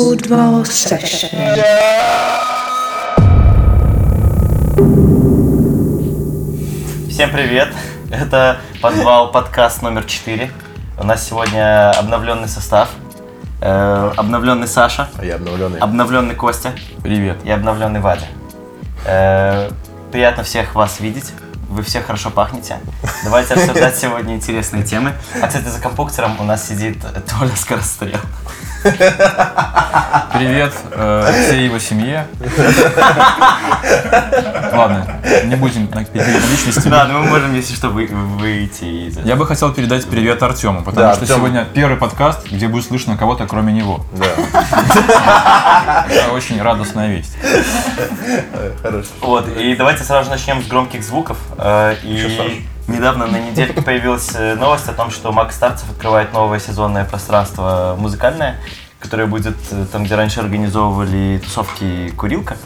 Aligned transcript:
Football 0.00 0.64
Session. 0.64 1.28
Всем 7.10 7.30
привет! 7.30 7.68
Это 8.10 8.60
подвал 8.80 9.30
подкаст 9.30 9.82
номер 9.82 10.04
4. 10.04 10.50
У 10.98 11.04
нас 11.04 11.28
сегодня 11.28 11.90
обновленный 11.90 12.48
состав. 12.48 12.88
Э, 13.60 14.10
обновленный 14.16 14.66
Саша, 14.66 15.10
А 15.18 15.24
я 15.24 15.34
обновленный. 15.34 15.78
обновленный 15.80 16.34
Костя 16.34 16.72
Привет. 17.02 17.36
и 17.44 17.50
обновленный 17.50 18.00
Вадя. 18.00 18.24
Э, 19.04 19.70
приятно 20.10 20.44
всех 20.44 20.74
вас 20.74 21.00
видеть. 21.00 21.32
Вы 21.68 21.82
все 21.82 22.00
хорошо 22.00 22.30
пахнете. 22.30 22.78
Давайте 23.22 23.52
обсуждать 23.52 23.96
сегодня 23.98 24.34
интересные 24.34 24.82
темы. 24.82 25.12
А, 25.42 25.46
кстати, 25.46 25.66
за 25.66 25.78
компьютером 25.78 26.40
у 26.40 26.44
нас 26.44 26.66
сидит 26.66 27.02
Толя 27.28 27.54
Скорострел. 27.54 28.18
Привет 30.32 30.72
э, 30.92 31.32
всей 31.46 31.64
его 31.66 31.78
семье. 31.78 32.26
Ладно, 34.72 35.20
не 35.44 35.56
будем 35.56 35.86
переходить 35.88 36.42
на 36.42 36.50
личности. 36.50 36.88
Да, 36.88 37.04
ну 37.06 37.18
мы 37.20 37.28
можем, 37.28 37.54
если 37.54 37.74
что, 37.74 37.88
вы- 37.90 38.06
выйти 38.06 38.84
из 39.08 39.16
этого. 39.18 39.28
Я 39.28 39.36
бы 39.36 39.46
хотел 39.46 39.72
передать 39.72 40.06
привет 40.06 40.42
Артему, 40.42 40.82
потому 40.82 41.08
Да, 41.08 41.12
что 41.14 41.22
Артём. 41.24 41.36
сегодня 41.38 41.66
первый 41.74 41.96
подкаст, 41.98 42.46
где 42.50 42.68
будет 42.68 42.86
слышно 42.86 43.16
кого-то, 43.18 43.46
кроме 43.46 43.72
него. 43.72 44.04
Да, 44.16 44.26
Это 46.08 46.32
очень 46.32 46.60
радостная 46.62 47.08
весть. 47.08 47.36
хорошо. 48.82 49.08
Вот, 49.20 49.48
и 49.58 49.74
давайте 49.76 50.04
сразу 50.04 50.24
же 50.26 50.30
начнем 50.30 50.62
с 50.62 50.66
громких 50.66 51.02
звуков. 51.04 51.36
Э, 51.58 51.96
Чё, 52.02 52.28
Саш? 52.36 52.52
И 52.52 52.62
недавно 52.90 53.26
на 53.26 53.38
недельке 53.38 53.82
появилась 53.82 54.30
э, 54.34 54.54
новость 54.54 54.88
о 54.88 54.92
том, 54.92 55.10
что 55.10 55.32
Макс 55.32 55.54
Старцев 55.54 55.90
открывает 55.90 56.32
новое 56.32 56.58
сезонное 56.58 57.04
пространство 57.04 57.96
музыкальное, 57.98 58.56
которое 58.98 59.26
будет 59.26 59.56
э, 59.70 59.86
там, 59.90 60.04
где 60.04 60.14
раньше 60.14 60.40
организовывали 60.40 61.40
тусовки 61.42 62.10
«Курилка». 62.16 62.56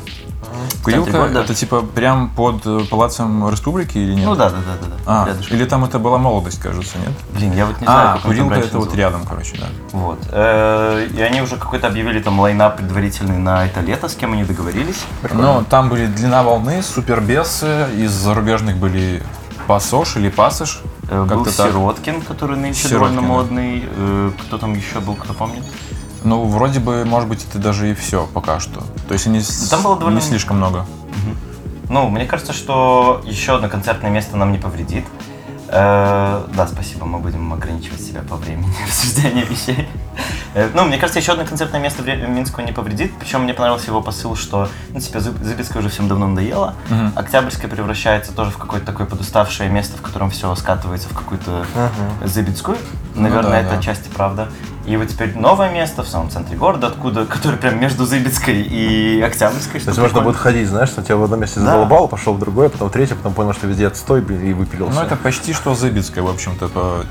Курилка, 0.84 1.10
города. 1.10 1.40
это 1.40 1.54
типа 1.54 1.82
прям 1.82 2.28
под 2.30 2.64
э, 2.64 2.80
Палацем 2.88 3.48
Республики 3.48 3.98
или 3.98 4.14
нет? 4.14 4.24
Ну 4.24 4.36
да, 4.36 4.50
да, 4.50 4.56
да, 4.58 4.86
да. 4.86 4.96
А, 5.06 5.26
рядышком. 5.26 5.56
или 5.56 5.64
там 5.64 5.84
это 5.84 5.98
была 5.98 6.18
молодость, 6.18 6.60
кажется, 6.60 6.96
нет? 6.98 7.10
Блин, 7.32 7.52
я 7.54 7.66
вот 7.66 7.80
не 7.80 7.86
знаю, 7.86 8.18
А, 8.18 8.18
Курилка 8.18 8.54
это 8.54 8.78
вот 8.78 8.94
рядом, 8.94 9.24
короче, 9.26 9.56
да. 9.58 9.66
Вот. 9.92 10.20
И 10.32 11.20
они 11.22 11.42
уже 11.42 11.56
какой-то 11.56 11.88
объявили 11.88 12.20
там 12.20 12.38
лайнап 12.38 12.76
предварительный 12.76 13.38
на 13.38 13.66
это 13.66 13.80
лето, 13.80 14.08
с 14.08 14.14
кем 14.14 14.32
они 14.32 14.44
договорились. 14.44 15.02
Но 15.32 15.64
там 15.68 15.88
были 15.88 16.06
длина 16.06 16.42
волны, 16.42 16.82
супербесы, 16.82 17.88
из 17.96 18.12
зарубежных 18.12 18.76
были 18.76 19.22
Пассош 19.66 20.16
или 20.16 20.28
Пассаж. 20.28 20.80
Э, 21.08 21.24
Был 21.24 21.44
так. 21.44 21.54
Сироткин, 21.54 22.22
который 22.22 22.56
нынче 22.56 22.88
Сироткин, 22.88 23.16
довольно 23.16 23.20
да. 23.22 23.26
модный. 23.28 23.84
Э, 23.86 24.30
Кто 24.42 24.58
там 24.58 24.74
еще 24.74 25.00
был, 25.00 25.14
кто 25.14 25.32
помнит? 25.34 25.62
Ну, 26.22 26.44
вроде 26.46 26.80
бы, 26.80 27.04
может 27.04 27.28
быть, 27.28 27.44
это 27.48 27.58
даже 27.58 27.90
и 27.90 27.94
все 27.94 28.26
пока 28.32 28.58
что. 28.60 28.82
То 29.08 29.12
есть 29.14 29.26
они 29.26 29.40
Там 29.70 29.82
было 29.82 29.96
довольно- 29.98 30.16
не 30.16 30.22
слишком 30.22 30.56
много. 30.56 30.86
Ну, 31.90 32.08
мне 32.08 32.24
кажется, 32.24 32.52
что 32.54 33.20
еще 33.26 33.56
одно 33.56 33.68
концертное 33.68 34.10
место 34.10 34.36
нам 34.38 34.50
не 34.52 34.58
повредит. 34.58 35.04
Э, 35.68 36.44
да, 36.54 36.66
спасибо, 36.66 37.04
мы 37.04 37.18
будем 37.18 37.52
ограничивать 37.52 38.00
себя 38.00 38.22
по 38.22 38.36
времени 38.36 38.74
обсуждения 38.84 39.44
вещей. 39.44 39.88
Э, 40.54 40.68
ну, 40.74 40.84
мне 40.84 40.98
кажется, 40.98 41.18
еще 41.20 41.32
одно 41.32 41.44
концертное 41.44 41.80
место 41.80 42.02
в 42.02 42.06
Минску 42.06 42.60
не 42.60 42.72
повредит. 42.72 43.12
Причем 43.18 43.42
мне 43.42 43.54
понравился 43.54 43.86
его 43.86 44.00
посыл, 44.02 44.36
что, 44.36 44.68
ну, 44.90 45.00
типа, 45.00 45.18
Зыб- 45.18 45.42
Зыбецкая 45.42 45.80
уже 45.80 45.88
всем 45.88 46.08
давно 46.08 46.28
надоело. 46.28 46.74
Мгм. 46.88 47.12
Октябрьская 47.16 47.68
превращается 47.70 48.32
тоже 48.32 48.50
в 48.50 48.58
какое-то 48.58 48.86
такое 48.86 49.06
подуставшее 49.06 49.68
место, 49.70 49.96
в 49.98 50.02
котором 50.02 50.30
все 50.30 50.54
скатывается 50.54 51.08
в 51.08 51.12
какую-то 51.14 51.64
Зыбецкую. 52.24 52.76
Наверное, 53.14 53.42
Ну 53.42 53.50
да, 53.50 53.60
это 53.60 53.70
да. 53.70 53.78
отчасти 53.78 54.08
правда. 54.08 54.48
И 54.86 54.96
вот 54.98 55.08
теперь 55.08 55.34
новое 55.36 55.70
место 55.72 56.02
в 56.02 56.08
самом 56.08 56.28
центре 56.30 56.56
города, 56.58 56.88
откуда, 56.88 57.24
которое 57.24 57.56
прям 57.56 57.80
между 57.80 58.04
Зыбецкой 58.04 58.60
и 58.62 59.20
Октябрьской. 59.22 59.80
То 59.80 59.88
есть 59.88 59.98
можно 59.98 60.20
будет 60.20 60.36
ходить, 60.36 60.68
знаешь, 60.68 60.90
что 60.90 61.02
тебя 61.02 61.16
в 61.16 61.24
одном 61.24 61.40
месте 61.40 61.58
Да. 61.60 61.66
задолбал, 61.66 62.06
пошел 62.06 62.34
в 62.34 62.38
другое, 62.38 62.68
потом 62.68 62.90
в 62.90 62.92
третье, 62.92 63.14
потом 63.14 63.32
понял, 63.32 63.54
что 63.54 63.66
везде 63.66 63.86
отстой, 63.86 64.20
и 64.20 64.52
выпилился. 64.52 64.94
Ну, 65.00 65.06
это 65.06 65.16
почти 65.16 65.54
что 65.54 65.74
Зыбецкая, 65.74 66.22
в 66.22 66.28
общем-то, 66.28 66.68
по 66.68 67.04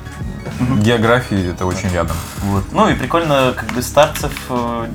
географии 0.59 1.52
это 1.52 1.66
очень 1.66 1.90
рядом. 1.90 2.16
Вот. 2.44 2.64
Ну 2.72 2.88
и 2.90 2.94
прикольно, 2.96 3.53
как 3.56 3.72
бы 3.74 3.81
Старцев, 3.81 4.34
э, 4.50 4.88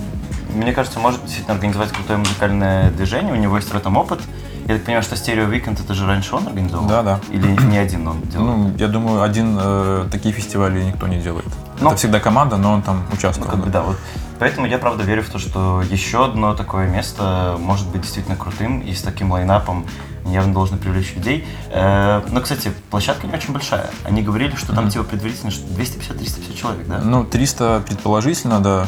мне 0.54 0.72
кажется, 0.72 0.98
может 0.98 1.20
действительно 1.22 1.54
организовать 1.54 1.90
крутое 1.92 2.18
музыкальное 2.18 2.90
движение, 2.90 3.32
у 3.32 3.36
него 3.36 3.56
есть 3.56 3.72
в 3.72 3.76
этом 3.76 3.96
опыт. 3.96 4.20
Я 4.66 4.74
так 4.74 4.84
понимаю, 4.84 5.02
что 5.02 5.16
Стерео 5.16 5.46
Weekend 5.46 5.82
это 5.82 5.94
же 5.94 6.06
раньше 6.06 6.34
он 6.36 6.46
организовал? 6.46 6.86
Да, 6.86 7.02
да. 7.02 7.20
Или 7.30 7.46
не 7.70 7.78
один 7.78 8.06
он 8.06 8.20
делал? 8.22 8.44
Ну, 8.44 8.74
я 8.76 8.88
думаю, 8.88 9.22
один 9.22 9.56
э, 9.58 10.06
такие 10.10 10.34
фестивали 10.34 10.82
никто 10.82 11.06
не 11.08 11.18
делает. 11.20 11.46
Ну. 11.80 11.88
это 11.88 11.96
всегда 11.96 12.20
команда, 12.20 12.58
но 12.58 12.72
он 12.72 12.82
там 12.82 13.04
Ну, 13.08 13.16
участвовал. 13.16 13.50
как 13.50 13.60
бы 13.64 13.70
да, 13.70 13.80
вот. 13.82 13.96
Поэтому 14.38 14.66
я 14.66 14.78
правда 14.78 15.02
верю 15.02 15.22
в 15.22 15.30
то, 15.30 15.38
что 15.38 15.82
еще 15.90 16.24
одно 16.24 16.54
такое 16.54 16.88
место 16.88 17.56
может 17.58 17.88
быть 17.88 18.02
действительно 18.02 18.36
крутым 18.36 18.80
и 18.80 18.92
с 18.92 19.02
таким 19.02 19.32
лайнапом 19.32 19.86
явно 20.24 20.52
должно 20.52 20.76
привлечь 20.76 21.14
людей. 21.14 21.46
Э, 21.70 22.22
Но, 22.30 22.40
кстати, 22.40 22.72
площадка 22.90 23.26
не 23.26 23.32
очень 23.32 23.52
большая. 23.52 23.90
Они 24.04 24.22
говорили, 24.22 24.54
что 24.56 24.74
там 24.74 24.90
типа 24.90 25.04
предварительно 25.04 25.50
что 25.50 25.66
250-350 25.68 26.54
человек, 26.54 26.86
да? 26.86 27.00
Ну, 27.02 27.24
300 27.24 27.82
предположительно, 27.86 28.60
да. 28.60 28.86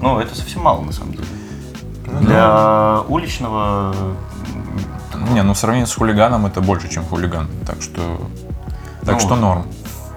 Ну, 0.00 0.18
это 0.18 0.34
совсем 0.34 0.62
мало, 0.62 0.82
на 0.82 0.92
самом 0.92 1.12
деле. 1.12 1.26
Для 2.20 3.00
уличного... 3.08 3.94
Не, 5.30 5.42
ну 5.42 5.54
в 5.54 5.58
сравнении 5.58 5.86
с 5.86 5.94
хулиганом 5.94 6.46
это 6.46 6.60
больше, 6.60 6.88
чем 6.88 7.04
хулиган. 7.04 7.48
Так 7.66 7.80
что. 7.80 8.00
Так 9.04 9.14
Ну, 9.14 9.20
что 9.20 9.36
норм. 9.36 9.66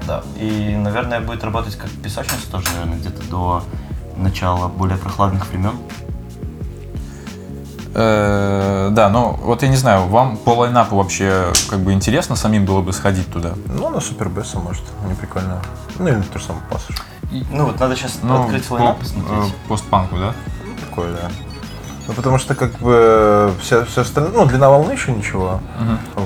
Да. 0.07 0.23
И, 0.39 0.75
наверное, 0.75 1.19
будет 1.19 1.43
работать 1.43 1.75
как 1.75 1.89
песочница 1.89 2.49
тоже, 2.51 2.67
наверное, 2.73 2.97
где-то 2.97 3.23
до 3.29 3.63
начала 4.17 4.67
более 4.67 4.97
прохладных 4.97 5.47
времен. 5.49 5.73
Э, 7.93 8.89
да, 8.91 9.09
ну 9.09 9.31
вот 9.41 9.63
я 9.63 9.69
не 9.69 9.77
знаю, 9.77 10.07
вам 10.07 10.35
по 10.37 10.49
лайнапу 10.51 10.97
вообще 10.97 11.53
как 11.69 11.79
бы 11.79 11.93
интересно 11.93 12.35
самим 12.35 12.65
было 12.65 12.81
бы 12.81 12.91
сходить 12.91 13.31
туда? 13.31 13.53
Ну, 13.67 13.89
на 13.89 14.01
супербеса, 14.01 14.59
может, 14.59 14.83
они 15.05 15.13
прикольно. 15.15 15.61
Ну, 15.97 16.07
или 16.09 16.21
то 16.21 16.39
же 16.39 16.45
самое 16.45 16.63
пассаж. 16.69 16.97
Ну, 17.51 17.65
вот 17.67 17.79
надо 17.79 17.95
сейчас 17.95 18.19
Ну, 18.21 18.43
открыть 18.43 18.65
по- 18.65 18.73
лайнап, 18.73 18.97
э, 18.97 18.99
посмотреть. 18.99 19.55
постпанку, 19.69 20.15
да? 20.17 20.33
Такое, 20.89 21.13
да. 21.13 21.31
Ну, 22.07 22.13
потому 22.13 22.37
что, 22.37 22.53
как 22.53 22.71
бы, 22.79 23.51
вся, 23.59 23.83
все 23.85 24.01
остальное, 24.01 24.33
ну, 24.33 24.45
длина 24.45 24.69
волны 24.69 24.91
еще 24.91 25.11
ничего, 25.11 25.59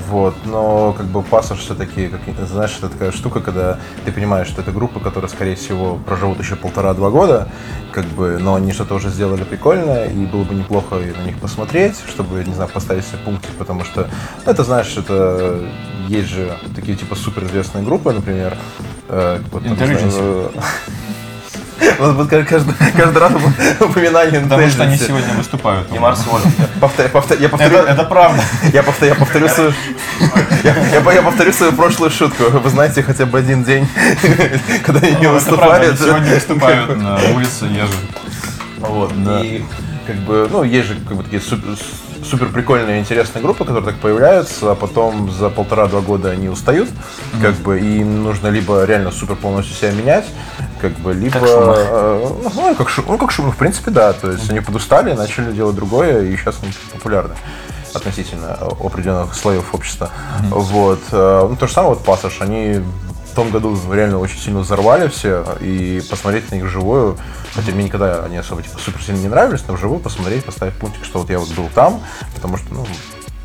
вот, 0.09 0.35
но, 0.45 0.93
как 0.93 1.05
бы, 1.05 1.21
пассаж 1.21 1.59
все-таки, 1.59 2.09
как, 2.09 2.21
знаешь, 2.47 2.75
это 2.77 2.89
такая 2.89 3.11
штука, 3.11 3.39
когда 3.39 3.79
ты 4.03 4.11
понимаешь, 4.11 4.47
что 4.47 4.61
это 4.61 4.71
группа, 4.71 4.99
которая, 4.99 5.29
скорее 5.29 5.55
всего, 5.55 5.95
проживут 5.95 6.39
еще 6.39 6.57
полтора-два 6.57 7.09
года, 7.09 7.47
как 7.93 8.05
бы, 8.05 8.37
но 8.39 8.55
они 8.55 8.73
что-то 8.73 8.95
уже 8.95 9.09
сделали 9.09 9.43
прикольное, 9.43 10.09
и 10.09 10.25
было 10.25 10.43
бы 10.43 10.53
неплохо 10.53 10.95
на 10.95 11.25
них 11.25 11.37
посмотреть, 11.39 11.95
чтобы, 12.07 12.43
не 12.43 12.53
знаю, 12.53 12.69
поставить 12.69 13.05
себе 13.05 13.19
пунктик, 13.23 13.51
потому 13.51 13.85
что, 13.85 14.09
ну, 14.45 14.51
это, 14.51 14.63
знаешь, 14.63 14.97
это, 14.97 15.61
есть 16.09 16.27
же 16.27 16.57
такие, 16.75 16.97
типа, 16.97 17.15
суперизвестные 17.15 17.85
группы, 17.85 18.11
например, 18.11 18.57
э, 19.07 19.39
вот, 19.51 19.63
там, 19.63 19.77
Вот 21.99 22.15
вот 22.15 22.29
каждый, 22.29 22.73
каждый 22.95 23.17
раз 23.17 23.31
упоминание 23.79 24.39
Потому 24.41 24.67
что 24.69 24.83
они 24.83 24.97
сегодня 24.97 25.33
выступают. 25.33 25.91
И 25.93 25.99
Марс. 25.99 26.25
Повтор- 26.79 27.09
повтор- 27.09 27.37
я 27.41 27.49
повторю, 27.49 27.77
Это, 27.77 27.91
это 27.91 28.03
правда. 28.03 28.41
я 28.73 28.81
повтор- 28.83 29.07
я 29.07 29.15
повторю 29.15 29.47
свою, 29.49 29.73
я, 30.63 30.75
я- 30.75 31.11
я 31.13 31.21
повторю 31.21 31.51
свою 31.53 31.73
прошлую 31.73 32.11
шутку. 32.11 32.43
Вы 32.49 32.69
знаете 32.69 33.03
хотя 33.03 33.25
бы 33.25 33.37
один 33.39 33.63
день, 33.63 33.87
когда 34.85 34.99
они 35.07 35.17
не 35.17 35.27
Ну, 35.27 35.35
это 35.37 35.55
правда, 35.55 35.75
они 35.77 35.87
выступают. 35.87 35.99
сегодня 35.99 36.33
выступают 36.35 36.97
на 36.97 37.15
улице 37.35 37.65
Ежи. 37.65 37.93
Вот. 38.79 39.11
Да. 39.23 39.41
И 39.41 39.61
как 40.07 40.15
бы, 40.17 40.47
ну, 40.51 40.63
есть 40.63 40.87
же 40.87 40.95
как 41.07 41.17
бы 41.17 41.23
такие 41.23 41.41
супер, 41.41 41.75
супер 42.23 42.49
прикольные 42.49 42.99
интересные 42.99 43.41
группы, 43.41 43.65
которые 43.65 43.85
так 43.85 43.95
появляются, 43.95 44.71
а 44.71 44.75
потом 44.75 45.31
за 45.31 45.49
полтора-два 45.49 46.01
года 46.01 46.29
они 46.29 46.49
устают, 46.49 46.89
как 47.41 47.55
бы, 47.55 47.79
и 47.79 47.99
им 47.99 48.23
нужно 48.23 48.47
либо 48.47 48.83
реально 48.83 49.11
супер 49.11 49.35
полностью 49.35 49.75
себя 49.75 49.91
менять, 49.91 50.25
как 50.81 50.93
бы, 50.99 51.13
либо... 51.13 51.39
Как 51.39 51.43
э, 51.43 52.27
ну, 52.43 52.51
ну, 52.55 52.75
как 52.75 52.87
ну, 53.07 53.17
как 53.17 53.31
Шумах, 53.31 53.55
в 53.55 53.57
принципе, 53.57 53.91
да, 53.91 54.13
то 54.13 54.31
есть 54.31 54.49
они 54.49 54.59
подустали, 54.59 55.13
начали 55.13 55.51
делать 55.51 55.75
другое, 55.75 56.23
и 56.23 56.35
сейчас 56.35 56.57
они 56.61 56.71
популярны 56.93 57.35
относительно 57.93 58.53
определенных 58.53 59.33
слоев 59.33 59.73
общества. 59.73 60.09
Вот. 60.49 60.99
э, 61.11 61.47
Ну, 61.49 61.55
то 61.55 61.67
же 61.67 61.73
самое 61.73 61.95
вот 61.95 62.03
Пассаж, 62.03 62.41
они 62.41 62.81
том 63.39 63.51
году 63.51 63.77
реально 63.93 64.19
очень 64.19 64.37
сильно 64.37 64.59
взорвали 64.59 65.07
все, 65.07 65.45
и 65.61 66.03
посмотреть 66.09 66.51
на 66.51 66.55
них 66.55 66.65
вживую, 66.65 67.17
хотя 67.53 67.71
мне 67.71 67.85
никогда 67.85 68.25
они 68.25 68.35
особо 68.35 68.61
типа, 68.61 68.77
супер 68.77 69.01
сильно 69.01 69.19
не 69.19 69.29
нравились, 69.29 69.63
но 69.65 69.75
вживую 69.75 70.01
посмотреть, 70.01 70.43
поставить 70.43 70.73
пунктик, 70.73 71.05
что 71.05 71.19
вот 71.19 71.29
я 71.29 71.39
вот 71.39 71.49
был 71.53 71.69
там, 71.73 72.01
потому 72.35 72.57
что, 72.57 72.73
ну, 72.73 72.85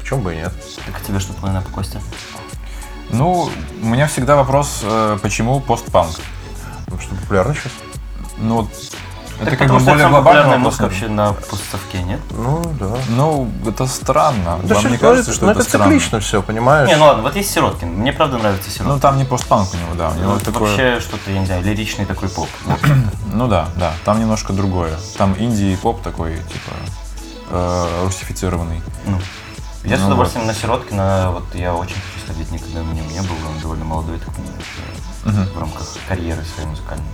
почему 0.00 0.22
бы 0.22 0.34
и 0.34 0.38
нет. 0.38 0.52
Как 0.84 1.00
тебе 1.02 1.20
что 1.20 1.32
лайнап, 1.42 1.68
Костя? 1.68 2.00
Ну, 3.10 3.48
у 3.82 3.86
меня 3.86 4.08
всегда 4.08 4.34
вопрос, 4.34 4.80
э, 4.82 5.16
почему 5.22 5.60
постпанк? 5.60 6.16
Ну, 6.88 6.98
что 6.98 7.14
популярно 7.14 7.54
сейчас. 7.54 7.70
Ну, 8.38 8.62
вот 8.62 8.70
Это 9.40 9.50
Так 9.50 9.58
как 9.58 9.68
потому 9.68 9.78
бы 9.80 9.84
более 9.86 10.08
глобальный 10.08 10.42
популярная 10.42 10.56
вопрос. 10.64 10.78
вообще 10.80 11.08
на 11.08 11.32
постсовке, 11.32 12.02
нет? 12.02 12.20
Ну, 12.30 12.62
да. 12.78 12.96
Ну, 13.08 13.50
это 13.66 13.86
странно. 13.86 14.58
Да 14.62 14.74
Вам 14.74 14.78
что- 14.80 14.88
не 14.90 14.94
ну, 14.96 15.00
кажется, 15.00 15.30
это, 15.30 15.36
что 15.36 15.44
ну, 15.46 15.50
это 15.52 15.60
это 15.60 15.68
странно? 15.68 15.84
циклично 15.86 16.20
все, 16.20 16.42
понимаешь? 16.42 16.88
Не, 16.88 16.96
ну 16.96 17.04
ладно, 17.06 17.22
вот 17.22 17.34
есть 17.36 17.50
Сироткин. 17.50 17.88
Мне 17.88 18.12
правда 18.12 18.38
нравится 18.38 18.70
Сироткин. 18.70 18.94
Ну, 18.94 19.00
там 19.00 19.18
не 19.18 19.24
постпанк 19.24 19.68
у 19.74 19.76
него, 19.76 19.94
да. 19.96 20.10
У 20.10 20.14
него 20.14 20.34
Ну, 20.34 20.40
такое... 20.40 20.68
Вообще 20.70 21.00
что-то, 21.00 21.30
я 21.30 21.40
не 21.40 21.46
знаю, 21.46 21.62
лиричный 21.64 22.06
такой 22.06 22.28
поп. 22.28 22.48
Ну 23.32 23.48
да, 23.48 23.68
да. 23.76 23.92
Там 24.04 24.20
немножко 24.20 24.52
другое. 24.52 24.96
Там 25.18 25.34
инди 25.36 25.64
и 25.64 25.76
поп 25.76 26.00
такой, 26.02 26.36
типа, 26.36 26.70
э, 27.50 28.04
русифицированный. 28.04 28.80
Ну, 29.06 29.18
Я 29.82 29.96
с 29.96 30.00
Ну 30.00 30.06
удовольствием 30.06 30.46
на 30.46 30.54
Сироткина, 30.54 31.30
вот 31.32 31.44
я 31.54 31.74
очень 31.74 31.96
хочу 31.96 32.24
сходить, 32.24 32.50
никогда 32.52 32.82
на 32.82 32.92
нем 32.92 33.06
не 33.08 33.20
был, 33.20 33.34
он 33.52 33.60
довольно 33.60 33.84
молодой, 33.84 34.18
так 34.18 34.32
понимаю, 34.32 34.54
еще 34.60 35.50
в 35.52 35.58
рамках 35.58 35.86
карьеры 36.08 36.42
своей 36.54 36.68
музыкальной, 36.68 37.04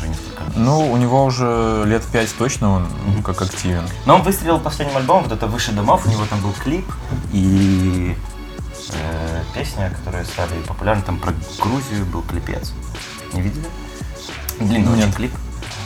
уже 0.00 0.08
несколько. 0.08 0.42
Ну, 0.56 0.90
у 0.90 0.96
него 0.96 1.24
уже 1.24 1.82
лет 1.86 2.02
пять 2.04 2.34
точно 2.36 2.70
он 2.70 2.88
как 3.24 3.42
активен. 3.42 3.84
Но 4.06 4.16
он 4.16 4.22
выстрелил 4.22 4.58
последним 4.58 4.96
альбомом, 4.96 5.24
вот 5.24 5.32
это 5.32 5.46
«Выше 5.46 5.72
домов», 5.72 6.06
у 6.06 6.10
него 6.10 6.24
там 6.28 6.40
был 6.40 6.52
клип 6.52 6.86
и 7.32 8.16
э, 8.92 9.42
песня, 9.54 9.90
которые 9.90 10.24
стали 10.24 10.60
популярны, 10.66 11.02
там 11.02 11.18
про 11.18 11.32
Грузию 11.60 12.06
был 12.06 12.22
клипец. 12.22 12.72
Не 13.32 13.42
видели? 13.42 13.66
Длинный 14.58 14.96
Нет. 14.96 15.04
очень 15.04 15.12
клип. 15.12 15.32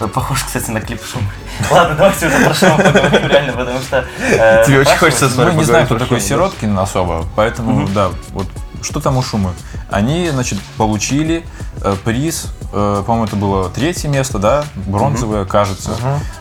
Э, 0.00 0.06
Похож, 0.08 0.42
кстати, 0.44 0.70
на 0.70 0.80
клип 0.80 1.00
Шум. 1.04 1.22
Ладно, 1.70 1.94
давайте 1.96 2.26
уже 2.26 2.38
про 2.44 2.54
Шум 2.54 2.76
поговорим, 2.76 3.28
реально, 3.28 3.52
потому 3.52 3.80
что... 3.80 4.04
э, 4.20 4.64
Тебе 4.66 4.80
очень 4.80 4.96
хочется 4.98 5.26
Ну, 5.26 5.30
Смотри, 5.30 5.54
не 5.56 5.64
знаю, 5.64 5.86
кто 5.86 5.98
такой 5.98 6.20
Сироткин 6.20 6.78
особо, 6.78 7.24
поэтому, 7.36 7.86
да, 7.88 8.10
вот 8.30 8.46
что 8.84 9.00
там 9.00 9.16
у 9.16 9.22
Шумы? 9.22 9.50
Они, 9.90 10.28
значит, 10.30 10.58
получили 10.76 11.44
э, 11.82 11.96
приз, 12.04 12.52
э, 12.72 13.02
по-моему, 13.06 13.26
это 13.26 13.36
было 13.36 13.70
третье 13.70 14.08
место, 14.08 14.38
да, 14.38 14.64
бронзовое, 14.86 15.44
кажется, 15.44 15.92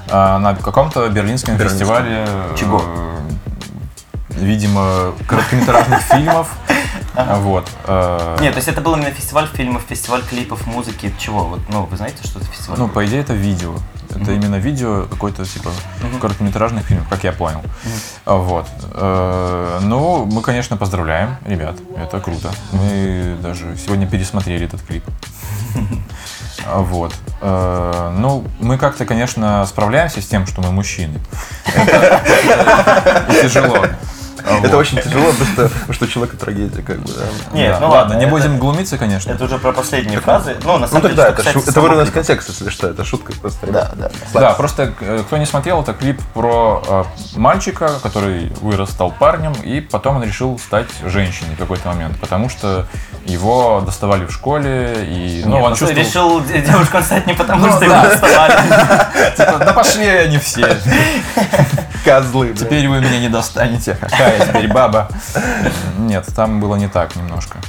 а, 0.10 0.38
на 0.40 0.54
каком-то 0.56 1.08
берлинском 1.10 1.56
Берлинском. 1.56 1.80
фестивале. 1.80 2.26
э, 2.28 2.56
Чего? 2.58 2.84
Видимо, 4.30 5.14
короткометражных 5.28 6.02
фильмов. 6.12 6.50
Вот. 7.16 7.68
э, 7.86 8.38
Нет, 8.42 8.54
то 8.54 8.58
есть 8.58 8.68
это 8.68 8.82
был 8.82 8.96
именно 8.96 9.12
фестиваль 9.12 9.48
фильмов, 9.54 9.84
фестиваль 9.88 10.24
клипов, 10.24 10.66
музыки, 10.66 11.14
чего? 11.20 11.44
Вот, 11.46 11.60
ну, 11.70 11.84
вы 11.86 11.96
знаете, 11.98 12.18
что 12.24 12.40
это 12.40 12.48
фестиваль? 12.50 12.80
Ну, 12.80 12.88
по 12.88 13.06
идее, 13.06 13.22
это 13.22 13.34
видео. 13.34 13.76
Это 14.22 14.32
именно 14.32 14.56
видео 14.56 15.06
какой-то, 15.10 15.46
типа, 15.46 15.70
короткометражных 16.22 16.86
фильмов, 16.86 17.08
как 17.10 17.24
я 17.24 17.32
понял. 17.32 17.62
А, 18.26 18.36
Вот. 18.36 18.68
Э, 18.94 19.80
Ну, 19.82 20.26
мы, 20.26 20.42
конечно, 20.42 20.78
поздравляем, 20.78 21.36
ребят. 21.46 21.76
Это 21.98 22.20
круто. 22.20 22.52
Мы 22.72 23.38
даже 23.42 23.76
сегодня 23.78 24.08
пересмотрели 24.08 24.66
этот 24.66 24.82
клип. 24.82 25.04
А, 26.66 26.80
Вот. 26.80 27.14
Э, 27.42 28.12
Ну, 28.18 28.44
мы 28.60 28.78
как-то, 28.78 29.06
конечно, 29.06 29.66
справляемся 29.66 30.22
с 30.22 30.26
тем, 30.28 30.46
что 30.48 30.62
мы 30.62 30.72
мужчины. 30.72 31.20
Это 31.76 32.24
тяжело. 33.42 33.78
Это 34.46 34.78
очень 34.78 35.02
тяжело, 35.02 35.32
потому 35.32 35.94
что, 35.94 36.06
у 36.06 36.08
человека 36.08 36.38
трагедия, 36.38 36.82
как 36.82 37.00
бы. 37.00 37.12
Нет, 37.54 37.78
ну 37.80 37.90
ладно, 37.90 38.16
не 38.16 38.26
будем 38.26 38.58
глумиться, 38.60 38.98
конечно. 38.98 39.32
Это 39.32 39.46
уже 39.46 39.58
про 39.58 39.72
последние 39.72 40.20
фразы. 40.20 40.58
Ну, 40.64 40.74
на 40.74 40.80
Ну 40.80 40.88
самом 40.88 41.10
деле, 41.16 41.24
это, 41.24 41.82
вырвано 41.82 42.02
из 42.02 42.12
контекста, 42.12 42.52
если 42.52 42.70
что, 42.70 42.90
это 42.90 43.04
шутка 43.06 43.34
просто. 43.34 43.68
Да, 43.68 43.92
да. 43.96 44.12
Да, 44.34 44.54
просто 44.54 44.94
э, 45.00 45.24
кто 45.26 45.38
не 45.38 45.46
смотрел, 45.46 45.82
это 45.82 45.94
клип 45.94 46.22
про 46.34 46.84
э, 46.88 47.04
мальчика, 47.38 47.92
который 48.02 48.52
вырос, 48.62 48.90
стал 48.92 49.12
парнем, 49.12 49.54
и 49.64 49.82
потом 49.82 50.18
он 50.18 50.24
решил 50.24 50.60
стать 50.60 50.88
женщиной 51.06 51.56
в 51.56 51.58
какой-то 51.60 51.88
момент, 51.90 52.20
потому 52.20 52.50
что 52.50 52.88
его 53.26 53.82
доставали 53.86 54.26
в 54.26 54.32
школе, 54.32 55.06
и 55.08 55.44
ну, 55.46 55.58
он 55.62 55.70
ну, 55.72 55.76
ты 55.76 55.80
чувствовал... 55.96 56.40
решил 56.40 56.44
де- 56.44 56.62
девушкой 56.62 57.04
стать 57.04 57.26
не 57.28 57.34
потому, 57.34 57.66
Ну, 57.66 57.72
что 57.72 57.86
его 57.86 57.96
доставали. 57.96 58.54
типа, 59.38 59.58
да 59.60 59.74
пошли 59.74 60.06
они 60.08 60.38
все, 60.40 60.78
Козлы, 62.04 62.54
теперь 62.54 62.88
вы 62.88 63.00
меня 63.00 63.20
не 63.20 63.30
достанете, 63.30 63.98
какая 64.00 64.46
теперь 64.46 64.68
баба. 64.68 65.10
Нет, 65.98 66.28
там 66.36 66.60
было 66.60 66.76
не 66.76 66.88
так 66.88 67.16
немножко. 67.16 67.60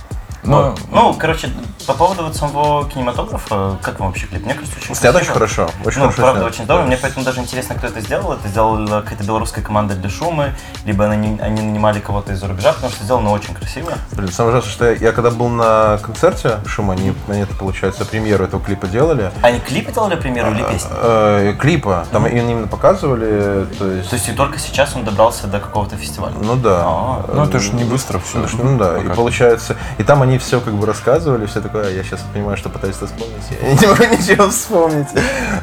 Ну, 0.45 0.75
Ну, 0.91 1.15
короче, 1.15 1.51
по 1.87 1.95
поводу 1.95 2.25
вот 2.25 2.37
самого 2.37 2.89
кинематографа, 2.89 3.79
как 3.83 4.01
вам 4.01 4.09
вообще 4.09 4.27
клип? 4.27 4.45
Мне 4.45 4.55
кажется, 4.55 4.77
очень 4.81 4.95
Снято 4.95 5.19
очень 5.19 5.33
хорошо. 5.33 5.69
Очень 5.85 5.99
ну, 5.99 6.05
хорошо 6.07 6.23
правда, 6.23 6.41
снято. 6.41 6.47
очень 6.47 6.65
здорово. 6.65 6.87
Мне 6.87 6.97
поэтому 6.97 7.25
даже 7.25 7.41
интересно, 7.41 7.75
кто 7.75 7.87
это 7.87 8.01
сделал. 8.01 8.33
Это 8.33 8.49
сделала 8.49 9.01
какая-то 9.03 9.25
белорусская 9.25 9.63
команда 9.63 9.95
для 9.95 10.09
шумы, 10.09 10.55
либо 10.85 11.05
они, 11.07 11.39
они 11.41 11.63
нанимали 11.63 12.01
кого-то 12.01 12.33
из-за 12.33 12.49
рубежа, 12.49 12.73
потому 12.73 12.93
что 12.93 13.05
сделано 13.05 13.31
очень 13.31 13.55
красиво. 13.55 13.93
Блин, 14.13 14.33
самое 14.33 14.57
ужасное, 14.57 14.73
что 14.73 14.85
я, 14.91 14.93
я 14.93 15.13
когда 15.13 15.31
был 15.31 15.49
на 15.49 15.99
концерте 16.03 16.59
Шума, 16.67 16.95
они, 16.95 17.15
они 17.29 17.41
это, 17.41 17.55
получается, 17.55 18.05
премьеру 18.05 18.45
этого 18.45 18.63
клипа 18.63 18.87
делали. 18.87 19.31
Они 19.43 19.61
клипы 19.61 19.93
делали, 19.93 20.17
к 20.17 20.21
примеру, 20.21 20.53
или 20.53 20.63
песни? 20.63 20.91
Э, 20.93 21.55
клипа, 21.59 22.07
там 22.13 22.27
им 22.27 22.49
именно 22.49 22.67
показывали, 22.67 23.67
то 23.79 23.91
есть... 23.91 24.11
То 24.11 24.17
есть 24.17 24.29
и 24.29 24.33
только 24.33 24.59
сейчас 24.59 24.95
он 24.97 25.05
добрался 25.05 25.47
до 25.47 25.61
какого-то 25.61 25.97
фестиваля? 25.97 26.35
Ну 26.41 26.57
да. 26.57 26.83
А, 26.85 27.31
ну 27.33 27.45
это 27.45 27.59
ж 27.59 27.73
не 27.73 27.85
быстро 27.85 28.19
все. 28.19 28.39
Ну, 28.39 28.47
ну 28.63 28.79
да, 28.79 28.99
и 28.99 29.09
получается, 29.09 29.77
и 29.99 30.03
там 30.03 30.23
они 30.23 30.34
все 30.39 30.61
как 30.61 30.75
бы 30.75 30.87
рассказывали, 30.87 31.47
все 31.47 31.61
такое, 31.61 31.87
а 31.87 31.91
я 31.91 32.03
сейчас 32.03 32.21
понимаю, 32.33 32.57
что 32.57 32.69
пытаюсь 32.69 32.97
это 32.97 33.07
вспомнить, 33.07 33.45
я 33.51 33.69
не 33.75 33.87
могу 33.87 34.05
ничего 34.23 34.49
вспомнить. 34.49 35.09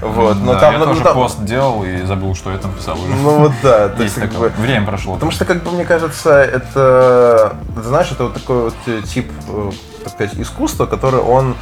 Вот, 0.02 0.38
но 0.38 0.54
Да, 0.54 0.60
там, 0.60 0.74
я 0.74 0.80
ну, 0.80 0.86
тоже 0.86 1.02
там- 1.02 1.14
пост 1.14 1.44
делал 1.44 1.84
и 1.84 2.02
забыл, 2.04 2.36
что 2.36 2.52
я 2.52 2.58
там 2.58 2.74
писал 2.74 2.98
уже. 3.00 3.14
Ну 3.16 3.40
вот 3.40 3.52
да, 3.64 3.90
то 3.96 4.04
есть 4.04 4.18
Есть 4.18 4.32
как 4.32 4.40
бы... 4.40 4.50
Время 4.58 4.86
прошло. 4.86 5.14
Потому 5.16 5.32
что, 5.32 5.46
как 5.46 5.64
бы, 5.64 5.72
мне 5.72 5.86
кажется, 5.86 6.42
это, 6.42 7.56
знаешь, 7.84 8.12
это 8.12 8.24
вот 8.26 8.34
такой 8.34 8.64
вот 8.64 8.76
э, 8.88 9.02
тип, 9.04 9.32
э, 9.50 9.72
так 10.04 10.14
сказать, 10.14 10.36
искусства, 10.36 10.86
который 10.86 11.20
он, 11.20 11.56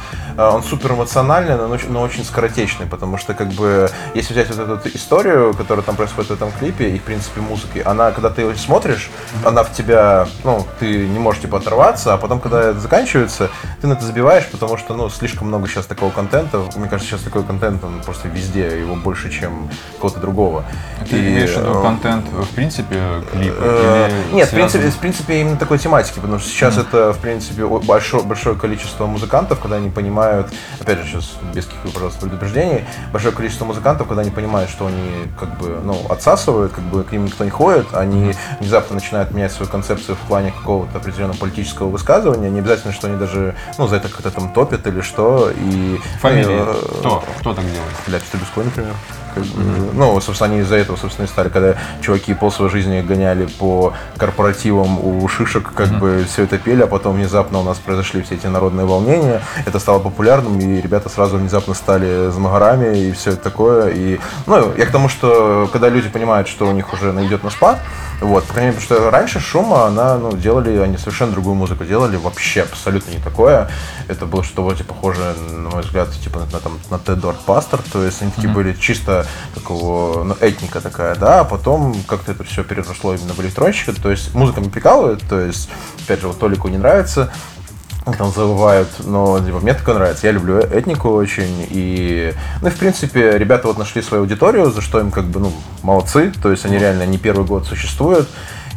он 0.48 0.62
супер 0.62 0.92
эмоциональный, 0.92 1.56
но, 1.56 1.68
очень- 1.68 1.90
но 1.90 2.00
очень 2.02 2.24
скоротечный, 2.24 2.86
потому 2.86 3.18
что, 3.18 3.34
как 3.34 3.48
бы, 3.48 3.90
если 4.14 4.32
взять 4.32 4.50
вот 4.54 4.68
эту 4.86 4.96
историю, 4.96 5.54
которая 5.54 5.84
там 5.84 5.96
происходит 5.96 6.30
в 6.30 6.34
этом 6.34 6.50
клипе, 6.52 6.90
и, 6.90 6.98
в 6.98 7.02
принципе, 7.02 7.40
музыки, 7.40 7.82
она, 7.84 8.10
когда 8.12 8.30
ты 8.30 8.42
ее 8.42 8.56
смотришь, 8.56 9.10
она 9.44 9.62
в 9.64 9.72
тебя, 9.72 10.26
ну, 10.44 10.66
ты 10.78 11.06
не 11.08 11.18
можешь, 11.18 11.42
типа, 11.42 11.58
оторваться, 11.58 12.14
а 12.14 12.16
потом, 12.16 12.40
когда 12.40 12.70
это 12.70 12.80
заканчивается, 12.80 13.50
ты 13.80 13.86
на 13.86 13.94
это 13.94 14.04
забиваешь, 14.04 14.46
потому 14.46 14.76
что, 14.78 14.94
ну, 14.94 15.10
слишком 15.10 15.48
много 15.48 15.68
сейчас 15.68 15.86
такого 15.86 16.10
контента, 16.10 16.62
мне 16.76 16.88
кажется, 16.88 17.10
сейчас 17.10 17.22
такой 17.22 17.42
контент, 17.44 17.84
он 17.84 18.00
просто 18.04 18.28
везде, 18.28 18.80
его 18.80 18.94
больше, 18.94 19.30
чем 19.30 19.68
какого-то 19.94 20.20
другого. 20.20 20.64
Ты 21.08 21.16
И, 21.16 21.20
имеешь 21.20 21.50
в 21.50 21.58
виду 21.58 21.80
э, 21.80 21.82
контент, 21.82 22.26
в 22.28 22.54
принципе, 22.54 22.96
клипа? 23.32 23.56
Э, 23.60 24.10
Нет, 24.32 24.48
в 24.48 24.52
принципе, 24.52 24.88
в 24.90 24.96
принципе, 24.98 25.40
именно 25.40 25.56
такой 25.56 25.78
тематики, 25.78 26.20
потому 26.20 26.38
что 26.38 26.48
сейчас 26.48 26.78
это, 26.78 27.12
в 27.12 27.18
принципе, 27.18 27.66
большое, 27.66 28.22
большое 28.22 28.56
количество 28.56 29.06
музыкантов, 29.06 29.58
когда 29.60 29.76
они 29.76 29.90
понимают, 29.90 30.29
опять 30.80 30.98
же, 30.98 31.04
сейчас 31.04 31.32
без 31.54 31.66
каких-либо, 31.66 31.92
пожалуйста, 31.94 32.20
предупреждений, 32.20 32.84
большое 33.12 33.34
количество 33.34 33.64
музыкантов, 33.64 34.08
когда 34.08 34.22
они 34.22 34.30
понимают, 34.30 34.70
что 34.70 34.86
они, 34.86 35.26
как 35.38 35.58
бы, 35.58 35.80
ну, 35.82 36.06
отсасывают, 36.08 36.72
как 36.72 36.84
бы, 36.84 37.04
к 37.04 37.12
ним 37.12 37.26
никто 37.26 37.44
не 37.44 37.50
ходит, 37.50 37.94
они 37.94 38.34
внезапно 38.60 38.94
начинают 38.94 39.30
менять 39.32 39.52
свою 39.52 39.70
концепцию 39.70 40.16
в 40.16 40.20
плане 40.28 40.52
какого-то 40.52 40.98
определенного 40.98 41.36
политического 41.36 41.88
высказывания, 41.88 42.50
не 42.50 42.60
обязательно, 42.60 42.92
что 42.92 43.06
они 43.08 43.16
даже, 43.16 43.54
ну, 43.78 43.86
за 43.86 43.96
это 43.96 44.08
как-то 44.08 44.30
там 44.30 44.52
топят 44.52 44.86
или 44.86 45.00
что, 45.00 45.50
и... 45.50 45.98
Фамилии? 46.20 46.60
э, 46.60 46.98
Кто? 47.00 47.24
Кто 47.40 47.54
так 47.54 47.64
делает? 47.64 47.94
Блядь, 48.06 48.24
Трубецкой, 48.30 48.64
например. 48.64 48.94
Как 49.34 49.44
бы, 49.44 49.62
Ну, 49.94 50.20
собственно, 50.20 50.52
они 50.52 50.60
из-за 50.62 50.76
этого, 50.76 50.96
собственно, 50.96 51.26
и 51.26 51.28
стали, 51.28 51.48
когда 51.48 51.76
чуваки 52.00 52.34
пол 52.34 52.50
своей 52.50 52.70
жизни 52.70 53.00
гоняли 53.00 53.46
по 53.46 53.92
корпоративам 54.16 54.98
у 55.04 55.28
шишек, 55.28 55.72
как 55.74 55.88
бы 55.98 56.24
все 56.28 56.44
это 56.44 56.58
пели, 56.58 56.82
а 56.82 56.86
потом 56.86 57.16
внезапно 57.16 57.58
у 57.58 57.62
нас 57.62 57.78
произошли 57.78 58.22
все 58.22 58.34
эти 58.34 58.46
народные 58.46 58.86
волнения, 58.86 59.42
это 59.66 59.78
стало 59.78 59.98
популярным, 59.98 60.58
и 60.58 60.80
ребята 60.80 61.08
сразу 61.08 61.36
внезапно 61.36 61.74
стали 61.74 62.30
замагарами 62.30 62.96
и 62.96 63.12
все 63.12 63.30
это 63.32 63.42
такое. 63.42 63.90
И, 63.90 64.20
ну, 64.46 64.72
я 64.76 64.86
к 64.86 64.90
тому, 64.90 65.08
что 65.08 65.68
когда 65.72 65.88
люди 65.88 66.08
понимают, 66.08 66.48
что 66.48 66.66
у 66.66 66.72
них 66.72 66.92
уже 66.92 67.10
идет 67.24 67.44
на 67.44 67.50
спад, 67.50 67.78
вот, 68.20 68.44
по 68.44 68.52
крайней 68.52 68.72
мере, 68.72 68.80
потому 68.80 69.00
что 69.00 69.10
раньше 69.10 69.40
Шума, 69.40 69.86
она, 69.86 70.18
ну, 70.18 70.32
делали, 70.32 70.76
они 70.78 70.98
совершенно 70.98 71.32
другую 71.32 71.54
музыку 71.54 71.84
делали, 71.84 72.16
вообще 72.16 72.62
абсолютно 72.62 73.12
не 73.12 73.18
такое. 73.18 73.70
Это 74.08 74.26
было 74.26 74.44
что-то 74.44 74.62
вроде 74.62 74.84
похожее, 74.84 75.34
на 75.50 75.70
мой 75.70 75.82
взгляд, 75.82 76.10
типа 76.12 76.40
на, 76.40 76.44
на, 76.46 76.60
там, 76.60 76.78
на 76.90 76.96
Dort 76.96 77.38
Pastor, 77.46 77.80
то 77.90 78.04
есть 78.04 78.20
они 78.20 78.30
такие 78.30 78.52
были 78.52 78.74
чисто 78.74 79.19
такого, 79.54 80.24
ну, 80.24 80.36
этника 80.40 80.80
такая, 80.80 81.14
да, 81.14 81.40
а 81.40 81.44
потом 81.44 81.94
как-то 82.06 82.32
это 82.32 82.44
все 82.44 82.64
переросло 82.64 83.14
именно 83.14 83.32
в 83.32 83.40
электронщика, 83.40 83.92
то 83.92 84.10
есть 84.10 84.34
музыка 84.34 84.60
прикалывает, 84.60 85.22
то 85.28 85.40
есть, 85.40 85.68
опять 86.04 86.20
же, 86.20 86.28
вот 86.28 86.38
Толику 86.38 86.68
не 86.68 86.78
нравится, 86.78 87.32
там 88.16 88.32
завывают, 88.32 88.88
но 89.04 89.38
типа, 89.40 89.60
мне 89.60 89.74
такое 89.74 89.94
нравится. 89.94 90.26
Я 90.26 90.32
люблю 90.32 90.58
этнику 90.58 91.10
очень. 91.10 91.66
И, 91.70 92.34
ну 92.62 92.68
и 92.68 92.70
в 92.70 92.76
принципе, 92.76 93.38
ребята 93.38 93.68
вот 93.68 93.78
нашли 93.78 94.02
свою 94.02 94.22
аудиторию, 94.22 94.70
за 94.70 94.80
что 94.80 95.00
им 95.00 95.10
как 95.10 95.26
бы, 95.26 95.40
ну, 95.40 95.52
молодцы. 95.82 96.32
То 96.42 96.50
есть 96.50 96.64
они 96.64 96.78
реально 96.78 97.06
не 97.06 97.18
первый 97.18 97.46
год 97.46 97.66
существуют. 97.66 98.28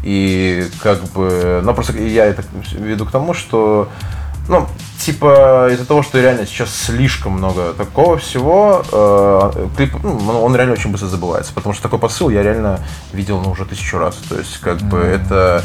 И 0.04 0.68
как 0.82 1.02
бы, 1.12 1.62
ну 1.64 1.74
просто 1.74 1.94
я 1.98 2.26
это 2.26 2.44
веду 2.74 3.06
к 3.06 3.12
тому, 3.12 3.34
что 3.34 3.90
ну, 4.50 4.68
типа, 5.06 5.70
из-за 5.72 5.86
того, 5.86 6.04
что 6.04 6.20
реально 6.22 6.46
сейчас 6.46 6.74
слишком 6.74 7.34
много 7.34 7.74
такого 7.74 8.18
всего, 8.18 8.84
э, 8.92 9.68
клип, 9.76 9.96
ну, 10.04 10.44
он 10.44 10.56
реально 10.56 10.74
очень 10.74 10.92
быстро 10.92 11.08
забывается, 11.08 11.54
потому 11.54 11.74
что 11.74 11.84
такой 11.84 12.00
посыл 12.00 12.30
я 12.30 12.42
реально 12.42 12.80
видел, 13.12 13.42
ну, 13.42 13.52
уже 13.52 13.66
тысячу 13.66 13.98
раз, 13.98 14.16
то 14.16 14.38
есть, 14.38 14.60
как 14.60 14.80
бы, 14.80 15.00
это, 15.00 15.64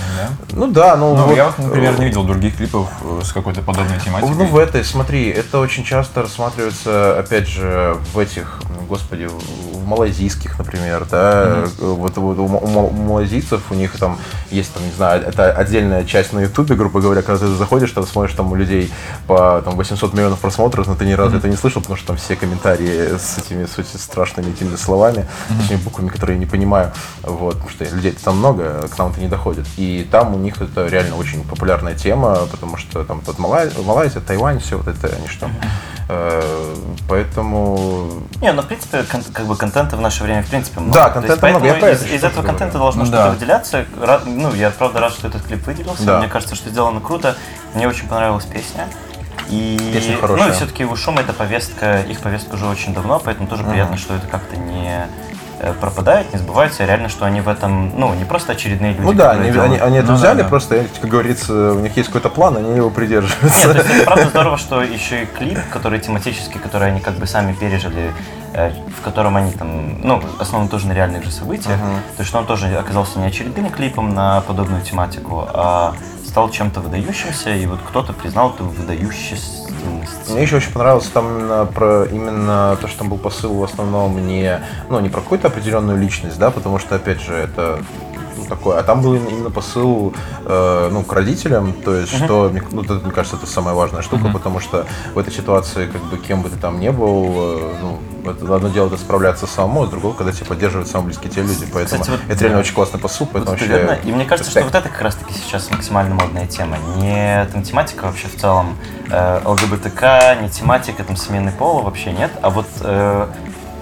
ну, 0.53 0.67
да, 0.67 0.97
ну, 0.97 1.17
Ну, 1.17 1.27
вот, 1.27 1.37
я 1.37 1.53
например, 1.59 1.99
не 1.99 2.07
видел 2.07 2.25
других 2.25 2.57
клипов 2.57 2.89
э, 3.03 3.21
с 3.25 3.33
какой-то 3.33 3.63
подобной 3.63 3.99
тематикой. 4.05 4.35
ну, 4.35 4.47
в 4.47 4.59
этой, 4.59 4.85
смотри, 4.85 5.29
это 5.29 5.59
очень 5.59 5.85
часто 5.85 6.23
рассматривается, 6.23 7.19
опять 7.19 7.49
же, 7.49 7.97
в 8.13 8.19
этих, 8.19 8.61
ну, 8.69 8.87
господи, 8.87 9.29
в 9.29 9.87
малайзийских, 9.87 10.59
например, 10.59 11.07
да, 11.11 11.65
вот, 11.79 12.17
вот 12.17 12.39
у, 12.39 12.43
у 12.43 12.89
у 12.89 12.91
малайзийцев 12.91 13.61
у 13.71 13.75
них 13.75 13.99
там 13.99 14.19
есть, 14.51 14.73
там, 14.73 14.85
не 14.85 14.93
знаю, 14.93 15.23
это 15.23 15.53
отдельная 15.53 16.05
часть 16.05 16.33
на 16.33 16.41
ютубе, 16.41 16.75
грубо 16.75 17.01
говоря, 17.01 17.23
когда 17.23 17.47
ты 17.47 17.55
заходишь, 17.55 17.93
там 17.93 18.07
смотришь, 18.07 18.35
там 18.35 18.53
у 18.53 18.55
людей 18.55 18.91
по 19.29 19.61
там, 19.63 19.77
800 19.77 20.15
миллионов 20.15 20.39
просмотров, 20.41 20.87
но 20.87 20.95
ты 20.95 21.05
ни 21.05 21.13
разу 21.13 21.37
это 21.37 21.49
не 21.49 21.57
слышал, 21.57 21.83
потому 21.83 21.99
что 21.99 22.07
там 22.09 22.17
все 22.17 22.35
комментарии 22.35 23.17
с 23.19 23.37
этими, 23.39 23.67
с 23.67 23.79
этими 23.79 23.99
страшными 24.01 24.51
этими 24.51 24.75
словами, 24.77 25.27
с 25.63 25.67
этими 25.67 25.77
буквами, 25.77 26.09
которые 26.09 26.37
я 26.37 26.41
не 26.41 26.47
понимаю, 26.51 26.93
вот, 27.23 27.53
потому 27.55 27.71
что 27.71 27.85
людей 27.85 28.13
там 28.13 28.39
много, 28.39 28.89
к 28.89 28.97
нам 28.99 29.11
это 29.11 29.21
не 29.21 29.29
доходит. 29.29 29.67
И 29.77 30.09
там 30.11 30.35
у 30.35 30.39
них 30.39 30.61
это 30.63 30.87
реально 30.87 31.17
очень 31.17 31.45
популярная 31.45 31.95
тема, 31.95 32.37
потому 32.51 32.79
что 32.79 33.05
там 33.05 33.21
вот 33.27 33.37
Малай- 33.39 33.71
Малайзия, 33.85 34.23
Тайвань, 34.23 34.61
все 34.61 34.79
вот 34.79 34.89
это, 34.89 35.15
они 35.15 35.29
что. 35.29 35.51
Э, 36.09 36.75
Поэтому 37.07 38.11
Не, 38.41 38.53
ну, 38.53 38.63
в 38.63 38.67
принципе, 38.67 39.03
кон- 39.03 39.23
как 39.33 39.47
бы 39.47 39.57
контента 39.57 39.97
в 39.97 40.01
наше 40.01 40.25
время, 40.25 40.43
в 40.43 40.47
принципе, 40.49 40.81
много. 40.81 40.95
Да, 40.95 41.11
То 41.11 41.21
есть, 41.21 41.27
контента 41.41 41.49
много, 41.49 41.67
я 41.67 41.73
поэтому 41.81 41.93
из, 41.93 42.03
из 42.15 42.25
этого 42.25 42.31
говорю. 42.43 42.49
контента 42.49 42.79
должно 42.79 43.01
Ну 43.03 43.07
что-то 43.07 43.25
да. 43.25 43.31
выделяться. 43.31 43.85
Рад- 44.01 44.27
ну, 44.27 44.55
я 44.55 44.71
правда 44.71 45.01
рад, 45.01 45.13
что 45.13 45.29
этот 45.29 45.43
клип 45.43 45.67
выделился. 45.67 46.05
Да. 46.05 46.19
Мне 46.19 46.29
кажется, 46.29 46.55
что 46.55 46.71
сделано 46.71 47.01
круто. 47.01 47.37
Мне 47.75 47.87
очень 47.89 48.09
понравилась 48.09 48.45
песня. 48.47 48.89
И, 49.51 49.91
Песня 49.93 50.17
хорошая. 50.21 50.47
Ну, 50.49 50.53
и 50.53 50.57
все-таки 50.57 50.85
у 50.85 50.95
Шума 50.97 51.21
эта 51.21 51.33
повестка, 51.33 52.01
их 52.01 52.21
повестка 52.21 52.55
уже 52.55 52.67
очень 52.67 52.93
давно, 52.95 53.19
поэтому 53.23 53.49
тоже 53.49 53.65
приятно, 53.65 53.97
что 53.97 54.15
это 54.15 54.27
как-то 54.27 54.57
не 54.57 55.07
э, 55.61 55.73
пропадает, 55.81 56.33
не 56.33 56.39
сбывается, 56.39 56.83
а 56.85 56.87
реально, 56.87 57.09
что 57.09 57.25
они 57.25 57.41
в 57.41 57.49
этом, 57.49 57.99
ну, 57.99 58.13
не 58.15 58.25
просто 58.25 58.53
очередные 58.53 58.93
люди, 58.93 59.03
Ну 59.03 59.13
да, 59.15 59.31
они, 59.33 59.51
делают. 59.51 59.73
они, 59.73 59.79
они 59.81 59.97
это 59.99 60.09
Ну 60.09 60.13
да, 60.13 60.19
взяли, 60.19 60.43
да. 60.43 60.49
просто, 60.49 60.85
как 61.01 61.11
говорится, 61.11 61.73
у 61.73 61.81
них 61.81 61.97
есть 61.97 62.09
какой-то 62.09 62.29
план, 62.29 62.59
они 62.59 62.77
его 62.77 62.87
Нет, 62.89 62.95
придерживаются. 62.95 63.73
то 63.73 63.79
есть 63.79 63.91
это 63.91 64.05
правда 64.05 64.29
здорово, 64.29 64.59
что 64.59 64.83
еще 64.83 65.23
и 65.23 65.27
клип, 65.27 65.59
который 65.71 65.99
тематический, 66.01 66.61
который 66.61 66.89
они 66.89 67.01
как 67.01 67.15
бы 67.15 67.27
сами 67.27 67.55
пережили, 67.55 68.13
э, 68.53 68.71
в 68.99 69.03
котором 69.03 69.37
они 69.37 69.53
там, 69.53 70.03
ну, 70.03 70.23
основан 70.39 70.69
тоже 70.69 70.87
на 70.89 70.93
реальных 70.93 71.25
же 71.25 71.31
событиях, 71.31 71.79
то 72.17 72.23
есть 72.23 72.35
он 72.35 72.45
тоже 72.47 72.67
оказался 72.77 73.19
не 73.19 73.27
очередным 73.27 73.71
клипом 73.71 74.15
на 74.15 74.43
подобную 74.43 74.83
тематику, 74.83 75.49
а 75.53 75.95
стал 76.39 76.51
чем-то 76.51 76.81
выдающимся, 76.81 77.53
и 77.53 77.67
вот 77.67 77.81
кто-то 77.89 78.13
признал 78.13 78.51
эту 78.51 78.63
выдающесть. 78.67 79.73
Мне 80.29 80.43
еще 80.43 80.59
очень 80.59 80.73
понравилось 80.73 81.09
там 81.09 81.37
именно 81.37 81.67
про 81.67 82.05
именно 82.05 82.79
то, 82.81 82.87
что 82.87 82.99
там 82.99 83.09
был 83.09 83.19
посыл 83.19 83.55
в 83.55 83.65
основном 83.65 84.25
не, 84.25 84.61
ну, 84.89 85.01
не 85.01 85.09
про 85.09 85.21
какую-то 85.21 85.49
определенную 85.49 85.99
личность, 85.99 86.39
да, 86.39 86.53
потому 86.53 86.79
что, 86.79 86.95
опять 86.95 87.21
же, 87.21 87.35
это 87.35 87.83
ну, 88.49 88.57
такое, 88.57 88.79
а 88.79 88.83
там 88.83 89.03
был 89.03 89.15
именно 89.15 89.51
посыл 89.51 90.15
э, 90.45 90.89
ну, 90.91 91.03
к 91.03 91.13
родителям, 91.13 91.73
то 91.73 91.95
есть, 91.95 92.15
что, 92.15 92.51
ну, 92.73 92.83
это, 92.83 92.95
мне 92.95 93.13
кажется, 93.13 93.37
это 93.37 93.47
самая 93.47 93.75
важная 93.75 94.03
штука, 94.03 94.29
потому 94.33 94.61
что 94.61 94.87
в 95.15 95.19
этой 95.19 95.33
ситуации, 95.33 95.87
как 95.87 96.03
бы, 96.05 96.19
кем 96.19 96.43
бы 96.43 96.49
ты 96.49 96.57
там 96.57 96.81
ни 96.81 96.89
был, 96.89 97.27
э, 97.27 97.75
ну, 97.81 97.99
это 98.31 98.57
одно 98.57 98.69
дело 98.69 98.89
это 98.89 98.97
справляться 98.97 99.47
самому, 99.47 99.85
а 99.85 99.87
другое, 99.87 100.13
когда 100.15 100.33
тебя 100.33 100.47
поддерживают 100.47 100.89
самые 100.89 101.07
близкие 101.09 101.31
тебе 101.31 101.43
люди, 101.43 101.67
поэтому 101.73 102.03
Кстати, 102.03 102.11
вот, 102.11 102.21
это 102.29 102.41
реально 102.41 102.59
да. 102.59 102.61
очень 102.61 102.75
классный 102.75 103.01
посыл, 103.01 103.27
поэтому 103.27 103.57
Вот 103.57 103.61
вообще... 103.61 103.67
верно. 103.67 103.99
И 104.05 104.13
мне 104.13 104.25
кажется, 104.25 104.51
что 104.51 104.63
вот 104.63 104.75
это 104.75 104.89
как 104.89 105.01
раз-таки 105.01 105.35
сейчас 105.35 105.71
максимально 105.71 106.15
модная 106.15 106.47
тема. 106.47 106.77
Не 106.97 107.47
там 107.53 107.63
тематика 107.63 108.05
вообще 108.05 108.29
в 108.29 108.37
целом 108.37 108.77
э, 109.11 109.41
ЛГБТК, 109.45 110.37
не 110.41 110.49
тематика 110.51 111.05
там 111.05 111.17
смены 111.17 111.53
пола 111.53 111.83
вообще 111.83 112.13
нет, 112.13 112.31
а 112.43 112.51
вот 112.51 112.67
э, 112.81 113.27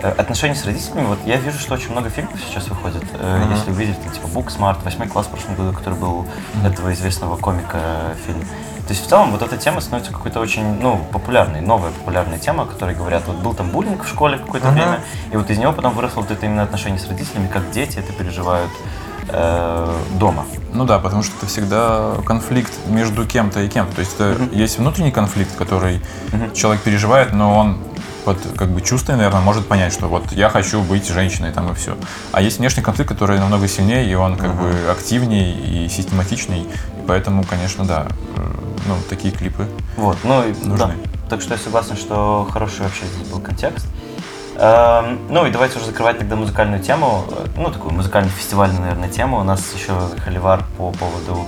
отношения 0.03 0.55
с 0.55 0.65
родителями, 0.65 1.07
вот 1.07 1.19
я 1.25 1.37
вижу, 1.37 1.59
что 1.59 1.75
очень 1.75 1.91
много 1.93 2.11
фильмов 2.11 2.39
сейчас 2.47 2.69
выходит. 2.69 3.03
Э, 3.15 3.47
Если 3.51 3.71
увидеть, 3.71 4.03
там, 4.03 4.13
типа 4.13 4.29
Booksmart, 4.29 4.85
восьмой 4.85 5.09
класс 5.09 5.27
в 5.27 5.31
прошлом 5.31 5.55
году, 5.55 5.73
который 5.73 5.99
был 5.99 6.27
этого 6.65 6.93
известного 6.93 7.37
комика 7.37 7.79
э, 7.81 8.15
фильм. 8.27 8.41
То 8.41 8.93
есть 8.93 9.05
в 9.05 9.09
целом 9.09 9.33
вот 9.33 9.43
эта 9.43 9.57
тема 9.57 9.81
становится 9.81 10.13
какой-то 10.13 10.39
очень, 10.39 10.81
ну, 10.81 11.05
популярной, 11.13 11.61
новая 11.61 11.91
популярная 11.91 12.39
тема, 12.39 12.63
о 12.63 12.67
которой 12.67 12.95
говорят, 12.95 13.25
вот 13.27 13.37
был 13.37 13.53
там 13.53 13.71
буллинг 13.71 14.05
в 14.05 14.09
школе 14.09 14.39
какое-то 14.39 14.69
время, 14.69 15.01
и 15.33 15.37
вот 15.37 15.51
из 15.51 15.59
него 15.59 15.73
потом 15.73 15.93
выросло 15.95 16.21
вот 16.21 16.31
это 16.31 16.47
именно 16.47 16.63
отношение 16.63 17.01
с 17.01 17.09
родителями, 17.09 17.49
как 17.49 17.69
дети 17.73 17.99
это 17.99 18.13
переживают 18.13 18.71
э, 19.29 19.97
дома. 20.21 20.45
Ну 20.73 20.85
да, 20.85 21.01
потому 21.01 21.25
что 21.25 21.37
это 21.37 21.47
всегда 21.47 22.13
конфликт 22.25 22.73
между 22.87 23.27
кем-то 23.27 23.61
и 23.61 23.69
кем-то. 23.69 23.97
То 23.97 24.01
есть 24.01 24.15
это 24.15 24.37
есть 24.53 24.79
внутренний 24.79 25.11
конфликт, 25.11 25.57
который 25.57 26.01
человек 26.55 26.83
переживает, 26.83 27.33
но 27.33 27.59
он 27.59 27.79
под 28.27 28.39
как 28.57 28.71
бы 28.71 28.81
чувствами, 28.81 29.19
наверное, 29.19 29.41
может 29.41 29.69
понять, 29.69 29.93
что 29.93 30.09
вот 30.09 30.33
я 30.33 30.49
хочу 30.49 30.83
быть 30.83 31.07
женщиной 31.07 31.53
там 31.53 31.71
и 31.71 31.75
все. 31.75 31.97
А 32.33 32.43
есть 32.43 32.59
внешний 32.59 32.83
конфликт, 32.83 33.09
который 33.09 33.39
намного 33.39 33.69
сильнее, 33.69 34.05
и 34.11 34.15
он 34.15 34.37
как 34.37 34.53
бы 34.57 34.75
активней 34.91 35.53
и 35.53 35.89
систематичней. 35.89 36.63
И 36.63 37.07
поэтому, 37.07 37.45
конечно, 37.45 37.85
да, 37.85 38.09
ну, 38.89 38.97
такие 39.09 39.33
клипы. 39.33 39.69
Вот, 39.97 40.19
ну 40.25 40.43
и 40.43 40.53
Нужны. 40.65 40.77
да. 40.77 40.91
Так 41.31 41.41
что 41.41 41.55
я 41.55 41.61
согласен, 41.61 41.97
что 41.97 42.49
хороший 42.53 42.81
вообще 42.83 43.05
здесь 43.07 43.29
был 43.29 43.39
контекст. 43.41 43.87
Эм, 44.57 45.21
ну 45.29 45.47
и 45.47 45.51
давайте 45.53 45.77
уже 45.77 45.87
закрывать 45.87 46.19
тогда 46.19 46.35
музыкальную 46.35 46.83
тему, 46.83 47.27
э, 47.31 47.47
ну 47.57 47.71
такую 47.71 47.93
музыкально-фестивальную, 47.95 48.81
наверное, 48.81 49.09
тему. 49.09 49.39
У 49.39 49.45
нас 49.45 49.63
еще 49.73 49.93
холивар 50.25 50.65
по 50.79 50.91
поводу 50.91 51.45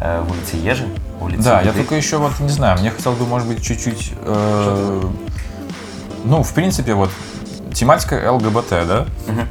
э, 0.00 0.24
улицы 0.28 0.56
Ежи, 0.56 0.88
улицы 1.20 1.42
Да, 1.42 1.60
я 1.60 1.68
Еды. 1.68 1.78
только 1.80 1.94
еще 1.94 2.16
вот 2.16 2.32
не 2.40 2.48
знаю, 2.48 2.78
мне 2.80 2.90
хотелось 2.90 3.18
бы, 3.18 3.26
может 3.26 3.46
быть, 3.46 3.62
чуть-чуть, 3.62 4.12
э, 4.22 5.02
ну, 6.26 6.42
в 6.42 6.52
принципе, 6.52 6.94
вот 6.94 7.10
тематика 7.72 8.32
ЛГБТ, 8.32 8.70
да? 8.70 9.06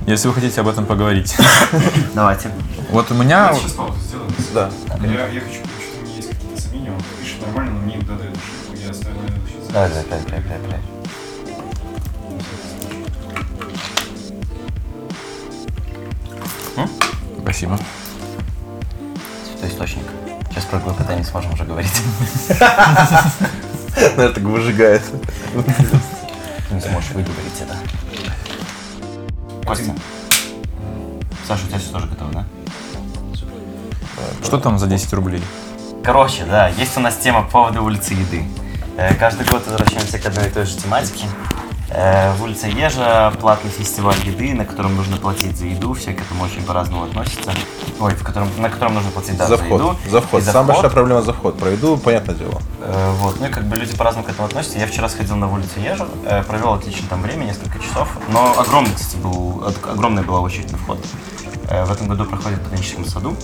Если 0.06 0.28
вы 0.28 0.34
хотите 0.34 0.62
об 0.62 0.68
этом 0.68 0.86
поговорить. 0.86 1.36
Давайте. 2.14 2.52
Вот 2.90 3.10
у 3.12 3.14
меня, 3.14 3.54
сейчас 3.54 3.72
паузу 3.72 3.98
сделаем. 4.00 4.32
Да. 4.54 4.70
Я, 5.02 5.28
я 5.28 5.42
хочу, 5.42 5.60
что 5.60 6.00
у 6.00 6.06
меня 6.06 6.16
есть 6.16 6.30
какие-то 6.30 6.62
сомнения, 6.62 6.92
он 6.92 7.02
пишет 7.22 7.42
нормально, 7.46 7.72
но 7.74 7.80
мне 7.80 7.96
иногда 7.96 8.16
дает. 8.16 8.36
Я 8.84 8.92
оставил, 8.92 9.16
наверное, 9.18 9.42
сейчас. 9.48 9.68
Давай, 9.72 9.90
давай, 9.90 10.04
давай, 10.04 10.42
давай, 10.42 10.60
давай. 10.62 10.80
спасибо. 17.42 17.80
Святой 19.50 19.70
источник. 19.70 20.04
Сейчас 20.50 20.66
про 20.66 20.80
ЛГБТ 20.80 21.18
не 21.18 21.24
сможем 21.24 21.54
уже 21.54 21.64
говорить. 21.64 22.02
Наверное, 23.96 24.30
так 24.30 24.44
выжигает. 24.44 25.02
Не 26.72 26.82
сможешь 26.82 27.12
выговорить 27.12 27.62
это. 27.62 27.76
Костя. 29.66 29.94
Саша, 31.48 31.64
у 31.66 31.68
тебя 31.68 31.80
все 31.80 31.92
тоже 31.92 32.08
готово, 32.08 32.32
да? 32.32 32.46
Что 34.44 34.58
там 34.60 34.80
за 34.80 34.88
10 34.88 35.14
рублей? 35.14 35.44
Короче, 36.04 36.46
да, 36.46 36.68
есть 36.70 36.98
у 36.98 37.00
нас 37.00 37.16
тема 37.18 37.44
по 37.44 37.50
поводу 37.52 37.84
улицы 37.84 38.14
еды. 38.14 38.46
Э, 38.98 39.14
Каждый 39.16 39.46
год 39.48 39.66
возвращаемся 39.68 40.20
к 40.20 40.26
одной 40.26 40.48
и 40.48 40.50
той 40.50 40.66
же 40.66 40.76
тематике. 40.78 41.26
Э, 41.90 42.34
В 42.36 42.44
улице 42.44 42.68
Ежа 42.68 43.32
платный 43.40 43.70
фестиваль 43.72 44.16
еды, 44.26 44.54
на 44.54 44.66
котором 44.66 44.96
нужно 44.96 45.18
платить 45.18 45.56
за 45.58 45.66
еду, 45.66 45.94
все 45.94 46.14
к 46.14 46.22
этому 46.22 46.44
очень 46.44 46.64
по-разному 46.64 47.04
относятся. 47.06 47.54
Ой, 48.00 48.14
в 48.16 48.24
котором, 48.24 48.50
на 48.58 48.70
котором 48.70 48.96
нужно 48.96 49.12
платить 49.12 49.38
да, 49.38 49.46
За 49.48 49.56
за, 49.58 49.64
вход. 49.64 49.82
еду. 49.82 49.96
За 50.10 50.22
вход. 50.22 50.44
за 50.44 50.52
Самая 50.52 50.64
вход. 50.66 50.76
большая 50.76 50.92
проблема 50.92 51.22
за 51.22 51.34
вход. 51.34 51.58
Про 51.58 51.70
еду, 51.72 51.98
понятное 51.98 52.36
дело. 52.36 52.60
Э, 52.82 53.12
Вот, 53.22 53.40
ну 53.40 53.46
и 53.46 53.50
как 53.50 53.66
бы 53.66 53.76
люди 53.78 53.96
по-разному 53.96 54.26
к 54.26 54.30
этому 54.30 54.48
относятся. 54.48 54.80
Я 54.80 54.88
вчера 54.88 55.08
сходил 55.10 55.36
на 55.36 55.52
улицу 55.52 55.80
Ежу, 55.80 56.06
э, 56.26 56.44
провел 56.44 56.74
отлично 56.74 57.08
там 57.10 57.22
время, 57.22 57.46
несколько 57.46 57.78
часов, 57.80 58.10
но 58.30 58.60
огромный, 58.60 58.94
кстати, 58.94 59.18
был, 59.18 59.64
огромная 59.66 60.24
была 60.24 60.40
очередь 60.42 60.72
на 60.72 60.78
вход. 60.80 61.00
Э, 61.70 61.86
В 61.86 61.92
этом 61.92 62.08
году 62.08 62.26
проходит 62.26 62.60
в 62.60 62.64
ботаническом 62.64 63.06
саду. 63.06 63.36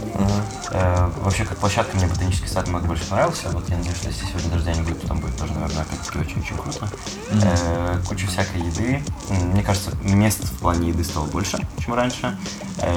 Э, 0.71 1.09
Вообще, 1.21 1.45
как 1.45 1.57
площадка, 1.57 1.95
мне 1.97 2.07
ботанический 2.07 2.47
сад 2.47 2.65
намного 2.67 2.87
больше 2.87 3.05
понравился. 3.05 3.49
Вот 3.49 3.67
я 3.69 3.77
надеюсь, 3.77 3.97
что 3.97 4.07
если 4.09 4.25
сегодня 4.25 4.49
дождя 4.51 4.73
не 4.73 4.81
будет, 4.81 5.01
то 5.01 5.07
там 5.07 5.19
будет 5.19 5.35
тоже, 5.37 5.53
наверное, 5.53 5.81
опять-таки 5.83 6.19
очень-очень 6.19 6.57
круто. 6.57 6.87
Э, 7.31 7.99
Куча 8.07 8.27
всякой 8.27 8.61
еды. 8.61 9.03
Мне 9.29 9.63
кажется, 9.63 9.91
мест 10.03 10.43
в 10.43 10.57
плане 10.59 10.89
еды 10.89 11.03
стало 11.03 11.25
больше, 11.27 11.57
чем 11.83 11.93
раньше. 11.93 12.37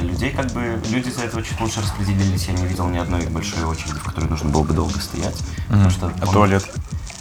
Людей 0.01 0.31
как 0.31 0.47
бы, 0.53 0.81
люди 0.91 1.11
за 1.11 1.23
это 1.25 1.43
чуть 1.43 1.61
лучше 1.61 1.81
распределились. 1.81 2.47
Я 2.47 2.55
не 2.55 2.67
видел 2.67 2.89
ни 2.89 2.99
одной 2.99 3.27
большой 3.27 3.65
очереди, 3.65 3.99
в 3.99 4.05
которой 4.05 4.27
нужно 4.31 4.49
было 4.51 4.63
бы 4.63 4.73
долго 4.73 4.99
стоять. 5.01 5.37
Потому 5.69 5.91
что 5.91 6.07
А 6.07 6.27
он- 6.27 6.33
туалет? 6.33 6.65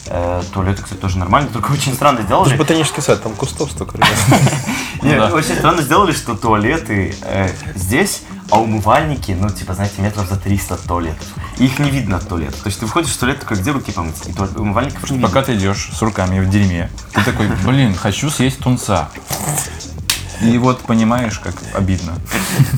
Э, 0.08 0.42
туалеты, 0.54 0.84
кстати, 0.84 1.00
тоже 1.00 1.18
нормально, 1.18 1.50
только 1.52 1.72
очень 1.72 1.94
странно 1.94 2.18
Это 2.18 2.26
сделали. 2.26 2.50
же 2.50 2.56
ботанический 2.58 3.02
сад, 3.02 3.24
там 3.24 3.34
кустов 3.34 3.72
столько, 3.72 3.98
ребят. 3.98 4.10
Не, 5.02 5.16
да. 5.16 5.28
Очень 5.28 5.56
странно 5.56 5.82
сделали, 5.82 6.12
что 6.12 6.36
туалеты 6.36 7.16
э, 7.22 7.50
здесь, 7.76 8.24
а 8.52 8.60
умывальники, 8.60 9.32
ну, 9.40 9.50
типа, 9.50 9.74
знаете, 9.74 10.02
метров 10.02 10.28
за 10.28 10.36
300 10.38 10.74
от 10.76 10.82
туалетов. 10.84 11.26
И 11.58 11.66
их 11.66 11.80
не 11.80 11.90
видно 11.90 12.18
от 12.18 12.28
туалета. 12.28 12.54
То 12.62 12.68
есть 12.68 12.80
ты 12.80 12.86
выходишь 12.86 13.12
в 13.12 13.18
туалет, 13.18 13.40
такой, 13.40 13.58
где 13.58 13.72
руки 13.72 13.92
помыть? 13.94 14.28
И 14.28 14.34
туалет- 14.34 14.58
умывальников 14.58 15.10
не. 15.10 15.20
Пока 15.20 15.42
ты 15.42 15.56
идешь 15.56 15.90
с 15.94 16.02
руками 16.02 16.40
в 16.40 16.50
дерьме, 16.50 16.90
ты 17.14 17.24
такой, 17.24 17.48
блин, 17.66 17.96
хочу 17.96 18.30
съесть 18.30 18.60
тунца. 18.60 19.10
И 20.44 20.58
вот 20.58 20.80
понимаешь, 20.82 21.40
как 21.40 21.56
обидно. 21.74 22.14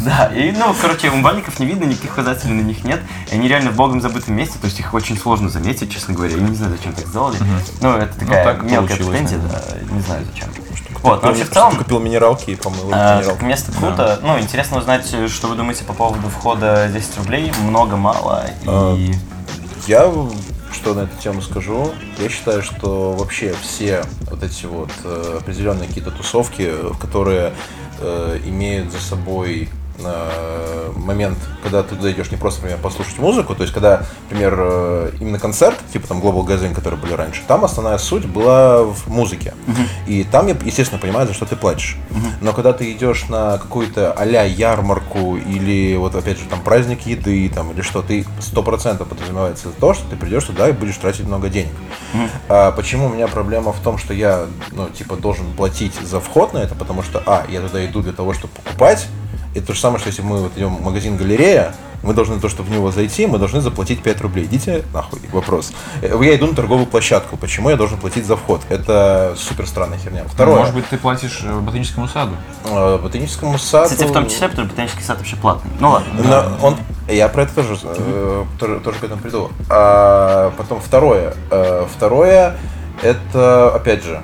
Да, 0.05 0.27
и, 0.27 0.51
ну, 0.51 0.73
короче, 0.79 1.09
умывальников 1.09 1.59
не 1.59 1.65
видно, 1.65 1.85
никаких 1.85 2.13
указателей 2.13 2.53
на 2.53 2.61
них 2.61 2.83
нет. 2.83 3.01
И 3.31 3.35
они 3.35 3.47
реально 3.47 3.71
в 3.71 3.75
богом 3.75 4.01
забытом 4.01 4.35
месте, 4.35 4.57
то 4.59 4.65
есть 4.65 4.79
их 4.79 4.93
очень 4.93 5.17
сложно 5.17 5.49
заметить, 5.49 5.91
честно 5.91 6.13
говоря. 6.13 6.35
Я 6.35 6.41
не 6.41 6.55
знаю, 6.55 6.75
зачем 6.77 6.93
так 6.93 7.07
сделали. 7.07 7.37
Ну, 7.81 7.95
это 7.95 8.17
такая 8.19 8.43
так 8.43 8.63
мелкая 8.63 8.97
претензия, 8.97 9.39
да, 9.39 9.63
не 9.91 10.01
знаю 10.01 10.25
зачем. 10.31 10.49
Вот, 11.01 11.21
но 11.21 11.29
вообще 11.29 11.43
в 11.43 11.51
целом... 11.51 11.75
купил 11.75 11.99
минералки 11.99 12.51
и 12.51 12.55
помыл 12.55 12.89
А, 12.91 13.17
минералку. 13.17 13.39
Как 13.39 13.47
место 13.47 13.71
круто. 13.71 14.19
Ну, 14.23 14.39
интересно 14.39 14.77
узнать, 14.77 15.05
что 15.29 15.47
вы 15.47 15.55
думаете 15.55 15.83
по 15.83 15.93
поводу 15.93 16.29
входа 16.29 16.89
10 16.91 17.17
рублей. 17.17 17.51
Много, 17.63 17.95
мало. 17.95 18.45
А, 18.65 18.95
И 18.95 19.13
Я 19.87 20.11
что 20.75 20.93
на 20.93 21.01
эту 21.01 21.17
тему 21.21 21.41
скажу? 21.41 21.91
Я 22.19 22.29
считаю, 22.29 22.61
что 22.61 23.13
вообще 23.13 23.55
все 23.61 24.03
вот 24.29 24.43
эти 24.43 24.65
вот 24.65 24.91
э, 25.03 25.37
определенные 25.39 25.87
какие-то 25.87 26.11
тусовки, 26.11 26.69
которые 26.99 27.53
э, 27.99 28.39
имеют 28.45 28.91
за 28.91 28.99
собой 28.99 29.69
э, 29.99 30.91
момент, 30.95 31.37
когда 31.63 31.83
ты 31.83 31.95
туда 31.95 32.11
идешь 32.11 32.31
не 32.31 32.37
просто, 32.37 32.61
например, 32.61 32.81
послушать 32.81 33.17
музыку, 33.19 33.55
то 33.55 33.63
есть 33.63 33.73
когда, 33.73 34.05
например, 34.29 34.55
э, 34.57 35.11
именно 35.19 35.39
концерт, 35.39 35.77
типа 35.91 36.07
там 36.07 36.21
Global 36.21 36.45
Gathering, 36.45 36.73
которые 36.73 36.99
были 36.99 37.13
раньше, 37.13 37.41
там 37.47 37.65
основная 37.65 37.97
суть 37.97 38.25
была 38.25 38.83
в 38.83 39.07
музыке. 39.07 39.53
И 40.07 40.23
там 40.23 40.47
я, 40.47 40.55
естественно, 40.63 40.99
понимаю, 40.99 41.27
за 41.27 41.33
что 41.33 41.45
ты 41.45 41.55
платишь. 41.55 41.97
Но 42.41 42.53
когда 42.53 42.73
ты 42.73 42.91
идешь 42.91 43.27
на 43.29 43.57
какую-то 43.57 44.13
а-ля 44.13 44.43
ярмарку 44.43 45.37
или 45.37 45.95
вот 45.95 46.15
опять 46.15 46.37
же 46.39 46.45
там 46.45 46.61
праздник 46.61 47.05
еды 47.05 47.49
там 47.53 47.71
или 47.71 47.81
что, 47.81 48.01
ты 48.01 48.25
сто 48.39 48.63
процентов 48.63 49.07
подразумевается 49.07 49.69
то, 49.79 49.93
что 49.93 50.07
ты 50.09 50.15
придешь 50.15 50.43
туда 50.43 50.69
и 50.69 50.71
будешь 50.71 50.97
тратить 50.97 51.25
много 51.25 51.49
денег. 51.49 51.73
А 52.49 52.71
почему 52.71 53.07
у 53.07 53.09
меня 53.09 53.27
проблема 53.27 53.71
в 53.71 53.79
том, 53.79 53.97
что 53.97 54.13
я, 54.13 54.45
ну, 54.71 54.89
типа, 54.89 55.15
должен 55.15 55.45
платить 55.53 55.93
за 56.01 56.19
вход 56.19 56.53
на 56.53 56.59
это, 56.59 56.75
потому 56.75 57.03
что, 57.03 57.21
а, 57.25 57.45
я 57.49 57.61
туда 57.61 57.85
иду 57.85 58.01
для 58.01 58.13
того, 58.13 58.33
чтобы 58.33 58.53
покупать, 58.53 59.07
это 59.55 59.67
то 59.67 59.73
же 59.73 59.79
самое, 59.79 59.99
что 59.99 60.09
если 60.09 60.21
мы 60.21 60.37
вот 60.43 60.51
идем 60.57 60.75
в 60.75 60.81
магазин 60.81 61.17
галерея, 61.17 61.73
мы 62.03 62.13
должны 62.13 62.39
то, 62.39 62.49
чтобы 62.49 62.69
в 62.69 62.71
него 62.71 62.91
зайти, 62.91 63.25
мы 63.25 63.39
должны 63.39 63.61
заплатить 63.61 64.03
5 64.03 64.21
рублей. 64.21 64.45
Идите 64.45 64.83
нахуй, 64.93 65.19
вопрос. 65.31 65.71
Э, 66.03 66.15
Я 66.21 66.35
иду 66.35 66.47
на 66.47 66.55
торговую 66.55 66.85
площадку, 66.85 67.35
почему 67.35 67.69
я 67.71 67.77
должен 67.77 67.97
платить 67.97 68.25
за 68.27 68.35
вход? 68.37 68.61
Это 68.69 69.33
супер 69.37 69.65
странная 69.65 69.97
херня. 69.97 70.23
Второе, 70.27 70.59
Может 70.59 70.75
быть, 70.75 70.85
ты 70.87 70.97
платишь 70.97 71.41
э, 71.43 71.59
ботаническому 71.59 72.07
саду? 72.07 72.35
э, 72.65 72.99
ботаническому 73.01 73.57
саду... 73.57 73.89
Кстати, 73.89 74.07
в 74.07 74.13
том 74.13 74.27
числе, 74.27 74.49
потому 74.49 74.67
что 74.67 74.75
ботанический 74.75 75.03
сад 75.03 75.17
вообще 75.17 75.35
платный. 75.35 75.71
Ну 75.79 75.89
ладно. 75.89 76.07
Но 76.61 76.67
он, 76.67 76.75
я 77.07 77.27
про 77.27 77.43
это 77.43 77.55
тоже, 77.55 77.75
э, 77.83 78.43
тоже, 78.59 78.79
тоже 78.81 78.99
к 78.99 79.03
этому 79.03 79.21
приду. 79.21 79.49
А, 79.69 80.51
потом 80.57 80.79
второе. 80.81 81.33
Э, 81.49 81.87
второе, 81.91 82.55
это, 83.01 83.73
опять 83.73 84.03
же, 84.03 84.21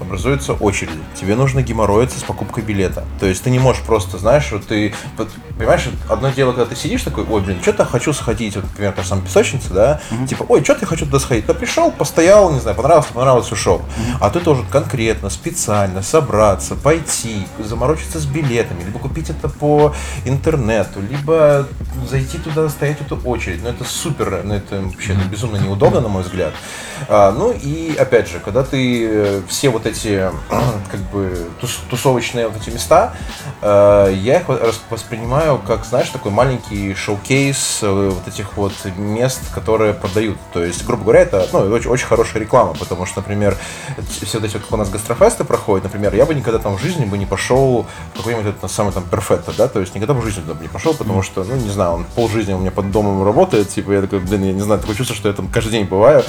образуется 0.00 0.52
очередь. 0.54 0.90
Тебе 1.14 1.36
нужно 1.36 1.62
геморроиться 1.62 2.18
с 2.18 2.22
покупкой 2.22 2.64
билета. 2.64 3.04
То 3.20 3.26
есть 3.26 3.42
ты 3.42 3.50
не 3.50 3.58
можешь 3.58 3.82
просто, 3.82 4.18
знаешь, 4.18 4.50
вот 4.52 4.66
ты, 4.66 4.94
вот, 5.16 5.28
понимаешь, 5.58 5.88
одно 6.08 6.30
дело, 6.30 6.52
когда 6.52 6.66
ты 6.66 6.76
сидишь 6.76 7.02
такой, 7.02 7.24
ой, 7.28 7.40
блин, 7.40 7.58
что-то 7.62 7.84
хочу 7.84 8.12
сходить, 8.12 8.56
вот, 8.56 8.64
например, 8.64 8.92
та 8.92 9.02
же 9.02 9.08
самая 9.08 9.24
песочница, 9.24 9.72
да, 9.72 10.00
типа, 10.28 10.44
ой, 10.48 10.62
что-то 10.62 10.80
я 10.82 10.86
хочу 10.86 11.06
туда 11.06 11.18
сходить. 11.18 11.46
Ты 11.46 11.54
пришел, 11.54 11.90
постоял, 11.90 12.52
не 12.52 12.60
знаю, 12.60 12.76
понравилось, 12.76 13.06
понравилось, 13.12 13.52
ушел. 13.52 13.82
А 14.20 14.30
ты 14.30 14.40
должен 14.40 14.66
конкретно, 14.66 15.30
специально 15.30 16.02
собраться, 16.02 16.74
пойти, 16.74 17.46
заморочиться 17.58 18.18
с 18.18 18.26
билетами, 18.26 18.82
либо 18.84 18.98
купить 18.98 19.30
это 19.30 19.48
по 19.48 19.94
интернету, 20.24 21.00
либо 21.00 21.66
зайти 22.08 22.38
туда, 22.38 22.68
стоять 22.68 23.00
эту 23.00 23.16
очередь. 23.24 23.62
Ну, 23.62 23.68
это 23.68 23.84
супер, 23.84 24.42
ну, 24.44 24.54
это 24.54 24.80
вообще 24.80 25.14
ну, 25.14 25.28
безумно 25.30 25.56
неудобно, 25.56 26.00
на 26.00 26.08
мой 26.08 26.22
взгляд. 26.22 26.52
А, 27.08 27.32
ну, 27.32 27.52
и, 27.52 27.94
опять 27.96 28.28
же, 28.28 28.40
когда 28.40 28.62
ты 28.62 29.08
э, 29.08 29.42
все 29.48 29.68
вот 29.68 29.83
эти, 29.86 30.30
как 30.90 31.00
бы, 31.12 31.46
тус- 31.60 31.80
тусовочные 31.90 32.48
вот 32.48 32.60
эти 32.60 32.70
места, 32.70 33.14
э, 33.62 34.14
я 34.20 34.40
их 34.40 34.44
воспринимаю 34.90 35.58
как, 35.58 35.84
знаешь, 35.84 36.08
такой 36.10 36.32
маленький 36.32 36.94
шоу-кейс 36.94 37.80
э, 37.82 38.10
вот 38.14 38.26
этих 38.28 38.56
вот 38.56 38.72
мест, 38.96 39.40
которые 39.54 39.94
продают. 39.94 40.38
То 40.52 40.64
есть, 40.64 40.84
грубо 40.86 41.04
говоря, 41.04 41.20
это, 41.20 41.48
ну, 41.52 41.60
очень, 41.60 41.90
очень 41.90 42.06
хорошая 42.06 42.42
реклама, 42.42 42.74
потому 42.74 43.06
что, 43.06 43.20
например, 43.20 43.56
все 44.22 44.38
вот 44.38 44.46
эти 44.46 44.54
вот, 44.54 44.62
как 44.62 44.72
у 44.72 44.76
нас 44.76 44.90
гастрофесты 44.90 45.44
проходят, 45.44 45.84
например, 45.84 46.14
я 46.14 46.26
бы 46.26 46.34
никогда 46.34 46.58
там 46.58 46.76
в 46.76 46.80
жизни 46.80 47.04
бы 47.04 47.18
не 47.18 47.26
пошел 47.26 47.86
в 48.14 48.16
какой-нибудь 48.18 48.46
этот 48.46 48.70
самый 48.70 48.92
там 48.92 49.04
перфетто, 49.04 49.52
да, 49.56 49.68
то 49.68 49.80
есть 49.80 49.94
никогда 49.94 50.14
бы 50.14 50.20
в 50.20 50.24
жизни 50.24 50.40
туда 50.42 50.54
бы 50.54 50.62
не 50.62 50.68
пошел, 50.68 50.94
потому 50.94 51.22
что, 51.22 51.44
ну, 51.44 51.56
не 51.56 51.70
знаю, 51.70 51.92
он 51.92 52.04
полжизни 52.14 52.52
у 52.52 52.58
меня 52.58 52.70
под 52.70 52.90
домом 52.90 53.24
работает, 53.24 53.68
типа, 53.68 53.92
я 53.92 54.00
такой, 54.02 54.20
блин, 54.20 54.44
я 54.44 54.52
не 54.52 54.60
знаю, 54.62 54.80
такое 54.80 54.96
чувство, 54.96 55.16
что 55.16 55.28
я 55.28 55.34
там 55.34 55.48
каждый 55.48 55.72
день 55.72 55.84
бываю, 55.86 56.24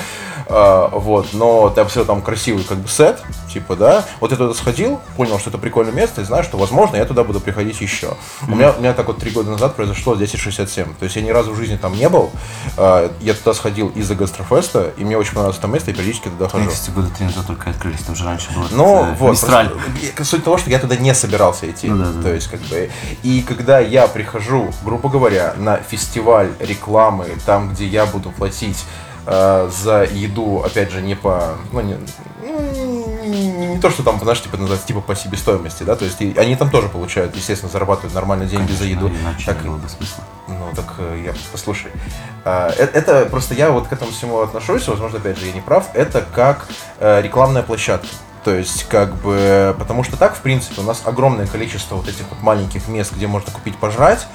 А, 0.48 0.90
вот, 0.90 1.30
но 1.34 1.70
там 1.70 1.88
все 1.88 2.06
там 2.06 2.22
красивый 2.22 2.64
как 2.64 2.78
бы 2.78 2.88
сет, 2.88 3.20
типа, 3.56 3.76
да, 3.78 4.06
вот 4.20 4.32
я 4.32 4.38
туда 4.38 4.54
сходил, 4.54 5.00
понял, 5.16 5.40
что 5.40 5.50
это 5.50 5.58
прикольное 5.58 5.94
место, 5.94 6.22
и 6.22 6.26
знаю, 6.26 6.44
что, 6.44 6.58
возможно, 6.58 6.98
я 6.98 7.06
туда 7.06 7.24
буду 7.24 7.40
приходить 7.40 7.80
еще. 7.80 8.16
У 8.48 8.52
меня, 8.52 8.74
у 8.74 8.80
меня 8.80 8.94
так 8.94 9.08
вот 9.08 9.18
три 9.18 9.32
года 9.32 9.50
назад 9.50 9.76
произошло 9.76 10.14
1067, 10.14 10.94
то 10.96 11.06
есть 11.06 11.16
я 11.16 11.22
ни 11.22 11.30
разу 11.30 11.54
в 11.54 11.56
жизни 11.56 11.78
там 11.78 11.96
не 11.96 12.10
был, 12.10 12.32
А, 12.78 13.10
я 13.22 13.34
туда 13.34 13.54
сходил 13.54 13.90
из-за 13.96 14.16
гастрофеста, 14.16 14.92
и 14.98 15.06
мне 15.06 15.18
очень 15.18 15.34
понравилось 15.34 15.58
это 15.58 15.68
место, 15.68 15.92
и 15.92 15.94
периодически 15.94 16.28
туда 16.28 16.50
хожу. 16.50 16.66
Мне, 16.66 16.74
кстати, 16.74 16.94
года 16.94 17.08
три 17.16 17.26
назад 17.28 17.48
только 17.48 17.70
открылись, 17.70 18.02
там 18.02 18.16
же 18.16 18.26
раньше 18.26 18.52
было 18.54 18.68
Ну, 18.72 19.06
э, 19.06 19.16
вот. 19.20 19.32
Мистраль. 19.32 19.72
Суть 20.22 20.44
того, 20.44 20.58
что 20.58 20.70
я 20.70 20.80
туда 20.80 20.98
не 20.98 21.14
собирался 21.16 21.70
идти. 21.70 21.88
Ну 21.88 22.04
да, 22.04 22.12
да. 22.12 22.22
То 22.24 22.34
есть, 22.34 22.48
как 22.50 22.60
бы. 22.62 22.90
И 23.24 23.42
когда 23.42 23.80
я 23.80 24.08
прихожу, 24.08 24.74
грубо 24.84 25.08
говоря, 25.08 25.54
на 25.58 25.78
фестиваль 25.78 26.50
рекламы, 26.60 27.28
там, 27.46 27.70
где 27.70 27.86
я 27.86 28.06
буду 28.06 28.32
платить 28.32 28.84
э, 29.26 29.70
за 29.84 30.04
еду, 30.04 30.64
опять 30.66 30.92
же, 30.92 31.02
не 31.02 31.16
по. 31.16 31.56
Ну, 31.72 31.82
не, 31.82 31.98
ну, 32.44 33.24
не, 33.26 33.80
то, 33.80 33.90
что 33.90 34.04
там, 34.04 34.20
знаешь, 34.20 34.42
типа 34.42 34.58
называется, 34.58 34.88
типа 34.88 35.02
по 35.02 35.16
себестоимости, 35.16 35.84
да, 35.84 35.96
то 35.96 36.06
есть 36.06 36.22
и 36.22 36.36
они 36.38 36.56
там 36.56 36.70
тоже 36.70 36.90
получают, 36.90 37.36
естественно, 37.36 37.72
зарабатывают 37.72 38.14
нормальные 38.14 38.48
деньги 38.48 38.72
за 38.72 38.86
еду. 38.86 39.10
Иначе 39.10 39.46
Так 39.46 39.62
не 39.64 39.70
было 39.70 39.78
бы 39.78 39.90
смысла. 39.90 40.24
ну, 40.48 40.70
так 40.76 40.94
э, 41.00 41.24
я 41.26 41.34
послушай. 41.52 41.92
Э- 42.46 42.70
Это, 42.70 43.26
просто 43.26 43.54
я 43.54 43.72
вот 43.72 43.88
к 43.88 43.94
этому 43.94 44.12
всему 44.12 44.40
отношусь, 44.42 44.88
возможно, 44.88 45.18
опять 45.18 45.38
же, 45.38 45.48
я 45.48 45.54
не 45.54 45.62
прав. 45.62 45.90
Это 45.94 46.26
как 46.34 46.68
рекламная 47.00 47.64
площадка. 47.64 48.08
То 48.44 48.52
есть, 48.52 48.84
как 48.84 49.16
бы, 49.24 49.76
потому 49.80 50.04
что 50.04 50.18
так, 50.18 50.36
в 50.36 50.42
принципе, 50.42 50.82
у 50.82 50.84
нас 50.84 51.02
огромное 51.04 51.48
количество 51.48 51.96
вот 51.96 52.08
этих 52.08 52.30
вот 52.30 52.44
маленьких 52.44 52.88
мест, 52.88 53.12
где 53.12 53.26
можно 53.26 53.52
купить 53.52 53.76
пожрать. 53.76 54.28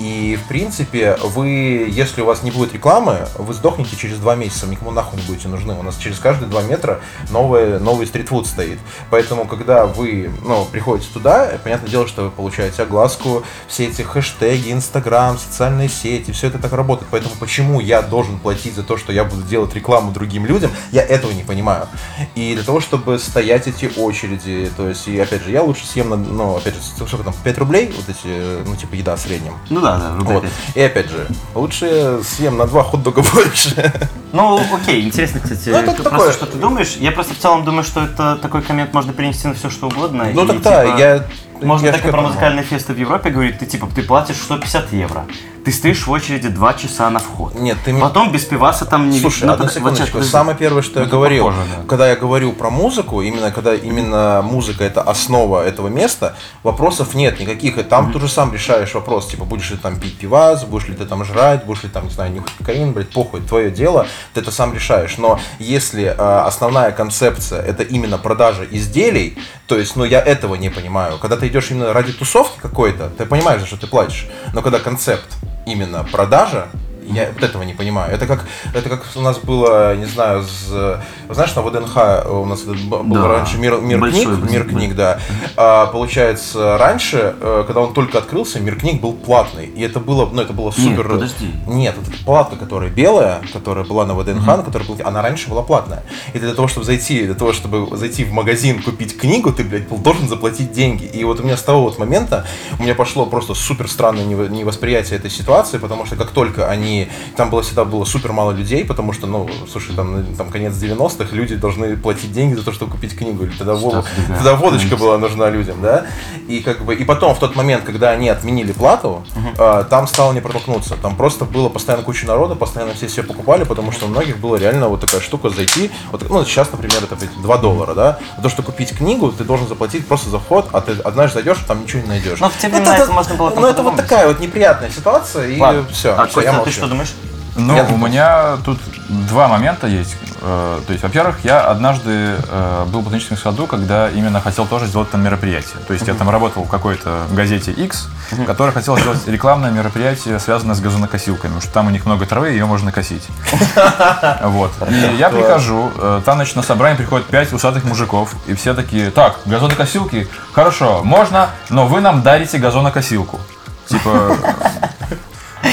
И, 0.00 0.38
в 0.42 0.48
принципе, 0.48 1.16
вы, 1.22 1.88
если 1.90 2.20
у 2.20 2.26
вас 2.26 2.42
не 2.42 2.50
будет 2.50 2.72
рекламы, 2.74 3.28
вы 3.38 3.54
сдохнете 3.54 3.96
через 3.96 4.18
два 4.18 4.34
месяца, 4.34 4.66
никому 4.66 4.90
нахуй 4.90 5.20
не 5.20 5.26
будете 5.26 5.48
нужны. 5.48 5.74
У 5.74 5.82
нас 5.82 5.96
через 5.96 6.18
каждые 6.18 6.48
два 6.48 6.62
метра 6.62 7.00
новый, 7.30 7.78
новый 7.80 8.06
стритфуд 8.06 8.46
стоит. 8.46 8.78
Поэтому, 9.10 9.46
когда 9.46 9.86
вы, 9.86 10.30
ну, 10.42 10.64
приходите 10.64 11.08
туда, 11.12 11.50
понятное 11.62 11.90
дело, 11.90 12.06
что 12.06 12.24
вы 12.24 12.30
получаете 12.30 12.82
огласку, 12.82 13.42
все 13.68 13.86
эти 13.86 14.02
хэштеги, 14.02 14.72
инстаграм, 14.72 15.38
социальные 15.38 15.88
сети, 15.88 16.32
все 16.32 16.48
это 16.48 16.58
так 16.58 16.72
работает. 16.72 17.08
Поэтому 17.10 17.34
почему 17.38 17.80
я 17.80 18.02
должен 18.02 18.38
платить 18.38 18.74
за 18.74 18.82
то, 18.82 18.96
что 18.96 19.12
я 19.12 19.24
буду 19.24 19.42
делать 19.42 19.74
рекламу 19.74 20.12
другим 20.12 20.46
людям, 20.46 20.70
я 20.92 21.02
этого 21.02 21.32
не 21.32 21.42
понимаю. 21.42 21.88
И 22.34 22.54
для 22.54 22.64
того, 22.64 22.80
чтобы 22.80 23.18
стоять 23.18 23.66
эти 23.66 23.90
очереди, 23.96 24.70
то 24.76 24.88
есть, 24.88 25.08
и 25.08 25.18
опять 25.18 25.42
же, 25.42 25.50
я 25.50 25.62
лучше 25.62 25.86
съем, 25.86 26.10
на, 26.10 26.16
ну, 26.16 26.56
опять 26.56 26.74
же, 26.74 26.80
сколько 26.82 27.24
там, 27.24 27.34
5 27.44 27.58
рублей, 27.58 27.92
вот 27.96 28.08
эти, 28.08 28.62
ну, 28.66 28.76
типа, 28.76 28.94
еда 28.94 29.16
в 29.16 29.20
среднем. 29.20 29.54
Ну 29.68 29.80
да, 29.80 29.98
да, 29.98 30.16
рублей 30.16 30.34
Вот. 30.36 30.44
И 30.74 30.80
опять 30.80 31.10
же, 31.10 31.26
лучше 31.54 32.20
съем 32.22 32.56
на 32.56 32.66
два 32.66 32.82
хот-дога 32.82 33.22
больше. 33.34 33.92
Ну, 34.32 34.60
окей, 34.74 35.04
интересно, 35.04 35.40
кстати, 35.40 35.70
Ну, 35.70 35.78
это 35.78 35.92
просто 35.92 36.10
такое. 36.10 36.32
что 36.32 36.46
ты 36.46 36.58
думаешь. 36.58 36.96
Я 36.98 37.12
просто 37.12 37.34
в 37.34 37.38
целом 37.38 37.64
думаю, 37.64 37.84
что 37.84 38.02
это 38.02 38.36
такой 38.36 38.62
коммент 38.62 38.92
можно 38.92 39.12
перенести 39.12 39.48
на 39.48 39.54
все, 39.54 39.70
что 39.70 39.88
угодно. 39.88 40.26
Ну 40.32 40.44
и, 40.44 40.46
так 40.46 40.62
да, 40.62 40.84
типа, 40.84 40.98
я... 40.98 41.24
Можно 41.62 41.86
я 41.86 41.92
так 41.92 42.04
и 42.04 42.10
про 42.10 42.20
музыкальные 42.20 42.64
фесты 42.64 42.92
в 42.92 42.98
Европе 42.98 43.30
говорить, 43.30 43.58
ты 43.58 43.66
типа, 43.66 43.88
ты 43.94 44.02
платишь 44.02 44.36
150 44.36 44.92
евро, 44.92 45.24
ты 45.66 45.72
стоишь 45.72 46.06
в 46.06 46.10
очереди 46.12 46.46
2 46.46 46.74
часа 46.74 47.10
на 47.10 47.18
вход. 47.18 47.56
Нет, 47.56 47.76
ты... 47.84 47.92
Потом 47.98 48.30
без 48.30 48.44
пиваса 48.44 48.84
там 48.84 49.10
не 49.10 49.18
Слушай, 49.18 49.46
ну, 49.46 49.54
одну 49.54 49.64
вот 49.64 49.72
сейчас, 49.72 49.82
секундочку. 49.82 50.22
Самое 50.22 50.56
первое, 50.56 50.80
что 50.80 51.00
я 51.00 51.06
говорил, 51.06 51.46
похоже, 51.46 51.66
да. 51.68 51.82
когда 51.88 52.08
я 52.08 52.14
говорю 52.14 52.52
про 52.52 52.70
музыку, 52.70 53.20
именно 53.20 53.50
когда 53.50 53.74
именно 53.74 54.42
музыка 54.44 54.84
это 54.84 55.02
основа 55.02 55.66
этого 55.66 55.88
места, 55.88 56.36
вопросов 56.62 57.16
нет 57.16 57.40
никаких. 57.40 57.78
И 57.78 57.82
там 57.82 58.12
ты 58.12 58.20
же 58.20 58.28
сам 58.28 58.54
решаешь 58.54 58.94
вопрос, 58.94 59.26
типа, 59.26 59.44
будешь 59.44 59.68
ли 59.72 59.76
там 59.76 59.98
пить 59.98 60.16
пивас, 60.18 60.64
будешь 60.64 60.86
ли 60.86 60.94
ты 60.94 61.04
там 61.04 61.24
жрать, 61.24 61.64
будешь 61.64 61.82
ли 61.82 61.88
там, 61.88 62.04
не 62.04 62.12
знаю, 62.12 62.32
нюхать 62.32 62.52
кокаин, 62.58 62.92
блядь, 62.92 63.10
похуй, 63.10 63.40
твое 63.40 63.72
дело, 63.72 64.06
ты 64.34 64.42
это 64.42 64.52
сам 64.52 64.72
решаешь. 64.72 65.18
Но 65.18 65.40
если 65.58 66.04
э, 66.04 66.42
основная 66.46 66.92
концепция 66.92 67.60
это 67.60 67.82
именно 67.82 68.18
продажа 68.18 68.64
изделий, 68.70 69.36
то 69.66 69.76
есть, 69.76 69.96
ну, 69.96 70.04
я 70.04 70.20
этого 70.20 70.54
не 70.54 70.70
понимаю. 70.70 71.18
Когда 71.18 71.36
ты 71.36 71.48
идешь 71.48 71.72
именно 71.72 71.92
ради 71.92 72.12
тусовки 72.12 72.60
какой-то, 72.62 73.10
ты 73.18 73.26
понимаешь, 73.26 73.62
за 73.62 73.66
что 73.66 73.76
ты 73.76 73.88
платишь. 73.88 74.28
Но 74.54 74.62
когда 74.62 74.78
концепт 74.78 75.26
именно 75.66 76.04
продажа, 76.10 76.68
я 77.08 77.30
вот 77.32 77.42
этого 77.42 77.62
не 77.62 77.74
понимаю. 77.74 78.12
Это 78.12 78.26
как, 78.26 78.44
это 78.74 78.88
как 78.88 79.04
у 79.14 79.20
нас 79.20 79.38
было, 79.38 79.94
не 79.96 80.06
знаю, 80.06 80.42
с, 80.42 81.00
знаешь, 81.30 81.54
на 81.54 81.62
ВДНХ 81.62 81.96
у 82.30 82.44
нас 82.46 82.62
был 82.62 83.04
Да. 83.14 83.28
раньше 83.28 83.58
мир, 83.58 83.78
мир 83.80 83.98
Большой 83.98 84.24
книг, 84.36 84.50
мир 84.50 84.64
да. 84.64 84.70
книг, 84.70 84.94
да. 84.94 85.18
А, 85.56 85.86
получается, 85.86 86.78
раньше, 86.78 87.34
э, 87.40 87.64
когда 87.66 87.80
он 87.80 87.92
только 87.92 88.18
открылся, 88.18 88.60
мир 88.60 88.76
книг 88.78 89.00
был 89.00 89.12
платный, 89.12 89.66
и 89.66 89.82
это 89.82 90.00
было, 90.00 90.26
ну, 90.26 90.40
это 90.40 90.52
было 90.52 90.72
Нет, 90.76 90.96
супер. 90.96 91.08
подожди. 91.08 91.50
Нет, 91.66 91.94
вот 91.98 92.08
эта 92.12 92.24
платка, 92.24 92.56
которая 92.56 92.90
белая, 92.90 93.40
которая 93.52 93.84
была 93.84 94.06
на 94.06 94.14
ВДНХ, 94.14 94.46
на 94.46 94.62
которой 94.62 94.84
был- 94.84 94.98
она 95.04 95.22
раньше 95.22 95.48
была 95.50 95.62
платная. 95.62 96.02
И 96.32 96.38
для 96.38 96.54
того, 96.54 96.68
чтобы 96.68 96.86
зайти, 96.86 97.24
для 97.24 97.34
того, 97.34 97.52
чтобы 97.52 97.96
зайти 97.96 98.24
в 98.24 98.32
магазин 98.32 98.82
купить 98.82 99.16
книгу, 99.18 99.52
ты, 99.52 99.64
блядь, 99.64 99.88
был 99.88 99.98
должен 99.98 100.28
заплатить 100.28 100.72
деньги. 100.72 101.04
И 101.04 101.24
вот 101.24 101.40
у 101.40 101.42
меня 101.42 101.56
с 101.56 101.62
того 101.62 101.82
вот 101.82 101.98
момента 101.98 102.46
у 102.78 102.82
меня 102.82 102.94
пошло 102.94 103.26
просто 103.26 103.54
супер 103.54 103.88
странное 103.88 104.24
нево- 104.24 104.48
невосприятие 104.48 105.18
этой 105.18 105.30
ситуации, 105.30 105.78
потому 105.78 106.06
что 106.06 106.16
как 106.16 106.30
только 106.30 106.68
они 106.68 106.95
здании. 106.96 107.08
Там 107.36 107.50
было 107.50 107.62
всегда 107.62 107.84
было 107.84 108.04
супер 108.04 108.32
мало 108.32 108.52
людей, 108.52 108.84
потому 108.84 109.12
что, 109.12 109.26
ну, 109.26 109.48
слушай, 109.70 109.94
там, 109.94 110.24
там 110.36 110.50
конец 110.50 110.74
90-х, 110.74 111.34
люди 111.34 111.56
должны 111.56 111.96
платить 111.96 112.32
деньги 112.32 112.54
за 112.54 112.64
то, 112.64 112.72
чтобы 112.72 112.92
купить 112.92 113.16
книгу. 113.16 113.44
Или 113.44 113.52
тогда, 113.52 113.74
вол- 113.74 114.04
тогда 114.28 114.54
водочка 114.54 114.96
была 114.96 115.18
нужна 115.18 115.50
людям, 115.50 115.80
да? 115.82 116.06
И 116.48 116.60
как 116.60 116.84
бы, 116.84 116.94
и 116.94 117.04
потом, 117.04 117.34
в 117.34 117.38
тот 117.38 117.56
момент, 117.56 117.84
когда 117.84 118.10
они 118.10 118.28
отменили 118.28 118.72
плату, 118.72 119.24
а, 119.58 119.84
там 119.84 120.06
стало 120.06 120.32
не 120.32 120.40
протолкнуться. 120.40 120.96
Там 121.02 121.16
просто 121.16 121.44
было 121.44 121.68
постоянно 121.68 122.04
куча 122.04 122.26
народа, 122.26 122.54
постоянно 122.54 122.94
все 122.94 123.06
все 123.06 123.22
покупали, 123.22 123.64
потому 123.64 123.92
что 123.92 124.06
у 124.06 124.08
многих 124.08 124.38
было 124.38 124.56
реально 124.56 124.88
вот 124.88 125.00
такая 125.00 125.20
штука 125.20 125.50
зайти. 125.50 125.90
Вот, 126.12 126.28
ну, 126.28 126.44
сейчас, 126.44 126.70
например, 126.72 127.02
это 127.02 127.16
блядь, 127.16 127.40
2 127.40 127.58
доллара, 127.58 127.94
да? 127.94 128.18
А 128.38 128.42
то, 128.42 128.48
что 128.48 128.62
купить 128.62 128.96
книгу, 128.96 129.30
ты 129.32 129.44
должен 129.44 129.68
заплатить 129.68 130.06
просто 130.06 130.30
за 130.30 130.38
вход, 130.38 130.68
а 130.72 130.80
ты 130.80 130.92
однажды 131.04 131.34
зайдешь, 131.34 131.58
там 131.66 131.82
ничего 131.82 132.02
не 132.02 132.08
найдешь. 132.08 132.40
Ну, 132.40 132.48
в 132.48 132.56
те 132.58 132.68
времена 132.68 132.96
это 132.96 133.12
можно 133.12 133.34
было 133.34 133.50
Ну, 133.54 133.66
это 133.66 133.82
вот 133.82 133.96
такая 133.96 134.26
вот 134.28 134.40
неприятная 134.40 134.90
ситуация, 134.90 135.48
и 135.48 135.60
Ладно. 135.60 135.86
все. 135.92 136.14
А, 136.16 136.22
я 136.22 136.26
Костя, 136.26 136.50
ты 136.50 136.52
молчу. 136.52 136.85
Что 136.86 136.90
думаешь? 136.90 137.12
Ну, 137.56 137.74
Я 137.74 137.84
у 137.84 137.96
меня 137.96 138.58
тут 138.64 138.78
два 139.08 139.48
момента 139.48 139.86
есть. 139.86 140.14
Э, 140.42 140.78
То 140.86 140.92
есть, 140.92 141.02
во-первых, 141.02 141.38
я 141.42 141.62
однажды 141.62 142.36
э, 142.36 142.84
был 142.88 143.00
в 143.00 143.04
ботаническом 143.04 143.38
саду, 143.38 143.66
когда 143.66 144.10
именно 144.10 144.42
хотел 144.42 144.66
тоже 144.66 144.86
сделать 144.86 145.10
там 145.10 145.24
мероприятие. 145.24 145.78
То 145.88 145.94
есть 145.94 146.06
я 146.06 146.14
там 146.14 146.28
работал 146.28 146.64
в 146.64 146.68
какой-то 146.68 147.22
газете 147.32 147.72
X, 147.72 148.08
которая 148.46 148.74
хотела 148.74 149.00
сделать 149.00 149.26
рекламное 149.26 149.70
мероприятие, 149.70 150.38
связанное 150.38 150.74
с 150.74 150.80
газонокосилками, 150.80 151.52
потому 151.54 151.62
что 151.62 151.72
там 151.72 151.86
у 151.86 151.90
них 151.90 152.04
много 152.04 152.26
травы, 152.26 152.50
ее 152.50 152.66
можно 152.66 152.92
косить. 152.92 153.26
Вот. 154.42 154.72
И 154.88 155.16
я 155.16 155.30
прихожу, 155.30 155.90
э, 155.96 156.20
там, 156.24 156.36
значит, 156.36 156.56
на 156.56 156.62
собрание 156.62 156.96
приходят 156.98 157.26
пять 157.26 157.52
усатых 157.52 157.84
мужиков, 157.84 158.34
и 158.46 158.54
все 158.54 158.74
такие, 158.74 159.10
так, 159.10 159.40
газонокосилки, 159.46 160.28
хорошо, 160.52 161.02
можно, 161.02 161.50
но 161.70 161.86
вы 161.86 162.00
нам 162.00 162.22
дарите 162.22 162.58
газонокосилку. 162.58 163.40
Типа, 163.88 164.36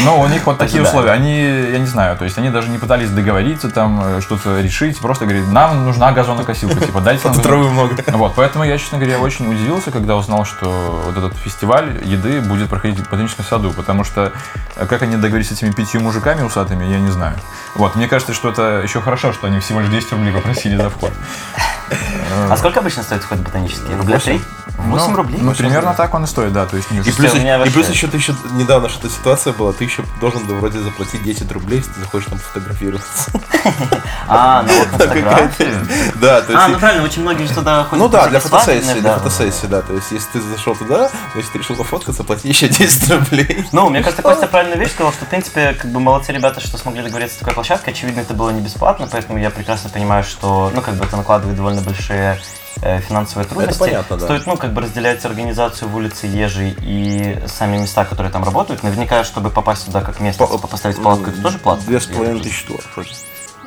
ну, 0.04 0.20
у 0.20 0.28
них 0.28 0.46
вот 0.46 0.58
такие 0.58 0.84
условия. 0.84 1.12
Они, 1.12 1.42
я 1.42 1.80
не 1.80 1.86
знаю, 1.86 2.18
то 2.18 2.24
есть 2.24 2.38
они 2.38 2.50
даже 2.50 2.70
не 2.70 2.78
пытались 2.78 3.10
договориться, 3.10 3.70
там, 3.70 4.02
э, 4.04 4.22
что-то 4.22 4.62
решить, 4.62 5.00
просто 5.00 5.26
говорили, 5.26 5.46
нам 5.46 5.86
нужна 5.86 6.12
газонокосилка, 6.12 6.86
типа, 6.86 7.02
дайте 7.02 7.28
нам 7.28 7.40
Травы 7.42 7.70
много. 7.70 7.96
Вот, 8.08 8.34
поэтому 8.36 8.64
я, 8.64 8.78
честно 8.78 8.98
говоря, 8.98 9.20
очень 9.20 9.52
удивился, 9.52 9.92
когда 9.92 10.16
узнал, 10.16 10.46
что 10.46 11.04
вот 11.06 11.18
этот 11.18 11.38
фестиваль 11.38 12.02
еды 12.04 12.42
будет 12.42 12.70
проходить 12.70 13.00
в 13.00 13.10
ботаническом 13.10 13.46
саду, 13.46 13.72
потому 13.72 14.04
что 14.04 14.32
э, 14.76 14.86
как 14.86 15.02
они 15.02 15.18
договорились 15.18 15.50
с 15.50 15.52
этими 15.54 15.72
пятью 15.72 16.02
мужиками 16.02 16.42
усатыми, 16.42 16.86
я 16.86 17.00
не 17.00 17.12
знаю. 17.12 17.36
Вот, 17.76 17.96
мне 17.96 18.08
кажется, 18.08 18.34
что 18.34 18.50
это 18.50 18.82
еще 18.84 19.02
хорошо, 19.02 19.34
что 19.34 19.48
они 19.48 19.60
всего 19.60 19.80
лишь 19.80 19.90
200 19.90 20.14
рублей 20.14 20.34
попросили 20.34 20.76
за 20.76 20.90
вход. 20.90 21.12
А 22.50 22.58
сколько 22.58 22.80
обычно 22.80 23.04
стоит 23.04 23.22
вход 23.22 23.38
в 23.38 23.44
ботанический? 23.44 23.94
Рубля 23.96 24.18
три? 24.18 24.42
8 24.78 25.12
Ну, 25.12 25.16
рублей? 25.18 25.40
Ну, 25.42 25.54
примерно 25.54 25.94
так 25.94 26.14
он 26.14 26.24
и 26.24 26.28
стоит, 26.28 26.54
да, 26.54 26.66
то 26.66 26.76
есть 26.78 26.92
И 26.92 27.12
плюс, 27.12 27.34
и 27.36 27.70
плюс 27.70 27.90
еще 27.90 28.08
ты 28.08 28.18
еще 28.18 28.36
недавно 28.54 28.90
что-то 28.90 29.10
ситуация 29.10 29.54
была, 29.54 29.72
ты 29.72 29.83
еще 29.84 30.04
должен 30.20 30.46
да, 30.48 30.56
вроде 30.56 30.80
заплатить 30.80 31.24
10 31.24 31.52
рублей, 31.52 31.78
если 31.78 31.92
ты 31.92 32.00
захочешь 32.02 32.30
там 32.30 32.40
фотографироваться. 32.40 33.32
А, 34.26 34.64
на 34.64 34.70
фотографию. 34.98 35.86
Да, 36.16 36.42
то 36.42 36.54
есть. 36.54 36.64
А, 36.64 36.68
ну 36.70 36.80
правильно, 36.80 37.04
очень 37.04 37.22
многие 37.22 37.46
же 37.46 37.54
туда 37.54 37.84
ходят. 37.84 38.04
Ну 38.04 38.10
да, 38.10 38.28
для 38.28 38.40
фотосессии, 38.40 39.00
для 39.00 39.18
фотосессии, 39.18 39.68
да. 39.68 39.82
То 39.82 39.94
есть, 39.94 40.12
если 40.12 40.32
ты 40.34 40.42
зашел 40.42 40.76
туда, 40.76 41.10
то 41.10 41.38
есть 41.38 41.52
ты 41.52 41.60
решил 41.60 41.76
пофоткаться, 41.76 42.24
плати 42.24 42.48
еще 42.48 42.68
10 42.68 43.12
рублей. 43.12 43.66
Ну, 43.72 43.90
мне 43.90 44.02
кажется, 44.02 44.22
Костя 44.22 44.48
правильную 44.48 44.80
вещь 44.80 44.92
сказал, 44.92 45.12
что, 45.12 45.26
в 45.26 45.28
принципе, 45.28 45.74
как 45.74 45.92
бы 45.92 46.00
молодцы 46.00 46.32
ребята, 46.32 46.62
что 46.62 46.78
смогли 46.78 47.04
договориться 47.04 47.36
с 47.36 47.40
такой 47.40 47.54
площадкой. 47.54 47.90
Очевидно, 47.90 48.22
это 48.22 48.34
было 48.34 48.50
не 48.52 48.62
бесплатно, 48.62 49.08
поэтому 49.12 49.40
я 49.40 49.50
прекрасно 49.50 49.90
понимаю, 49.90 50.24
что, 50.24 50.72
ну, 50.74 50.82
как 50.82 50.96
бы 50.96 51.06
это 51.06 51.18
накладывает 51.18 51.58
довольно 51.58 51.82
большие 51.82 52.40
финансовые 52.82 53.48
трудности. 53.48 53.80
понятно, 53.80 54.18
да. 54.18 54.26
Стоит, 54.26 54.46
ну, 54.46 54.58
как 54.58 54.74
бы 54.74 54.82
разделять 54.82 55.24
организацию 55.26 55.90
в 55.90 55.96
улице 55.96 56.28
Ежи 56.28 56.76
и 56.82 57.40
сами 57.48 57.78
места, 57.78 58.06
которые 58.06 58.32
там 58.32 58.44
работают. 58.44 58.84
Наверняка, 58.84 59.24
чтобы 59.24 59.50
попасть 59.50 59.86
туда 59.86 60.02
как 60.02 60.20
место, 60.20 60.46
По- 60.46 60.58
поставить 60.58 61.02
палатку, 61.02 61.30
это 61.30 61.42
тоже 61.42 61.60
платно. 61.60 61.86
Две 61.86 62.00
с 62.00 62.06
половиной 62.06 62.42
тысячи 62.42 62.68
долларов. 62.68 62.88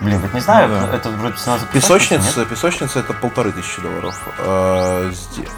Блин, 0.00 0.18
вот 0.20 0.35
не 0.35 0.40
знаю, 0.40 0.68
Ну 0.68 0.87
да. 0.87 0.96
это 0.96 1.09
вроде 1.11 1.37
цена 1.37 1.59
за 1.59 1.66
Песочница, 1.66 2.44
песочница 2.44 3.00
это 3.00 3.14
полторы 3.14 3.50
тысячи 3.52 3.80
долларов. 3.80 4.14
А, 4.38 5.11
зде- 5.11 5.48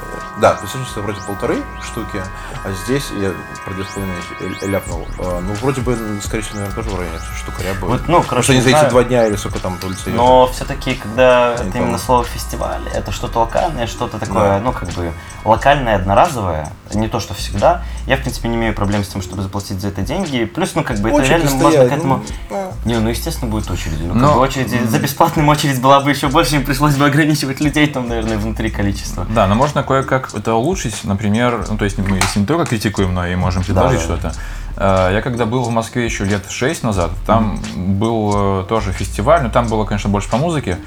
Да, 0.40 0.54
песочница 0.54 1.00
вроде 1.00 1.20
полторы 1.26 1.56
штуки, 1.82 2.22
а 2.64 2.70
здесь 2.84 3.10
я 3.20 3.32
про 3.64 3.74
две 3.74 3.82
с 3.84 3.88
половиной 3.88 4.70
ляпнул. 4.70 5.06
А, 5.18 5.40
Ну, 5.40 5.52
вроде 5.54 5.80
бы, 5.80 5.96
скорее 6.24 6.42
всего, 6.42 6.60
наверное, 6.60 6.76
тоже 6.84 6.94
в 6.94 6.98
районе 7.00 7.18
штукаря 7.36 7.74
будет. 7.74 7.82
Вот, 7.82 8.00
ну, 8.08 8.18
Потому 8.18 8.22
короче, 8.22 8.44
что 8.44 8.52
они 8.52 8.62
не 8.64 8.70
за 8.72 8.78
эти 8.78 8.90
два 8.90 9.02
дня 9.04 9.26
или 9.26 9.34
сколько 9.36 9.58
там 9.58 9.74
едут. 9.74 9.98
Но 10.06 10.46
все-таки, 10.52 10.94
когда 10.94 11.54
это 11.54 11.76
именно 11.78 11.98
слово 11.98 12.22
фестиваль, 12.24 12.82
это 12.94 13.10
что-то 13.10 13.40
локальное, 13.40 13.86
что-то 13.88 14.18
такое, 14.20 14.58
Да. 14.58 14.60
ну, 14.60 14.72
как 14.72 14.88
бы, 14.90 15.12
локальное, 15.44 15.96
одноразовое, 15.96 16.70
не 16.94 17.08
то, 17.08 17.18
что 17.18 17.34
всегда. 17.34 17.82
Я, 18.06 18.16
в 18.16 18.20
принципе, 18.20 18.48
не 18.48 18.54
имею 18.56 18.74
проблем 18.74 19.02
с 19.02 19.08
тем, 19.08 19.20
чтобы 19.20 19.42
заплатить 19.42 19.80
за 19.80 19.88
это 19.88 20.02
деньги. 20.02 20.44
Плюс, 20.44 20.74
ну, 20.76 20.84
как 20.84 20.98
бы, 20.98 21.08
это 21.08 21.18
Очереди 21.18 21.30
реально 21.42 21.50
можно 21.62 21.88
к 21.88 21.92
этому... 21.92 22.16
ну, 22.16 22.24
да. 22.50 22.70
Не, 22.84 22.98
ну, 23.00 23.08
естественно, 23.10 23.50
будет 23.50 23.68
очереди. 23.70 24.02
Ну, 24.04 24.27
Но- 24.28 24.34
бы 24.34 24.40
очереди, 24.40 24.80
за 24.86 24.98
бесплатным 24.98 25.48
очередь 25.48 25.80
была 25.80 26.00
бы 26.00 26.10
еще 26.10 26.28
больше, 26.28 26.56
им 26.56 26.64
пришлось 26.64 26.94
бы 26.96 27.06
ограничивать 27.06 27.60
людей 27.60 27.86
там, 27.86 28.08
наверное, 28.08 28.38
внутри 28.38 28.70
количество. 28.70 29.26
Да, 29.28 29.46
но 29.46 29.54
можно 29.54 29.82
кое-как 29.82 30.34
это 30.34 30.54
улучшить, 30.54 31.04
например, 31.04 31.66
ну 31.68 31.76
то 31.76 31.84
есть 31.84 31.98
мы 31.98 32.16
если 32.16 32.40
не 32.40 32.46
только 32.46 32.66
критикуем, 32.66 33.14
но 33.14 33.26
и 33.26 33.34
можем 33.34 33.62
предложить 33.64 34.00
да, 34.00 34.04
что-то. 34.04 34.32
Э, 34.76 35.10
Я 35.12 35.22
когда 35.22 35.46
был 35.46 35.62
в 35.62 35.70
Москве 35.70 36.04
еще 36.04 36.24
лет 36.24 36.44
6 36.48 36.82
назад, 36.82 37.10
там 37.26 37.58
был 37.76 38.62
э, 38.62 38.64
тоже 38.68 38.92
фестиваль, 38.92 39.42
но 39.42 39.50
там 39.50 39.66
было, 39.68 39.84
конечно, 39.84 40.08
больше 40.10 40.28
по 40.28 40.36
музыке. 40.36 40.78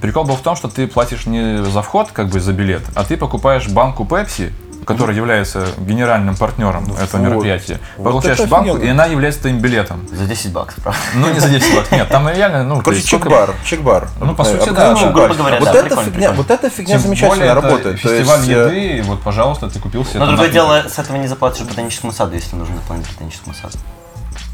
Прикол 0.00 0.24
был 0.24 0.34
в 0.34 0.40
том, 0.40 0.56
что 0.56 0.68
ты 0.68 0.86
платишь 0.88 1.26
не 1.26 1.62
за 1.62 1.82
вход, 1.82 2.10
как 2.12 2.28
бы 2.28 2.40
за 2.40 2.52
билет, 2.52 2.82
а 2.94 3.04
ты 3.04 3.16
покупаешь 3.16 3.68
банку 3.68 4.04
Пепси, 4.04 4.52
которая 4.86 5.16
является 5.16 5.66
генеральным 5.78 6.36
партнером 6.36 6.84
этого 6.84 7.20
вот. 7.20 7.28
мероприятия. 7.28 7.80
Вот 7.96 8.10
Получаешь 8.10 8.38
это 8.38 8.48
банку, 8.48 8.70
офигенно. 8.70 8.86
и 8.86 8.90
она 8.90 9.06
является 9.06 9.40
твоим 9.40 9.58
билетом. 9.58 10.06
За 10.12 10.24
10 10.26 10.52
баксов, 10.52 10.82
правда? 10.82 11.00
Ну, 11.14 11.32
не 11.32 11.40
за 11.40 11.48
10 11.48 11.74
баксов, 11.74 11.92
нет, 11.92 12.08
там 12.08 12.28
реально, 12.28 12.64
ну, 12.64 12.80
Короче, 12.82 13.02
чек-бар, 13.02 13.54
чек-бар. 13.64 14.08
Ну, 14.20 14.34
по 14.34 14.42
Э, 14.42 14.44
сути, 14.44 14.68
обыкновенный 14.68 15.00
да. 15.00 15.06
Ну, 15.06 15.12
грубо 15.12 15.34
говоря, 15.34 15.60
вот 15.60 15.68
эта 15.68 15.96
фигня, 16.02 16.32
вот 16.32 16.50
эта 16.50 16.70
фигня 16.70 16.98
замечательно 16.98 17.44
это 17.44 17.54
работает. 17.54 17.98
Фестиваль 18.00 18.38
есть, 18.40 18.50
э, 18.50 18.52
еды, 18.52 18.98
и 18.98 19.00
вот, 19.02 19.22
пожалуйста, 19.22 19.70
ты 19.70 19.78
купил 19.78 20.04
себе 20.04 20.20
Но 20.20 20.26
другое 20.26 20.50
дело, 20.50 20.84
с 20.88 20.98
этого 20.98 21.16
не 21.16 21.26
заплатишь 21.28 21.64
ботаническому 21.66 22.12
саду, 22.12 22.34
если 22.34 22.56
нужно 22.56 22.76
заплатить 22.76 23.08
ботаническому 23.12 23.54
саду. 23.54 23.78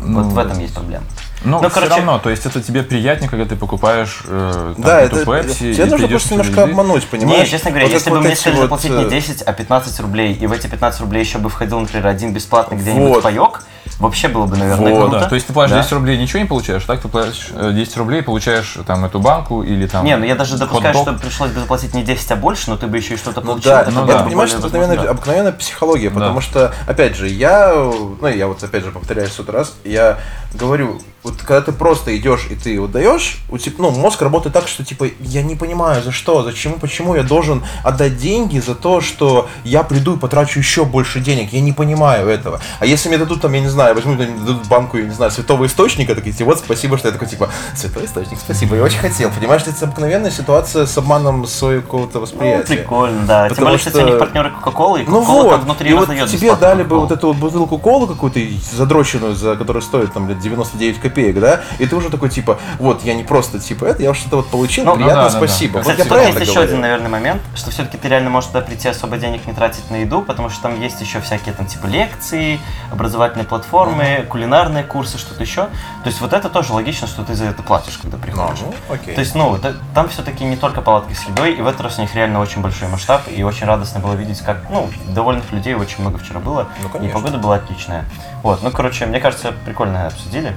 Ну, 0.00 0.22
вот 0.22 0.32
в 0.32 0.38
этом 0.38 0.58
есть 0.60 0.74
проблема. 0.74 1.04
Ну, 1.42 1.52
Ну, 1.62 1.68
все 1.70 1.70
короче- 1.70 1.94
равно, 1.96 2.18
то 2.18 2.28
есть 2.28 2.44
это 2.44 2.60
тебе 2.62 2.82
приятнее, 2.82 3.30
когда 3.30 3.46
ты 3.46 3.56
покупаешь 3.56 4.20
э, 4.26 4.72
там, 4.76 4.82
Да, 4.84 5.00
эту 5.00 5.16
это 5.16 5.30
Pepsi, 5.30 5.72
тебе 5.74 5.86
нужно 5.86 6.06
просто 6.08 6.34
немножко 6.34 6.62
обмануть, 6.64 7.06
понимаешь? 7.06 7.46
Не, 7.46 7.50
честно 7.50 7.70
говоря, 7.70 7.86
Вот 7.86 7.94
если 7.94 8.10
бы 8.10 8.16
вот 8.16 8.26
мне 8.26 8.36
сказали 8.36 8.56
вот, 8.56 8.62
заплатить 8.64 8.90
э, 8.90 8.98
не 9.04 9.08
10, 9.08 9.42
а 9.42 9.52
15 9.54 10.00
рублей, 10.00 10.34
и 10.34 10.46
в 10.46 10.52
эти 10.52 10.66
15 10.66 11.00
рублей 11.00 11.20
еще 11.20 11.38
бы 11.38 11.48
входил, 11.48 11.80
например, 11.80 12.06
один 12.08 12.34
бесплатный 12.34 12.76
где-нибудь 12.76 13.08
Вот. 13.08 13.22
паек, 13.22 13.62
вообще 13.98 14.28
было 14.28 14.44
бы, 14.44 14.56
наверное, 14.58 14.92
Вот, 14.92 15.00
круто. 15.10 15.20
Да, 15.20 15.28
то 15.30 15.34
есть 15.34 15.46
ты 15.46 15.52
платишь 15.54 15.72
Да. 15.74 15.80
10 15.82 15.92
рублей, 15.92 16.18
ничего 16.18 16.40
не 16.40 16.44
получаешь, 16.46 16.84
так 16.84 17.00
ты 17.00 17.08
платишь 17.08 17.48
э, 17.54 17.72
10 17.72 17.96
рублей, 17.96 18.22
получаешь 18.22 18.76
там 18.86 19.06
эту 19.06 19.18
банку 19.18 19.62
или 19.62 19.86
там 19.86 20.04
Не, 20.04 20.16
ну 20.18 20.26
я 20.26 20.34
даже 20.34 20.58
допускаю, 20.58 20.94
что 20.94 21.14
пришлось 21.14 21.52
бы 21.52 21.60
заплатить 21.60 21.94
не 21.94 22.02
10, 22.02 22.30
а 22.32 22.36
больше, 22.36 22.68
но 22.68 22.76
ты 22.76 22.86
бы 22.86 22.98
еще 22.98 23.14
и 23.14 23.16
что-то 23.16 23.40
Ну 23.40 23.46
получил. 23.52 23.70
да, 23.70 23.80
это 23.82 23.90
ну 23.92 24.04
это, 24.04 24.18
да. 24.18 24.22
понимаешь, 24.24 24.50
это 24.50 24.58
обыкновенная, 24.58 24.88
возможно. 24.96 25.10
обыкновенная 25.10 25.52
психология, 25.52 26.10
Да. 26.10 26.14
потому 26.16 26.40
что, 26.42 26.74
опять 26.86 27.16
же, 27.16 27.28
я, 27.28 27.72
ну 27.74 28.28
я 28.28 28.46
вот 28.46 28.62
опять 28.62 28.84
же 28.84 28.90
повторяюсь 28.90 29.30
в 29.30 29.34
сотый 29.34 29.54
раз, 29.54 29.72
я 29.84 30.18
говорю, 30.52 31.00
вот 31.22 31.34
когда 31.36 31.60
ты 31.60 31.72
просто 31.72 32.16
идешь 32.16 32.46
и 32.50 32.54
ты 32.54 32.80
вот 32.80 32.92
даешь, 32.92 33.38
у 33.50 33.58
тебя, 33.58 33.74
ну, 33.78 33.90
мозг 33.90 34.22
работает 34.22 34.54
так, 34.54 34.66
что 34.68 34.82
типа, 34.84 35.08
я 35.20 35.42
не 35.42 35.54
понимаю, 35.54 36.02
за 36.02 36.12
что, 36.12 36.42
зачем, 36.42 36.72
почему 36.80 37.14
я 37.14 37.22
должен 37.22 37.62
отдать 37.84 38.16
деньги 38.16 38.58
за 38.58 38.74
то, 38.74 39.02
что 39.02 39.48
я 39.64 39.82
приду 39.82 40.16
и 40.16 40.18
потрачу 40.18 40.58
еще 40.58 40.84
больше 40.86 41.20
денег, 41.20 41.52
я 41.52 41.60
не 41.60 41.72
понимаю 41.72 42.26
этого. 42.28 42.58
А 42.78 42.86
если 42.86 43.08
мне 43.10 43.18
дадут 43.18 43.42
там, 43.42 43.52
я 43.52 43.60
не 43.60 43.68
знаю, 43.68 43.94
возьму 43.94 44.16
дадут 44.16 44.66
банку, 44.68 44.96
я 44.96 45.04
не 45.04 45.12
знаю, 45.12 45.30
святого 45.30 45.66
источника, 45.66 46.14
такие, 46.14 46.32
типа, 46.34 46.50
вот 46.50 46.58
спасибо, 46.60 46.96
что 46.96 47.08
я 47.08 47.12
такой, 47.12 47.28
типа, 47.28 47.50
святой 47.76 48.06
источник, 48.06 48.38
спасибо, 48.42 48.76
я 48.76 48.82
очень 48.82 48.98
хотел, 48.98 49.30
понимаешь, 49.30 49.60
это 49.66 49.84
обыкновенная 49.84 50.30
ситуация 50.30 50.86
с 50.86 50.96
обманом 50.96 51.46
своего 51.46 51.82
какого-то 51.82 52.14
Ну, 52.14 52.20
восприятия. 52.22 52.76
прикольно, 52.76 53.26
да. 53.26 53.42
Тем 53.42 53.50
Потому 53.50 53.66
более, 53.66 53.78
кстати, 53.78 53.96
у 53.96 54.00
что- 54.00 54.08
них 54.08 54.18
партнеры 54.18 54.50
Кока-Колы, 54.52 55.02
и 55.02 55.04
Ну 55.06 55.20
Кока-Кола 55.20 55.42
вот, 55.42 55.50
там 55.50 55.60
внутри 55.60 55.90
и 55.90 55.92
вот 55.92 56.08
тебе 56.08 56.56
дали 56.56 56.82
бы 56.82 56.98
вот 56.98 57.10
эту 57.12 57.26
вот 57.28 57.36
бутылку 57.36 57.76
колы 57.78 58.06
какую-то 58.06 58.40
задроченную, 58.72 59.34
за 59.34 59.56
которая 59.56 59.82
стоит 59.82 60.14
там 60.14 60.26
блядь, 60.26 60.40
99 60.40 60.96
копеек, 60.96 61.09
да, 61.40 61.60
и 61.78 61.86
ты 61.86 61.96
уже 61.96 62.10
такой 62.10 62.28
типа, 62.30 62.58
вот 62.78 63.02
я 63.04 63.14
не 63.14 63.22
просто 63.24 63.58
типа 63.58 63.84
это, 63.86 64.02
я 64.02 64.14
что-то 64.14 64.36
вот 64.36 64.48
получил, 64.50 64.84
Ну, 64.84 64.94
приятно, 64.96 65.14
ну 65.16 65.22
да, 65.22 65.28
да, 65.28 65.30
да. 65.40 65.46
спасибо. 65.46 65.72
Вот 65.78 65.82
Кстати, 65.82 65.98
я 66.00 66.04
про 66.06 66.18
есть 66.20 66.30
это 66.36 66.40
еще 66.42 66.52
говорю. 66.54 66.68
один, 66.70 66.80
наверное, 66.80 67.08
момент, 67.08 67.42
что 67.54 67.70
все-таки 67.70 67.96
ты 67.98 68.08
реально 68.08 68.30
можешь 68.30 68.48
туда 68.48 68.60
прийти 68.62 68.88
особо 68.88 69.16
денег 69.18 69.46
не 69.46 69.52
тратить 69.52 69.90
на 69.90 69.96
еду, 69.96 70.22
потому 70.22 70.50
что 70.50 70.62
там 70.62 70.80
есть 70.80 71.00
еще 71.00 71.20
всякие 71.20 71.54
там 71.54 71.66
типа 71.66 71.86
лекции, 71.86 72.60
образовательные 72.92 73.44
платформы, 73.46 74.26
кулинарные 74.28 74.84
курсы, 74.84 75.18
что-то 75.18 75.42
еще. 75.42 75.62
То 75.62 76.06
есть 76.06 76.20
вот 76.20 76.32
это 76.32 76.48
тоже 76.48 76.72
логично, 76.72 77.06
что 77.06 77.22
ты 77.24 77.34
за 77.34 77.46
это 77.46 77.62
платишь, 77.62 77.98
когда 77.98 78.16
приходишь. 78.16 78.60
ну, 78.60 78.74
окей. 78.94 79.14
То 79.14 79.20
есть, 79.20 79.34
ну, 79.34 79.54
это- 79.56 79.76
там 79.94 80.08
все-таки 80.08 80.44
не 80.44 80.56
только 80.56 80.80
палатки 80.80 81.12
с 81.12 81.22
едой, 81.24 81.52
и 81.54 81.60
в 81.62 81.66
этот 81.66 81.80
раз 81.82 81.98
у 81.98 82.02
них 82.02 82.14
реально 82.14 82.40
очень 82.40 82.60
большой 82.62 82.88
масштаб, 82.88 83.22
и 83.34 83.42
очень 83.42 83.66
радостно 83.66 84.00
было 84.00 84.14
видеть, 84.14 84.40
как, 84.40 84.58
ну, 84.70 84.88
довольных 85.08 85.50
людей 85.52 85.74
очень 85.74 86.00
много 86.00 86.18
вчера 86.18 86.40
было, 86.40 86.68
Ну, 86.94 87.04
и 87.04 87.08
погода 87.08 87.38
была 87.38 87.56
отличная. 87.56 88.04
Вот, 88.42 88.62
ну, 88.62 88.70
короче, 88.70 89.06
мне 89.06 89.20
кажется, 89.20 89.52
прикольно 89.64 90.06
обсудили. 90.06 90.54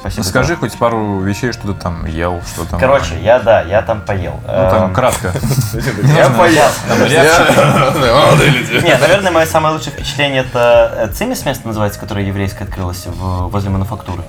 Спасибо. 0.00 0.24
Скажи 0.24 0.56
хоть 0.56 0.76
пару 0.78 1.20
вещей, 1.20 1.52
что 1.52 1.72
ты 1.72 1.74
там 1.74 2.06
ел, 2.06 2.40
что 2.46 2.64
там. 2.64 2.80
Короче, 2.80 3.18
я, 3.22 3.38
да, 3.38 3.62
я 3.62 3.82
там 3.82 4.00
поел. 4.02 4.40
Ну, 4.42 4.52
там 4.52 4.84
Эм, 4.86 4.94
кратко. 4.94 5.32
я 5.74 6.28
поел. 6.30 6.64
Там 6.88 6.98
реакция. 7.04 8.14
Молодые 8.14 8.50
люди. 8.50 8.84
Не, 8.84 8.96
наверное, 8.96 9.30
мое 9.30 9.46
самое 9.46 9.74
лучшее 9.74 9.92
впечатление 9.92 10.42
это 10.42 10.92
э, 10.96 11.08
Цимис 11.12 11.44
место 11.44 11.66
называется, 11.66 11.98
которое 12.00 12.24
еврейское 12.26 12.64
открылось 12.64 13.06
возле 13.06 13.70
мануфактуры. 13.70 14.22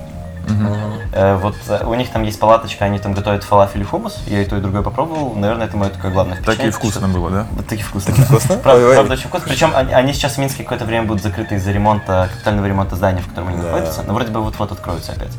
Э, 1.12 1.36
Вот 1.36 1.54
э, 1.68 1.84
у 1.84 1.94
них 1.94 2.10
там 2.10 2.22
есть 2.22 2.38
палаточка, 2.40 2.84
они 2.84 2.98
там 2.98 3.14
готовят 3.14 3.44
фалафель 3.44 3.80
и 3.82 3.84
хумус. 3.84 4.18
Я 4.26 4.42
и 4.42 4.44
то, 4.44 4.56
и 4.56 4.60
другое 4.60 4.82
попробовал. 4.82 5.34
Наверное, 5.34 5.66
это 5.66 5.76
мое 5.76 5.90
такое 5.90 6.10
главное 6.10 6.36
Так 6.36 6.42
и 6.42 6.42
впечатление, 6.70 6.72
вкусно 6.72 7.08
было, 7.08 7.30
да? 7.30 7.46
Вот 7.52 7.66
таки 7.66 7.82
вкусно. 7.82 8.14
Вкусно? 8.14 8.56
Правда, 8.58 8.82
Ой, 8.82 8.88
ой. 8.90 8.94
правда, 8.94 9.12
очень 9.14 9.28
вкусно. 9.28 9.48
Причем 9.48 9.70
они, 9.74 9.92
они 9.92 10.12
сейчас 10.12 10.34
в 10.34 10.38
Минске 10.38 10.62
какое-то 10.64 10.84
время 10.84 11.06
будут 11.06 11.22
закрыты 11.22 11.54
из-за 11.56 11.70
ремонта, 11.72 12.28
капитального 12.32 12.66
ремонта 12.66 12.96
здания, 12.96 13.20
в 13.22 13.28
котором 13.28 13.48
они 13.48 13.58
Да. 13.58 13.64
находятся. 13.64 14.02
Но 14.06 14.14
вроде 14.14 14.30
бы 14.32 14.42
вот-вот 14.42 14.72
откроются 14.72 15.12
опять. 15.12 15.32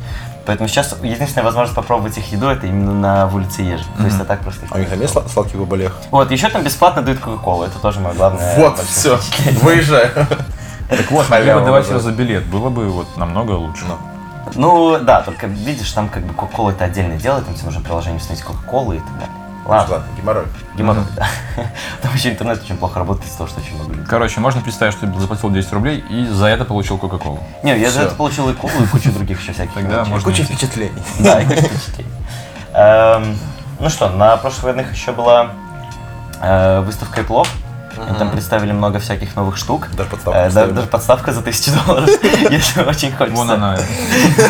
Поэтому 0.46 0.68
сейчас 0.68 0.94
единственная 1.02 1.44
возможность 1.44 1.74
попробовать 1.74 2.16
их 2.18 2.30
еду 2.32 2.46
это 2.48 2.66
именно 2.68 2.94
на 2.94 3.26
улице 3.26 3.62
Ежи. 3.62 3.84
То 3.98 4.04
есть 4.04 4.16
это 4.16 4.24
так 4.24 4.40
просто. 4.40 4.64
их 4.64 4.72
А 4.72 4.76
у 4.76 4.78
них 4.78 4.88
там 4.88 5.00
есть 5.00 5.14
сла- 5.14 5.28
сладкий 5.28 5.56
бабалех? 5.56 5.92
Вот, 6.12 6.30
еще 6.30 6.48
там 6.48 6.62
бесплатно 6.62 7.02
дают 7.02 7.18
Кока-Колу. 7.18 7.64
Это 7.64 7.78
тоже 7.80 7.98
мое 8.00 8.14
главное. 8.14 8.54
Вот, 8.56 8.76
большое 8.76 8.86
все, 8.88 9.16
впечатление. 9.16 9.60
выезжай. 9.62 10.10
Так 10.88 11.10
вот, 11.10 11.28
могли 11.28 11.46
Халява 11.46 11.58
бы 11.60 11.66
давать 11.66 11.84
уже. 11.86 11.94
ее 11.94 12.00
за 12.00 12.12
билет, 12.12 12.46
было 12.46 12.70
бы 12.70 12.88
вот 12.88 13.16
намного 13.16 13.52
лучше. 13.52 13.84
Ну, 14.54 14.98
да, 15.00 15.22
только 15.22 15.46
видишь, 15.46 15.90
там 15.92 16.08
как 16.08 16.22
бы 16.24 16.32
Кока-Кола 16.34 16.70
это 16.70 16.84
отдельное 16.84 17.18
дело, 17.18 17.40
там 17.42 17.54
тебе 17.54 17.66
нужно 17.66 17.80
приложение 17.82 18.18
установить 18.18 18.44
Кока-Колы 18.44 18.96
и 18.96 19.00
так 19.00 19.12
далее. 19.14 19.28
Ладно, 19.66 19.94
Ладно, 19.96 20.06
геморрой. 20.16 20.44
геморрой, 20.76 21.02
да. 21.16 21.26
Там 22.02 22.14
еще 22.14 22.30
интернет 22.30 22.62
очень 22.62 22.76
плохо 22.76 23.00
работает 23.00 23.26
из-за 23.26 23.38
того, 23.38 23.48
что 23.50 23.60
очень 23.60 23.74
много 23.74 23.94
людей. 23.94 24.06
Короче, 24.06 24.38
можно 24.38 24.60
представить, 24.60 24.94
что 24.94 25.08
ты 25.08 25.18
заплатил 25.18 25.50
10 25.50 25.72
рублей 25.72 26.04
и 26.08 26.24
за 26.28 26.46
это 26.46 26.64
получил 26.64 26.98
Кока-Колу. 26.98 27.40
Не, 27.64 27.76
я 27.76 27.90
за 27.90 27.98
Всё. 27.98 28.06
это 28.06 28.14
получил 28.14 28.48
и 28.48 28.54
колу, 28.54 28.72
и 28.80 28.86
кучу 28.86 29.10
других 29.10 29.40
еще 29.42 29.52
всяких. 29.52 29.74
Тогда 29.74 30.04
можно 30.04 30.22
Куча 30.24 30.44
идти. 30.44 30.52
впечатлений. 30.54 31.02
Да, 31.18 31.40
и 31.40 31.46
куча 31.46 31.62
впечатлений. 31.62 32.12
Эм, 32.74 33.38
Ну 33.80 33.90
что, 33.90 34.08
на 34.10 34.36
прошлых 34.36 34.62
выходных 34.62 34.92
еще 34.92 35.10
была 35.10 35.50
э, 36.40 36.80
выставка 36.82 37.22
Apple. 37.22 37.44
Они 37.98 38.18
там 38.18 38.30
представили 38.30 38.72
много 38.72 38.98
всяких 38.98 39.34
новых 39.36 39.56
штук. 39.56 39.88
Даже 39.96 40.10
подставку 40.10 40.38
Э, 40.40 40.50
да-. 40.50 40.66
Даже 40.66 40.86
подставка 40.86 41.32
за 41.32 41.40
1000 41.40 41.70
долларов, 41.72 42.08
если 42.50 42.82
очень 42.82 43.12
хочется. 43.12 43.36
Вон 43.36 43.50
она. 43.50 43.76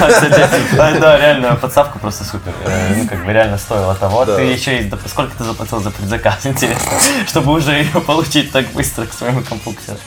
Да, 0.00 0.08
кстати, 0.08 0.48
да, 0.76 0.92
да, 0.98 1.18
реально, 1.18 1.54
подставка 1.56 1.98
просто 1.98 2.24
супер. 2.24 2.52
Э, 2.64 2.94
Ну, 2.96 3.08
как 3.08 3.24
бы 3.24 3.32
реально 3.32 3.58
стоило 3.58 3.94
того. 3.94 4.24
Да. 4.24 4.36
Ты 4.36 4.42
еще 4.42 4.78
и... 4.82 4.92
Сколько 5.06 5.36
ты 5.36 5.44
заплатил 5.44 5.80
за 5.80 5.90
предзаказ, 5.90 6.46
интересно, 6.46 6.92
чтобы 7.26 7.52
уже 7.52 7.72
ее 7.72 8.00
получить 8.00 8.52
так 8.52 8.66
быстро 8.72 9.06
к 9.06 9.12
своему 9.12 9.42
компьютеру. 9.42 9.98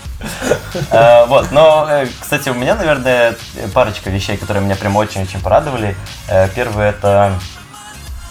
Э, 0.92 1.26
Вот, 1.28 1.52
но, 1.52 1.88
э, 1.90 2.08
кстати, 2.20 2.50
у 2.50 2.54
меня, 2.54 2.76
наверное, 2.76 3.36
парочка 3.74 4.10
вещей, 4.10 4.38
которые 4.38 4.64
меня 4.64 4.76
прям 4.76 4.96
очень-очень 4.96 5.40
порадовали. 5.42 5.96
Э, 6.28 6.48
Первый 6.56 6.90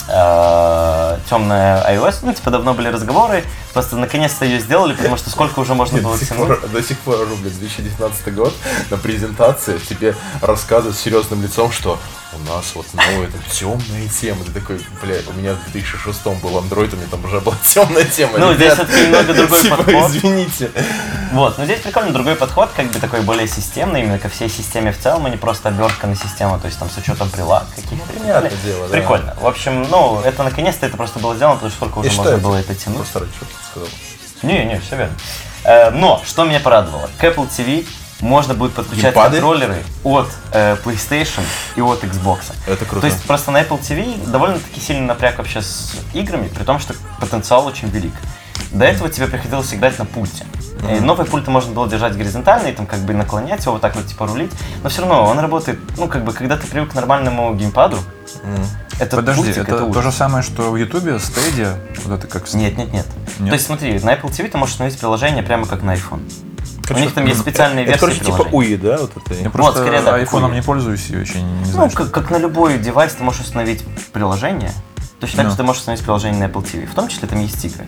это 0.09 1.21
темная 1.29 1.85
iOS. 1.94 2.16
Ну, 2.23 2.33
типа, 2.33 2.51
давно 2.51 2.75
были 2.75 2.88
разговоры. 2.88 3.44
Просто 3.73 3.97
наконец-то 3.97 4.44
ее 4.44 4.61
сделали, 4.61 4.94
потому 4.94 5.16
что 5.16 5.31
сколько 5.31 5.61
уже 5.61 5.75
можно 5.75 6.01
было 6.01 6.18
До 6.18 6.25
тянуть. 6.25 6.47
пор, 6.47 6.68
до 6.68 6.83
сих 6.83 6.99
пор 6.99 7.16
ору, 7.16 7.37
блин, 7.37 7.53
2019 7.59 8.35
год 8.35 8.55
на 8.90 8.97
презентации 8.97 9.79
тебе 9.79 10.14
рассказывают 10.40 10.97
с 10.97 11.01
серьезным 11.01 11.42
лицом, 11.42 11.71
что 11.71 11.99
у 12.33 12.38
нас 12.41 12.73
вот 12.75 12.87
новая 12.93 13.29
там 13.29 13.41
темная 13.51 14.09
тема. 14.09 14.45
Ты 14.45 14.53
такой, 14.53 14.81
блядь, 15.03 15.27
у 15.29 15.33
меня 15.33 15.55
в 15.55 15.71
2006 15.73 16.25
был 16.43 16.51
Android, 16.59 16.93
у 16.93 16.97
меня 16.97 17.07
там 17.11 17.25
уже 17.25 17.41
была 17.41 17.57
темная 17.62 18.05
тема. 18.05 18.38
Ну, 18.38 18.55
здесь 18.55 18.73
Ребят, 18.75 18.88
всё-таки 18.88 19.07
немного 19.07 19.35
другой 19.35 19.62
типа, 19.62 19.77
подход. 19.77 20.11
извините. 20.11 20.71
Вот, 21.33 21.59
но 21.59 21.64
здесь 21.64 21.81
прикольно 21.81 22.12
другой 22.12 22.35
подход, 22.37 22.71
как 22.77 22.87
бы 22.91 22.99
такой 23.01 23.21
более 23.23 23.49
системный, 23.49 24.01
именно 24.03 24.19
ко 24.19 24.29
всей 24.29 24.49
системе 24.49 24.93
в 24.93 24.99
целом, 24.99 25.27
а 25.27 25.31
не 25.31 25.37
просто 25.37 25.69
обертка 25.69 26.07
на 26.07 26.17
систему, 26.17 26.59
то 26.61 26.67
есть 26.67 26.79
там 26.79 26.91
с 26.91 26.97
учетом 26.99 27.31
прилаг 27.31 27.67
каких-то. 27.75 27.95
и 27.95 27.99
так 27.99 28.19
понятное 28.19 28.53
дело, 28.64 28.88
да. 28.88 28.97
Прикольно. 28.97 29.37
В 29.41 29.47
общем, 29.47 29.87
ну, 29.91 30.21
это 30.21 30.43
наконец-то 30.43 30.87
это 30.87 30.97
просто 30.97 31.19
было 31.19 31.35
сделано, 31.35 31.57
потому 31.57 31.71
что 31.71 31.79
сколько 31.79 31.99
уже 31.99 32.11
И 32.11 32.17
можно 32.17 32.31
это? 32.31 32.38
было 32.38 32.57
это 32.57 32.75
тянуть. 32.75 32.99
Просто 32.99 33.21
ради, 33.21 33.33
что 33.33 33.45
ты 33.47 33.53
сказал. 33.71 33.88
Не, 34.43 34.64
не, 34.64 34.79
все 34.81 34.97
верно. 34.97 35.14
Э, 35.64 35.91
но, 35.91 36.23
что 36.27 36.45
меня 36.45 36.61
порадовало, 36.61 37.11
к 37.19 37.25
Apple 37.25 37.49
TV 37.49 37.87
можно 38.21 38.55
будет 38.55 38.73
подключать 38.73 39.05
Геймпады? 39.05 39.37
контроллеры 39.37 39.83
от 40.05 40.29
э, 40.53 40.77
PlayStation 40.85 41.43
и 41.77 41.81
от 41.81 42.03
Xbox. 42.03 42.41
Это 42.67 42.85
круто. 42.85 43.01
То 43.03 43.07
есть 43.13 43.23
просто 43.25 43.51
на 43.51 43.61
Apple 43.63 43.81
TV 43.81 44.29
довольно-таки 44.31 44.81
сильный 44.81 45.07
напряг 45.07 45.39
вообще 45.39 45.63
с 45.63 45.93
играми, 46.15 46.49
при 46.49 46.65
том, 46.65 46.79
что 46.79 46.95
потенциал 47.21 47.67
очень 47.67 47.89
велик. 47.89 48.13
До 48.73 48.85
этого 48.85 49.09
тебе 49.09 49.29
приходилось 49.29 49.73
играть 49.73 49.99
на 49.99 50.05
пульте. 50.05 50.45
И 50.91 51.01
новые 51.01 51.27
пульты 51.27 51.51
можно 51.51 51.73
было 51.73 51.89
держать 51.89 52.17
горизонтально 52.17 52.69
и 52.69 52.73
там 52.73 52.87
как 52.87 53.01
бы 53.01 53.13
наклонять 53.13 53.63
его 53.63 53.73
вот 53.73 53.83
так 53.83 53.97
вот 53.97 54.07
типа 54.07 54.27
рулить. 54.27 54.53
Но 54.83 54.89
все 54.89 55.01
равно 55.03 55.25
он 55.25 55.39
работает, 55.39 55.79
ну 55.97 56.07
как 56.07 56.25
бы 56.25 56.33
когда 56.33 56.57
ты 56.57 56.67
привык 56.67 56.93
к 56.93 56.95
нормальному 56.95 57.53
геймпаду, 57.55 57.99
этот 59.01 59.17
Подожди, 59.21 59.43
пультик, 59.45 59.63
это, 59.69 59.85
ужас. 59.85 59.95
то 59.95 60.03
же 60.03 60.13
самое, 60.13 60.43
что 60.43 60.71
в 60.71 60.77
Ютубе, 60.77 61.13
Stadia, 61.13 61.79
вот 62.05 62.19
это 62.19 62.27
как... 62.27 62.47
с- 62.49 62.55
Нет, 62.55 62.77
нет, 62.77 62.93
нет, 62.93 63.07
Нет? 63.39 63.49
То 63.49 63.55
есть 63.55 63.67
смотри, 63.67 63.99
на 64.01 64.15
Apple 64.15 64.29
TV 64.31 64.49
ты 64.49 64.59
можешь 64.59 64.73
установить 64.75 64.99
приложение 64.99 65.43
прямо 65.45 65.67
как 65.67 65.83
на 65.83 65.95
iPhone. 65.95 66.21
У 66.88 66.94
Короче, 66.94 67.05
них 67.05 67.14
там 67.14 67.27
есть 67.27 67.37
ну, 67.38 67.42
специальные 67.42 67.85
это, 67.85 67.92
версии 68.07 68.18
короче, 68.20 68.20
типа. 68.44 68.48
УИ, 68.57 68.77
да, 68.77 68.96
вот 68.96 69.12
это? 69.16 69.35
Я 69.35 69.51
просто 69.51 69.81
скорее, 69.83 70.01
да, 70.03 70.14
айфоном 70.14 70.55
не 70.55 70.62
пользуюсь 70.62 71.11
и 71.11 71.16
очень 71.18 71.44
не 71.46 71.66
Ну, 71.66 71.72
знаю, 71.72 71.90
что- 71.90 72.05
как, 72.05 72.11
как 72.12 72.31
на 72.31 72.37
любой 72.38 72.79
девайс 72.79 73.12
ты 73.14 73.22
можешь 73.22 73.42
установить 73.42 73.85
приложение, 74.12 74.72
точно 75.20 75.37
так 75.38 75.44
Ну. 75.46 75.51
же 75.51 75.57
ты 75.59 75.62
можешь 75.64 75.81
установить 75.81 76.03
приложение 76.05 76.40
на 76.46 76.51
Apple 76.51 76.64
TV. 76.64 76.87
В 76.87 76.94
том 76.94 77.09
числе 77.09 77.29
там 77.29 77.40
есть 77.40 77.62
игры. 77.64 77.87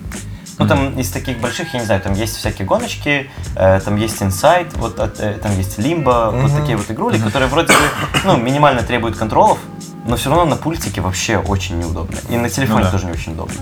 Ну, 0.58 0.68
там 0.68 0.98
из 1.00 1.10
таких 1.10 1.38
больших, 1.38 1.72
я 1.72 1.80
не 1.80 1.86
знаю, 1.86 2.02
там 2.02 2.12
есть 2.12 2.36
всякие 2.36 2.66
гоночки, 2.68 3.30
э, 3.56 3.80
там 3.82 3.96
есть 3.96 4.20
Inside, 4.20 4.76
вот 4.76 5.00
от- 5.00 5.18
э, 5.18 5.38
там 5.42 5.56
есть 5.56 5.78
Limbo, 5.78 6.38
вот 6.42 6.54
такие 6.54 6.76
вот 6.76 6.90
игрули, 6.90 7.18
которые 7.18 7.48
вроде 7.48 7.68
бы, 7.72 7.78
ну, 8.24 8.36
минимально 8.36 8.82
требуют 8.82 9.16
контролов, 9.16 9.58
но 10.06 10.16
все 10.16 10.30
равно 10.30 10.44
на 10.46 10.56
пультике 10.56 11.00
вообще 11.00 11.36
очень 11.38 11.78
неудобно. 11.78 12.16
И 12.28 12.36
на 12.36 12.48
телефоне 12.48 12.80
Ну 12.80 12.84
да. 12.86 12.90
тоже 12.90 13.06
не 13.06 13.12
очень 13.12 13.32
удобно. 13.32 13.54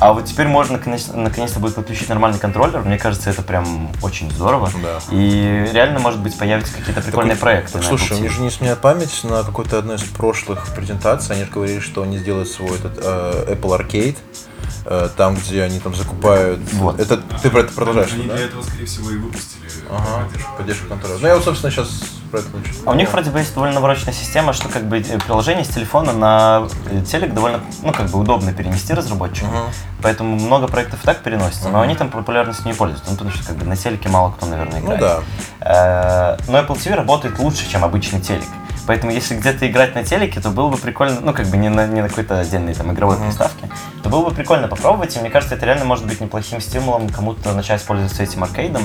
А 0.00 0.12
вот 0.14 0.24
теперь 0.24 0.48
можно 0.48 0.78
наконец- 0.78 1.08
наконец-то 1.12 1.60
будет 1.60 1.74
подключить 1.74 2.08
нормальный 2.08 2.38
контроллер. 2.38 2.80
Мне 2.80 2.98
кажется, 2.98 3.30
это 3.30 3.42
прям 3.42 3.90
очень 4.02 4.30
здорово. 4.30 4.70
Да. 4.82 4.98
И 5.10 5.68
реально, 5.72 6.00
может 6.00 6.20
быть, 6.20 6.36
появятся 6.36 6.72
какие-то 6.74 7.02
прикольные 7.02 7.36
проекты. 7.36 7.72
Так, 7.74 7.82
на 7.82 7.88
слушай, 7.88 8.12
Apple 8.12 8.20
у 8.20 8.22
них 8.22 8.32
TV. 8.32 8.34
же 8.36 8.40
не 8.42 8.50
сменяет 8.50 8.80
память 8.80 9.20
на 9.24 9.42
какой-то 9.42 9.78
одной 9.78 9.96
из 9.96 10.02
прошлых 10.02 10.66
презентаций. 10.74 11.36
Они 11.36 11.44
же 11.44 11.50
говорили, 11.50 11.80
что 11.80 12.02
они 12.02 12.18
сделают 12.18 12.48
свой 12.48 12.70
этот 12.78 12.98
э, 13.02 13.54
Apple 13.54 13.78
Arcade, 13.78 14.16
э, 14.86 15.08
там, 15.16 15.36
где 15.36 15.62
они 15.62 15.78
там 15.78 15.94
закупают. 15.94 16.60
Вот. 16.72 16.98
Это 16.98 17.18
ты 17.42 17.50
про 17.50 17.60
это 17.60 17.72
продолжаешь, 17.72 18.12
Они 18.14 18.24
да? 18.26 18.36
для 18.36 18.46
этого, 18.46 18.62
скорее 18.62 18.86
всего, 18.86 19.10
и 19.10 19.16
выпустили 19.16 19.68
Ага. 19.90 20.24
поддержку. 20.24 20.56
Поддержку 20.56 20.88
контроля. 20.88 21.18
Ну 21.20 21.28
я 21.28 21.34
вот, 21.36 21.44
собственно, 21.44 21.70
сейчас 21.70 21.90
про 22.32 22.38
это 22.40 22.48
начну. 22.56 22.72
А 22.86 22.90
у 22.90 22.94
них 22.94 23.12
вроде 23.12 23.30
бы 23.30 23.38
есть 23.38 23.54
довольно 23.54 23.74
навороченная 23.76 24.14
система, 24.14 24.52
что 24.52 24.68
как 24.68 24.84
бы 24.84 24.98
э, 24.98 25.18
приложение 25.18 25.64
с 25.64 25.68
телефона 25.68 26.12
на 26.12 26.66
э, 26.90 27.02
телек 27.04 27.34
довольно, 27.34 27.60
ну 27.82 27.92
как 27.92 28.08
бы 28.08 28.18
удобно 28.18 28.52
перенести 28.52 28.92
разработчику. 28.94 29.48
Поэтому 30.02 30.34
много 30.36 30.66
проектов 30.66 31.02
и 31.02 31.06
так 31.06 31.18
переносится, 31.18 31.68
но 31.68 31.80
они 31.80 31.94
там 31.94 32.08
популярностью 32.08 32.66
не 32.66 32.72
пользуются, 32.74 33.10
ну, 33.10 33.16
потому 33.16 33.30
что 33.30 33.44
как 33.46 33.56
бы 33.56 33.66
на 33.66 33.76
телеке 33.76 34.08
мало 34.08 34.32
кто, 34.32 34.46
наверное, 34.46 34.80
Ну 34.80 34.96
играет. 34.96 35.00
да. 35.60 36.36
Э, 36.40 36.50
Но 36.50 36.58
Apple 36.58 36.76
TV 36.76 36.94
работает 36.96 37.38
лучше, 37.38 37.70
чем 37.70 37.84
обычный 37.84 38.20
телек. 38.20 38.44
Поэтому 38.84 39.12
если 39.12 39.36
где-то 39.36 39.70
играть 39.70 39.94
на 39.94 40.02
телеке, 40.02 40.40
то 40.40 40.50
было 40.50 40.68
бы 40.68 40.76
прикольно, 40.76 41.20
ну 41.20 41.32
как 41.32 41.46
бы 41.46 41.56
не 41.56 41.68
на, 41.68 41.86
не 41.86 42.02
на 42.02 42.08
какой-то 42.08 42.40
отдельной 42.40 42.74
там 42.74 42.92
игровой 42.92 43.16
приставке, 43.16 43.68
то 44.02 44.08
было 44.08 44.28
бы 44.28 44.34
прикольно 44.34 44.66
попробовать, 44.66 45.16
и 45.16 45.20
мне 45.20 45.30
кажется, 45.30 45.54
это 45.54 45.64
реально 45.66 45.84
может 45.84 46.04
быть 46.04 46.20
неплохим 46.20 46.60
стимулом 46.60 47.08
кому-то 47.08 47.52
начать 47.52 47.80
пользоваться 47.84 48.24
этим 48.24 48.42
аркейдом. 48.42 48.82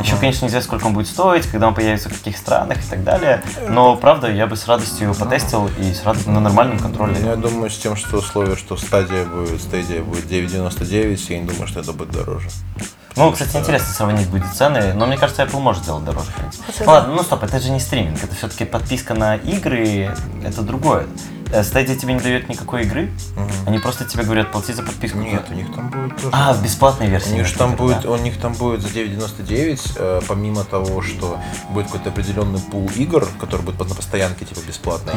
Еще, 0.00 0.14
конечно, 0.14 0.44
неизвестно, 0.44 0.68
сколько 0.68 0.86
он 0.86 0.94
будет 0.94 1.08
стоить, 1.08 1.46
когда 1.48 1.66
он 1.66 1.74
появится 1.74 2.08
в 2.08 2.12
каких 2.12 2.36
странах 2.36 2.78
и 2.78 2.82
так 2.90 3.04
далее, 3.04 3.42
но 3.68 3.96
правда, 3.96 4.30
я 4.30 4.46
бы 4.46 4.56
с 4.56 4.66
радостью 4.66 5.04
его 5.08 5.14
потестил 5.14 5.70
и 5.78 5.94
с 5.94 6.04
радостью 6.04 6.32
на 6.32 6.40
нормальном 6.40 6.78
контроле. 6.78 7.16
Я 7.24 7.36
думаю, 7.36 7.70
с 7.70 7.78
тем, 7.78 7.96
что 7.96 8.18
условие, 8.18 8.56
что 8.56 8.76
стадия 8.76 9.24
будет, 9.24 9.62
стадия 9.62 10.02
будет 10.02 10.24
9.99, 10.24 11.32
я 11.32 11.38
не 11.38 11.46
думаю, 11.46 11.68
что 11.68 11.80
это 11.80 11.92
будет 11.92 12.10
дороже. 12.10 12.48
Ну, 13.16 13.32
кстати, 13.32 13.56
интересно 13.56 13.88
сравнить 13.88 14.28
будет 14.28 14.52
цены, 14.52 14.94
но 14.94 15.06
мне 15.06 15.16
кажется, 15.16 15.42
Apple 15.42 15.60
может 15.60 15.82
сделать 15.82 16.04
дороже. 16.04 16.30
в 16.30 16.34
принципе. 16.34 16.64
Ну, 16.80 16.86
ладно, 16.86 17.14
ну 17.14 17.22
стоп, 17.22 17.42
это 17.42 17.58
же 17.60 17.70
не 17.70 17.80
стриминг, 17.80 18.22
это 18.22 18.34
все-таки 18.34 18.64
подписка 18.64 19.14
на 19.14 19.36
игры, 19.36 20.14
это 20.44 20.62
другое. 20.62 21.06
Э, 21.52 21.62
Stadia 21.62 21.96
тебе 21.96 22.14
не 22.14 22.20
дает 22.20 22.48
никакой 22.48 22.82
игры, 22.82 23.10
они 23.66 23.78
просто 23.78 24.04
тебе 24.04 24.22
говорят, 24.24 24.52
плати 24.52 24.72
за 24.72 24.82
подписку. 24.82 25.18
Нет, 25.18 25.46
у 25.50 25.54
них 25.54 25.72
там 25.74 25.90
будет 25.90 26.16
тоже. 26.16 26.28
А, 26.32 26.52
в 26.52 26.62
бесплатной 26.62 27.08
версии. 27.08 27.32
У 27.32 27.36
них, 27.36 27.56
там 27.56 27.74
будет, 27.76 28.02
да. 28.02 28.10
у 28.10 28.16
них 28.16 28.38
там 28.38 28.52
будет 28.54 28.82
за 28.82 28.88
9.99, 28.88 29.92
э, 29.96 30.20
помимо 30.28 30.64
того, 30.64 31.02
что 31.02 31.38
будет 31.70 31.86
какой-то 31.86 32.10
определенный 32.10 32.60
пул 32.60 32.88
игр, 32.96 33.26
который 33.40 33.62
будет 33.62 33.78
на 33.78 33.94
постоянке, 33.94 34.44
типа, 34.44 34.60
бесплатный. 34.66 35.14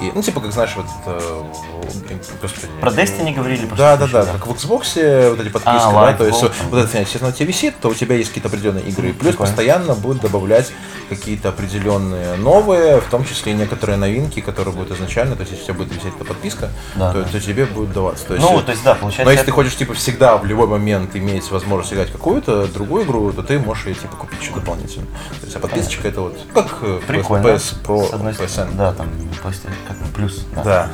И, 0.00 0.10
ну, 0.14 0.22
типа, 0.22 0.40
как 0.40 0.52
знаешь, 0.52 0.74
вот, 0.76 0.86
э, 1.06 1.18
в- 1.18 2.40
господи. 2.40 2.66
Про 2.80 2.90
Destiny 2.90 3.34
говорили? 3.34 3.68
Да, 3.76 3.96
да, 3.96 4.04
еще, 4.04 4.12
да, 4.12 4.24
как 4.26 4.46
в 4.46 4.50
Xbox 4.52 5.30
вот 5.30 5.40
эти 5.40 5.48
подписки, 5.48 5.76
А, 5.76 5.92
да, 5.92 6.12
то 6.14 6.26
есть 6.26 6.42
Gold 6.42 6.52
вот 6.70 6.70
там. 6.70 6.78
это, 6.80 6.98
если 6.98 7.18
она 7.18 7.28
у 7.28 7.32
тебя 7.32 7.46
висит, 7.46 7.74
то 7.80 7.88
у 7.88 7.94
тебя 7.94 8.16
есть 8.16 8.28
какие-то 8.30 8.48
определенные 8.48 8.84
игры, 8.84 9.10
и 9.10 9.12
плюс 9.12 9.30
Прикольно. 9.32 9.52
постоянно 9.52 9.94
будут 9.94 10.22
добавлять 10.22 10.72
какие-то 11.08 11.48
определенные 11.50 12.36
новые, 12.36 13.00
в 13.00 13.04
том 13.10 13.24
числе 13.24 13.52
и 13.52 13.54
некоторые 13.54 13.96
новинки, 13.96 14.40
которые 14.40 14.74
будут 14.74 14.92
изначально, 14.92 15.36
то 15.36 15.42
есть 15.42 15.52
тебя 15.72 15.84
будет 15.84 15.92
висеть 15.94 16.14
эта 16.14 16.24
подписка, 16.24 16.70
Да, 16.94 17.12
то, 17.12 17.22
да. 17.22 17.28
то 17.28 17.40
тебе 17.40 17.66
будет 17.66 17.92
даваться. 17.92 18.26
То 18.26 18.34
есть, 18.34 18.46
Ну, 18.46 18.58
э, 18.58 18.62
то 18.62 18.72
есть, 18.72 18.84
да, 18.84 18.94
получается... 18.94 19.24
но 19.24 19.30
если 19.30 19.44
ты 19.44 19.50
это- 19.50 19.54
хочешь, 19.56 19.76
типа, 19.76 19.94
всегда, 19.94 20.36
в 20.36 20.44
любой 20.44 20.66
момент 20.66 21.14
иметь 21.16 21.50
возможность 21.50 21.92
играть 21.92 22.10
какую-то 22.12 22.66
другую 22.66 23.04
игру, 23.04 23.32
то 23.32 23.42
ты 23.42 23.58
можешь 23.58 23.86
ее, 23.86 23.94
типа, 23.94 24.16
купить 24.16 24.40
еще 24.40 24.52
дополнительно. 24.52 25.06
То 25.40 25.44
есть, 25.46 25.56
а 25.56 25.58
подписочка 25.60 26.08
это 26.08 26.20
вот, 26.22 26.38
как 26.54 26.78
э, 26.82 27.00
Прикольно. 27.06 27.46
PS 27.46 27.74
Pro, 27.84 28.08
С 28.08 28.12
одной 28.12 28.32
PSN. 28.32 28.76
да, 28.76 28.92
там, 28.92 29.08
как 29.42 29.96
плюс. 30.14 30.44
Да. 30.54 30.62
Да, 30.62 30.90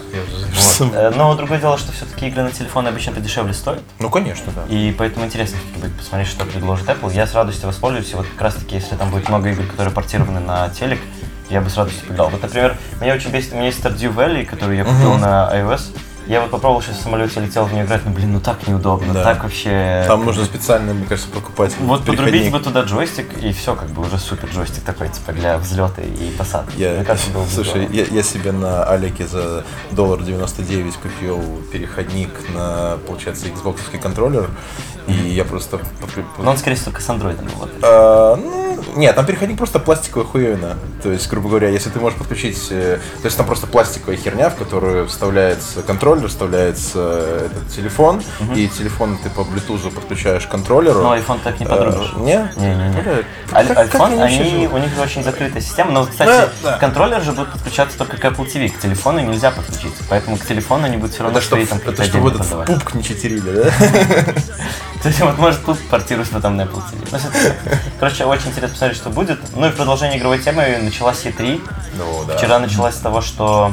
Вот. 0.81 0.93
Э, 0.95 1.11
Но 1.17 1.35
другое 1.35 1.59
дело, 1.61 1.77
что 1.79 1.93
все-таки 1.93 2.29
игры 2.29 2.43
на 2.43 2.51
телефоне 2.51 2.88
обычно 2.88 3.12
подешевле 3.12 3.53
стоят. 3.53 3.83
Ну, 3.99 4.11
конечно, 4.11 4.53
да. 4.55 4.64
И 4.75 4.93
поэтому 4.97 5.27
интересно 5.27 5.59
будет 5.77 5.93
посмотреть, 5.97 6.29
что 6.31 6.45
предложит 6.45 6.88
Apple. 6.88 7.12
Я 7.14 7.27
с 7.27 7.35
радостью 7.35 7.67
воспользуюсь. 7.69 8.12
И 8.12 8.14
вот 8.14 8.27
как 8.27 8.43
раз 8.43 8.55
таки, 8.55 8.77
если 8.77 8.95
там 8.97 9.11
будет 9.11 9.29
много 9.29 9.51
игр, 9.51 9.64
которые 9.64 9.93
портированы 9.93 10.41
на 10.41 10.69
телек, 10.71 11.01
я 11.51 11.61
бы 11.61 11.71
с 11.71 11.77
радостью 11.77 12.07
поиграл. 12.09 12.29
Вот, 12.31 12.43
например, 12.43 12.77
меня 13.01 13.15
очень 13.15 13.31
бесит, 13.31 13.53
у 13.53 13.57
меня 13.57 13.67
есть 13.67 13.81
Stardew 13.81 14.15
Valley, 14.15 14.45
который 14.45 14.77
я 14.77 14.85
купил 14.85 15.15
на 15.15 15.51
iOS. 15.55 15.97
Я 16.27 16.43
вот 16.43 16.51
попробовал 16.51 16.83
сейчас 16.83 16.99
в 16.99 17.03
самолете 17.05 17.41
летел 17.41 17.65
в 17.65 17.73
нее 17.73 17.87
играть, 17.87 18.05
но, 18.05 18.11
блин, 18.11 18.35
ну 18.35 18.41
так 18.41 18.69
неудобно, 18.69 19.15
Да. 19.15 19.25
так 19.25 19.45
вообще... 19.45 20.05
Там 20.07 20.27
нужно 20.27 20.45
специально, 20.45 20.93
мне 20.93 21.07
кажется, 21.07 21.31
покупать 21.31 21.75
Вот 21.79 22.05
подрубить 22.05 22.53
бы 22.53 22.61
туда 22.61 22.83
джойстик, 22.83 23.39
и 23.43 23.51
все, 23.55 23.75
как 23.75 23.89
бы 23.89 24.03
уже 24.03 24.19
супер 24.19 24.51
джойстик 24.51 24.85
такой, 24.85 25.09
типа, 25.09 25.33
для 25.33 25.57
взлета 25.57 26.03
и 26.03 26.31
посадки. 26.33 26.75
Я, 26.77 26.93
Мне 26.93 27.05
кажется, 27.07 27.31
было 27.31 27.45
бы 27.45 27.51
слушай, 27.51 27.89
я, 27.91 28.05
я 28.05 28.23
себе 28.23 28.53
на 28.53 28.85
Алике 28.85 29.27
за 29.27 29.65
доллар 29.91 30.23
99 30.23 30.97
купил 30.97 31.63
переходник 31.73 32.29
на, 32.55 32.99
получается, 33.07 33.47
Xbox 33.47 33.79
контроллер, 33.99 34.51
и 35.07 35.13
я 35.13 35.47
просто... 35.47 35.81
Но 36.37 36.51
он, 36.51 36.59
скорее 36.59 36.77
всего, 36.77 36.91
только 36.91 37.01
с 37.01 37.09
андроидом 37.09 37.47
работает. 37.55 37.83
А, 37.83 38.37
ну, 38.37 38.68
нет, 38.97 39.14
там 39.17 39.27
переходник 39.27 39.57
просто 39.59 39.79
пластиковая 39.79 40.27
хуевина. 40.27 40.77
То 41.03 41.11
есть, 41.12 41.29
грубо 41.29 41.49
говоря, 41.49 41.69
если 41.69 41.91
ты 41.91 42.01
можешь 42.01 42.19
подключить... 42.19 42.59
э, 42.71 42.99
То 43.21 43.27
есть 43.27 43.37
там 43.37 43.47
просто 43.47 43.67
пластиковая 43.67 44.17
херня, 44.17 44.51
в 44.51 44.57
которую 44.57 45.07
вставляется 45.09 45.83
контроллер, 45.83 46.29
вставляется 46.29 46.99
э, 46.99 47.47
этот 47.51 47.69
телефон, 47.75 48.23
и 48.55 48.69
телефон 48.69 49.19
ты 49.23 49.31
по 49.31 49.41
Bluetooth 49.41 49.91
подключаешь 49.93 50.47
к 50.47 50.51
контроллеру. 50.51 51.01
Но 51.03 51.17
iPhone 51.17 51.41
так 51.43 51.59
не 51.61 51.67
подрубишь. 51.67 52.12
Э, 52.17 52.21
Не? 52.21 52.51
Не-не-не. 52.57 53.03
Блядь, 53.03 53.25
Аль- 53.53 53.67
как- 53.67 53.91
как 53.91 54.01
iPhone, 54.01 54.19
вообще 54.19 54.41
они, 54.41 54.51
живут? 54.51 54.73
у 54.73 54.79
них 54.79 54.91
очень 55.01 55.23
закрытая 55.25 55.61
система. 55.62 55.91
Но, 55.93 56.07
кстати, 56.07 56.29
Да, 56.29 56.49
да. 56.62 56.79
контроллер 56.79 57.23
же 57.23 57.33
будет 57.33 57.51
подключаться 57.53 57.97
только 57.99 58.17
к 58.17 58.25
Apple 58.25 58.47
TV. 58.47 58.69
К 58.69 58.79
телефону 58.79 59.21
нельзя 59.21 59.51
подключить. 59.51 59.95
Поэтому 60.09 60.37
к 60.37 60.45
телефону 60.47 60.85
они 60.85 60.97
будут 60.97 61.14
все 61.14 61.23
равно 61.25 61.38
Это 61.38 61.47
свои 61.47 61.67
там 61.67 61.79
это 61.85 62.03
чтобы 62.05 62.31
этот 62.31 62.67
пупк 62.67 62.95
не 62.95 63.03
читерили, 63.05 63.51
да? 63.51 63.71
То 65.03 65.09
есть 65.09 65.21
вот 65.21 65.38
может 65.38 65.64
тут 65.64 65.79
портируешь 65.88 66.29
потом 66.29 66.57
на 66.57 66.62
Apple 66.62 66.83
TV. 66.91 67.09
Ну. 67.12 67.19
Короче, 68.01 68.25
очень 68.25 68.49
интересно 68.49 68.68
посмотреть, 68.71 68.99
что 68.99 69.11
будет. 69.11 69.39
Ну 69.55 69.67
и 69.67 69.71
в 69.71 69.77
продолжение 69.77 70.19
игровой 70.19 70.39
темы 70.39 70.79
началась 70.83 71.25
E3. 71.25 71.61
Ну, 71.97 72.25
да. 72.27 72.37
Вчера 72.37 72.59
началась 72.59 72.95
с 72.95 72.99
того, 72.99 73.21
что 73.21 73.73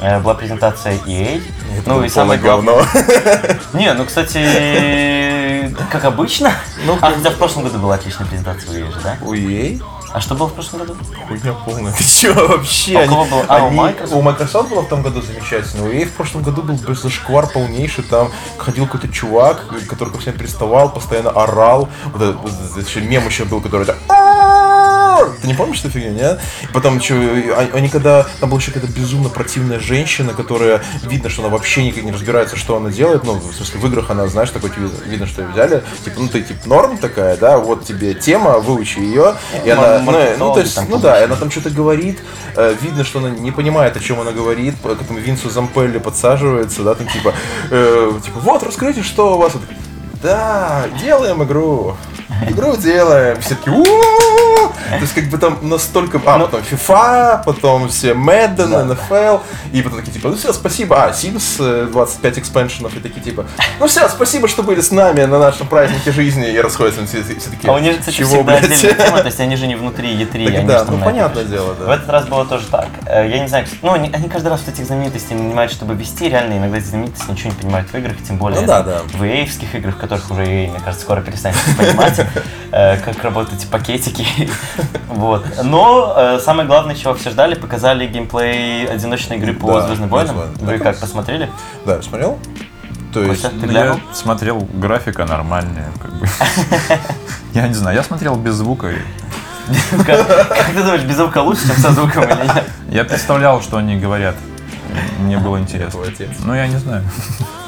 э, 0.00 0.20
была 0.20 0.34
презентация 0.34 0.94
EA. 1.06 1.42
Это 1.78 1.90
ну 1.90 2.04
и 2.04 2.08
самое 2.08 2.40
главное... 2.40 2.74
говно. 2.74 3.58
Не, 3.78 3.92
ну, 3.94 4.04
кстати, 4.04 5.74
как 5.90 6.04
обычно. 6.04 6.52
Ну, 6.84 6.98
а, 7.00 7.12
хотя 7.12 7.30
в 7.30 7.36
прошлом 7.36 7.64
году 7.64 7.78
была 7.78 7.94
отличная 7.94 8.26
презентация 8.26 8.70
у 8.70 8.74
EA 8.74 8.92
же, 8.92 9.00
да? 9.02 9.18
У 9.22 9.34
EA? 9.34 9.82
А 10.14 10.20
что 10.20 10.36
было 10.36 10.46
в 10.46 10.54
прошлом 10.54 10.78
году? 10.78 10.96
Хуйня 11.26 11.52
полная. 11.64 11.92
Ты 11.92 12.04
чё 12.20 12.32
вообще? 12.46 13.00
А 13.00 13.02
у 13.02 13.08
кого 13.08 13.24
было? 13.24 13.44
А, 13.48 13.64
у 13.64 13.70
Microsoft? 13.70 14.12
У 14.12 14.22
Microsoft 14.22 14.70
было 14.70 14.82
в 14.82 14.88
том 14.88 15.02
году 15.02 15.20
замечательно. 15.20 15.88
У 15.88 15.90
EA 15.90 16.04
в 16.04 16.12
прошлом 16.12 16.44
году 16.44 16.62
был 16.62 16.78
зашквар 16.94 17.48
полнейший. 17.48 18.04
Там 18.04 18.30
ходил 18.56 18.86
какой-то 18.86 19.08
чувак, 19.08 19.64
который 19.88 20.10
ко 20.10 20.20
всем 20.20 20.34
приставал, 20.34 20.88
постоянно 20.88 21.30
орал. 21.30 21.88
Вот 22.12 22.22
этот, 22.22 22.36
вот 22.36 22.52
этот 22.52 22.88
еще 22.88 23.00
мем 23.00 23.26
еще 23.26 23.44
был, 23.44 23.60
который 23.60 23.86
так... 23.86 23.96
Ты 25.40 25.46
не 25.46 25.54
помнишь 25.54 25.80
эту 25.80 25.90
фигню, 25.90 26.12
нет? 26.12 26.40
И 26.62 26.66
потом 26.72 27.00
что, 27.00 27.14
они 27.72 27.88
когда... 27.88 28.26
Там 28.40 28.50
была 28.50 28.60
еще 28.60 28.70
какая-то 28.70 28.92
безумно 28.92 29.28
противная 29.28 29.78
женщина, 29.78 30.34
которая... 30.34 30.82
Видно, 31.02 31.28
что 31.28 31.42
она 31.42 31.50
вообще 31.50 31.84
никак 31.84 32.04
не 32.04 32.12
разбирается, 32.12 32.56
что 32.56 32.76
она 32.76 32.90
делает. 32.90 33.24
Ну, 33.24 33.34
в 33.34 33.54
смысле, 33.54 33.80
в 33.80 33.86
играх 33.86 34.10
она, 34.10 34.26
знаешь, 34.28 34.50
такой 34.50 34.70
видно, 34.70 34.90
видно, 35.06 35.26
что 35.26 35.42
ее 35.42 35.48
взяли. 35.48 35.82
Типа, 36.04 36.20
ну, 36.20 36.28
ты, 36.28 36.42
типа, 36.42 36.68
норм 36.68 36.98
такая, 36.98 37.36
да? 37.36 37.58
Вот 37.58 37.84
тебе 37.84 38.14
тема, 38.14 38.58
выучи 38.58 38.98
ее. 38.98 39.34
И 39.64 39.70
она... 39.70 39.98
Ну, 40.00 40.12
ну, 40.38 40.54
то 40.54 40.60
есть, 40.60 40.78
ну 40.88 40.98
да, 40.98 41.20
и 41.20 41.24
она 41.24 41.36
там 41.36 41.50
что-то 41.50 41.70
говорит, 41.70 42.20
э, 42.56 42.74
видно, 42.80 43.04
что 43.04 43.18
она 43.18 43.30
не 43.30 43.50
понимает, 43.50 43.96
о 43.96 44.00
чем 44.00 44.20
она 44.20 44.32
говорит, 44.32 44.74
к 44.82 44.86
этому 44.86 45.18
Винсу 45.18 45.50
Зампелли 45.50 45.98
подсаживается, 45.98 46.82
да, 46.82 46.94
там 46.94 47.06
типа, 47.08 47.34
э, 47.70 48.12
типа, 48.24 48.40
вот, 48.40 48.62
расскажите, 48.62 49.02
что 49.02 49.34
у 49.34 49.38
вас. 49.38 49.52
Да, 50.22 50.84
делаем 51.02 51.42
игру. 51.42 51.96
Игру 52.50 52.76
делаем. 52.76 53.40
Все 53.40 53.54
таки. 53.54 53.70
То 53.70 55.00
есть, 55.00 55.14
как 55.14 55.24
бы 55.24 55.38
там 55.38 55.58
настолько... 55.62 56.20
А, 56.24 56.38
потом 56.38 56.60
FIFA, 56.60 57.42
потом 57.44 57.88
все 57.88 58.12
Madden, 58.12 58.96
NFL, 58.96 59.40
и 59.72 59.82
потом 59.82 59.98
такие, 59.98 60.12
типа, 60.12 60.28
ну 60.28 60.36
все, 60.36 60.52
спасибо. 60.52 61.04
А, 61.04 61.10
Sims 61.10 61.56
э, 61.58 61.88
25 61.90 62.38
экспеншенов, 62.38 62.96
и 62.96 63.00
такие, 63.00 63.20
типа, 63.22 63.46
ну 63.80 63.86
все, 63.86 64.08
спасибо, 64.08 64.46
что 64.46 64.62
были 64.62 64.80
с 64.80 64.90
нами 64.90 65.24
на 65.24 65.38
нашем 65.38 65.66
празднике 65.66 66.12
жизни, 66.12 66.48
и 66.50 66.58
расходятся 66.60 67.04
все, 67.06 67.22
все 67.22 67.50
такие, 67.50 67.70
А 67.70 67.72
у 67.72 67.78
них, 67.78 67.98
кстати, 67.98 68.16
чего, 68.16 68.36
всегда 68.36 68.54
отдельная 68.56 68.94
тема, 68.94 69.18
то 69.20 69.26
есть 69.26 69.40
они 69.40 69.56
же 69.56 69.66
не 69.66 69.74
внутри 69.74 70.14
E3, 70.16 70.44
Так 70.46 70.54
они 70.54 70.66
да, 70.68 70.78
же 70.80 70.84
там 70.84 70.98
ну 70.98 71.04
понятное 71.04 71.44
дело, 71.44 71.72
В 71.72 71.86
да. 71.86 71.94
этот 71.94 72.08
раз 72.10 72.26
было 72.26 72.44
тоже 72.44 72.66
так. 72.66 72.88
Э, 73.06 73.28
Я 73.28 73.40
не 73.40 73.48
знаю, 73.48 73.66
ну, 73.82 73.92
они, 73.92 74.10
они 74.12 74.28
каждый 74.28 74.48
раз 74.48 74.60
вот 74.64 74.74
этих 74.74 74.86
знаменитостей 74.86 75.34
нанимают, 75.34 75.72
чтобы 75.72 75.94
вести, 75.94 76.28
реально 76.28 76.58
иногда 76.58 76.78
эти 76.78 76.86
знаменитости 76.86 77.30
ничего 77.30 77.50
не 77.50 77.56
понимают 77.56 77.90
в 77.90 77.94
играх, 77.96 78.16
тем 78.26 78.36
более 78.36 78.60
Ну 78.60 78.66
да, 78.66 78.82
да. 78.82 79.00
в 79.12 79.22
EA-вских 79.22 79.74
играх, 79.74 79.96
в 79.96 79.98
которых 79.98 80.30
уже 80.30 80.44
мне 80.44 80.78
кажется, 80.84 81.04
скоро 81.04 81.20
перестанет 81.20 81.56
понимать, 81.76 82.18
э, 82.18 82.26
как 82.70 83.22
работают 83.22 83.60
эти 83.60 83.66
пакетики. 83.66 84.26
Вот. 85.08 85.44
Но 85.62 86.12
э, 86.16 86.40
самое 86.40 86.66
главное, 86.66 86.96
чего 86.96 87.14
все 87.14 87.30
ждали, 87.30 87.54
показали 87.54 88.04
геймплей 88.06 88.86
одиночной 88.86 89.36
игры 89.36 89.54
по 89.54 89.72
Да, 89.80 89.86
Звездным 89.86 90.08
войнам. 90.08 90.36
«Звездные 90.36 90.58
Вы 90.60 90.66
войны». 90.66 90.82
как, 90.84 90.98
посмотрели? 90.98 91.50
Да, 91.86 92.02
смотрел? 92.02 92.38
То 93.12 93.22
есть, 93.22 93.42
Костя, 93.42 93.56
ты 93.60 93.66
Ну, 93.66 93.72
глянул? 93.72 93.96
я 94.08 94.14
смотрел, 94.14 94.68
графика 94.74 95.24
нормальная, 95.24 95.86
как 96.02 96.12
бы. 96.14 96.26
Я 97.54 97.68
не 97.68 97.74
знаю, 97.74 97.96
я 97.96 98.02
смотрел 98.02 98.34
без 98.34 98.54
звука. 98.54 98.90
как 100.04 100.26
ты 100.74 100.82
думаешь, 100.82 101.02
без 101.02 101.14
звука 101.16 101.38
лучше, 101.38 101.68
чем 101.68 101.76
со 101.76 101.92
звуком 101.92 102.24
или 102.24 102.44
нет? 102.52 102.64
Я 102.88 103.04
представлял, 103.04 103.62
что 103.62 103.76
они 103.76 103.96
говорят. 103.96 104.34
Мне 105.18 105.38
было 105.38 105.58
интересно. 105.58 106.00
отец. 106.06 106.30
Ну, 106.44 106.54
я 106.54 106.66
не 106.66 106.76
знаю. 106.76 107.02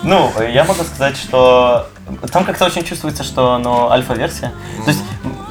Ну, 0.02 0.30
я 0.40 0.64
могу 0.64 0.82
сказать, 0.84 1.16
что 1.16 1.88
там 2.32 2.44
как-то 2.44 2.66
очень 2.66 2.84
чувствуется, 2.84 3.24
что 3.24 3.52
оно 3.54 3.90
альфа-версия. 3.90 4.52
То 4.84 4.90
есть 4.90 5.02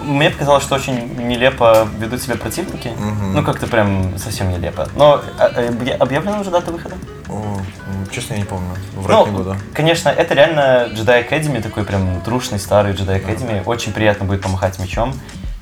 мне 0.04 0.30
показалось, 0.30 0.64
что 0.64 0.76
очень 0.76 1.16
нелепо 1.28 1.88
ведут 2.00 2.22
себя 2.22 2.36
противники. 2.36 2.92
Ну, 3.34 3.44
как-то 3.44 3.68
прям 3.68 4.18
совсем 4.18 4.50
нелепо. 4.52 4.88
Но 4.96 5.22
а, 5.40 5.48
объя- 5.50 5.98
объявлена 5.98 6.40
уже 6.40 6.52
дата 6.52 6.72
выхода? 6.72 6.96
О, 7.28 7.34
м, 7.34 8.10
честно, 8.12 8.34
я 8.34 8.40
не 8.40 8.46
помню. 8.46 8.76
Врать 8.96 9.26
не 9.26 9.32
Ну, 9.32 9.38
буду. 9.38 9.56
конечно, 9.74 10.10
это 10.10 10.34
реально 10.36 10.88
Jedi 10.94 11.28
Academy, 11.28 11.62
такой 11.62 11.84
прям 11.84 12.22
трушный 12.22 12.60
старый 12.60 12.94
Jedi 12.94 13.22
Academy. 13.26 13.64
Очень 13.66 13.94
приятно 13.94 14.26
будет 14.26 14.42
помахать 14.42 14.78
мечом. 14.80 15.14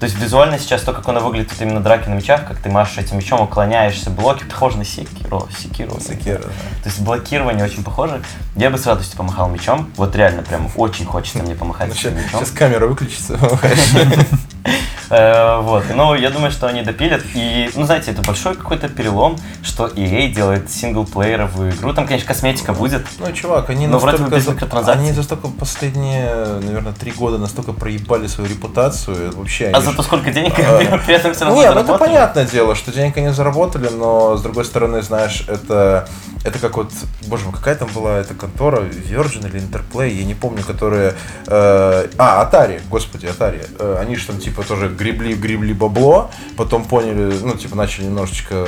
То 0.04 0.08
есть 0.08 0.20
визуально 0.20 0.60
сейчас 0.60 0.82
то, 0.82 0.92
как 0.92 1.08
оно 1.08 1.22
выглядит, 1.22 1.54
именно 1.62 1.80
драки 1.80 2.10
на 2.10 2.16
мечах, 2.16 2.46
как 2.46 2.58
ты 2.58 2.68
машешь 2.70 2.98
этим 2.98 3.16
мечом, 3.20 3.40
уклоняешься, 3.40 4.10
блоки, 4.10 4.44
похоже 4.44 4.78
на 4.78 4.84
Секиро, 4.84 5.44
Секиро. 5.58 5.98
Секира, 5.98 6.40
да. 6.40 6.50
То 6.84 6.90
есть 6.90 7.00
блокирование 7.00 7.64
очень 7.64 7.86
похоже. 7.86 8.22
Я 8.58 8.70
бы 8.70 8.78
с 8.78 8.86
радостью 8.86 9.16
помахал 9.16 9.48
мечом. 9.48 9.90
Вот 9.96 10.14
реально 10.18 10.42
прям 10.44 10.70
очень 10.76 11.06
хочется 11.06 11.42
мне 11.42 11.56
помахать 11.56 11.88
Ну, 11.88 11.94
этим 11.94 12.02
щас, 12.02 12.26
мечом. 12.26 12.40
щас 12.42 12.52
камера 12.52 12.86
выключится. 12.88 13.40
Э, 15.10 15.60
Вот. 15.62 15.84
Но 15.94 16.16
я 16.16 16.30
думаю, 16.30 16.52
что 16.52 16.68
они 16.68 16.82
допилят. 16.82 17.24
И, 17.34 17.70
ну, 17.76 17.86
знаете, 17.86 18.12
это 18.12 18.22
большой 18.22 18.56
какой-то 18.56 18.90
перелом, 18.90 19.38
что 19.64 19.88
EA 19.88 20.28
делает 20.30 20.70
синглплееровую 20.72 21.72
игру. 21.72 21.94
Там, 21.94 22.06
конечно, 22.06 22.28
косметика 22.28 22.74
будет. 22.74 23.06
Ну, 23.20 23.32
чувак, 23.32 23.70
они 23.70 23.88
Но 23.88 24.00
настолько... 24.00 24.40
за-. 24.40 24.92
Они 24.92 25.12
за 25.12 25.24
столько 25.24 25.48
последние, 25.48 26.46
наверное, 26.62 26.94
три 26.94 27.12
года 27.12 27.38
настолько 27.38 27.74
проебали 27.74 28.28
свою 28.28 28.50
репутацию. 28.50 29.32
Вообще, 29.36 29.68
А 29.68 29.78
они 29.78 29.86
зато 29.86 30.04
сколько 30.04 30.32
денег 30.34 30.54
А, 30.60 30.98
при 31.06 31.16
этом 31.16 31.34
все 31.34 31.46
равно 31.46 31.62
Не, 31.62 31.72
ну 31.72 31.80
это 31.82 31.98
понятное 31.98 32.46
дело, 32.46 32.76
что 32.76 32.92
денег 32.92 33.18
они 33.18 33.30
заработали, 33.30 33.90
но 33.90 34.38
с 34.38 34.42
другой 34.42 34.66
стороны, 34.66 35.02
знаешь, 35.02 35.46
это, 35.48 36.08
это 36.44 36.60
как 36.60 36.78
вот, 36.78 36.92
боже 37.28 37.46
мой, 37.46 37.54
какая 37.54 37.76
там 37.76 37.90
была 37.94 38.18
эта 38.20 38.34
контора, 38.34 38.82
Virgin 38.82 39.48
или 39.50 39.60
Interplay, 39.60 40.10
я 40.10 40.26
не 40.26 40.34
помню, 40.36 40.64
которые... 40.64 41.14
э, 41.48 42.08
а, 42.18 42.44
Atari, 42.44 42.82
господи, 42.90 43.26
Atari. 43.26 43.68
Э, 43.80 43.98
они 44.02 44.16
же 44.16 44.28
там 44.28 44.38
типа 44.40 44.64
тоже 44.64 44.90
гребли, 44.94 45.34
гребли 45.34 45.74
бабло, 45.74 46.30
потом 46.56 46.86
поняли, 46.86 47.34
ну 47.44 47.54
типа 47.56 47.76
начали 47.76 48.06
немножечко 48.06 48.68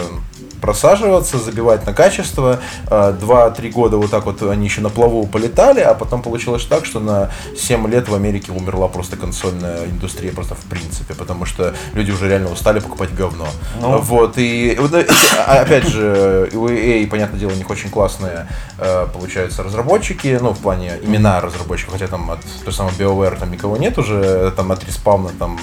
просаживаться, 0.62 1.38
забивать 1.38 1.86
на 1.86 1.94
качество. 1.94 2.60
Э, 2.90 3.14
Два-три 3.20 3.70
года 3.70 3.98
вот 3.98 4.12
так 4.12 4.26
вот 4.26 4.42
они 4.42 4.66
еще 4.66 4.82
на 4.82 4.90
плаву 4.90 5.26
полетали, 5.28 5.80
а 5.80 5.94
потом 5.94 6.22
получилось 6.22 6.66
так, 6.66 6.86
что 6.86 7.00
на 7.00 7.32
7 7.58 7.88
лет 7.90 8.10
в 8.10 8.16
Америке 8.16 8.52
умерла 8.52 8.88
просто 8.88 9.16
консольная 9.18 9.86
индустрия 9.86 10.32
просто 10.32 10.56
в 10.56 10.66
принципе, 10.70 11.14
потому 11.14 11.46
что 11.46 11.74
люди 11.94 12.12
уже 12.12 12.28
реально 12.28 12.52
устали 12.52 12.80
покупать 12.80 13.14
говно. 13.14 13.48
Ну. 13.82 14.00
Вот, 14.00 14.38
и 14.38 14.78
вот 14.80 14.94
эти, 14.94 15.12
а, 15.46 15.62
опять 15.62 15.88
же, 15.88 16.50
у 16.54 16.68
EA, 16.68 17.08
понятное 17.08 17.40
дело, 17.40 17.52
у 17.52 17.56
них 17.56 17.70
очень 17.70 17.90
классные, 17.90 18.48
э, 18.78 19.08
получаются, 19.14 19.64
разработчики, 19.64 20.38
ну, 20.42 20.52
в 20.52 20.60
плане 20.60 21.00
имена 21.02 21.42
разработчиков, 21.42 21.94
хотя 21.94 22.08
там 22.08 22.32
от 22.32 22.40
той 22.64 22.74
самой 22.74 22.94
BioWare 22.94 23.40
там 23.40 23.52
никого 23.52 23.78
нет 23.78 23.98
уже, 23.98 24.52
там 24.56 24.72
от 24.72 24.84
Respawn 24.84 25.32
там 25.38 25.60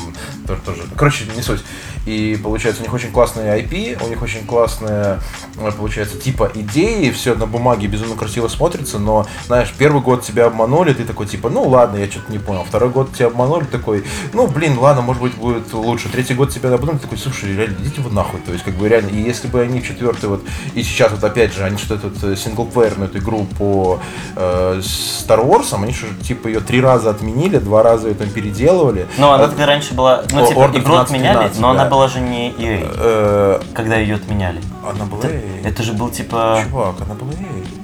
тоже, 0.46 0.60
тоже, 0.62 0.82
короче, 0.96 1.24
не 1.36 1.42
суть. 1.42 1.62
И 2.06 2.38
получается, 2.42 2.82
у 2.82 2.84
них 2.84 2.92
очень 2.92 3.12
классные 3.12 3.62
IP, 3.62 4.04
у 4.04 4.08
них 4.08 4.20
очень 4.22 4.44
классные, 4.44 5.20
э, 5.56 5.70
получается, 5.72 6.18
типа 6.18 6.50
идеи, 6.54 7.10
все 7.10 7.34
на 7.34 7.46
бумаге 7.46 7.86
безумно 7.86 8.16
красиво 8.16 8.48
смотрится, 8.48 8.98
но, 8.98 9.26
знаешь, 9.46 9.72
первый 9.78 10.02
год 10.02 10.22
тебя 10.22 10.46
обманули, 10.46 10.92
ты 10.92 11.04
такой, 11.04 11.26
типа, 11.26 11.48
ну 11.48 11.62
ладно, 11.68 11.98
я 11.98 12.10
что-то 12.10 12.32
не 12.32 12.38
понял. 12.38 12.64
Второй 12.64 12.90
год 12.90 13.12
тебя 13.14 13.26
обманули, 13.26 13.64
такой, 13.64 14.04
ну, 14.32 14.48
блин, 14.48 14.78
ладно, 14.78 15.02
может 15.02 15.22
быть, 15.22 15.34
будет 15.34 15.72
лучше. 15.72 16.08
Третий 16.08 16.34
год 16.34 16.50
тебя 16.50 16.72
обманули, 16.74 16.98
такой, 16.98 17.18
слушай, 17.18 17.54
реально, 17.54 17.76
идите 17.80 18.00
вы 18.00 18.10
нахуй. 18.10 18.40
То 18.40 18.52
есть, 18.52 18.64
как 18.64 18.74
бы, 18.74 18.88
реально, 18.88 19.10
и 19.10 19.20
если 19.22 19.46
бы 19.46 19.60
они 19.60 19.80
в 19.80 19.86
четвертый 19.86 20.28
вот, 20.28 20.42
и 20.74 20.82
сейчас 20.82 21.12
вот, 21.12 21.22
опять 21.22 21.54
же, 21.54 21.62
они 21.62 21.78
что-то 21.78 22.08
вот 22.08 22.38
синглплеерную 22.38 23.08
эту 23.08 23.18
игру 23.18 23.46
по 23.58 24.00
э, 24.34 24.80
Star 24.80 25.46
Wars, 25.46 25.72
они 25.72 25.92
же, 25.92 26.08
типа, 26.22 26.48
ее 26.48 26.60
три 26.60 26.80
раза 26.80 27.10
отменили, 27.10 27.58
два 27.58 27.82
раза 27.84 28.08
ее 28.08 28.14
там 28.14 28.28
переделывали. 28.28 29.06
Но 29.18 29.32
она 29.32 29.44
А- 29.44 29.66
раньше 29.66 29.94
была, 29.94 30.24
ну, 30.32 30.46
типа, 30.46 30.70
игру 30.74 30.94
13-12, 30.94 31.00
отменяли, 31.02 31.50
но 31.58 31.70
она. 31.70 31.91
Была 31.92 32.08
же 32.08 32.20
не 32.20 32.50
EA, 32.50 32.88
Э, 32.96 33.60
когда 33.74 33.96
ее 33.96 34.14
отменяли. 34.14 34.60
Она 34.82 35.04
была 35.04 35.24
Это, 35.24 35.34
EA. 35.34 35.68
это 35.68 35.82
же 35.82 35.92
был 35.92 36.08
типа... 36.10 36.64
Чувак, 36.70 36.96
она 37.02 37.14
была 37.14 37.32
EA. 37.32 37.81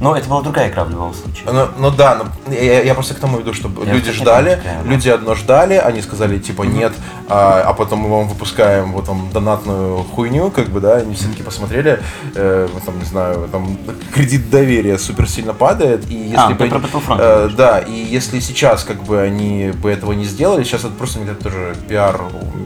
Ну, 0.00 0.14
это 0.14 0.28
была 0.28 0.40
другая 0.42 0.70
игра 0.70 0.84
в 0.84 0.90
любом 0.90 1.14
случае. 1.14 1.44
Ну, 1.52 1.68
ну 1.78 1.90
да, 1.90 2.22
ну, 2.46 2.52
я, 2.52 2.82
я 2.82 2.94
просто 2.94 3.14
к 3.14 3.18
тому 3.18 3.38
веду, 3.38 3.52
что 3.52 3.70
Я 3.84 3.92
люди 3.92 4.10
ждали, 4.12 4.60
да. 4.64 4.90
люди 4.90 5.08
одно 5.08 5.34
ждали, 5.34 5.74
они 5.74 6.00
сказали 6.00 6.38
типа 6.38 6.62
нет, 6.62 6.92
а, 7.28 7.62
а 7.66 7.74
потом 7.74 8.00
мы 8.00 8.08
вам 8.08 8.28
выпускаем 8.28 8.92
вот 8.92 9.06
там 9.06 9.28
донатную 9.32 9.98
хуйню, 10.04 10.50
как 10.50 10.70
бы, 10.70 10.80
да, 10.80 10.96
они 10.96 11.14
все-таки 11.14 11.42
посмотрели, 11.42 12.00
э, 12.34 12.68
там, 12.86 12.98
не 12.98 13.04
знаю, 13.04 13.48
там 13.52 13.76
кредит 14.14 14.48
доверия 14.50 14.98
супер 14.98 15.28
сильно 15.28 15.52
падает, 15.52 16.10
и 16.10 16.14
если 16.14 16.36
А, 16.36 16.50
бы... 16.50 16.66
про 16.66 16.78
Battlefront 16.78 17.16
э, 17.20 17.50
да, 17.56 17.78
и 17.78 17.92
если 17.92 18.40
сейчас 18.40 18.84
как 18.84 19.02
бы 19.02 19.20
они 19.20 19.72
бы 19.82 19.90
этого 19.90 20.12
не 20.12 20.24
сделали, 20.24 20.64
сейчас 20.64 20.80
это 20.80 20.94
просто 20.94 21.18
мне 21.18 21.28
кажется 21.28 21.50
тоже 21.50 21.76
пиар 21.88 22.22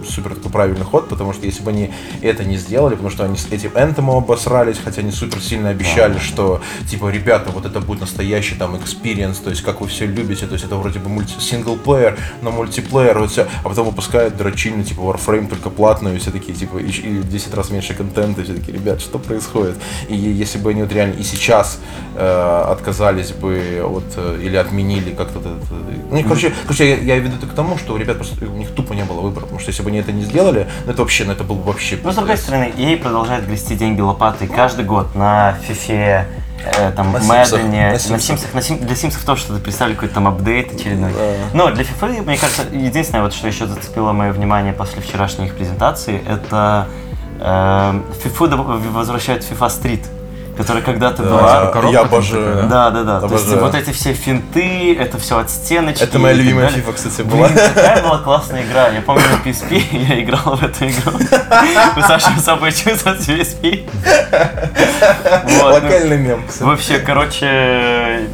супер 0.09 0.37
такой 0.37 0.53
правильный 0.53 0.85
ход, 0.85 1.09
потому 1.09 1.33
что 1.33 1.47
если 1.47 1.63
бы 1.63 1.71
они 1.71 1.93
это 2.23 2.45
не 2.45 2.57
сделали, 2.57 2.93
потому 2.93 3.11
что 3.11 3.25
они 3.25 3.37
с 3.37 3.47
этим 3.51 3.71
Anthem 3.71 4.17
обосрались, 4.17 4.77
хотя 4.83 5.01
они 5.01 5.11
супер 5.11 5.41
сильно 5.41 5.71
обещали, 5.71 6.19
что 6.19 6.61
типа, 6.89 7.07
ребята, 7.25 7.51
вот 7.51 7.65
это 7.65 7.81
будет 7.81 8.01
настоящий 8.01 8.55
там 8.55 8.75
experience, 8.75 9.43
то 9.43 9.49
есть 9.49 9.63
как 9.63 9.81
вы 9.81 9.89
все 9.89 10.07
любите, 10.07 10.47
то 10.47 10.53
есть 10.53 10.65
это 10.67 10.77
вроде 10.77 10.99
бы 10.99 11.09
мульти 11.09 11.41
синглплеер, 11.41 12.19
но 12.43 12.51
мультиплеер, 12.51 13.19
вот 13.19 13.31
все, 13.31 13.47
а 13.63 13.69
потом 13.69 13.87
выпускают 13.87 14.37
дрочильно, 14.37 14.85
типа 14.85 15.01
Warframe 15.01 15.49
только 15.49 15.71
платную, 15.71 16.17
и 16.17 16.19
все 16.19 16.31
такие, 16.31 16.53
типа, 16.55 16.79
и, 16.79 16.91
и 16.91 17.23
10 17.23 17.55
раз 17.55 17.71
меньше 17.71 17.95
контента, 17.95 18.43
и 18.43 18.45
все 18.45 18.55
такие, 18.55 18.75
ребят, 18.75 19.01
что 19.01 19.19
происходит? 19.19 19.77
И 20.09 20.17
если 20.17 20.59
бы 20.59 20.71
они 20.71 20.83
вот 20.83 20.93
реально 20.93 21.15
и 21.15 21.23
сейчас 21.23 21.79
э, 22.15 22.65
отказались 22.69 23.33
бы 23.33 23.83
от, 23.83 24.05
э, 24.17 24.41
или 24.43 24.57
отменили 24.57 25.15
как-то, 25.15 25.39
это, 25.39 25.57
ну, 26.11 26.23
короче, 26.25 26.53
короче, 26.65 26.91
я, 26.91 26.97
я 26.97 27.19
веду 27.19 27.37
это 27.37 27.47
к 27.47 27.55
тому, 27.55 27.79
что 27.79 27.95
у 27.95 27.97
ребят 27.97 28.19
просто, 28.19 28.45
у 28.45 28.57
них 28.57 28.71
тупо 28.71 28.93
не 28.93 29.05
было 29.05 29.21
выбора, 29.21 29.45
потому 29.45 29.61
что 29.61 29.71
если 29.71 29.83
бы 29.83 29.89
они 29.89 29.99
это 29.99 30.13
не 30.13 30.25
сделали, 30.25 30.67
ну 30.85 30.93
это 30.93 31.01
вообще, 31.01 31.25
ну 31.25 31.33
это 31.33 31.43
был 31.43 31.57
бы 31.57 31.65
вообще 31.65 31.99
Но 32.05 32.13
с 32.13 32.17
другой 32.17 32.37
стороны, 32.37 32.71
EA 32.77 32.99
продолжает 32.99 33.47
грести 33.47 33.77
деньги 33.77 34.03
лопатой 34.03 34.47
каждый 34.47 34.85
год 34.85 35.15
на 35.15 35.59
FIFA, 35.67 36.27
э, 36.65 36.93
там, 36.93 37.13
На 37.13 37.21
Симсах, 37.21 37.63
на 37.63 37.91
на 38.15 38.19
Симсах. 38.21 38.55
На 38.55 38.63
Сим- 38.63 38.79
для 38.79 38.97
Симсов 38.97 39.25
тоже 39.25 39.43
что-то 39.43 39.61
представили 39.61 39.95
какой-то 39.95 40.15
там 40.15 40.29
апдейт 40.29 40.75
очередной. 40.75 41.13
Но 41.53 41.71
для 41.71 41.85
FIFA, 41.85 42.23
мне 42.23 42.37
кажется, 42.37 42.63
единственное, 42.73 43.23
вот, 43.23 43.33
что 43.35 43.47
еще 43.47 43.67
зацепило 43.67 44.13
мое 44.13 44.33
внимание 44.33 44.73
после 44.73 45.03
вчерашней 45.03 45.47
их 45.47 45.55
презентации, 45.55 46.21
это 46.27 46.87
э, 47.41 47.45
FIFA 48.25 48.91
возвращают 48.93 49.43
FIFA 49.43 49.67
Street, 49.69 50.05
которая 50.57 50.83
когда-то 50.83 51.23
Да, 51.23 51.29
была... 51.31 51.67
коробка 51.67 51.93
я 51.93 52.01
обожаю. 52.01 52.45
такая, 52.55 52.69
Да, 52.69 52.91
да, 52.91 53.03
да. 53.03 53.21
То 53.21 53.27
есть 53.27 53.45
Обожаю. 53.47 53.65
вот 53.65 53.75
эти 53.75 53.91
все 53.91 54.13
финты, 54.13 54.95
это 54.97 55.19
все 55.19 55.39
от 55.39 55.51
стеночки. 55.51 56.03
Это 56.03 56.19
моя 56.19 56.35
любимая. 56.35 56.69
FIFA, 56.69 56.93
кстати, 56.95 57.23
была. 57.23 57.49
Блин, 57.49 57.59
такая 57.75 58.03
была 58.03 58.19
классная 58.19 58.63
игра. 58.65 58.89
Я 58.89 59.01
помню 59.03 59.23
на 59.31 59.49
PSP 59.49 59.83
я 60.09 60.23
играл 60.23 60.57
в 60.57 60.63
эту 60.63 60.87
игру. 60.87 61.13
У 61.97 62.01
Саши 62.01 62.31
особое 62.37 62.71
чувство 62.73 63.15
с 63.15 63.29
PSP. 63.29 63.89
Ну, 65.49 65.65
Локальный 65.67 66.19
мем, 66.19 66.43
кстати. 66.47 66.63
Вообще, 66.69 66.99
короче, 66.99 68.29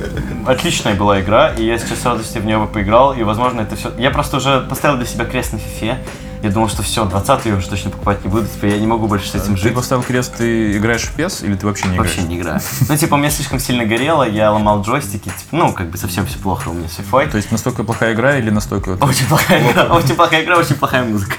отличная 0.46 0.94
была 0.94 1.20
игра, 1.20 1.50
и 1.56 1.64
я 1.64 1.78
сейчас 1.78 2.00
с 2.00 2.04
радостью 2.04 2.42
в 2.42 2.44
нее 2.44 2.58
бы 2.58 2.66
поиграл, 2.66 3.12
и, 3.12 3.22
возможно, 3.22 3.60
это 3.62 3.76
все... 3.76 3.90
Я 3.98 4.10
просто 4.10 4.38
уже 4.38 4.60
поставил 4.68 4.96
для 4.96 5.06
себя 5.06 5.24
крест 5.24 5.52
на 5.52 5.58
фифе, 5.58 5.98
я 6.43 6.51
думал, 6.51 6.68
что 6.68 6.82
все, 6.82 7.05
20 7.05 7.47
я 7.47 7.55
уже 7.55 7.68
точно 7.68 7.91
покупать 7.91 8.24
не 8.24 8.30
буду, 8.30 8.47
теперь 8.47 8.70
я 8.74 8.78
не 8.80 8.86
могу 8.86 9.07
больше 9.07 9.28
с 9.28 9.34
этим 9.34 9.55
Ты 9.57 9.61
жить. 9.62 9.74
поставил 9.74 10.03
крест, 10.03 10.34
ты 10.38 10.76
играешь 10.76 11.03
в 11.03 11.16
PES 11.18 11.45
или 11.47 11.55
ты 11.55 11.66
вообще 11.66 11.86
не 11.88 11.97
играешь? 11.97 12.11
Вообще 12.16 12.22
не 12.28 12.38
играю. 12.38 12.61
Ну, 12.88 12.97
типа, 12.97 13.14
у 13.14 13.16
меня 13.18 13.30
слишком 13.30 13.59
сильно 13.59 13.84
горело, 13.84 14.22
я 14.28 14.51
ломал 14.53 14.82
джойстики, 14.82 15.24
типа, 15.24 15.34
ну, 15.53 15.72
как 15.72 15.91
бы 15.91 15.99
совсем 15.99 16.26
все 16.26 16.38
плохо 16.38 16.68
у 16.68 16.72
меня 16.72 16.88
с 16.88 16.95
фифой. 16.95 17.26
То 17.28 17.36
есть 17.36 17.51
настолько 17.53 17.84
плохая 17.84 18.14
игра 18.14 18.36
или 18.38 18.51
настолько... 18.51 18.91
Очень 19.03 19.26
плохая 19.26 19.70
игра, 19.70 19.84
очень 19.95 20.14
плохая 20.14 20.43
игра, 20.45 20.57
очень 20.57 20.74
плохая 20.76 21.05
музыка. 21.05 21.34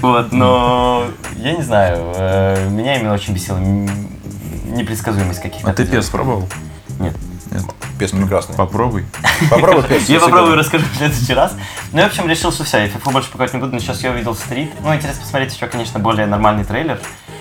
Вот, 0.00 0.32
но 0.32 1.06
я 1.36 1.52
не 1.52 1.62
знаю, 1.62 2.12
э, 2.16 2.68
меня 2.68 2.96
именно 2.98 3.14
очень 3.14 3.32
бесила 3.32 3.56
м, 3.56 3.88
непредсказуемость 4.66 5.40
каких-то. 5.40 5.70
А 5.70 5.72
ты 5.72 5.84
PES 5.84 6.10
пробовал? 6.10 6.46
Нет. 7.00 7.14
Нет. 7.54 7.64
Пес 7.98 8.10
прекрасный. 8.10 8.56
Попробуй. 8.56 9.04
Попробуй 9.48 9.84
пес. 9.84 10.08
Я 10.08 10.20
попробую 10.20 10.56
расскажу 10.56 10.84
в 10.92 10.96
следующий 10.96 11.34
раз. 11.34 11.56
Ну, 11.92 12.02
в 12.02 12.06
общем, 12.06 12.28
решил, 12.28 12.50
что 12.52 12.64
все, 12.64 12.78
я 12.78 12.86
FIFA 12.86 13.12
больше 13.12 13.28
покупать 13.28 13.54
не 13.54 13.60
буду, 13.60 13.72
но 13.72 13.78
сейчас 13.78 14.02
я 14.02 14.10
увидел 14.10 14.34
стрит. 14.34 14.72
Ну, 14.80 14.94
интересно 14.94 15.22
посмотреть 15.22 15.54
еще, 15.54 15.66
конечно, 15.68 16.00
более 16.00 16.26
нормальный 16.26 16.64
трейлер, 16.64 17.00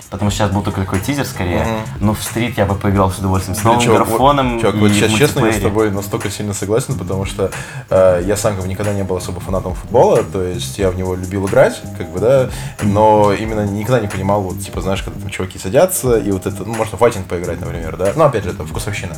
потому 0.10 0.32
что 0.32 0.40
сейчас 0.40 0.52
был 0.52 0.62
только 0.62 0.82
такой 0.82 1.00
тизер 1.00 1.26
скорее. 1.26 1.66
Но 2.00 2.14
в 2.14 2.22
стрит 2.24 2.58
я 2.58 2.66
бы 2.66 2.76
поиграл 2.76 3.12
с 3.12 3.20
удовольствием. 3.20 3.58
С 3.58 3.64
новым 3.64 3.80
Чувак, 3.82 4.00
вот- 4.02 4.08
графоном 4.10 4.60
чувак, 4.60 4.76
и 4.76 4.80
вот 4.80 4.92
сейчас 4.92 5.12
честно, 5.12 5.46
я 5.46 5.54
с 5.54 5.60
тобой 5.60 5.92
настолько 5.92 6.30
сильно 6.30 6.54
согласен, 6.54 6.98
потому 6.98 7.26
что 7.26 7.52
э, 7.90 8.24
я 8.26 8.38
сам 8.38 8.54
как 8.56 8.64
бы 8.64 8.68
никогда 8.70 8.94
не 8.94 9.04
был 9.04 9.18
особо 9.18 9.40
фанатом 9.40 9.74
футбола, 9.76 10.24
то 10.24 10.42
есть 10.44 10.78
я 10.78 10.90
в 10.90 10.96
него 10.98 11.16
любил 11.16 11.48
играть, 11.48 11.82
как 11.98 12.10
бы, 12.12 12.20
да, 12.20 12.50
но 12.82 13.34
именно 13.34 13.66
никогда 13.66 14.00
не 14.00 14.08
понимал, 14.08 14.42
вот, 14.42 14.60
типа, 14.60 14.82
знаешь, 14.82 15.02
когда 15.02 15.20
там 15.20 15.30
чуваки 15.30 15.58
садятся, 15.60 16.18
и 16.18 16.32
вот 16.32 16.46
это, 16.46 16.64
ну, 16.64 16.74
можно 16.76 16.98
файтинг 16.98 17.26
поиграть, 17.28 17.60
например, 17.60 17.98
да, 17.98 18.14
ну, 18.16 18.24
опять 18.24 18.44
же, 18.44 18.52
это 18.52 18.66
вкусовщина, 18.66 19.16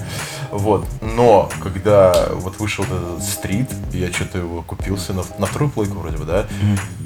вот, 0.52 0.86
но 1.02 1.50
когда 1.62 2.14
вот 2.34 2.60
вышел 2.60 2.86
вот 2.90 2.98
этот 2.98 3.24
стрит, 3.24 3.70
я 3.92 4.12
что-то 4.12 4.40
его 4.40 4.62
купился 4.62 5.14
на, 5.14 5.24
на 5.38 5.46
вторую 5.46 5.72
плойку 5.72 6.00
вроде 6.00 6.18
бы, 6.18 6.26
да, 6.26 6.46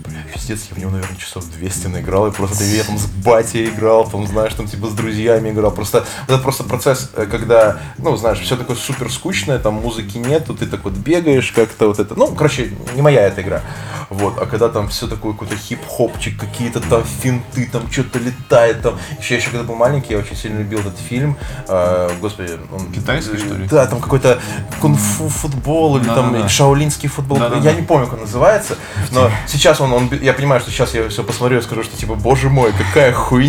бля, 0.05 0.19
пиздец, 0.34 0.67
я 0.69 0.75
в 0.75 0.80
него, 0.80 0.91
наверное, 0.91 1.17
часов 1.17 1.45
200 1.57 1.88
наиграл, 1.88 2.27
и 2.27 2.32
просто 2.32 2.63
я 2.63 2.84
там 2.84 2.97
с 2.97 3.05
батей 3.05 3.68
играл, 3.70 4.07
там, 4.09 4.28
знаешь, 4.28 4.53
там, 4.53 4.67
типа, 4.67 4.88
с 4.88 4.93
друзьями 4.93 5.49
играл, 5.49 5.72
просто, 5.72 6.05
это 6.28 6.38
просто 6.39 6.63
процесс, 6.63 7.09
э, 7.15 7.26
когда, 7.26 7.80
ну, 7.97 8.15
знаешь, 8.17 8.39
все 8.39 8.55
такое 8.55 8.76
супер 8.76 9.11
скучное, 9.11 9.59
там 9.59 9.76
музыки 9.76 10.17
нету, 10.17 10.53
ты 10.53 10.65
так 10.65 10.84
вот 10.84 10.93
бегаешь 10.93 11.51
как-то 11.51 11.88
вот 11.88 11.99
это, 11.99 12.15
ну, 12.15 12.28
короче, 12.28 12.72
не 12.95 13.01
моя 13.01 13.22
эта 13.22 13.41
игра, 13.41 13.61
вот, 14.09 14.38
а 14.41 14.45
когда 14.45 14.70
там 14.70 14.88
все 14.89 15.07
такое, 15.07 15.34
какой-то 15.34 15.55
хип-хопчик, 15.55 16.39
какие-то 16.39 16.80
там 16.82 17.03
финты, 17.03 17.70
там 17.72 17.89
что-то 17.91 18.20
летает, 18.20 18.82
там, 18.82 18.97
еще, 19.20 19.36
еще 19.36 19.51
когда 19.51 19.63
был 19.63 19.76
маленький, 19.76 20.13
я 20.13 20.20
очень 20.20 20.36
сильно 20.36 20.59
любил 20.59 20.80
этот 20.80 20.97
фильм, 20.97 21.38
э, 21.67 22.09
господи, 22.20 22.57
он... 22.72 22.91
Китайский, 22.91 23.38
что 23.38 23.55
ли? 23.55 23.67
Да, 23.67 23.86
там 23.88 24.01
какой-то 24.01 24.39
кунг-фу 24.82 25.30
футбол 25.30 25.97
или 25.97 26.05
там 26.05 26.32
Да-да-да. 26.32 26.49
шаолинский 26.49 27.09
футбол, 27.09 27.38
Да-да-да. 27.38 27.70
я 27.70 27.76
не 27.76 27.84
помню, 27.84 28.05
как 28.05 28.15
он 28.15 28.22
называется, 28.22 28.78
но 29.11 29.30
сейчас 29.47 29.80
он, 29.82 29.93
он, 29.93 30.09
я 30.22 30.34
понимаю, 30.34 30.61
что 30.61 30.72
сейчас 30.72 30.93
я 30.93 31.07
все 31.09 31.24
посмотрю 31.24 31.59
и 31.59 31.61
скажу, 31.61 31.84
что 31.84 31.95
типа, 31.97 32.15
боже 32.15 32.49
мой, 32.49 32.74
какая 32.74 33.13
хуйня, 33.13 33.49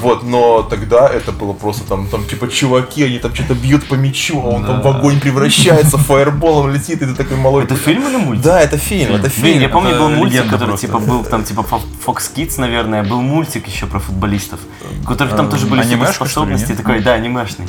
вот, 0.00 0.22
но 0.22 0.62
тогда 0.62 1.08
это 1.08 1.32
было 1.32 1.52
просто 1.52 1.84
там, 1.84 2.06
там 2.08 2.24
типа 2.26 2.48
чуваки, 2.48 3.04
они 3.04 3.18
там 3.18 3.34
что-то 3.34 3.54
бьют 3.54 3.86
по 3.88 3.94
мячу, 3.94 4.40
а 4.44 4.48
он 4.48 4.64
там 4.64 4.80
в 4.82 4.88
огонь 4.88 5.20
превращается, 5.20 5.98
фаерболом 5.98 6.70
летит, 6.70 7.02
и 7.02 7.06
ты 7.06 7.14
такой 7.14 7.36
малой. 7.36 7.64
Это 7.64 7.76
фильм 7.76 8.06
или 8.08 8.16
мультик? 8.16 8.44
Да, 8.44 8.60
это 8.60 8.76
фильм, 8.78 9.14
это 9.14 9.30
Блин, 9.40 9.54
фильм. 9.54 9.60
я 9.62 9.68
помню, 9.68 9.90
это 9.90 9.98
был 10.00 10.08
мультик, 10.10 10.44
который 10.48 10.68
просто. 10.68 10.86
типа 10.86 10.98
был 10.98 11.24
там 11.24 11.44
типа 11.44 11.64
Fox 12.06 12.32
Kids, 12.34 12.54
наверное, 12.60 13.02
был 13.02 13.20
мультик 13.20 13.66
еще 13.68 13.86
про 13.86 13.98
футболистов, 13.98 14.60
у 15.02 15.06
которых 15.06 15.36
там 15.36 15.48
тоже 15.50 15.66
были 15.66 15.82
суперспособности, 15.82 16.72
такой, 16.74 17.00
да, 17.00 17.12
анимешный. 17.14 17.66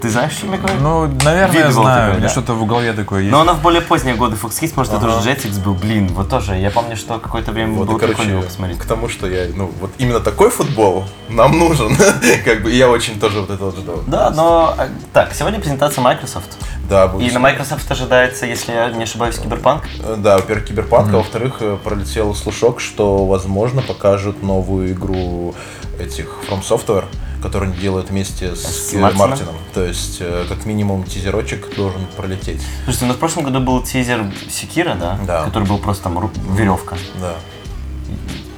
Ты 0.00 0.08
знаешь, 0.10 0.32
что 0.32 0.46
говорю? 0.46 0.74
Ну, 0.80 1.06
наверное, 1.24 1.58
я 1.58 1.70
знаю. 1.70 1.86
такое, 1.96 2.10
У 2.10 2.16
меня 2.18 2.26
да. 2.26 2.28
что-то 2.28 2.54
в 2.54 2.66
голове 2.66 2.92
такое 2.92 3.20
есть. 3.22 3.32
Но 3.32 3.40
она 3.40 3.54
в 3.54 3.62
более 3.62 3.80
поздние 3.80 4.14
годы 4.14 4.36
Fox 4.40 4.60
Kids, 4.60 4.72
может, 4.76 4.92
это 4.92 5.06
уже 5.06 5.30
Jetix 5.30 5.62
был, 5.62 5.74
блин, 5.74 6.08
вот 6.08 6.28
тоже. 6.28 6.54
Я 6.56 6.70
помню, 6.70 6.96
что 6.96 7.18
какое-то 7.18 7.52
время 7.52 7.74
было 7.84 7.98
прикольно 7.98 8.42
посмотреть. 8.42 8.78
к 8.78 8.84
тому, 8.84 9.08
что 9.08 9.26
я, 9.28 9.46
ну, 9.54 9.70
вот 9.80 9.90
именно 9.98 10.20
такой 10.20 10.50
футбол 10.50 11.04
нам 11.28 11.58
нужен, 11.58 11.96
как 12.44 12.62
бы, 12.62 12.70
я 12.70 12.88
очень 12.88 13.18
тоже 13.18 13.40
вот 13.40 13.50
это 13.50 13.64
вот 13.64 13.76
ждал. 13.76 14.02
Да, 14.06 14.30
но 14.30 14.74
э, 14.78 14.88
так, 15.12 15.34
сегодня 15.34 15.58
презентация 15.60 16.02
Microsoft. 16.02 16.56
Да, 16.88 17.08
будет 17.08 17.28
И 17.28 17.34
на 17.34 17.40
Microsoft 17.40 17.90
ожидается, 17.90 18.46
если 18.46 18.72
я 18.72 18.90
не 18.90 19.02
ошибаюсь, 19.02 19.36
Киберпанк. 19.38 19.84
Э, 20.00 20.16
Да, 20.16 20.36
во-первых, 20.36 20.66
Киберпанк, 20.66 21.12
а 21.12 21.16
во-вторых, 21.18 21.56
э, 21.60 21.76
пролетел 21.82 22.34
слушок, 22.34 22.80
что, 22.80 23.26
возможно, 23.26 23.82
покажут 23.82 24.42
новую 24.42 24.92
игру 24.92 25.54
этих 25.98 26.26
From 26.48 26.62
Software, 26.62 27.04
которую 27.42 27.72
они 27.72 27.80
делают 27.80 28.10
вместе 28.10 28.54
с, 28.54 28.90
С 28.90 28.92
Мартином? 28.92 29.30
Мартином. 29.30 29.54
То 29.74 29.84
есть, 29.84 30.22
как 30.48 30.64
минимум, 30.64 31.04
тизерочек 31.04 31.74
должен 31.74 32.06
пролететь. 32.16 32.62
Слушайте, 32.84 33.04
у 33.06 33.08
нас 33.08 33.16
в 33.16 33.20
прошлом 33.20 33.44
году 33.44 33.60
был 33.60 33.82
тизер 33.82 34.24
Секира, 34.50 34.94
да? 34.94 35.18
Да. 35.26 35.44
Который 35.44 35.66
был 35.66 35.78
просто 35.78 36.04
там 36.04 36.30
веревка. 36.56 36.96
Да. 37.20 37.34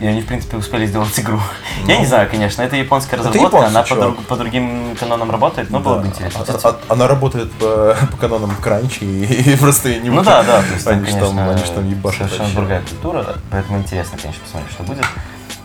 И 0.01 0.07
они, 0.07 0.21
в 0.21 0.27
принципе, 0.27 0.57
успели 0.57 0.87
сделать 0.87 1.19
игру. 1.19 1.41
Я 1.87 1.99
не 1.99 2.07
знаю, 2.07 2.29
конечно, 2.31 2.63
это 2.63 2.77
японская 2.77 3.19
Это 3.19 3.29
разработка, 3.31 3.57
японцы, 3.59 3.77
она 3.77 3.83
по, 3.83 3.95
друг- 3.97 4.25
по 4.27 4.37
другим 4.37 4.97
канонам 4.97 5.31
работает, 5.31 5.71
но 5.71 5.81
было 5.81 5.99
бы 5.99 6.07
интересно. 6.07 6.45
А- 6.47 6.69
а- 6.69 6.93
Она 6.93 7.09
работает 7.09 7.51
по, 7.53 7.97
по 8.13 8.17
канонам 8.17 8.55
кранчи 8.63 9.03
и, 9.05 9.25
и 9.53 9.57
просто 9.57 9.99
не 9.99 10.11
Ну 10.11 10.23
да, 10.23 10.43
да, 10.45 10.63
то 10.63 10.73
есть 10.73 10.85
там, 10.85 10.95
они 10.95 11.07
там, 11.07 11.15
конечно, 11.21 11.51
они 11.51 11.65
ж 11.65 11.69
там 11.71 11.91
ебашат 11.91 12.19
совершенно 12.19 12.43
вообще. 12.45 12.57
другая 12.57 12.81
культура, 12.83 13.37
поэтому 13.51 13.79
интересно, 13.79 14.19
конечно, 14.21 14.43
посмотреть, 14.45 14.73
что 14.73 14.83
будет. 14.85 15.05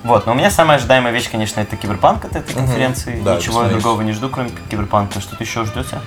Вот, 0.03 0.25
но 0.25 0.33
у 0.33 0.35
меня 0.35 0.51
самая 0.51 0.77
ожидаемая 0.79 1.13
вещь, 1.13 1.29
конечно, 1.31 1.61
это 1.61 1.77
киберпанк 1.77 2.25
от 2.25 2.35
этой 2.35 2.53
конференции. 2.53 3.21
Да, 3.23 3.35
Ничего 3.35 3.63
я 3.63 3.69
другого 3.69 4.01
не 4.01 4.11
жду, 4.11 4.29
кроме 4.29 4.49
киберпанка. 4.69 5.21
Что-то 5.21 5.41
еще 5.43 5.63
ждете? 5.63 5.99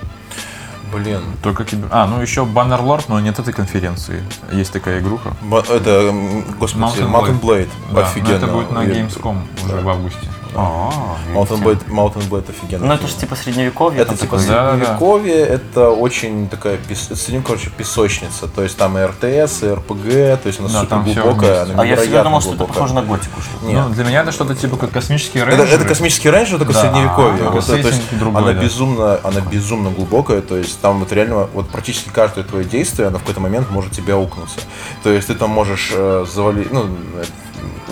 Блин. 0.92 1.20
Только 1.42 1.64
кибер... 1.64 1.88
А, 1.90 2.06
ну 2.06 2.20
еще 2.20 2.44
Bannerlord, 2.44 3.04
но 3.08 3.18
нет 3.20 3.38
этой 3.38 3.52
конференции. 3.52 4.22
Есть 4.52 4.72
такая 4.72 5.00
игруха. 5.00 5.32
Ба- 5.42 5.64
Это, 5.68 6.12
господи, 6.58 6.82
Mountain 6.84 7.10
Mountain, 7.10 7.40
Blade. 7.40 7.68
Да, 7.90 8.00
но 8.00 8.06
Офигенно. 8.06 8.36
это 8.36 8.46
будет 8.46 8.70
на 8.70 8.84
Gamescom 8.84 9.38
уже 9.64 9.76
в 9.80 9.88
августе. 9.88 10.28
А, 10.57 11.16
Mountain. 11.34 11.62
Blade, 11.62 11.86
Mountain 11.88 12.28
Blade 12.28 12.50
офигенно. 12.50 12.86
Ну 12.86 12.92
это 12.94 13.07
же 13.07 13.14
типа 13.14 13.36
средневековье. 13.36 14.02
Это 14.02 14.16
типа 14.16 14.38
средневековье, 14.38 15.36
это 15.36 15.90
очень 15.90 16.48
такая, 16.48 16.78
пес... 16.78 17.11
это, 17.11 17.20
ну, 17.32 17.42
короче, 17.42 17.70
песочница. 17.70 18.48
То 18.48 18.62
есть 18.62 18.76
там 18.76 18.96
и 18.98 19.02
РТС, 19.02 19.62
и 19.62 19.68
РПГ, 19.72 20.40
то 20.42 20.46
есть 20.46 20.61
она 20.61 20.68
Да, 20.68 20.80
супер 20.80 21.22
глубокая, 21.22 21.66
А 21.76 21.84
я 21.86 21.96
всегда 21.96 22.24
думал, 22.24 22.40
что 22.40 22.54
это 22.54 22.64
похоже 22.64 22.94
на 22.94 23.02
готику. 23.02 23.40
Что 23.40 23.66
Нет. 23.66 23.84
Ну, 23.88 23.94
для 23.94 24.04
меня 24.04 24.22
это 24.22 24.32
что-то 24.32 24.54
типа 24.54 24.76
как 24.76 24.90
космические 24.90 25.42
Это, 25.42 25.57
рейнджеры. 25.57 25.80
это 25.80 25.88
космический 25.88 26.30
рейнджер, 26.30 26.59
только 26.59 26.72
Да, 26.72 26.80
средневековье. 26.80 27.50
то 27.82 27.88
есть 27.88 28.00
она 28.22 28.40
да. 28.40 28.52
безумно, 28.52 29.20
она 29.22 29.40
безумно 29.40 29.90
глубокая, 29.90 30.40
то 30.40 30.57
есть 30.57 30.80
там 30.80 31.00
вот 31.00 31.12
реально 31.12 31.48
вот 31.52 31.68
практически 31.68 32.09
каждое 32.09 32.44
твое 32.44 32.64
действие, 32.64 33.09
оно 33.09 33.18
в 33.18 33.20
какой-то 33.20 33.40
момент 33.40 33.70
может 33.70 33.92
тебя 33.92 34.18
укнуться. 34.18 34.61
То 35.02 35.11
есть 35.11 35.28
ты 35.28 35.34
там 35.34 35.50
можешь 35.50 35.92
э, 35.94 36.24
завалить, 36.32 36.72
ну, 36.72 36.88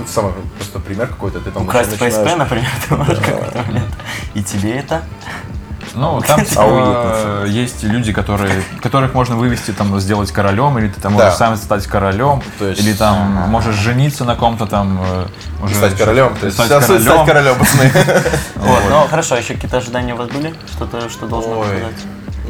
самый 0.06 0.32
просто 0.58 0.78
пример 0.78 1.06
какой-то, 1.08 1.40
ты 1.40 1.50
там 1.50 1.64
Украсть 1.64 1.90
начинаешь- 1.90 2.14
PSP, 2.14 2.36
например, 2.36 2.68
ты 2.88 2.96
можешь 2.96 3.18
какой-то 3.18 3.62
момент. 3.66 3.94
И 4.34 4.42
тебе 4.42 4.76
это? 4.78 5.02
Ну, 5.94 6.20
там 6.26 6.44
типа, 6.44 7.44
есть 7.46 7.84
люди, 7.84 8.12
которые, 8.12 8.62
которых 8.82 9.14
можно 9.14 9.36
вывести, 9.36 9.70
там, 9.70 10.00
сделать 10.00 10.32
королем, 10.32 10.78
или 10.78 10.88
ты 10.88 11.00
там 11.00 11.16
Да. 11.16 11.24
можешь 11.24 11.38
сам 11.38 11.56
стать 11.56 11.86
королем, 11.86 12.42
То 12.58 12.68
есть- 12.68 12.80
или 12.80 12.92
там 12.94 13.18
можешь 13.50 13.76
жениться 13.76 14.24
на 14.24 14.34
ком-то 14.34 14.66
там. 14.66 14.98
э, 15.02 15.26
уже 15.62 15.74
Стать 15.76 15.96
королем, 15.96 16.34
то 16.40 16.46
есть 16.46 16.56
стать 16.58 16.68
королем. 16.68 17.00
стать 17.02 17.26
королем, 17.26 17.54
пацаны. 17.58 17.92
Вот, 18.56 18.80
ну 18.90 19.06
хорошо, 19.08 19.36
еще 19.36 19.54
какие-то 19.54 19.76
ожидания 19.76 20.14
у 20.14 20.16
вас 20.16 20.28
были? 20.30 20.54
Что-то, 20.74 21.08
что 21.10 21.26
должно 21.26 21.60
Ой. 21.60 21.66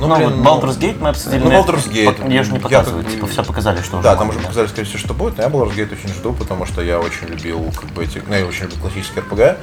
Ну, 0.04 0.08
Ну, 0.10 0.16
блин, 0.16 0.42
вот 0.42 0.62
ну, 0.62 0.68
Baldur's 0.68 0.78
Gate 0.78 0.98
мы 1.00 1.08
обсудили. 1.08 1.42
ну, 1.42 1.50
Baldur's 1.50 1.88
Gate, 1.90 2.28
Ее 2.30 2.42
же 2.42 2.50
не 2.52 2.58
я 2.58 2.62
показывают, 2.62 3.06
бы- 3.06 3.12
типа 3.12 3.26
все 3.26 3.42
показали, 3.42 3.80
что 3.82 3.96
уже 3.96 4.02
Да, 4.04 4.16
там 4.16 4.28
уже 4.28 4.38
показали, 4.38 4.66
скорее 4.66 4.84
всего, 4.84 4.98
что 4.98 5.14
будет, 5.14 5.36
но 5.38 5.44
я 5.44 5.48
Baldur's 5.48 5.74
Gate 5.74 5.92
очень 5.92 6.14
жду, 6.14 6.32
потому 6.32 6.66
что 6.66 6.82
я 6.82 7.00
очень 7.00 7.26
любил, 7.28 7.72
как 7.74 7.90
бы, 7.90 8.04
эти, 8.04 8.22
ну, 8.26 8.34
я 8.34 8.44
очень 8.46 8.64
люблю 8.64 8.78
классический 8.80 9.20
RPG, 9.20 9.56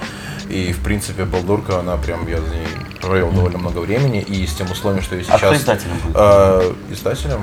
и, 0.49 0.73
в 0.73 0.79
принципе, 0.83 1.25
Балдурка, 1.25 1.79
она 1.79 1.97
прям, 1.97 2.27
я 2.27 2.37
за 2.41 2.49
ней 2.49 2.67
провел 3.01 3.31
довольно 3.31 3.59
много 3.59 3.79
времени, 3.79 4.21
и 4.21 4.45
с 4.47 4.53
тем 4.53 4.69
условием, 4.71 5.03
что 5.03 5.15
я 5.15 5.21
А 5.21 5.23
сейчас... 5.25 5.39
кто 5.41 5.55
издателем 5.55 5.97
будет? 5.99 6.15
Э, 6.17 6.73
издателем? 6.89 7.41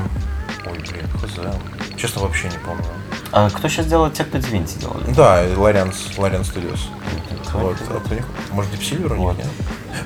Ой, 0.66 0.78
блин, 0.78 1.06
хз. 1.22 1.96
Честно, 1.96 2.22
вообще 2.22 2.48
не 2.48 2.58
помню. 2.58 2.84
А 3.32 3.48
кто 3.50 3.68
сейчас 3.68 3.86
делает 3.86 4.14
те, 4.14 4.24
кто 4.24 4.38
Divinity 4.38 4.78
делали? 4.80 5.04
Да, 5.14 5.42
Лариан 5.56 5.92
Лариан 6.16 6.42
Studios. 6.42 6.80
Вот, 7.52 7.76
а 7.80 8.00
кто 8.00 8.10
у 8.10 8.14
них? 8.14 8.24
Может, 8.52 8.72
Silver 8.74 9.12
у 9.12 9.16
них, 9.16 9.18
Вот. 9.18 9.38
нет? 9.38 9.46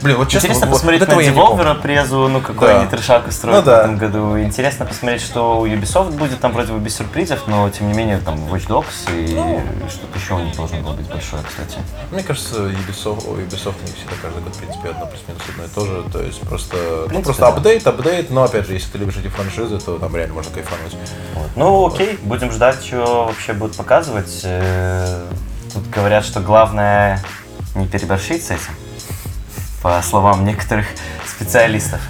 Блин, 0.01 0.16
вот 0.16 0.28
честно, 0.28 0.47
Интересно 0.47 0.66
вот- 0.68 0.74
посмотреть 0.76 1.01
вот 1.01 1.09
на. 1.11 1.20
Devolver 1.20 1.82
презу, 1.82 2.28
ну 2.28 2.40
какой 2.40 2.68
Да. 2.68 2.80
они 2.80 2.88
трешак 2.90 3.26
устроят 3.28 3.59
Ну 3.64 3.70
да. 3.70 3.76
в 3.76 3.84
этом 3.84 3.99
году. 3.99 4.40
Интересно 4.40 4.86
посмотреть, 4.86 5.20
что 5.22 5.61
у 5.61 5.66
Ubisoft 5.66 6.12
будет, 6.16 6.40
там 6.40 6.53
вроде 6.53 6.72
бы 6.72 6.78
без 6.78 6.97
сюрпризов, 6.97 7.47
но 7.47 7.68
тем 7.70 7.88
не 7.88 7.95
менее 7.95 8.18
там 8.18 8.36
Watch 8.53 8.66
Dogs 8.68 8.86
и 9.14 9.34
Ну. 9.34 9.62
что-то 9.90 10.18
еще 10.18 10.34
у 10.34 10.38
них 10.40 10.57
должно 10.57 10.78
было 10.80 10.93
быть 10.95 11.09
большое, 11.09 11.43
кстати. 11.47 11.78
Мне 12.11 12.22
кажется, 12.22 12.57
Ubisoft, 12.68 13.28
у 13.28 13.36
Ubisoft 13.36 13.74
у 13.82 13.86
них 13.86 13.97
всегда 13.97 14.14
каждый 14.22 14.43
год, 14.43 14.55
в 14.55 14.59
принципе, 14.59 14.88
одно 14.88 15.07
плюс-минус 15.07 15.43
одно 15.51 15.64
и 15.64 15.68
то 15.68 15.84
же. 15.86 16.11
То 16.11 16.22
есть 16.22 16.40
просто, 16.40 16.76
ну, 16.76 17.09
принципе, 17.09 17.24
просто 17.24 17.43
да. 17.43 17.49
апдейт, 17.49 17.86
апдейт, 17.86 18.30
но 18.30 18.45
опять 18.45 18.66
же, 18.66 18.72
если 18.74 18.90
ты 18.93 18.99
любишь 18.99 19.16
эти 19.18 19.28
франшизы, 19.28 19.78
то 19.78 19.99
там 19.99 20.16
реально 20.16 20.34
можно 20.34 20.53
кайфануть. 20.53 20.97
Вот. 21.34 21.47
Ну 21.57 21.86
окей, 21.86 22.18
будем 22.22 22.51
ждать, 22.51 22.82
что 22.84 23.26
вообще 23.26 23.53
будут 23.53 23.76
показывать. 23.76 24.43
Тут 25.72 25.88
говорят, 25.88 26.24
что 26.24 26.40
главное 26.40 27.20
не 27.74 27.86
переборщить 27.86 28.44
с 28.44 28.50
этим, 28.50 28.72
по 29.82 30.00
словам 30.02 30.44
некоторых 30.44 30.86
специалистов. 31.26 32.00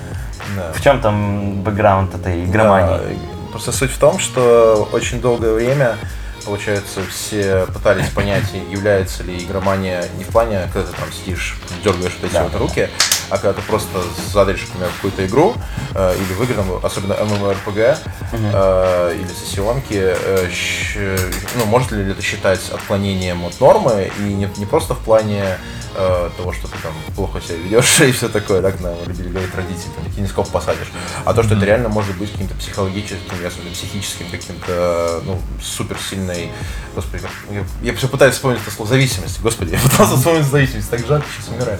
Да. 0.57 0.73
В 0.73 0.83
чем 0.83 1.01
там 1.01 1.63
бэкграунд 1.63 2.15
этой 2.15 2.45
игромании? 2.45 2.99
Да, 2.99 3.51
просто 3.53 3.73
суть 3.73 3.93
в 3.93 3.99
том, 3.99 4.19
что 4.19 4.89
очень 4.93 5.21
долгое 5.21 5.55
время, 5.55 5.97
получается, 6.45 7.01
все 7.11 7.67
пытались 7.73 8.09
понять, 8.09 8.45
является 8.71 9.23
ли 9.23 9.39
игромания 9.39 10.05
не 10.19 10.25
в 10.25 10.29
плане, 10.29 10.69
когда 10.73 10.91
ты 10.91 10.97
там 10.97 11.09
сидишь, 11.13 11.57
дергаешь 11.85 12.13
вот 12.21 12.25
эти 12.25 12.33
Да. 12.35 12.45
вот 12.45 12.55
руки, 12.57 12.89
а 13.31 13.39
когда 13.39 13.53
ты 13.55 13.63
просто 13.63 13.99
задришь, 14.33 14.63
например, 14.69 14.91
какую-то 14.97 15.25
игру, 15.27 15.55
э, 15.95 16.15
или 16.17 16.35
в 16.35 16.43
игры, 16.43 16.55
там, 16.55 16.67
особенно 16.83 17.15
MMORPG, 17.15 17.97
э, 18.33 19.17
или 19.19 19.29
сессионки, 19.29 19.95
э, 19.99 20.49
щ- 20.51 21.19
ну, 21.57 21.65
может 21.67 21.93
ли 21.93 22.11
это 22.11 22.23
считать 22.23 22.61
отклонением 22.71 23.45
от 23.45 23.59
нормы, 23.61 24.11
и 24.19 24.23
не, 24.23 24.49
не 24.57 24.67
просто 24.67 24.95
в 24.95 24.99
плане 25.01 25.59
э, 25.95 26.31
того, 26.37 26.53
что 26.53 26.69
ты 26.69 26.79
там 26.83 26.93
плохо 27.15 27.41
себя 27.41 27.57
ведешь 27.57 28.01
и 28.01 28.13
все 28.13 28.29
такое, 28.29 28.63
так 28.63 28.81
нам 28.81 28.95
любили 29.07 29.29
говорить 29.29 29.55
родители, 29.55 29.91
там, 29.95 30.13
кинескоп 30.13 30.49
посадишь, 30.51 30.91
а 31.25 31.35
то, 31.35 31.43
что 31.43 31.55
это 31.55 31.65
реально 31.65 31.89
может 31.89 32.17
быть 32.17 32.31
каким-то 32.33 32.55
психологическим, 32.55 33.41
я 33.41 33.49
особенно 33.49 33.71
психическим, 33.73 34.27
каким-то, 34.31 35.23
ну, 35.25 35.41
супер 35.63 35.99
сильной, 35.99 36.51
господи, 36.95 37.23
как- 37.23 37.65
я, 37.83 37.95
все 37.95 38.09
пытаюсь 38.09 38.35
вспомнить 38.35 38.61
это 38.63 38.71
слово 38.71 38.89
зависимость, 38.89 39.41
господи, 39.41 39.73
я 39.75 39.79
пытался 39.79 40.17
вспомнить 40.17 40.45
зависимость, 40.47 40.91
так 40.91 41.07
жарко, 41.07 41.27
сейчас 41.37 41.55
умираю. 41.55 41.79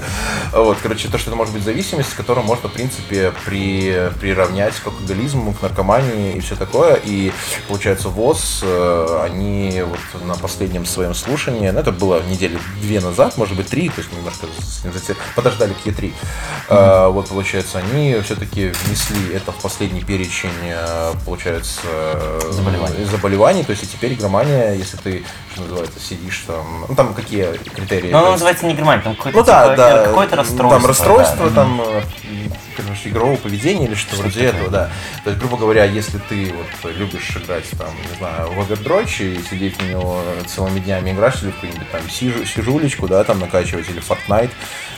Вот, 0.53 0.79
короче, 0.83 1.09
то, 1.09 1.19
что 1.19 1.31
это 1.31 1.37
может 1.37 1.55
быть 1.55 1.65
зависимость, 1.65 2.15
которая 2.15 2.45
можно, 2.45 2.69
в 2.69 2.73
принципе, 2.73 3.33
при, 3.45 4.11
приравнять 4.21 4.75
к 4.75 4.87
алкоголизму, 4.87 5.55
к 5.55 5.63
наркомании 5.63 6.35
и 6.35 6.41
все 6.41 6.57
такое, 6.57 6.99
и, 7.03 7.33
получается, 7.69 8.09
ВОЗ, 8.09 8.61
э, 8.63 9.23
они 9.25 9.83
вот 9.83 10.25
на 10.25 10.35
последнем 10.35 10.87
своем 10.87 11.15
слушании, 11.15 11.71
ну, 11.71 11.81
это 11.81 11.93
было 11.93 12.23
недели 12.23 12.59
две 12.81 13.01
назад, 13.01 13.37
может 13.37 13.57
быть, 13.57 13.69
три, 13.69 13.89
то 13.89 14.02
мы 14.11 14.19
немножко 14.19 14.47
подождали 15.35 15.73
к 15.73 15.87
Е3. 15.87 16.13
А, 16.69 17.09
вот, 17.09 17.29
получается, 17.29 17.79
они 17.79 18.17
все-таки 18.23 18.73
внесли 18.85 19.35
это 19.35 19.53
в 19.53 19.57
последний 19.57 20.03
перечень, 20.03 20.51
э, 20.63 21.13
получается, 21.25 21.81
э, 21.85 22.41
Заболеваний. 22.51 23.05
заболеваний, 23.05 23.65
то 23.65 23.71
есть 23.71 23.85
и 23.85 23.87
теперь 23.87 24.15
игромания, 24.15 24.75
если 24.75 24.97
ты, 24.97 25.25
что 25.53 25.63
называется, 25.63 26.01
сидишь 26.01 26.45
там, 26.47 26.87
ну, 26.89 26.95
там 26.95 27.15
какие 27.15 27.57
критерии? 27.75 28.11
Ну, 28.11 28.19
есть- 28.19 28.31
называется 28.33 28.67
не 28.67 28.75
игромания, 28.75 29.03
там 29.03 29.17
какое-то 29.17 29.39
ну 29.39 29.45
да, 29.45 29.63
типа, 29.65 29.77
да. 29.77 30.05
какое-то 30.05 30.37
расстройство. 30.37 30.79
Там 30.79 30.87
расстройство, 30.87 31.51
да. 31.51 31.55
там 31.55 31.81
э, 31.81 32.03
короче, 32.77 33.09
игрового 33.09 33.37
поведения 33.37 33.87
или 33.87 33.95
что 33.95 34.17
вроде 34.17 34.45
этого, 34.45 34.71
да. 34.71 34.91
То 35.25 35.31
есть, 35.31 35.41
грубо 35.41 35.57
говоря, 35.57 35.85
если 35.85 36.19
ты 36.19 36.53
вот 36.53 36.93
любишь 36.95 37.37
играть 37.37 37.69
там, 37.79 37.89
не 38.11 38.17
знаю, 38.19 38.51
в 38.51 38.59
Overwatch 38.61 39.23
и 39.25 39.43
сидеть 39.49 39.77
в 39.81 39.89
него 39.89 40.23
целыми 40.47 40.81
днями 40.81 41.11
играешь, 41.11 41.43
или 41.43 41.51
в 41.51 41.55
какую-нибудь 41.55 41.91
там 41.91 42.09
сижу, 42.11 42.45
сижулечку, 42.45 43.09
да, 43.09 43.25
там 43.25 43.41
накачивать, 43.41 43.89
или 43.92 44.02
Fortnite 44.02 44.52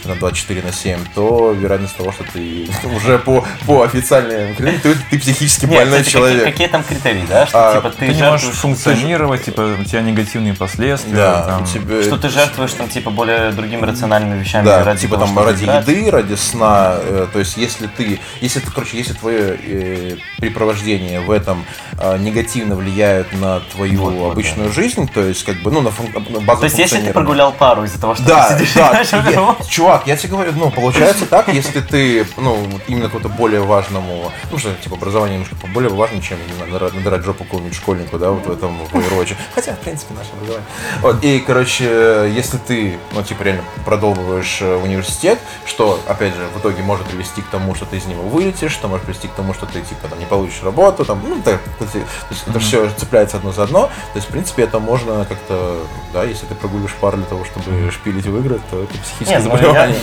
на 0.09 0.15
24 0.17 0.63
на 0.63 0.73
7, 0.73 0.99
то 1.15 1.53
вероятность 1.53 1.97
того, 1.97 2.13
что 2.13 2.25
ты 2.33 2.69
уже 2.97 3.19
по, 3.19 3.45
по 3.67 3.83
официальным 3.83 4.55
критериям, 4.55 4.81
ты, 4.81 4.95
ты 5.11 5.19
психически 5.19 5.67
Нет, 5.67 5.77
больной 5.81 5.99
кстати, 6.01 6.13
человек. 6.13 6.39
Какие, 6.45 6.53
какие 6.53 6.69
там 6.69 6.83
критерии, 6.85 7.25
да? 7.29 7.47
Что 7.47 7.71
А, 7.71 7.77
типа 7.77 7.91
ты, 7.91 7.97
Ты 7.99 8.07
не 8.09 8.15
жертвуешь, 8.15 8.43
можешь 8.45 8.59
функционировать, 8.61 9.45
типа 9.45 9.77
у 9.81 9.85
тебя 9.85 10.01
негативные 10.03 10.55
последствия. 10.55 11.15
Да, 11.15 11.43
там. 11.43 11.63
у 11.63 11.67
тебя- 11.67 12.03
что 12.03 12.17
ты 12.17 12.29
жертвуешь 12.29 12.73
там 12.73 12.89
типа 12.89 13.11
более 13.11 13.51
другими 13.53 13.83
рациональными 13.85 14.41
вещами 14.41 14.65
Да, 14.65 14.85
ради 14.85 15.01
типа 15.03 15.15
того, 15.15 15.27
там 15.27 15.35
чтобы 15.35 15.47
ради 15.51 15.65
играть. 15.65 15.89
еды, 15.89 16.11
ради 16.11 16.35
сна. 16.35 16.95
э, 16.99 17.27
то 17.33 17.39
есть, 17.39 17.57
если 17.57 17.87
ты, 17.87 18.21
если 18.41 18.61
ты, 18.61 18.71
короче, 18.71 18.97
если 18.99 19.13
твое 19.15 19.59
э, 19.63 20.17
препровождение 20.39 21.21
в 21.21 21.31
этом 21.31 21.65
э, 21.99 22.19
негативно 22.19 22.77
влияет 22.77 23.33
на 23.33 23.61
твою 23.61 24.01
Вот, 24.01 24.13
вот, 24.15 24.33
обычную 24.33 24.73
жизнь, 24.73 25.09
то 25.13 25.21
есть, 25.23 25.45
как 25.45 25.57
бы, 25.63 25.71
ну, 25.71 25.81
на, 25.81 25.89
фун- 25.89 26.13
на 26.31 26.41
базу 26.41 26.61
То 26.61 26.67
есть, 26.67 26.79
если 26.79 27.01
ты 27.01 27.13
прогулял 27.13 27.53
пару 27.53 27.85
из-за 27.85 28.01
того, 28.01 28.15
что 28.15 28.25
Да, 28.25 28.49
ты 28.51 28.55
сидишь 28.59 28.77
и 28.77 28.79
да, 28.79 28.91
я- 29.01 29.05
Overwatch, 29.35 29.81
чувак, 29.95 30.07
я 30.07 30.17
тебе 30.17 30.31
говорю, 30.31 30.53
ну, 30.57 30.71
получается 30.71 31.27
так, 31.27 31.49
если 31.49 31.81
ты, 31.81 32.27
ну, 32.37 32.59
именно 32.89 33.05
какому-то 33.05 33.29
более 33.29 33.61
важному, 33.61 34.33
ну, 34.51 34.59
что, 34.59 34.73
типа, 34.75 34.97
образование 34.97 35.39
немножко 35.39 35.67
более 35.69 35.91
важно, 35.91 36.21
чем, 36.21 36.39
надрать 36.71 37.23
жопу 37.23 37.45
какому-нибудь 37.45 37.77
школьнику, 37.77 38.19
да, 38.19 38.31
вот 38.31 38.47
в 38.47 38.51
этом, 38.51 38.83
Overwatch. 38.93 39.35
Хотя, 39.55 39.75
в 39.75 39.79
принципе, 39.79 40.15
наше 40.15 40.31
образование. 40.33 40.67
Вот, 41.01 41.25
и, 41.25 41.41
короче, 41.41 42.31
если 42.35 42.59
ты, 42.59 42.99
ну, 43.13 43.23
типа, 43.23 43.43
реально 43.43 43.63
продолбываешь 43.85 44.59
э, 44.61 44.77
университет, 44.77 45.39
что, 45.67 46.01
опять 46.09 46.35
же, 46.35 46.47
в 46.55 46.61
итоге 46.61 46.83
может 46.83 47.07
привести 47.07 47.43
к 47.43 47.47
тому, 47.47 47.75
что 47.75 47.87
ты 47.87 47.97
из 47.97 48.07
него 48.07 48.23
вылетишь, 48.23 48.73
что 48.73 48.89
может 48.89 49.07
привести 49.07 49.29
к 49.29 49.33
тому, 49.33 49.55
что 49.55 49.67
ты, 49.67 49.81
типа, 49.81 50.09
там, 50.09 50.19
не 50.19 50.27
получишь 50.27 50.63
работу, 50.63 51.05
там, 51.05 51.21
ну, 51.27 51.41
так, 51.43 51.61
то 51.79 51.85
есть, 51.85 51.93
то 51.93 52.01
есть 52.31 52.45
это 52.47 52.59
все 52.59 52.89
цепляется 52.91 53.37
одно 53.37 53.53
за 53.53 53.65
одно, 53.65 53.87
то 53.87 54.17
есть, 54.17 54.29
в 54.29 54.31
принципе, 54.31 54.63
это 54.63 54.79
можно 54.79 55.25
как-то, 55.25 55.79
да, 56.13 56.25
если 56.25 56.47
ты 56.47 56.55
прогуливаешь 56.55 56.95
пару 56.95 57.17
для 57.17 57.27
того, 57.27 57.45
чтобы 57.45 57.91
шпилить 57.91 58.27
в 58.27 58.39
игры, 58.39 58.61
то 58.71 58.83
это 58.83 58.93
психическое 58.99 59.41
Нет, 59.41 59.45
ну, 59.45 59.51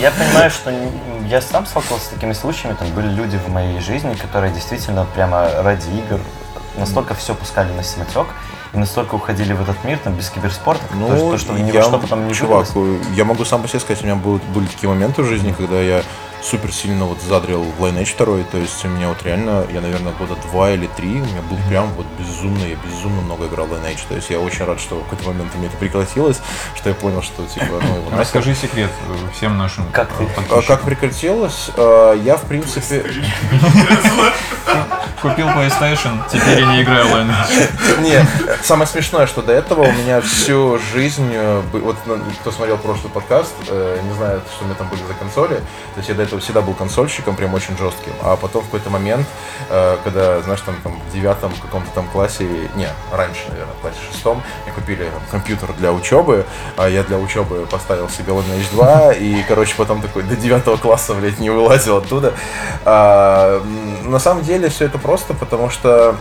я, 0.02 0.12
понимаю, 0.12 0.50
что 0.52 0.72
я 1.28 1.42
сам 1.42 1.66
сталкивался 1.66 2.06
с 2.06 2.10
такими 2.10 2.34
случаями, 2.34 2.76
там 2.76 2.90
были 2.92 3.08
люди 3.08 3.38
в 3.38 3.50
моей 3.50 3.80
жизни, 3.80 4.14
которые 4.16 4.52
действительно 4.54 5.06
прямо 5.16 5.50
ради 5.62 5.88
игр 5.90 6.20
настолько 6.78 7.14
все 7.16 7.34
пускали 7.36 7.72
на 7.74 7.84
самотек 7.84 8.28
и 8.74 8.78
настолько 8.78 9.16
уходили 9.16 9.54
в 9.54 9.62
этот 9.62 9.84
мир, 9.84 9.98
там, 10.00 10.14
без 10.14 10.30
киберспорта, 10.30 10.84
то, 10.88 11.16
что, 11.18 11.32
то, 11.32 11.38
что 11.38 11.54
ни 11.54 11.64
во 11.64 11.68
Ну, 11.68 11.74
я- 11.74 11.84
что 11.84 11.98
потом 12.00 12.28
не 12.28 12.34
чувак, 12.34 12.68
я 13.16 13.26
могу 13.26 13.44
сам 13.46 13.62
по 13.62 13.68
себе 13.68 13.80
сказать, 13.80 14.02
у 14.04 14.06
меня 14.06 14.16
были, 14.16 14.40
были 14.54 14.66
такие 14.68 14.88
моменты 14.90 15.22
в 15.24 15.26
жизни, 15.26 15.52
когда 15.58 15.82
я 15.82 16.04
супер 16.44 16.72
сильно 16.74 17.06
вот 17.06 17.22
задрил 17.22 17.64
в 17.64 17.84
Lineage 17.84 18.16
2, 18.18 18.44
то 18.52 18.58
есть 18.58 18.84
у 18.84 18.88
меня 18.88 19.10
вот 19.10 19.22
реально, 19.24 19.66
я, 19.72 19.80
наверное, 19.82 20.12
года 20.14 20.36
два 20.52 20.72
или 20.72 20.88
три, 20.88 21.22
у 21.22 21.26
меня 21.26 21.42
был 21.50 21.58
прям 21.70 21.90
вот 21.94 22.06
безумно, 22.18 22.64
я 22.66 22.76
безумно 22.76 23.22
много 23.22 23.48
играл 23.48 23.68
в 23.68 23.74
Lineage, 23.74 24.02
то 24.10 24.16
есть 24.16 24.30
я 24.30 24.40
очень 24.40 24.66
рад, 24.66 24.80
что 24.80 24.96
в 25.00 25.04
какой-то 25.04 25.30
момент 25.30 25.52
у 25.54 25.58
меня 25.60 25.68
это 25.68 25.78
прекратилось, 25.78 26.40
что 26.76 26.90
я 26.90 26.96
понял, 26.96 27.22
что 27.22 27.46
типа, 27.46 27.66
ну, 27.70 27.96
его 27.96 28.06
нахер. 28.06 28.20
Расскажи 28.20 28.56
секрет 28.56 28.90
э, 29.08 29.32
всем 29.38 29.58
нашим 29.58 29.86
Как 29.92 30.10
ты? 30.14 30.24
э, 30.24 30.28
А 30.28 30.30
подписчикам. 30.36 30.64
Как 30.78 30.82
прекратилось? 30.86 31.70
А, 31.78 32.14
Я, 32.16 32.38
в 32.38 32.44
принципе... 32.44 33.04
Купил 35.22 35.48
PlayStation, 35.50 36.20
теперь 36.32 36.62
я 36.62 36.66
не 36.66 36.82
играю 36.82 37.06
в 37.06 37.12
Lineage. 37.12 38.02
Не, 38.02 38.26
самое 38.64 38.88
смешное, 38.88 39.28
что 39.28 39.44
до 39.44 39.54
этого 39.54 39.84
у 39.84 39.92
меня 39.92 40.20
всю 40.22 40.80
жизнь, 40.94 41.30
э, 41.32 41.62
вот 41.74 41.96
ну, 42.08 42.18
кто 42.42 42.52
смотрел 42.52 42.78
прошлый 42.78 43.12
подкаст, 43.12 43.54
э, 43.68 44.00
не 44.04 44.14
знает, 44.16 44.42
что 44.52 44.64
у 44.64 44.68
меня 44.68 44.76
там 44.76 44.88
были 44.88 45.02
за 45.04 45.14
консоли, 45.14 45.58
то 45.58 45.98
есть 45.98 46.10
я 46.10 46.16
до 46.16 46.24
этого 46.24 46.42
всегда 46.42 46.62
был 46.62 46.74
консольщиком, 46.74 47.36
прям 47.36 47.54
очень 47.54 47.78
жестким, 47.78 48.14
а 48.24 48.36
потом 48.36 48.64
в 48.64 48.66
какой-то 48.66 48.90
момент, 48.90 49.28
э, 49.70 49.98
когда, 50.04 50.42
знаешь, 50.42 50.62
там, 50.62 50.76
там 50.84 51.00
в 51.00 51.14
девятом 51.14 51.52
каком-то 51.62 51.92
там 51.94 52.08
классе, 52.08 52.48
не, 52.76 52.88
раньше, 53.12 53.44
наверное, 53.50 53.76
в 53.76 53.82
классе 53.82 53.98
шестом, 54.12 54.42
мне 54.64 54.74
купили 54.74 55.04
там, 55.04 55.22
компьютер 55.30 55.72
для 55.78 55.92
учебы, 55.92 56.48
а 56.78 56.88
я 56.88 57.04
для 57.04 57.20
учебы 57.20 57.68
поставил 57.70 58.10
себе 58.10 58.34
Lineage 58.34 58.72
2, 58.72 59.14
и, 59.14 59.44
короче, 59.48 59.76
потом 59.78 60.02
такой 60.02 60.24
до 60.24 60.36
девятого 60.36 60.78
класса, 60.78 61.14
блядь, 61.14 61.40
не 61.40 61.52
вылазил 61.52 61.98
оттуда. 61.98 62.34
А, 62.86 63.64
на 64.04 64.20
самом 64.20 64.44
деле 64.44 64.51
все 64.70 64.86
это 64.86 64.98
просто, 64.98 65.34
потому 65.34 65.70
что 65.70 66.16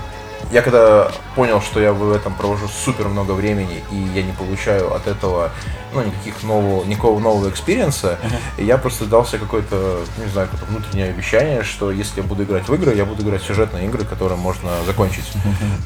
я 0.51 0.63
когда 0.63 1.09
понял, 1.37 1.61
что 1.61 1.81
я 1.81 1.93
в 1.93 2.13
этом 2.13 2.33
провожу 2.33 2.67
супер 2.69 3.09
много 3.09 3.33
времени, 3.33 3.85
и 3.91 3.97
я 4.15 4.23
не 4.23 4.33
получаю 4.33 4.93
от 4.95 5.07
этого 5.07 5.51
ну, 5.93 6.03
никаких 6.03 6.43
нового, 6.43 6.85
никакого 6.85 7.21
нового 7.21 7.51
experience 7.51 8.08
а, 8.08 8.19
и 8.57 8.65
я 8.65 8.79
просто 8.79 9.05
дал 9.05 9.27
себе 9.27 9.39
какое-то, 9.41 10.01
не 10.19 10.31
знаю, 10.31 10.49
какое-то 10.49 10.67
внутреннее 10.73 11.11
обещание, 11.11 11.63
что 11.63 11.91
если 11.93 12.21
я 12.21 12.27
буду 12.27 12.45
играть 12.45 12.69
в 12.69 12.75
игры, 12.75 12.95
я 12.95 13.05
буду 13.05 13.23
играть 13.23 13.43
в 13.43 13.47
сюжетные 13.47 13.87
игры, 13.87 14.05
которые 14.05 14.39
можно 14.39 14.71
закончить. 14.87 15.31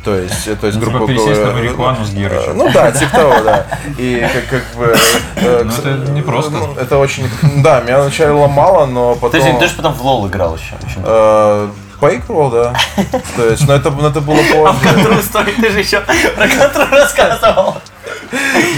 То 0.05 0.15
есть, 0.15 0.47
э, 0.47 0.55
то 0.57 0.67
есть, 0.67 0.79
Ну, 0.79 0.85
типа 0.87 0.99
грубо 0.99 1.13
пересесть 1.13 1.41
на 1.41 1.47
говоря, 1.53 1.71
э, 1.71 2.53
Ну 2.55 2.71
да, 2.73 2.93
типа 2.93 3.11
того, 3.17 3.35
да. 3.43 3.67
И 3.99 4.25
как, 4.33 4.47
как 4.49 4.79
бы... 4.79 4.97
э, 5.37 5.63
Ну, 5.65 5.73
к- 5.73 5.79
это 5.79 6.11
непросто. 6.13 6.51
ну, 6.53 6.75
Это 6.75 6.99
очень... 6.99 7.29
Да, 7.63 7.81
меня 7.81 8.01
вначале 8.01 8.31
ломало, 8.33 8.87
но 8.87 9.15
потом... 9.15 9.31
То 9.31 9.37
есть 9.39 9.59
ты 9.59 9.67
же 9.69 9.75
потом 9.75 9.95
в 9.95 10.03
лол 10.03 10.29
играл 10.29 10.55
еще. 10.57 10.77
Поигрывал, 12.01 12.51
да. 12.51 12.75
То 13.37 13.49
есть, 13.49 13.67
но 13.67 13.75
это, 13.75 13.91
но 13.91 14.09
это 14.09 14.21
было 14.21 14.39
А 14.67 14.73
в 14.73 14.81
позже. 14.81 14.95
контру 14.95 15.23
стой, 15.23 15.45
ты 15.53 15.71
же 15.71 15.79
еще 15.81 16.01
про 16.01 16.49
контру 16.49 16.85
рассказывал. 16.91 17.77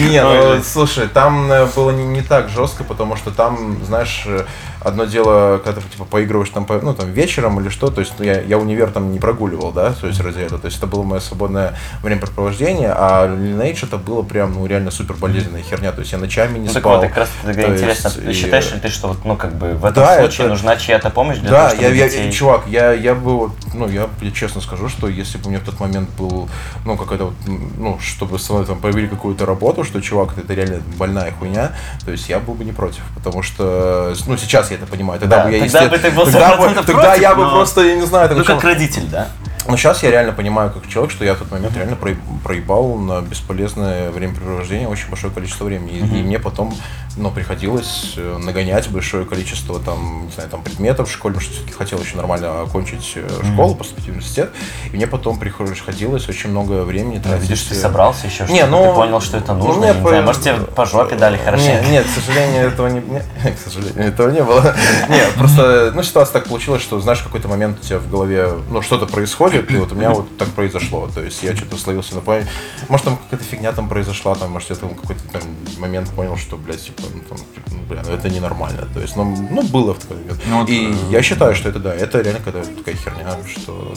Не, 0.01 0.23
ну, 0.23 0.63
слушай, 0.63 1.09
там 1.09 1.51
э, 1.51 1.67
было 1.75 1.91
не, 1.91 2.05
не 2.05 2.23
так 2.23 2.49
жестко, 2.49 2.85
потому 2.85 3.17
что 3.17 3.31
там, 3.31 3.83
знаешь, 3.85 4.23
э, 4.27 4.45
одно 4.81 5.05
дело, 5.05 5.59
когда 5.65 5.81
ты 5.81 5.89
типа 5.89 6.05
поигрываешь 6.05 6.51
там, 6.51 6.65
по- 6.65 6.79
ну, 6.81 6.95
там 6.95 7.11
вечером 7.13 7.61
или 7.61 7.69
что, 7.69 7.91
то 7.91 8.01
есть 8.01 8.13
ну, 8.19 8.25
я, 8.25 8.41
я 8.41 8.59
универ 8.59 8.91
там 8.91 9.13
не 9.13 9.19
прогуливал, 9.19 9.73
да, 9.73 9.93
то 9.93 10.07
есть 10.07 10.21
ради 10.21 10.41
этого, 10.41 10.61
то 10.61 10.67
есть 10.67 10.79
это 10.79 10.87
было 10.87 11.03
мое 11.03 11.21
свободное 11.21 11.75
времяпрепровождение, 12.03 12.93
а 12.95 13.27
Lineage 13.27 13.85
это 13.87 13.97
было 13.97 14.23
прям, 14.23 14.55
ну, 14.55 14.67
реально 14.67 14.91
супер 14.91 15.15
болезненная 15.15 15.63
херня, 15.63 15.93
то 15.93 16.01
есть 16.01 16.13
я 16.13 16.19
ночами 16.19 16.59
не 16.59 16.69
Ну 16.69 16.73
так 16.75 16.83
спал. 16.83 16.97
вот, 16.97 17.07
как 17.09 17.17
раз 17.19 17.29
тогда 17.45 17.63
То 17.63 17.73
интересно, 17.75 18.09
есть, 18.09 18.25
ты 18.25 18.31
и- 18.31 18.35
считаешь 18.35 18.73
ли 18.73 18.81
ты, 18.81 18.89
что 18.89 19.09
вот, 19.09 19.25
ну 19.25 19.37
как 19.37 19.55
бы 19.57 19.73
в 19.75 19.85
этом 19.85 20.03
Да, 20.05 20.19
случае 20.19 20.47
это- 20.47 20.55
нужна 20.55 20.77
чья-то 20.77 21.11
помощь 21.11 21.39
для 21.39 21.51
Да, 21.51 21.69
того, 21.71 21.81
я, 21.83 21.89
чтобы 21.89 21.97
я, 21.97 22.09
детей... 22.09 22.33
чувак, 22.33 22.63
я, 22.67 22.93
я 22.93 23.15
бы 23.15 23.37
вот, 23.39 23.53
ну, 23.77 23.89
я 23.89 24.09
тебе 24.21 24.33
честно 24.33 24.61
скажу, 24.61 24.89
что 24.89 25.09
если 25.09 25.39
бы 25.39 25.47
у 25.47 25.51
меня 25.51 25.61
в 25.61 25.65
тот 25.65 25.79
момент 25.81 26.09
был, 26.19 26.49
ну, 26.85 26.97
какая-то 26.97 27.25
вот, 27.27 27.35
ну, 27.79 27.99
чтобы 28.01 28.39
со 28.39 28.53
мной 28.55 28.67
там 28.67 28.79
появили 28.79 29.07
какую-то 29.07 29.47
работу, 29.47 29.85
что, 29.85 30.01
чувак, 30.01 30.37
это 30.39 30.55
реально 30.55 30.83
больная 30.99 31.33
хуйня, 31.39 31.73
то 32.05 32.11
есть 32.11 32.29
я 32.29 32.39
был 32.41 32.55
бы 32.55 32.65
не 32.65 32.73
против, 32.73 33.03
потому 33.15 33.43
что, 33.43 34.15
ну, 34.27 34.37
сейчас 34.37 34.71
я 34.71 34.77
это 34.77 34.87
понимаю, 34.87 35.21
тогда 35.21 35.39
Да, 35.39 35.45
бы 35.45 35.53
я, 35.53 35.61
тогда 35.65 35.83
есте- 35.85 35.91
бы 35.91 35.99
ты 35.99 36.11
был 36.11 36.25
тогда, 36.25 36.57
бы, 36.57 36.63
100% 36.65 36.75
тогда 36.87 37.03
против, 37.03 37.23
я 37.23 37.35
бы 37.35 37.43
но- 37.45 37.51
просто, 37.51 37.81
я 37.83 37.95
не 37.97 38.07
знаю, 38.07 38.31
Ну 38.37 38.45
как 38.45 38.65
родитель, 38.65 39.07
да? 39.11 39.29
Но 39.69 39.77
сейчас 39.77 40.03
я 40.03 40.11
реально 40.11 40.33
понимаю, 40.33 40.71
как 40.71 40.87
человек, 40.89 41.13
что 41.13 41.25
я 41.25 41.35
в 41.35 41.39
тот 41.39 41.51
момент 41.51 41.77
реально 41.77 41.97
проеб- 41.97 42.19
проебал 42.45 42.97
на 42.97 43.21
бесполезное 43.23 44.11
времяпрепровождение 44.11 44.89
очень 44.89 45.09
большое 45.09 45.33
количество 45.33 45.65
времени. 45.65 45.93
И, 45.99 45.99
и 46.01 46.23
мне 46.23 46.39
потом 46.39 46.75
ну, 47.17 47.31
приходилось 47.31 48.15
э, 48.19 48.39
нагонять 48.39 48.89
большое 48.91 49.25
количество 49.25 49.81
там, 49.81 50.27
не 50.27 50.33
знаю, 50.33 50.51
там, 50.51 50.63
предметов 50.63 51.09
в 51.09 51.13
школе, 51.13 51.35
потому 51.35 51.41
что 51.51 51.55
все-таки 51.55 51.77
хотел 51.77 51.99
еще 51.99 52.17
нормально 52.17 52.61
окончить 52.63 53.13
э, 53.17 53.27
школу, 53.53 53.75
поступить 53.75 54.05
в 54.05 54.09
университет. 54.09 54.51
И 54.93 54.97
мне 54.97 55.07
потом 55.07 55.39
приходилось 55.39 56.29
очень 56.29 56.51
много 56.51 56.83
времени 56.85 57.17
Ну, 57.17 57.23
тратить. 57.23 57.43
видишь, 57.49 57.63
ты 57.63 57.75
э, 57.75 57.79
собрался 57.79 58.27
еще, 58.27 58.45
Не, 58.51 58.67
ну, 58.67 58.89
ты 58.91 58.95
понял, 58.95 59.21
что 59.23 59.39
это 59.39 59.55
нужно. 59.55 59.87
я 59.87 59.95
не 59.95 60.03
по- 60.03 60.09
знаю, 60.11 60.25
может, 60.25 60.43
тебе 60.43 60.55
по 60.57 60.85
жопе 60.85 61.17
дали 61.17 61.39
хорошенько. 61.39 61.85
Не, 61.87 61.91
нет, 61.93 62.07
к 62.07 62.11
сожалению, 62.21 62.67
этого 62.69 62.89
не... 62.89 63.01
не- 63.01 63.21
К 63.57 63.59
сожалению, 63.65 64.09
этого 64.09 64.31
не 64.31 64.43
было. 64.43 64.75
Нет, 65.09 65.33
просто, 65.39 65.93
ну, 65.95 66.03
ситуация 66.03 66.35
так 66.35 66.49
получилась, 66.49 66.83
что, 66.83 67.01
знаешь, 67.01 67.21
в 67.21 67.25
какой-то 67.25 67.49
момент 67.49 67.79
у 67.81 67.83
тебя 67.87 67.99
в 67.99 68.11
голове, 68.11 68.51
ну, 68.71 68.83
что-то 68.83 69.07
происходит, 69.07 69.56
и 69.61 69.77
вот 69.77 69.93
у 69.93 69.95
меня 69.95 70.11
вот 70.11 70.37
так 70.37 70.49
произошло. 70.49 71.09
То 71.13 71.23
есть 71.23 71.43
я 71.43 71.55
что-то 71.57 71.77
словился 71.77 72.15
на 72.15 72.21
память. 72.21 72.47
Может, 72.89 73.07
там 73.07 73.17
какая-то 73.17 73.45
фигня 73.45 73.73
там 73.73 73.89
произошла, 73.89 74.35
там, 74.35 74.51
может, 74.51 74.71
я 74.71 74.77
там 74.77 74.95
какой-то 74.95 75.23
там 75.33 75.43
момент 75.79 76.11
понял, 76.11 76.37
что, 76.37 76.57
блядь, 76.57 76.83
типа, 76.83 77.03
ну, 77.15 77.21
там, 77.29 77.39
типа, 77.39 77.71
ну, 77.71 77.79
бля, 77.89 78.03
ну, 78.07 78.13
это 78.13 78.29
ненормально. 78.29 78.89
То 78.93 79.01
есть, 79.01 79.17
ну, 79.17 79.25
ну, 79.25 79.63
было 79.63 79.95
в 79.95 79.99
такой 79.99 80.17
момент. 80.19 80.41
Ну, 80.47 80.61
вот, 80.61 80.69
И 80.69 80.93
э, 80.93 81.11
я 81.11 81.23
считаю, 81.23 81.55
что 81.55 81.69
это, 81.69 81.79
да, 81.79 81.95
это 81.95 82.21
реально 82.21 82.41
какая-то 82.41 82.71
такая 82.71 82.97
херня, 82.97 83.37
что 83.47 83.95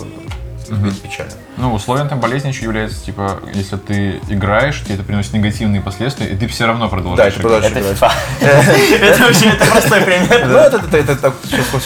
это 0.76 0.96
печально. 1.02 1.32
Ну, 1.58 1.74
условием 1.74 2.08
там 2.10 2.20
болезни 2.20 2.50
еще 2.50 2.64
является, 2.64 3.04
типа, 3.04 3.40
если 3.54 3.78
ты 3.78 4.20
играешь, 4.30 4.82
тебе 4.84 4.96
это 4.96 5.04
приносит 5.04 5.34
негативные 5.34 5.82
последствия, 5.82 6.28
и 6.28 6.36
ты 6.36 6.48
все 6.48 6.66
равно 6.66 6.86
Да, 6.86 6.90
продолжаешь 6.90 7.34
это 7.34 7.42
играть. 7.42 7.70
продолжаешь 7.70 7.98
Это 8.42 8.96
играть. 8.96 9.02
Это 9.02 9.24
вообще 9.24 9.46
это 9.50 9.66
простой 9.66 10.02
пример. 10.02 10.46
Ну, 10.48 10.58
это, 10.58 10.80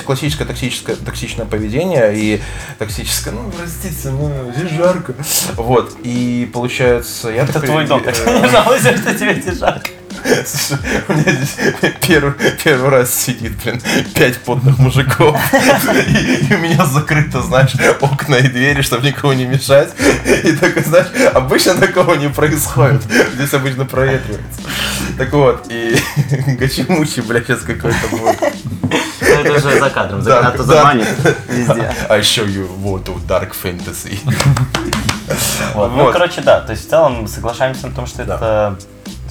классическое 0.06 0.48
токсическое, 0.48 0.96
токсичное 0.96 1.46
поведение 1.46 2.14
и 2.16 2.42
токсическое, 2.80 3.34
ну, 3.34 3.52
простите, 3.58 4.10
ну, 4.10 4.54
здесь 4.56 4.72
жарко. 4.72 5.14
Вот, 5.56 5.96
и 6.04 6.50
получается, 6.54 7.30
я 7.30 7.44
Это 7.44 7.60
твой 7.62 7.86
дом, 7.88 8.04
так 8.04 8.16
э, 8.26 8.40
не 8.42 8.48
жалуйся, 8.50 8.98
что 8.98 9.14
тебе 9.16 9.40
здесь 9.42 9.60
жарко. 9.60 9.90
Слушай, 10.46 10.78
у 11.08 11.14
меня 11.14 11.32
здесь 11.32 11.56
первый, 12.02 12.34
первый 12.64 12.90
раз 12.90 13.14
сидит, 13.14 13.54
блин, 13.64 13.82
пять 14.16 14.38
потных 14.40 14.78
мужиков. 14.80 15.40
И, 15.54 16.46
и 16.50 16.54
у 16.54 16.58
меня 16.60 16.86
закрыто, 16.86 17.42
знаешь, 17.42 17.72
окна 18.02 18.36
и 18.36 18.48
двери, 18.48 18.82
чтобы 18.82 19.06
никого 19.08 19.34
не 19.34 19.46
мешать. 19.46 19.90
И 20.44 20.52
так, 20.54 20.78
знаешь, 20.86 21.08
обычно 21.34 21.76
такого 21.76 22.16
не 22.16 22.30
происходит. 22.30 23.02
Здесь 23.36 23.54
обычно 23.54 23.86
проветривается. 23.86 24.62
Так 25.18 25.32
вот, 25.34 25.66
и 25.70 25.96
гачемучи, 26.58 27.22
бля, 27.22 27.42
сейчас 27.42 27.60
какой-то 27.62 28.08
будет. 28.12 28.40
Ну, 29.22 29.28
Это 29.40 29.52
уже 29.54 29.80
за 29.80 29.90
кадром, 29.90 30.22
за- 30.22 30.52
то 30.56 30.64
да. 30.64 30.64
заманит 30.64 31.08
везде. 31.50 31.92
I 32.10 32.20
show 32.22 32.46
you 32.46 32.68
what 32.84 33.06
of 33.06 33.26
dark 33.28 33.52
fantasy. 33.62 34.20
Вот. 35.74 35.92
Ну, 35.92 36.04
Вот. 36.04 36.14
короче, 36.14 36.42
да, 36.42 36.60
то 36.62 36.72
есть 36.72 36.86
в 36.88 36.90
целом 36.90 37.28
соглашаемся 37.28 37.88
на 37.88 37.94
том, 37.96 38.06
что 38.06 38.24
Да. 38.26 38.36
это... 38.36 38.76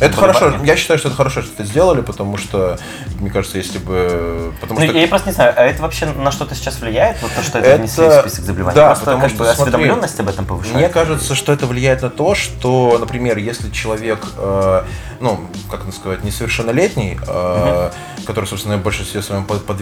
Это 0.02 0.16
хорошо, 0.16 0.52
я 0.64 0.76
считаю, 0.76 0.98
что 0.98 1.08
это 1.08 1.16
хорошо, 1.16 1.42
что 1.42 1.52
это 1.54 1.64
сделали, 1.64 2.00
потому 2.00 2.36
что, 2.36 2.78
мне 3.20 3.30
кажется, 3.30 3.56
если 3.58 3.78
бы... 3.78 4.52
Потому 4.60 4.80
Ну, 4.80 4.86
что... 4.86 4.98
я 4.98 5.06
просто 5.06 5.28
не 5.28 5.34
знаю, 5.34 5.54
а 5.56 5.62
это 5.62 5.80
вообще 5.80 6.06
на 6.06 6.32
что-то 6.32 6.54
сейчас 6.56 6.80
влияет? 6.80 7.22
Вот 7.22 7.30
то, 7.32 7.42
что 7.42 7.58
это, 7.60 7.68
Это- 7.68 7.78
внесли 7.82 8.08
в 8.08 8.20
список 8.20 8.44
заболеваний? 8.44 8.74
да, 8.74 8.86
просто 8.86 9.04
потому 9.04 9.22
как 9.22 9.30
что, 9.30 9.38
бы 9.38 9.44
смотри, 9.44 9.62
осведомленность 9.62 10.18
об 10.20 10.28
этом 10.28 10.44
повышает? 10.44 10.74
Мне 10.76 10.88
кажется, 10.88 11.34
что 11.36 11.52
это 11.52 11.66
влияет 11.66 12.02
на 12.02 12.10
то, 12.10 12.34
что, 12.34 12.96
например, 12.98 13.38
если 13.38 13.70
человек, 13.70 14.26
э, 14.36 14.82
ну, 15.20 15.40
как 15.70 15.82
это 15.86 15.92
сказать, 15.92 16.24
несовершеннолетний, 16.24 17.18
э, 17.24 17.90
который, 18.26 18.46
собственно, 18.46 18.78
в 18.78 18.82
большинстве 18.82 19.22
своем 19.22 19.44
под, 19.44 19.64
под- 19.64 19.78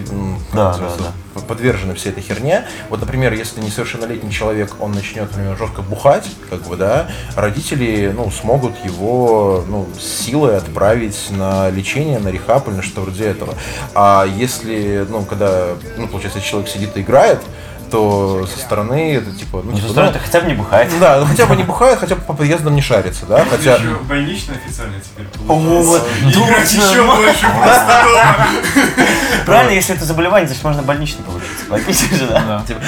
Да, 0.52 0.68
называется, 0.68 0.98
да, 1.02 1.12
подвержены 1.46 1.94
всей 1.94 2.10
этой 2.10 2.22
херне. 2.22 2.66
Вот, 2.88 3.00
например, 3.00 3.32
если 3.32 3.60
несовершеннолетний 3.60 4.30
человек, 4.30 4.76
он 4.80 4.92
начнет, 4.92 5.30
например, 5.30 5.56
жестко 5.56 5.82
бухать, 5.82 6.28
как 6.48 6.62
бы, 6.62 6.76
да, 6.76 7.08
родители, 7.36 8.12
ну, 8.14 8.30
смогут 8.30 8.74
его, 8.84 9.64
ну, 9.68 9.88
силой 9.98 10.56
отправить 10.56 11.30
на 11.30 11.70
лечение, 11.70 12.18
на 12.18 12.28
рехаб 12.28 12.68
или 12.68 12.76
на 12.76 12.82
что 12.82 13.02
вроде 13.02 13.26
этого. 13.26 13.54
А 13.94 14.24
если, 14.26 15.06
ну, 15.08 15.24
когда, 15.24 15.68
ну, 15.96 16.08
получается, 16.08 16.40
человек 16.40 16.68
сидит 16.68 16.96
и 16.96 17.00
играет, 17.00 17.40
то 17.90 18.46
со 18.46 18.58
стороны 18.58 19.14
это 19.14 19.30
типа, 19.32 19.62
ну, 19.64 19.70
Ну, 19.70 19.76
типа, 19.76 19.86
со 19.86 19.92
стороны, 19.92 20.12
ну, 20.14 20.20
хотя 20.24 20.40
бы 20.40 20.46
не 20.48 20.54
бухает. 20.54 20.92
да, 21.00 21.20
ну 21.20 21.26
хотя 21.26 21.46
бы 21.46 21.56
не 21.56 21.64
бухает, 21.64 21.98
хотя 21.98 22.14
бы 22.14 22.22
по 22.22 22.34
подъездам 22.34 22.74
не 22.74 22.82
шарится, 22.82 23.26
да, 23.26 23.44
хотя... 23.44 23.76
Еще 23.76 23.94
больничный 24.08 24.56
официально 24.56 24.96
теперь 25.00 25.26
Вот, 25.46 26.02
получается. 26.02 26.40
Играть 26.40 26.72
еще 26.72 27.02
больше. 27.02 27.46
Правильно, 29.46 29.70
если 29.72 29.94
это 29.94 30.04
заболевание, 30.04 30.46
значит 30.46 30.64
можно 30.64 30.82
больничный 30.82 31.24
получиться. 31.24 31.64
Логично 31.68 32.16
же, 32.16 32.26
да? 32.26 32.64
Типа, 32.66 32.80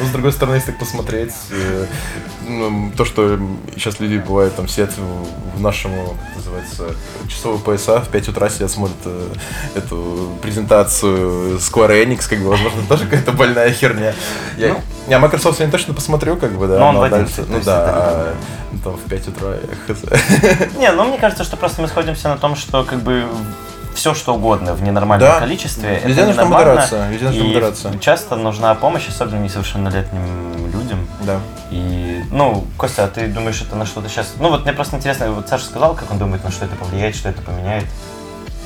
Ну, 0.00 0.06
с 0.06 0.10
другой 0.10 0.32
стороны, 0.32 0.56
если 0.56 0.72
так 0.72 0.78
посмотреть, 0.78 1.32
э, 1.50 1.86
ну, 2.46 2.92
то, 2.96 3.04
что 3.04 3.38
сейчас 3.74 4.00
люди 4.00 4.18
бывают 4.18 4.54
там 4.56 4.68
сидят 4.68 4.90
в, 4.96 5.60
нашему, 5.60 6.16
как 6.26 6.36
называется, 6.36 6.96
часовые 7.28 7.60
пояса, 7.60 8.00
в 8.00 8.08
5 8.08 8.28
утра 8.28 8.48
сидят, 8.48 8.70
смотрят 8.70 8.96
э, 9.04 9.28
эту 9.76 10.36
презентацию 10.42 11.58
Square 11.58 12.04
Enix, 12.04 12.28
как 12.28 12.40
бы, 12.40 12.50
возможно, 12.50 12.82
тоже 12.88 13.04
какая-то 13.04 13.32
больная 13.54 13.72
херня. 13.72 14.12
Я, 14.56 14.68
Ну. 14.74 14.80
я 15.08 15.18
Microsoft 15.18 15.60
я 15.60 15.68
точно 15.68 15.94
посмотрю, 15.94 16.36
как 16.36 16.52
бы, 16.52 16.66
да. 16.66 16.78
Но 16.78 16.88
он 16.88 16.94
но 16.94 17.00
в 17.00 17.04
11, 17.04 17.36
дальше- 17.36 17.50
Ну 17.52 17.60
да, 17.64 17.82
это 17.82 17.92
а, 17.94 18.34
ну, 18.72 18.78
там 18.82 18.92
в 18.96 19.02
5 19.08 19.28
утра 19.28 19.48
хз. 19.86 20.76
Не, 20.78 20.90
ну 20.92 21.04
мне 21.04 21.18
кажется, 21.18 21.44
что 21.44 21.56
просто 21.56 21.82
мы 21.82 21.88
сходимся 21.88 22.28
на 22.28 22.36
том, 22.36 22.56
что 22.56 22.84
как 22.84 23.00
бы 23.00 23.24
все 23.94 24.12
что 24.12 24.34
угодно 24.34 24.74
в 24.74 24.82
ненормальном 24.82 25.28
Да. 25.28 25.38
количестве, 25.38 26.00
Везде 26.04 26.22
это 26.22 26.26
нужна 26.30 26.44
модерация, 26.46 27.08
везде 27.10 27.26
нужна 27.26 27.44
модерация. 27.44 27.98
часто 27.98 28.34
нужна 28.36 28.74
помощь, 28.74 29.06
особенно 29.08 29.40
несовершеннолетним 29.40 30.72
людям. 30.72 31.06
Да. 31.20 31.38
И, 31.70 32.24
ну, 32.32 32.64
Костя, 32.76 33.04
а 33.04 33.08
ты 33.08 33.28
думаешь, 33.28 33.62
это 33.62 33.76
на 33.76 33.86
что-то 33.86 34.08
сейчас... 34.08 34.32
Ну, 34.40 34.50
вот 34.50 34.64
мне 34.64 34.72
просто 34.72 34.96
интересно, 34.96 35.30
вот 35.30 35.48
Саша 35.48 35.66
сказал, 35.66 35.94
как 35.94 36.10
он 36.10 36.18
думает, 36.18 36.42
на 36.42 36.50
что 36.50 36.64
это 36.64 36.74
повлияет, 36.74 37.14
что 37.14 37.28
это 37.28 37.40
поменяет. 37.42 37.84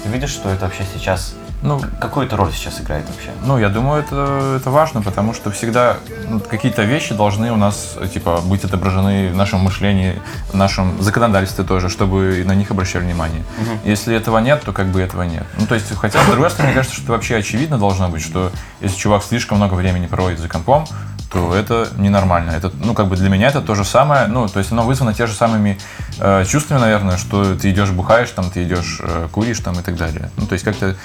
Ты 0.02 0.08
видишь, 0.08 0.30
что 0.30 0.48
это 0.48 0.64
вообще 0.64 0.84
сейчас 0.94 1.34
Ну, 1.62 1.80
Какую 2.00 2.26
это 2.26 2.36
роль 2.36 2.52
сейчас 2.52 2.80
играет 2.80 3.04
вообще? 3.08 3.30
Ну, 3.42 3.58
я 3.58 3.68
думаю, 3.68 4.02
это, 4.02 4.56
это 4.60 4.70
важно, 4.70 5.02
потому 5.02 5.34
что 5.34 5.50
всегда 5.50 5.96
ну, 6.28 6.40
какие-то 6.40 6.82
вещи 6.82 7.14
должны 7.14 7.50
у 7.50 7.56
нас, 7.56 7.96
типа, 8.12 8.40
быть 8.42 8.64
отображены 8.64 9.30
в 9.32 9.36
нашем 9.36 9.60
мышлении, 9.60 10.20
в 10.52 10.54
нашем 10.54 11.02
законодательстве 11.02 11.64
тоже, 11.64 11.88
чтобы 11.88 12.42
на 12.46 12.54
них 12.54 12.70
обращали 12.70 13.04
внимание. 13.04 13.42
Если 13.84 14.14
этого 14.14 14.38
нет, 14.38 14.62
то 14.62 14.72
как 14.72 14.86
бы 14.86 15.00
этого 15.00 15.22
нет. 15.22 15.46
Ну, 15.58 15.66
то 15.66 15.74
есть, 15.74 15.92
хотя, 15.96 16.22
с 16.22 16.26
другой 16.26 16.50
стороны, 16.50 16.72
мне 16.72 16.76
кажется, 16.76 16.94
что 16.94 17.04
это 17.04 17.12
вообще 17.12 17.36
очевидно 17.36 17.78
должно 17.78 18.08
быть, 18.08 18.22
что 18.22 18.52
если 18.80 18.96
чувак 18.96 19.24
слишком 19.24 19.58
много 19.58 19.74
времени 19.74 20.06
проводит 20.06 20.38
за 20.38 20.48
компом, 20.48 20.86
то 21.30 21.54
это 21.54 21.88
ненормально. 21.96 22.52
Это, 22.52 22.72
ну, 22.82 22.94
как 22.94 23.08
бы 23.08 23.16
для 23.16 23.28
меня 23.28 23.48
это 23.48 23.60
то 23.60 23.74
же 23.74 23.84
самое, 23.84 24.26
ну, 24.28 24.48
то 24.48 24.60
есть 24.60 24.72
оно 24.72 24.82
вызвано 24.82 25.12
те 25.12 25.26
же 25.26 25.34
самыми 25.34 25.78
э, 26.18 26.44
чувствами, 26.46 26.80
наверное, 26.80 27.18
что 27.18 27.54
ты 27.54 27.70
идешь 27.70 27.90
бухаешь, 27.90 28.30
там, 28.30 28.50
ты 28.50 28.64
идешь 28.64 29.00
э, 29.02 29.28
куришь, 29.30 29.60
там, 29.60 29.78
и 29.78 29.82
так 29.82 29.96
далее. 29.96 30.30
Ну, 30.36 30.46
то 30.46 30.54
есть 30.54 30.64
как-то 30.64 30.96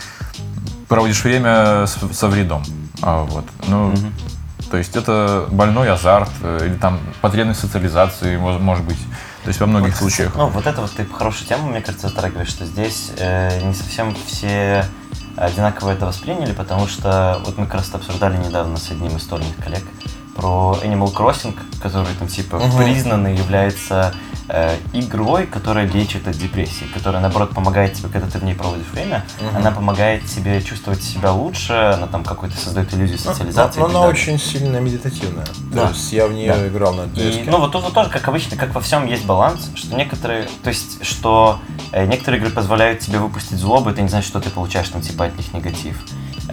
проводишь 0.88 1.24
время 1.24 1.86
с- 1.88 1.98
со 2.16 2.28
вредом. 2.28 2.64
А, 3.02 3.24
вот. 3.24 3.46
Ну, 3.68 3.94
то 4.72 4.78
есть 4.78 4.96
это 4.96 5.46
больной 5.52 5.92
азарт 5.92 6.32
э, 6.42 6.66
или 6.68 6.74
там 6.76 7.00
потребность 7.22 7.60
социализации, 7.60 8.38
мож- 8.38 8.60
может 8.60 8.84
быть. 8.86 9.00
То 9.44 9.50
есть 9.50 9.60
во 9.60 9.66
многих 9.68 9.96
случаях. 9.96 10.34
Ну, 10.36 10.48
вот 10.48 10.66
это 10.66 10.80
вот 10.82 10.92
ты 10.92 11.06
хорошую 11.06 11.48
тему, 11.48 11.70
мне 11.70 11.82
кажется, 11.82 12.08
затрагиваешь, 12.08 12.48
что 12.50 12.66
здесь 12.66 13.12
э, 13.18 13.62
не 13.66 13.74
совсем 13.74 14.16
все 14.26 14.86
одинаково 15.36 15.92
это 15.92 16.06
восприняли, 16.06 16.54
потому 16.54 16.88
что 16.88 17.42
вот 17.46 17.58
мы 17.58 17.66
как 17.66 17.76
раз 17.76 17.94
обсуждали 17.94 18.38
недавно 18.38 18.78
с 18.78 18.90
одним 18.92 19.18
из 19.18 19.24
вторых 19.24 19.48
коллег 19.64 19.84
про 20.36 20.78
Animal 20.84 21.14
Crossing, 21.14 21.56
который 21.82 22.08
там 22.18 22.28
типа 22.28 22.60
признанный 22.78 23.36
является 23.36 24.14
э, 24.50 24.78
игрой, 24.94 25.46
которая 25.48 25.88
лечит 25.88 26.28
от 26.28 26.38
депрессии, 26.38 26.86
которая 26.94 27.22
наоборот 27.22 27.52
помогает 27.52 27.94
тебе, 27.94 28.10
когда 28.10 28.28
ты 28.28 28.40
в 28.40 28.44
ней 28.44 28.56
проводишь 28.56 28.88
время, 28.92 29.26
она 29.56 29.72
помогает 29.72 30.26
тебе 30.26 30.62
чувствовать 30.62 31.02
себя 31.04 31.32
лучше, 31.32 31.74
она 31.74 32.08
там 32.08 32.24
какой-то 32.24 32.58
создает 32.58 32.94
иллюзию 32.94 33.18
социализации. 33.20 33.80
Но 33.80 33.86
и 33.86 33.90
так 33.90 33.96
она 33.96 34.08
далее. 34.08 34.22
очень 34.22 34.40
сильно 34.40 34.78
медитативная. 34.78 35.46
Да. 35.72 35.88
То 35.88 35.94
есть 35.94 36.12
я 36.14 36.28
в 36.28 36.34
нее 36.34 36.54
Да. 36.54 36.68
играл 36.68 36.94
на 36.94 37.04
И, 37.04 37.08
диске. 37.10 37.44
ну, 37.48 37.58
вот 37.60 37.72
тут 37.72 37.84
вот 37.84 37.94
тоже, 37.94 38.10
как 38.10 38.28
обычно, 38.28 38.58
как 38.58 38.74
во 38.76 38.82
всем 38.82 39.06
есть 39.08 39.26
баланс, 39.26 39.70
что 39.76 39.96
некоторые, 39.96 40.48
то 40.64 40.70
есть, 40.70 41.04
что 41.06 41.60
э, 41.92 42.06
некоторые 42.06 42.40
игры 42.42 42.52
позволяют 42.52 43.00
тебе 43.00 43.20
выпустить 43.20 43.58
злобу, 43.58 43.90
это 43.90 44.02
не 44.02 44.10
значит, 44.10 44.28
что 44.30 44.40
ты 44.40 44.50
получаешь 44.50 44.90
там, 44.90 45.02
типа, 45.02 45.26
от 45.26 45.38
них 45.38 45.54
негатив. 45.54 45.98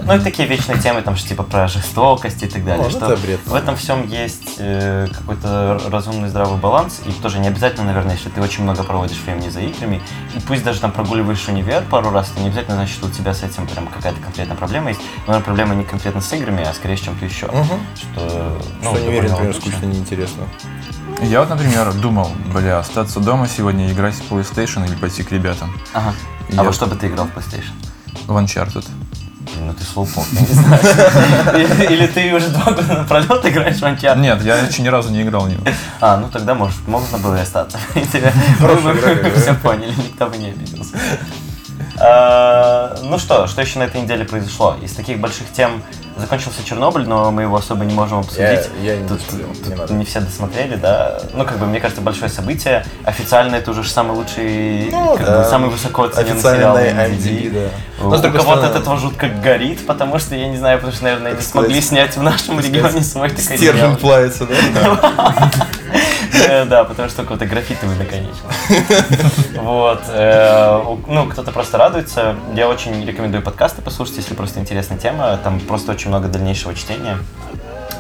Ну, 0.05 0.17
и 0.17 0.21
такие 0.21 0.49
вечные 0.49 0.79
темы, 0.79 1.03
там, 1.03 1.17
что, 1.17 1.29
типа, 1.29 1.43
про 1.43 1.69
жестокость 1.69 2.43
и 2.43 2.47
так 2.47 2.65
далее. 2.65 2.85
Ну, 2.85 2.91
что 2.91 3.13
это 3.13 3.23
бред. 3.23 3.41
в 3.47 3.55
этом 3.55 3.77
всем 3.77 4.07
есть 4.09 4.57
э, 4.59 5.07
какой-то 5.13 5.81
разумный 5.91 6.29
здравый 6.29 6.59
баланс, 6.59 7.01
и 7.07 7.13
тоже 7.13 7.39
не 7.39 7.49
обязательно, 7.49 7.87
наверное, 7.87 8.15
если 8.15 8.29
ты 8.29 8.41
очень 8.41 8.63
много 8.65 8.83
проводишь 8.83 9.19
времени 9.25 9.49
за 9.49 9.61
играми, 9.61 10.01
и 10.37 10.41
пусть 10.41 10.65
даже 10.65 10.81
там 10.81 10.93
прогуливаешь 10.93 11.47
универ 11.49 11.83
пару 11.91 12.11
раз, 12.11 12.31
это 12.33 12.41
не 12.41 12.49
обязательно 12.49 12.77
значит, 12.77 12.95
что 12.95 13.07
у 13.07 13.11
тебя 13.11 13.35
с 13.35 13.43
этим 13.43 13.67
прям 13.67 13.87
какая-то 13.87 14.21
конкретная 14.21 14.57
проблема 14.57 14.91
есть, 14.91 15.01
но 15.27 15.41
проблема 15.41 15.75
не 15.75 15.85
конкретно 15.85 16.21
с 16.21 16.33
играми, 16.33 16.65
а 16.69 16.73
скорее 16.75 16.97
с 16.97 17.01
чем-то 17.01 17.25
еще. 17.25 17.47
Мгм. 17.47 17.81
Что, 17.97 18.59
ну, 18.83 18.91
Что 18.95 19.05
довольно 19.05 19.29
например, 19.31 19.55
скучно, 19.55 19.87
неинтересно. 19.87 20.43
Я 21.23 21.41
вот, 21.41 21.51
например, 21.51 21.93
думал, 21.95 22.31
бля, 22.55 22.79
остаться 22.79 23.21
дома 23.21 23.47
сегодня 23.49 23.89
и 23.89 23.93
играть 23.93 24.15
в 24.15 24.33
PlayStation 24.33 24.87
или 24.87 24.95
пойти 24.95 25.23
к 25.23 25.33
ребятам 25.33 25.71
Ага. 25.93 26.15
Я- 26.49 26.61
А 26.61 26.65
во 26.65 26.73
что 26.73 26.87
бы 26.87 26.97
ты 26.97 27.09
играл 27.09 27.27
в 27.27 27.37
PlayStation? 27.37 27.73
в 28.27 28.37
Uncharted. 28.37 28.87
Ну 29.61 29.75
ты 29.75 29.85
слоупок, 29.85 30.25
я 30.33 30.41
не 30.41 30.47
знаю. 30.47 30.81
Или- 31.91 32.07
ты 32.07 32.35
уже 32.35 32.49
два 32.49 32.73
года 32.73 32.95
напролет 32.95 33.45
играешь 33.47 33.77
в 33.77 33.83
Uncharted? 33.83 34.19
Нет, 34.19 34.43
я 34.43 34.57
еще 34.57 34.83
ни 34.83 34.89
разу 34.89 35.11
не 35.11 35.23
играл 35.23 35.43
в 35.45 35.51
него. 35.51 35.63
А, 36.01 36.17
ну 36.17 36.29
тогда, 36.29 36.55
может, 36.55 36.87
можно 36.89 37.19
было 37.19 37.37
и 37.37 37.41
остаться. 37.41 37.79
Все 39.37 39.55
поняли, 39.55 39.95
никто 39.97 40.27
бы 40.27 40.37
не 40.39 40.49
обиделся. 40.51 40.97
А, 42.01 42.97
Ну 43.03 43.19
что, 43.19 43.47
что 43.47 43.61
еще 43.61 43.79
на 43.79 43.85
этой 43.85 44.01
неделе 44.01 44.25
произошло? 44.25 44.77
Из 44.83 44.93
таких 44.93 45.19
больших 45.21 45.53
тем 45.53 45.83
закончился 46.17 46.65
Чернобыль, 46.65 47.07
но 47.07 47.31
мы 47.31 47.43
его 47.43 47.57
особо 47.57 47.85
не 47.85 47.95
можем 47.95 48.19
обсудить. 48.21 48.41
Я- 48.83 48.93
я 48.95 48.97
не 48.97 49.09
Тут, 49.09 49.21
смотрел, 49.23 49.49
тут 49.55 49.67
не 49.69 49.75
надо. 49.75 49.95
не 49.95 50.05
все 50.05 50.21
досмотрели, 50.21 50.75
да. 50.77 51.19
Ну, 51.35 51.45
как 51.45 51.59
бы, 51.59 51.67
мне 51.67 51.81
кажется, 51.81 52.03
большое 52.03 52.31
событие. 52.31 52.85
Официально 53.05 53.57
это 53.57 53.71
уже 53.71 53.85
самый 53.89 54.17
лучший, 54.17 54.91
Ну, 54.91 55.17
как 55.17 55.27
да. 55.27 55.39
бы, 55.39 55.45
самый 55.45 55.71
высоко 55.71 56.05
оцененный 56.05 56.41
сериал 56.43 56.75
на 56.75 56.81
IMDb, 56.81 57.51
да. 57.51 58.05
У 58.05 58.11
Но, 58.11 58.17
с 58.17 58.21
другой 58.21 58.41
кого-то 58.41 58.67
от 58.67 58.77
этого 58.77 58.97
жутко 58.99 59.29
горит, 59.29 59.87
потому 59.87 60.19
что, 60.19 60.35
я 60.35 60.49
не 60.49 60.57
знаю, 60.59 60.79
потому 60.79 60.93
что, 60.95 61.05
наверное, 61.05 61.33
не 61.33 61.41
смогли 61.43 61.81
снять 61.81 62.17
в 62.17 62.23
нашем 62.23 62.61
регионе 62.61 63.03
свой 63.03 63.31
такой 63.31 63.57
Стержень 63.57 63.97
плавится, 63.97 64.47
да? 64.47 65.51
Э, 66.49 66.65
Да, 66.65 66.85
потому 66.85 67.09
что 67.09 67.23
какой-то 67.23 67.47
графитовый 67.47 67.97
наконечно. 67.97 68.49
Вот. 69.63 70.01
э, 70.09 70.81
Ну, 71.07 71.27
кто-то 71.29 71.53
просто 71.53 71.79
радуется. 71.79 72.37
Я 72.55 72.69
очень 72.69 73.05
рекомендую 73.05 73.43
подкасты 73.43 73.83
послушать, 73.83 74.17
если 74.19 74.35
просто 74.35 74.61
интересная 74.61 74.99
тема. 74.99 75.37
Там 75.43 75.61
просто 75.61 75.93
очень 75.93 76.09
много 76.09 76.29
дальнейшего 76.29 76.75
чтения. 76.75 77.19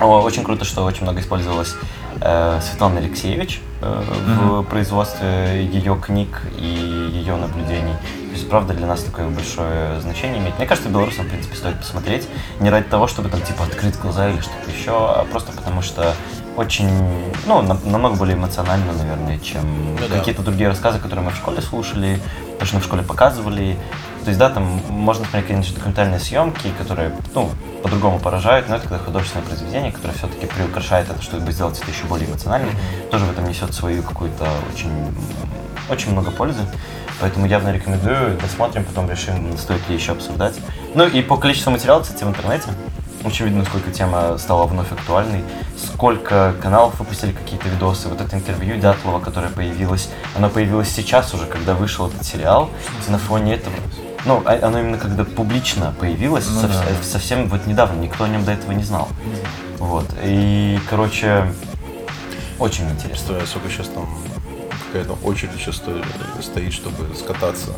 Очень 0.00 0.44
круто, 0.44 0.64
что 0.64 0.84
очень 0.84 1.02
много 1.02 1.20
использовалось 1.20 1.74
э, 2.20 2.60
Светлана 2.62 2.98
Алексеевич 2.98 3.60
в 3.80 4.62
производстве 4.64 5.64
ее 5.64 5.98
книг 6.00 6.42
и 6.58 6.64
ее 6.64 7.36
наблюдений. 7.36 7.94
То 8.30 8.36
есть, 8.36 8.48
правда, 8.48 8.74
для 8.74 8.86
нас 8.86 9.02
такое 9.02 9.26
большое 9.28 10.00
значение 10.00 10.38
имеет. 10.38 10.56
Мне 10.58 10.66
кажется, 10.66 10.88
белорусам, 10.90 11.24
в 11.26 11.28
принципе, 11.30 11.56
стоит 11.56 11.78
посмотреть. 11.80 12.28
Не 12.60 12.70
ради 12.70 12.84
того, 12.88 13.08
чтобы 13.08 13.28
там, 13.28 13.40
типа, 13.42 13.64
открыть 13.64 13.98
глаза 13.98 14.28
или 14.28 14.38
что-то 14.40 14.70
еще, 14.70 14.92
а 14.92 15.26
просто 15.30 15.52
потому 15.52 15.82
что 15.82 16.14
очень, 16.56 16.90
ну, 17.46 17.62
на- 17.62 17.78
намного 17.84 18.16
более 18.16 18.36
эмоционально, 18.36 18.92
наверное, 18.92 19.38
чем 19.38 19.62
Ну 19.94 19.98
да. 20.08 20.18
какие-то 20.18 20.42
другие 20.42 20.68
рассказы, 20.68 20.98
которые 20.98 21.24
мы 21.24 21.30
в 21.30 21.36
школе 21.36 21.60
слушали, 21.62 22.20
то, 22.58 22.64
что 22.66 22.74
нам 22.74 22.82
в 22.82 22.86
школе 22.86 23.02
показывали. 23.02 23.78
То 24.24 24.28
есть, 24.28 24.38
да, 24.38 24.50
там 24.50 24.64
можно 24.88 25.24
смотреть, 25.24 25.46
конечно, 25.46 25.74
документальные 25.74 26.20
съемки, 26.20 26.72
которые, 26.76 27.12
ну, 27.34 27.50
по-другому 27.82 28.18
поражают, 28.18 28.68
но 28.68 28.76
это 28.76 28.86
когда 28.88 29.02
художественное 29.02 29.46
произведение, 29.46 29.92
которое 29.92 30.12
все-таки 30.12 30.46
приукрашает 30.46 31.08
это, 31.10 31.22
чтобы 31.22 31.50
сделать 31.52 31.78
это 31.80 31.90
еще 31.90 32.04
более 32.04 32.28
эмоциональным, 32.28 32.70
тоже 33.10 33.24
в 33.24 33.30
этом 33.30 33.48
несет 33.48 33.72
свою 33.72 34.02
какую-то 34.02 34.46
очень, 34.74 34.90
очень 35.88 36.12
много 36.12 36.30
пользы. 36.30 36.60
Поэтому 37.20 37.46
явно 37.46 37.70
рекомендую, 37.72 38.36
досмотрим, 38.38 38.84
потом 38.84 39.08
решим, 39.10 39.56
стоит 39.56 39.86
ли 39.88 39.94
еще 39.94 40.12
обсуждать. 40.12 40.54
Ну 40.94 41.06
и 41.06 41.22
по 41.22 41.36
количеству 41.36 41.70
материала, 41.70 42.00
кстати, 42.02 42.24
в 42.24 42.28
интернете, 42.28 42.68
очень 43.24 43.46
видно, 43.46 43.64
сколько 43.64 43.90
тема 43.90 44.38
стала 44.38 44.66
вновь 44.66 44.90
актуальной, 44.92 45.44
сколько 45.76 46.54
каналов 46.62 46.98
выпустили 46.98 47.32
какие-то 47.32 47.68
видосы. 47.68 48.08
Вот 48.08 48.20
это 48.20 48.34
интервью 48.36 48.76
Дятлова, 48.76 49.20
которое 49.20 49.48
появилось, 49.50 50.08
оно 50.36 50.48
появилось 50.48 50.88
сейчас 50.88 51.34
уже, 51.34 51.46
когда 51.46 51.74
вышел 51.74 52.08
этот 52.08 52.24
сериал, 52.24 52.70
и 53.06 53.10
на 53.10 53.18
фоне 53.18 53.54
этого. 53.54 53.74
Ну, 54.26 54.42
а- 54.44 54.66
оно 54.66 54.80
именно 54.80 54.98
когда 54.98 55.24
публично 55.24 55.94
появилось, 55.98 56.46
Ну 56.48 56.60
сов- 56.60 56.70
да. 56.70 56.84
совсем 57.02 57.48
вот 57.48 57.66
недавно, 57.66 57.98
никто 58.00 58.24
о 58.24 58.28
нем 58.28 58.44
до 58.44 58.52
этого 58.52 58.72
не 58.72 58.84
знал. 58.84 59.08
Вот. 59.78 60.06
И, 60.22 60.78
короче, 60.90 61.50
очень 62.58 62.84
интересно. 62.84 63.08
Представляю, 63.08 63.46
сколько 63.46 63.70
сейчас 63.70 63.88
там 63.88 64.08
какая-то 64.92 65.14
очередь 65.24 65.52
сейчас 65.58 65.76
стоит, 65.76 66.04
стоит, 66.42 66.72
чтобы 66.72 67.14
скататься 67.14 67.70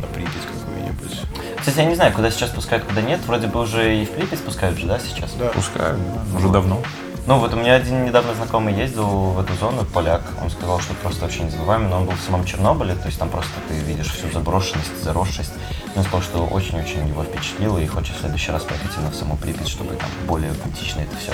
на 0.00 0.06
Припять 0.08 0.32
какую-нибудь. 0.52 1.20
Кстати, 1.60 1.78
я 1.78 1.84
не 1.84 1.94
знаю, 1.94 2.12
куда 2.12 2.30
сейчас 2.30 2.50
пускают, 2.50 2.84
куда 2.84 3.02
нет. 3.02 3.20
Вроде 3.26 3.46
бы 3.46 3.60
уже 3.60 4.02
и 4.02 4.06
в 4.06 4.10
Припять 4.12 4.38
спускают 4.38 4.78
же, 4.78 4.86
да, 4.86 4.98
сейчас? 4.98 5.32
Да. 5.38 5.48
Пускай, 5.48 5.92
да, 5.92 6.38
уже 6.38 6.48
давно. 6.48 6.82
Ну, 7.26 7.38
вот 7.38 7.52
у 7.52 7.56
меня 7.56 7.74
один 7.74 8.06
недавно 8.06 8.34
знакомый 8.34 8.74
ездил 8.74 9.06
в 9.06 9.40
эту 9.40 9.54
зону, 9.54 9.84
поляк. 9.84 10.22
Он 10.42 10.50
сказал, 10.50 10.80
что 10.80 10.94
просто 10.94 11.22
вообще 11.22 11.42
незабываемо, 11.42 11.88
но 11.88 11.96
он 11.98 12.06
был 12.06 12.14
в 12.14 12.20
самом 12.20 12.44
Чернобыле, 12.44 12.94
то 12.94 13.06
есть 13.06 13.18
там 13.18 13.28
просто 13.28 13.52
ты 13.68 13.74
видишь 13.74 14.10
всю 14.10 14.30
заброшенность, 14.32 15.04
заросшесть. 15.04 15.52
И 15.94 15.98
Он 15.98 16.04
сказал, 16.04 16.22
что 16.22 16.46
очень-очень 16.46 17.06
его 17.06 17.22
впечатлило 17.22 17.78
и 17.78 17.86
хочет 17.86 18.16
в 18.16 18.20
следующий 18.20 18.52
раз 18.52 18.62
поехать 18.62 18.90
именно 18.96 19.10
в 19.10 19.14
саму 19.14 19.36
Припять, 19.36 19.68
чтобы 19.68 19.94
там 19.94 20.08
более 20.26 20.50
аутентично 20.50 21.00
это 21.00 21.16
все 21.18 21.32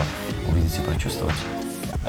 увидеть 0.48 0.76
и 0.76 0.80
прочувствовать. 0.80 1.36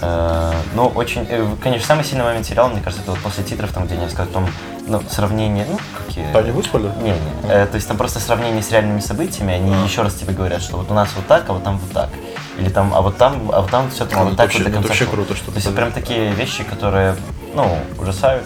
Э, 0.01 0.53
Ну, 0.75 0.87
очень, 0.89 1.25
э, 1.29 1.47
конечно, 1.61 1.87
самый 1.87 2.03
сильный 2.03 2.23
момент 2.25 2.45
сериала, 2.45 2.67
мне 2.69 2.81
кажется, 2.81 3.01
это 3.03 3.11
вот 3.11 3.19
после 3.21 3.43
титров, 3.43 3.71
там, 3.71 3.85
где 3.85 3.95
они 3.95 4.03
рассказывают 4.03 4.35
о 4.35 4.39
том, 4.41 4.49
ну, 4.87 5.01
сравнение, 5.09 5.65
ну, 5.69 5.79
какие... 5.97 6.31
Таня 6.31 6.53
выспали? 6.53 6.91
Не, 7.01 7.11
не. 7.11 7.49
Э, 7.49 7.65
то 7.65 7.75
есть 7.75 7.87
там 7.87 7.97
просто 7.97 8.19
сравнение 8.19 8.61
с 8.61 8.71
реальными 8.71 8.99
событиями, 8.99 9.53
они 9.53 9.71
еще 9.85 10.03
раз 10.03 10.13
тебе 10.13 10.33
говорят, 10.33 10.61
что 10.61 10.77
вот 10.77 10.91
у 10.91 10.93
нас 10.93 11.09
вот 11.15 11.25
так, 11.27 11.49
а 11.49 11.53
вот 11.53 11.63
там 11.63 11.77
вот 11.79 11.91
так. 11.91 12.09
Или 12.59 12.69
там, 12.69 12.93
а 12.93 13.01
вот 13.01 13.17
там, 13.17 13.49
а 13.51 13.61
вот 13.61 13.71
там 13.71 13.89
все-таки 13.89 14.15
А, 14.19 14.23
ну 14.23 14.29
вот 14.29 14.37
так 14.37 14.47
вообще- 14.47 14.63
вот 14.63 14.65
до 14.65 14.69
ну 14.71 14.79
это 14.79 14.87
конца 14.87 15.03
вообще 15.03 15.05
круто, 15.15 15.35
что 15.35 15.45
То 15.51 15.51
есть 15.57 15.65
ты 15.67 15.71
это 15.73 15.75
прям 15.81 15.91
такие 15.91 16.31
вещи, 16.31 16.63
которые, 16.63 17.15
ну, 17.55 17.77
ужасают. 17.99 18.43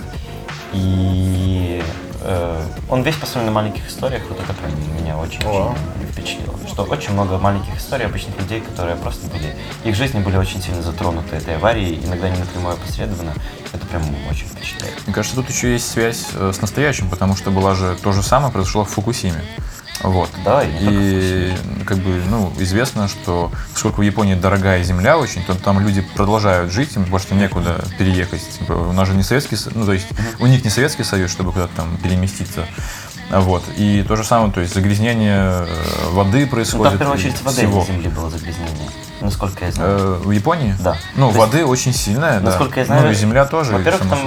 И 0.73 1.83
э, 2.23 2.61
он 2.89 3.01
весь 3.01 3.15
построен 3.15 3.45
на 3.47 3.51
маленьких 3.51 3.87
историях, 3.89 4.23
вот 4.29 4.39
это 4.39 4.53
прям 4.53 4.71
меня 5.01 5.17
очень, 5.17 5.41
О. 5.45 5.71
очень 5.97 6.00
впечатлило. 6.11 6.57
Что 6.67 6.83
очень 6.83 7.13
много 7.13 7.37
маленьких 7.37 7.75
историй 7.77 8.05
обычных 8.05 8.37
людей, 8.39 8.61
которые 8.61 8.95
просто 8.95 9.27
были, 9.27 9.55
их 9.83 9.95
жизни 9.95 10.19
были 10.19 10.37
очень 10.37 10.61
сильно 10.61 10.81
затронуты 10.81 11.35
этой 11.35 11.55
аварией, 11.55 12.03
иногда 12.05 12.29
не 12.29 12.37
напрямую 12.37 12.75
опосредованно. 12.75 13.33
Это 13.73 13.85
прям 13.87 14.03
очень 14.29 14.47
впечатляет. 14.47 14.95
Мне 15.05 15.13
кажется, 15.13 15.35
тут 15.35 15.49
еще 15.49 15.71
есть 15.71 15.89
связь 15.89 16.27
э, 16.33 16.51
с 16.53 16.61
настоящим, 16.61 17.09
потому 17.09 17.35
что 17.35 17.51
была 17.51 17.75
же 17.75 17.97
то 18.01 18.11
же 18.11 18.21
самое 18.21 18.51
произошло 18.51 18.83
в 18.83 18.89
Фукусиме. 18.89 19.41
Вот. 20.03 20.29
Да, 20.43 20.63
и 20.63 20.71
И 20.81 21.83
как 21.85 21.97
бы, 21.99 22.21
ну, 22.29 22.51
известно, 22.59 23.07
что 23.07 23.51
поскольку 23.73 24.01
в 24.01 24.03
Японии 24.03 24.35
дорогая 24.35 24.83
земля 24.83 25.17
очень, 25.17 25.43
то 25.43 25.55
там 25.55 25.79
люди 25.79 26.01
продолжают 26.01 26.71
жить, 26.71 26.95
им 26.95 27.05
просто 27.05 27.35
некуда 27.35 27.83
переехать. 27.97 28.41
Типа, 28.57 28.73
у 28.73 28.93
нас 28.93 29.07
же 29.07 29.13
не 29.13 29.23
Советский 29.23 29.55
Союз, 29.55 29.75
ну, 29.75 29.85
то 29.85 29.93
есть 29.93 30.07
у 30.39 30.47
них 30.47 30.63
не 30.63 30.69
Советский 30.69 31.03
Союз, 31.03 31.31
чтобы 31.31 31.51
куда-то 31.51 31.75
там 31.75 31.97
переместиться. 31.97 32.65
Вот. 33.31 33.63
И 33.77 34.03
то 34.07 34.15
же 34.15 34.23
самое, 34.23 34.51
то 34.51 34.59
есть 34.61 34.73
загрязнение 34.73 35.65
э, 35.65 36.09
воды 36.11 36.41
Ну, 36.45 36.47
происходит. 36.51 36.83
там 36.83 36.95
в 36.95 36.99
первую 36.99 37.17
очередь 37.17 37.41
воды 37.41 37.57
всего. 37.57 37.79
на 37.79 37.85
земле 37.85 38.09
было 38.09 38.29
загрязнение. 38.29 38.89
Насколько 39.21 39.65
я 39.65 39.71
знаю. 39.71 39.97
Э, 39.99 40.21
В 40.23 40.31
Японии? 40.31 40.75
Да. 40.79 40.97
Ну, 41.15 41.31
То 41.31 41.37
есть, 41.37 41.39
воды 41.39 41.65
очень 41.65 41.93
сильная, 41.93 42.39
да. 42.39 42.49
Насколько 42.49 42.79
я 42.79 42.85
знаю, 42.87 43.03
Ну, 43.05 43.11
и 43.11 43.13
земля 43.13 43.45
тоже. 43.45 43.71
Во-первых, 43.73 44.09
там, 44.09 44.19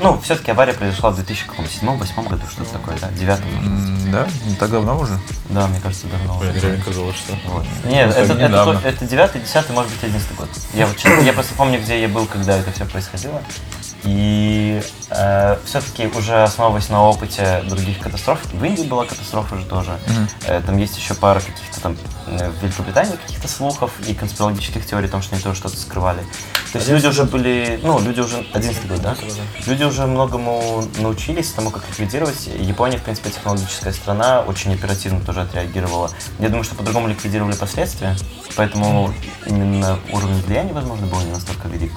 ну, 0.00 0.20
все-таки 0.20 0.52
авария 0.52 0.72
произошла 0.72 1.10
в 1.10 1.18
2007-2008 1.18 2.28
году, 2.28 2.42
что-то 2.50 2.70
такое, 2.72 2.96
да? 3.00 3.08
Девятом, 3.10 3.46
может 3.54 3.70
быть. 3.72 4.04
М, 4.06 4.12
Да? 4.12 4.26
Не 4.46 4.54
так 4.54 4.70
давно 4.70 4.98
уже? 4.98 5.18
Да, 5.50 5.66
мне 5.66 5.80
кажется, 5.80 6.06
давно 6.06 6.38
уже. 6.38 6.52
Мне 6.52 6.60
реально 6.60 6.84
казалось, 6.84 7.16
что... 7.16 7.32
Вот. 7.48 7.64
Нет, 7.84 8.10
это, 8.10 8.32
это, 8.32 8.34
недавно. 8.48 8.78
то- 8.80 8.88
это 8.88 9.04
9 9.04 9.32
10 9.42 9.70
может 9.70 9.90
быть, 9.92 10.04
11 10.04 10.34
год. 10.36 10.48
Я, 10.74 10.86
вот, 10.86 10.96
честно, 10.96 11.20
я 11.22 11.32
просто 11.32 11.54
помню, 11.54 11.80
где 11.80 12.00
я 12.00 12.08
был, 12.08 12.26
когда 12.26 12.56
это 12.56 12.70
все 12.72 12.84
происходило. 12.84 13.42
И 14.04 14.82
все-таки 15.64 16.06
уже 16.06 16.42
основываясь 16.42 16.88
на 16.88 17.02
опыте 17.02 17.62
других 17.68 17.98
катастроф, 17.98 18.40
в 18.52 18.64
Индии 18.64 18.82
была 18.82 19.04
катастрофа 19.04 19.58
же 19.58 19.64
тоже. 19.66 19.98
Э, 20.46 20.62
там 20.64 20.78
есть 20.78 20.96
еще 20.96 21.14
пара 21.14 21.40
каких-то 21.40 21.80
там 21.80 21.96
э, 22.26 22.50
в 22.50 22.62
Великобритании 22.62 23.16
каких-то 23.16 23.48
слухов 23.48 23.92
и 24.06 24.14
конспирологических 24.14 24.86
теорий 24.86 25.08
о 25.08 25.10
том, 25.10 25.22
что 25.22 25.34
они 25.34 25.42
тоже 25.42 25.58
что-то 25.58 25.76
скрывали. 25.76 26.20
То 26.72 26.78
есть 26.78 26.88
люди 26.88 27.06
уже 27.06 27.24
были, 27.24 27.80
ну, 27.82 27.98
люди 28.00 28.20
уже, 28.20 28.46
11 28.52 28.86
год, 28.86 29.02
да? 29.02 29.16
Люди 29.66 29.82
уже 29.82 30.06
многому 30.06 30.84
научились 30.98 31.50
тому, 31.50 31.70
как 31.70 31.88
ликвидировать. 31.88 32.46
Япония, 32.46 32.98
в 32.98 33.02
принципе, 33.02 33.30
технологическая 33.30 33.92
страна, 33.92 34.42
очень 34.42 34.72
оперативно 34.72 35.20
тоже 35.20 35.42
отреагировала. 35.42 36.10
Я 36.38 36.48
думаю, 36.48 36.64
что 36.64 36.76
по-другому 36.76 37.08
ликвидировали 37.08 37.56
последствия, 37.56 38.16
поэтому 38.56 39.12
именно 39.46 39.98
уровень 40.12 40.40
влияния, 40.42 40.72
возможно, 40.72 41.06
был 41.06 41.20
не 41.20 41.32
настолько 41.32 41.68
велик. 41.68 41.92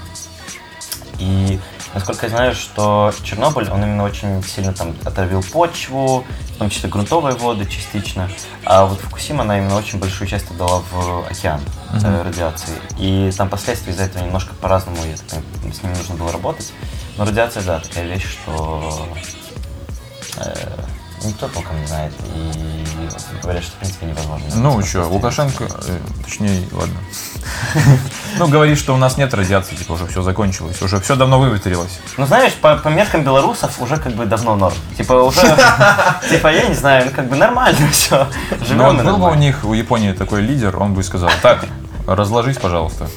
И 1.19 1.59
насколько 1.93 2.25
я 2.25 2.29
знаю, 2.29 2.55
что 2.55 3.13
Чернобыль, 3.23 3.69
он 3.69 3.83
именно 3.83 4.03
очень 4.03 4.43
сильно 4.43 4.73
там 4.73 4.95
отравил 5.05 5.43
почву, 5.43 6.25
в 6.55 6.57
том 6.57 6.69
числе 6.69 6.89
грунтовые 6.89 7.35
воды 7.35 7.65
частично. 7.65 8.29
А 8.65 8.85
вот 8.85 8.99
Фукусима, 8.99 9.43
она 9.43 9.57
именно 9.57 9.75
очень 9.75 9.99
большую 9.99 10.27
часть 10.27 10.49
отдала 10.51 10.81
в 10.91 11.25
океан 11.29 11.61
э, 12.03 12.21
радиации. 12.23 12.73
И 12.97 13.31
там 13.37 13.49
последствия 13.49 13.93
из-за 13.93 14.03
этого 14.03 14.23
немножко 14.23 14.53
по-разному, 14.55 14.97
я 15.05 15.15
так 15.17 15.43
понимаю, 15.43 15.73
с 15.73 15.83
ними 15.83 15.95
нужно 15.95 16.15
было 16.15 16.31
работать. 16.31 16.71
Но 17.17 17.25
радиация, 17.25 17.63
да, 17.63 17.79
такая 17.79 18.07
вещь, 18.07 18.25
что 18.25 19.07
э, 20.37 20.53
никто 21.23 21.47
толком 21.47 21.79
не 21.79 21.87
знает. 21.87 22.13
И 22.35 22.73
говорят, 23.41 23.63
что 23.63 23.75
в 23.75 23.79
принципе 23.79 24.05
невозможно. 24.05 24.45
Ну, 24.55 24.81
что, 24.83 25.07
Лукашенко, 25.07 25.65
э, 25.65 25.99
точнее, 26.23 26.67
ладно. 26.71 26.99
Ну, 28.39 28.47
говорит, 28.47 28.79
что 28.79 28.95
у 28.95 28.97
нас 28.97 29.17
нет 29.17 29.33
радиации, 29.33 29.75
типа, 29.75 29.91
уже 29.93 30.07
все 30.07 30.23
закончилось, 30.23 30.81
уже 30.81 30.99
все 30.99 31.15
давно 31.15 31.39
выветрилось. 31.39 31.99
Ну, 32.17 32.25
знаешь, 32.25 32.53
по, 32.53 32.77
по 32.77 32.87
меркам 32.87 33.23
белорусов 33.23 33.79
уже 33.79 33.97
как 33.97 34.13
бы 34.13 34.25
давно 34.25 34.55
норм. 34.55 34.75
Типа 34.97 35.13
уже, 35.13 35.41
типа, 36.29 36.47
я 36.47 36.67
не 36.67 36.73
знаю, 36.73 37.11
как 37.15 37.29
бы 37.29 37.35
нормально 37.35 37.87
все. 37.91 38.27
Но 38.59 38.65
Живем 38.65 38.99
и 38.99 39.03
был 39.03 39.17
бы 39.17 39.31
у 39.31 39.35
них, 39.35 39.63
у 39.63 39.73
Японии 39.73 40.13
такой 40.13 40.41
лидер, 40.41 40.77
он 40.81 40.93
бы 40.93 41.03
сказал, 41.03 41.29
так, 41.41 41.65
разложись, 42.07 42.57
пожалуйста. 42.57 43.07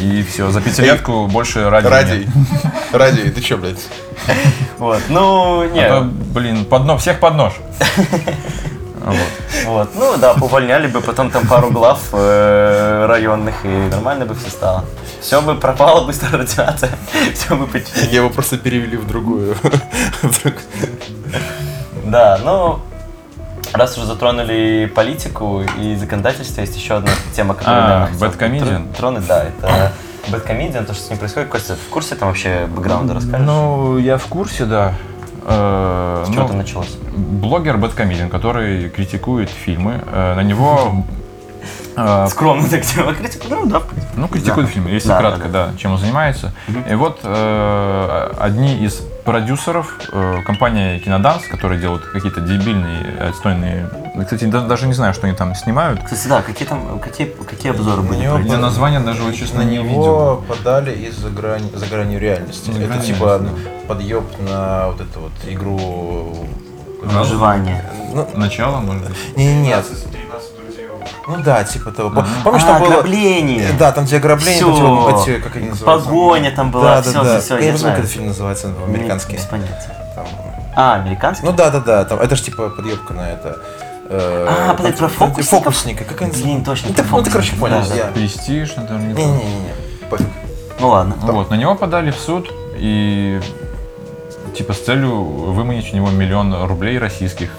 И 0.00 0.22
все, 0.22 0.50
за 0.50 0.60
пятилетку 0.60 1.26
больше 1.28 1.68
радио 1.70 1.88
Радий. 1.90 2.18
нет. 2.26 2.72
Радий, 2.92 3.30
ты 3.30 3.40
чё, 3.40 3.56
блядь? 3.56 3.86
Вот, 4.78 5.00
ну, 5.08 5.62
А 5.62 5.66
то, 5.68 5.72
нет. 5.74 6.04
блин, 6.12 6.64
под 6.64 6.84
но- 6.84 6.98
всех 6.98 7.20
под 7.20 7.34
нож. 7.34 7.52
Вот. 9.00 9.16
Вот, 9.66 9.90
ну 9.94 10.16
да, 10.18 10.32
увольняли 10.34 10.86
бы 10.86 11.00
потом 11.00 11.30
там 11.30 11.46
пару 11.46 11.70
глав 11.70 11.98
э, 12.12 13.06
районных, 13.08 13.64
и 13.64 13.68
нормально 13.68 14.26
бы 14.26 14.34
все 14.34 14.50
стало. 14.50 14.84
Все 15.20 15.40
бы 15.40 15.54
пропало 15.54 16.04
быстро 16.04 16.36
радиация, 16.38 16.90
все 17.34 17.56
бы 17.56 17.66
почти. 17.66 18.06
Его 18.14 18.28
просто 18.28 18.58
перевели 18.58 18.96
в 18.98 19.06
другую. 19.06 19.56
Да, 22.04 22.38
ну, 22.44 22.80
раз 23.72 23.96
уже 23.96 24.06
затронули 24.06 24.90
политику 24.94 25.62
и 25.78 25.94
законодательство, 25.96 26.60
есть 26.60 26.76
еще 26.76 26.94
одна 26.94 27.10
тема, 27.34 27.54
которую, 27.54 27.82
А, 27.82 28.08
наверное, 28.10 28.60
хотел 28.60 28.94
тронуть, 28.96 29.26
да, 29.26 29.44
это 29.44 29.92
Бэткомедиан, 30.28 30.84
то, 30.84 30.94
что 30.94 31.04
с 31.04 31.10
ним 31.10 31.18
происходит. 31.18 31.48
Костя, 31.48 31.76
в 31.76 31.90
курсе 31.90 32.14
там 32.14 32.28
вообще 32.28 32.66
бэкграунда 32.66 33.14
расскажешь? 33.14 33.46
Ну, 33.46 33.98
я 33.98 34.18
в 34.18 34.26
курсе, 34.26 34.64
да. 34.64 34.94
Э, 35.44 36.24
с 36.26 36.30
чего 36.30 36.42
ну, 36.42 36.48
там 36.48 36.58
началось? 36.58 36.98
блогер 37.18 37.78
Бэткомедиан, 37.78 38.28
который 38.28 38.90
критикует 38.90 39.48
фильмы, 39.48 40.02
э, 40.06 40.34
на 40.34 40.42
него 40.42 41.04
Скромно 42.30 42.68
так 42.68 42.82
делал 42.82 43.14
критику, 43.14 43.46
ну 43.50 43.66
да, 43.66 43.80
в 43.80 43.86
принципе. 43.86 44.12
Ну, 44.16 44.28
критикует 44.28 44.68
фильм, 44.68 44.86
если 44.86 45.08
Да, 45.08 45.18
кратко, 45.18 45.48
да, 45.48 45.66
да, 45.68 45.76
чем 45.78 45.92
он 45.92 45.98
занимается. 45.98 46.52
И 46.90 46.94
вот 46.94 47.20
э, 47.22 48.32
одни 48.38 48.84
из 48.84 49.00
продюсеров, 49.24 49.92
э, 50.12 50.42
компания 50.46 50.98
Киноданс, 51.00 51.42
которые 51.48 51.80
делают 51.80 52.04
какие-то 52.04 52.40
дебильные, 52.40 53.28
отстойные... 53.28 53.90
Кстати, 54.22 54.44
да- 54.44 54.62
даже 54.62 54.86
не 54.86 54.94
знаю, 54.94 55.12
что 55.14 55.26
они 55.26 55.36
там 55.36 55.54
снимают. 55.54 56.02
Кстати, 56.02 56.28
да, 56.28 56.42
какие 56.42 56.66
там, 56.66 56.98
какие, 56.98 57.26
какие 57.26 57.72
обзоры 57.72 58.02
были? 58.02 58.20
него 58.20 58.38
Я 58.38 58.58
название 58.58 59.00
даже, 59.00 59.22
вот, 59.22 59.34
честно, 59.34 59.62
На 59.62 59.68
не 59.68 59.76
видел. 59.78 59.90
него 59.90 60.44
подали 60.48 60.92
из-за 60.92 61.30
грани, 61.30 61.70
за 61.74 61.86
гранью 61.86 62.18
реальности. 62.18 62.70
За 62.70 62.78
Это 62.78 62.88
гранью 62.88 63.04
типа 63.04 63.42
подъеб 63.86 64.24
на 64.40 64.88
вот 64.88 65.00
эту 65.00 65.20
вот 65.20 65.32
игру. 65.46 66.46
Выживание. 67.02 67.84
Ну, 68.12 68.28
Начало, 68.34 68.80
может 68.80 69.06
быть. 69.08 69.36
не, 69.36 69.54
нет. 69.60 69.84
13 71.28 71.34
друзей. 71.34 71.36
Ну 71.36 71.42
да, 71.44 71.64
типа 71.64 71.90
того. 71.92 72.10
Пом- 72.10 72.26
Помнишь, 72.44 72.62
а, 72.64 72.66
там 72.66 72.78
было... 72.80 72.88
ограбление. 72.94 73.68
Да, 73.78 73.92
там 73.92 74.04
где 74.04 74.16
ограбление, 74.16 74.60
там 74.60 74.74
типа, 74.74 75.22
эти, 75.30 75.40
как 75.40 75.56
они 75.56 75.68
называются? 75.68 76.06
Погоня 76.08 76.50
там 76.52 76.70
была, 76.70 76.96
Да, 76.96 77.02
все, 77.02 77.12
да, 77.12 77.24
да. 77.24 77.40
все, 77.40 77.58
Я 77.58 77.64
я 77.66 77.72
не 77.72 77.78
знаю, 77.78 77.94
как 77.96 78.04
этот 78.04 78.12
фильм 78.14 78.26
называется, 78.28 78.68
американский. 78.86 79.36
Без 79.36 79.44
понятия. 79.44 79.96
Там. 80.14 80.26
А, 80.76 80.94
американский? 80.94 81.44
Ну 81.46 81.52
да, 81.52 81.70
да, 81.70 81.80
да. 81.80 82.04
Там, 82.04 82.20
это 82.20 82.36
же 82.36 82.42
типа 82.42 82.70
подъебка 82.70 83.12
на 83.14 83.30
это. 83.30 83.58
э, 84.10 84.46
А, 84.48 84.74
подожди, 84.74 84.96
про 84.98 85.08
там, 85.08 85.16
фокусников? 85.16 85.58
Фокусника, 85.64 86.04
как 86.04 86.22
они 86.22 86.30
Блин, 86.32 86.64
точно, 86.64 86.88
Ну 86.90 86.94
про 87.04 87.16
ну, 87.18 87.22
ты 87.22 87.30
короче, 87.30 87.56
понял. 87.56 87.76
фокусников, 87.76 87.98
да, 87.98 88.06
я- 88.06 88.12
Престиж, 88.12 88.70
то. 88.70 88.80
Не-не-не. 88.94 89.74
пофиг. 90.08 90.26
Ну 90.80 90.88
ладно. 90.88 91.14
Вот, 91.22 91.50
на 91.50 91.54
него 91.56 91.74
подали 91.74 92.10
в 92.12 92.16
суд 92.16 92.48
и 92.76 93.40
типа 94.56 94.72
с 94.72 94.80
целью 94.80 95.22
выманить 95.52 95.92
у 95.92 95.96
него 95.96 96.10
миллион 96.10 96.66
рублей 96.66 96.98
российских. 96.98 97.50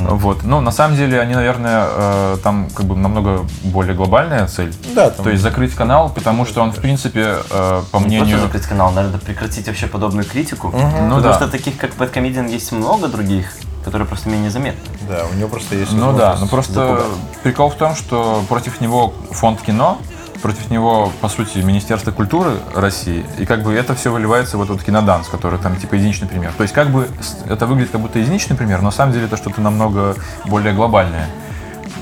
Ну, 0.00 0.16
Вот. 0.16 0.42
Но 0.42 0.60
на 0.60 0.72
самом 0.72 0.96
деле 0.96 1.20
они, 1.20 1.34
наверное, 1.34 1.86
э, 1.88 2.36
там 2.42 2.68
как 2.74 2.86
бы 2.86 2.96
намного 2.96 3.46
более 3.64 3.94
глобальная 3.94 4.46
цель. 4.46 4.74
Да, 4.94 5.10
там. 5.10 5.24
То 5.24 5.30
есть 5.30 5.42
закрыть 5.42 5.74
канал, 5.74 6.10
потому 6.10 6.44
что 6.44 6.60
он, 6.60 6.72
в 6.72 6.76
принципе, 6.76 7.36
э, 7.50 7.82
по 7.90 7.98
не 7.98 8.06
мнению... 8.06 8.26
просто 8.26 8.46
закрыть 8.46 8.66
канал, 8.66 8.90
надо 8.92 9.18
прекратить 9.18 9.66
вообще 9.66 9.86
подобную 9.86 10.24
критику. 10.26 10.70
Ну 10.72 11.16
потому 11.16 11.20
да. 11.20 11.34
что 11.34 11.48
таких, 11.48 11.76
как 11.78 11.94
Бэткомедиан, 11.94 12.46
есть 12.46 12.72
много 12.72 13.08
других, 13.08 13.52
которые 13.84 14.06
просто 14.06 14.28
менее 14.28 14.50
заметны. 14.50 14.80
Да, 15.08 15.24
у 15.32 15.36
него 15.36 15.48
просто 15.48 15.76
есть 15.76 15.92
Ну 15.92 16.12
да, 16.12 16.36
но 16.38 16.46
просто 16.46 16.74
запугать. 16.74 17.04
прикол 17.42 17.70
в 17.70 17.76
том, 17.76 17.94
что 17.94 18.44
против 18.48 18.80
него 18.80 19.14
фонд 19.30 19.62
кино, 19.62 19.98
против 20.42 20.70
него, 20.70 21.12
по 21.20 21.28
сути, 21.28 21.58
Министерство 21.58 22.10
культуры 22.12 22.52
России, 22.74 23.24
и 23.38 23.46
как 23.46 23.62
бы 23.62 23.74
это 23.74 23.94
все 23.94 24.10
выливается 24.10 24.56
в 24.58 24.62
этот 24.62 24.82
киноданс, 24.82 25.28
который 25.28 25.58
там 25.58 25.76
типа 25.76 25.94
единичный 25.94 26.28
пример. 26.28 26.52
То 26.56 26.62
есть 26.62 26.74
как 26.74 26.88
бы 26.90 27.08
это 27.46 27.66
выглядит 27.66 27.92
как 27.92 28.00
будто 28.00 28.18
единичный 28.18 28.56
пример, 28.56 28.78
но 28.78 28.86
на 28.86 28.90
самом 28.90 29.12
деле 29.12 29.26
это 29.26 29.36
что-то 29.36 29.60
намного 29.60 30.16
более 30.46 30.72
глобальное. 30.72 31.28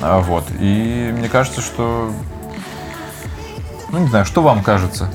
А, 0.02 0.20
Вот. 0.20 0.44
И 0.60 1.12
мне 1.16 1.28
кажется, 1.28 1.60
что... 1.60 2.12
Ну, 3.90 3.98
не 4.00 4.08
знаю, 4.08 4.24
что 4.24 4.42
вам 4.42 4.62
кажется? 4.62 5.10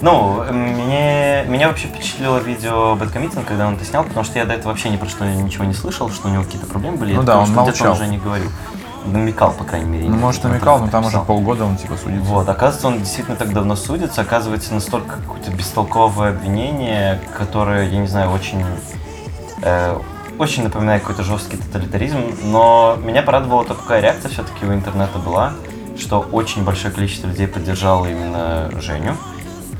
Ну, 0.00 0.42
мне, 0.52 1.44
меня 1.46 1.68
вообще 1.68 1.86
впечатлило 1.86 2.38
видео 2.38 2.94
Бэткомедиан, 2.96 3.44
когда 3.44 3.66
он 3.68 3.74
это 3.74 3.84
снял, 3.84 4.04
потому 4.04 4.24
что 4.24 4.38
я 4.38 4.44
до 4.44 4.52
этого 4.52 4.72
вообще 4.72 4.90
ни 4.90 4.96
про 4.96 5.08
что 5.08 5.24
ничего 5.24 5.64
не 5.64 5.72
слышал, 5.72 6.10
что 6.10 6.28
у 6.28 6.30
него 6.30 6.42
какие-то 6.42 6.66
проблемы 6.66 6.98
были. 6.98 7.14
Ну 7.14 7.20
Я 7.20 7.26
да, 7.26 7.32
думал, 7.34 7.46
он 7.46 7.54
молчал. 7.54 7.92
уже 7.94 8.06
не 8.08 8.18
говорил. 8.18 8.50
Намекал, 9.04 9.52
по 9.52 9.64
крайней 9.64 9.86
мере. 9.86 10.08
Ну, 10.08 10.16
может, 10.16 10.44
намекал, 10.44 10.78
но 10.80 10.88
там 10.88 11.06
уже 11.06 11.20
полгода 11.20 11.64
он 11.64 11.76
типа 11.76 11.96
судится. 11.96 12.24
Вот, 12.24 12.48
оказывается, 12.48 12.88
он 12.88 12.98
действительно 12.98 13.36
так 13.36 13.52
давно 13.52 13.76
судится, 13.76 14.22
оказывается, 14.22 14.72
настолько 14.72 15.16
какое-то 15.16 15.50
бестолковое 15.50 16.30
обвинение, 16.30 17.20
которое, 17.36 17.88
я 17.88 17.98
не 17.98 18.06
знаю, 18.06 18.30
очень, 18.30 18.64
э, 19.62 19.98
очень 20.38 20.64
напоминает 20.64 21.02
какой-то 21.02 21.22
жесткий 21.22 21.58
тоталитаризм, 21.58 22.18
но 22.44 22.96
меня 23.04 23.22
порадовала 23.22 23.64
то, 23.64 23.74
какая 23.74 24.00
реакция 24.00 24.30
все-таки 24.30 24.64
у 24.64 24.72
интернета 24.72 25.18
была, 25.18 25.52
что 25.98 26.20
очень 26.20 26.64
большое 26.64 26.92
количество 26.92 27.26
людей 27.26 27.46
поддержало 27.46 28.06
именно 28.06 28.70
Женю, 28.80 29.16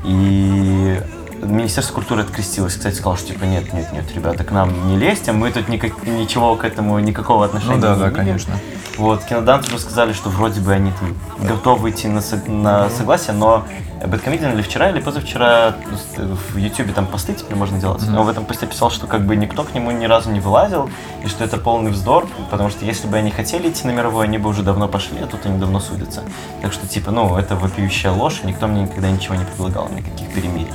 и 0.03 1.01
Министерство 1.47 1.93
культуры 1.93 2.21
открестилось, 2.21 2.75
кстати, 2.75 2.95
сказал, 2.95 3.17
что 3.17 3.27
типа 3.27 3.43
нет, 3.43 3.73
нет, 3.73 3.91
нет, 3.91 4.05
ребята, 4.13 4.43
к 4.43 4.51
нам 4.51 4.87
не 4.89 4.97
лезьте, 4.97 5.31
мы 5.31 5.51
тут 5.51 5.67
никак, 5.69 6.05
ничего 6.05 6.55
к 6.55 6.63
этому, 6.65 6.99
никакого 6.99 7.45
отношения 7.45 7.75
Ну 7.75 7.81
да, 7.81 7.93
не 7.93 7.99
да, 7.99 8.05
имеем». 8.07 8.15
конечно. 8.15 8.55
Вот, 8.97 9.25
киноданс 9.25 9.67
уже 9.67 9.79
сказали, 9.79 10.13
что 10.13 10.29
вроде 10.29 10.61
бы 10.61 10.71
они 10.71 10.91
там 10.99 11.15
готовы 11.45 11.89
идти 11.89 12.07
на, 12.07 12.19
сог- 12.19 12.47
на 12.49 12.89
согласие, 12.89 13.33
но 13.35 13.65
Бэткомедиан 14.05 14.53
или 14.53 14.61
вчера, 14.61 14.89
или 14.89 14.99
позавчера 15.01 15.75
в 16.17 16.57
Ютубе 16.57 16.93
там 16.93 17.05
посты 17.05 17.33
теперь 17.33 17.57
можно 17.57 17.79
делать. 17.79 18.03
Он 18.07 18.23
в 18.23 18.29
этом 18.29 18.45
посте 18.45 18.67
писал, 18.67 18.91
что 18.91 19.07
как 19.07 19.25
бы 19.25 19.35
никто 19.35 19.63
к 19.63 19.73
нему 19.73 19.91
ни 19.91 20.05
разу 20.05 20.31
не 20.31 20.39
вылазил, 20.39 20.89
и 21.23 21.27
что 21.27 21.43
это 21.43 21.57
полный 21.57 21.91
вздор, 21.91 22.27
потому 22.51 22.69
что 22.69 22.85
если 22.85 23.07
бы 23.07 23.17
они 23.17 23.31
хотели 23.31 23.69
идти 23.69 23.85
на 23.87 23.91
мировой, 23.91 24.25
они 24.25 24.37
бы 24.37 24.49
уже 24.49 24.63
давно 24.63 24.87
пошли, 24.87 25.19
а 25.21 25.27
тут 25.27 25.45
они 25.45 25.59
давно 25.59 25.79
судятся. 25.79 26.23
Так 26.61 26.71
что, 26.71 26.87
типа, 26.87 27.11
ну, 27.11 27.37
это 27.37 27.55
вопиющая 27.55 28.11
ложь, 28.11 28.41
никто 28.43 28.67
мне 28.67 28.83
никогда 28.83 29.09
ничего 29.09 29.35
не 29.35 29.43
предлагал, 29.45 29.89
никаких 29.89 30.33
перемирий. 30.33 30.71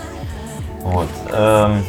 Вот. 0.83 1.09
Эм, 1.33 1.85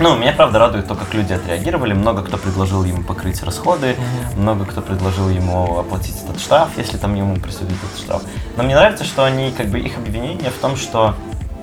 Ну, 0.00 0.16
меня 0.18 0.32
правда 0.32 0.58
радует 0.58 0.88
то, 0.88 0.96
как 0.96 1.14
люди 1.14 1.32
отреагировали. 1.32 1.92
Много 1.92 2.22
кто 2.22 2.36
предложил 2.36 2.82
ему 2.82 3.04
покрыть 3.04 3.40
расходы, 3.44 3.94
много 4.36 4.64
кто 4.64 4.80
предложил 4.82 5.28
ему 5.28 5.78
оплатить 5.78 6.16
этот 6.24 6.40
штраф, 6.40 6.70
если 6.76 6.96
там 6.96 7.14
ему 7.14 7.36
присудить 7.36 7.76
этот 7.84 8.02
штраф. 8.04 8.22
Но 8.56 8.64
мне 8.64 8.74
нравится, 8.74 9.04
что 9.04 9.22
они, 9.24 9.52
как 9.52 9.68
бы, 9.68 9.78
их 9.78 9.96
обвинение 9.96 10.50
в 10.50 10.54
том, 10.60 10.74
что 10.76 11.14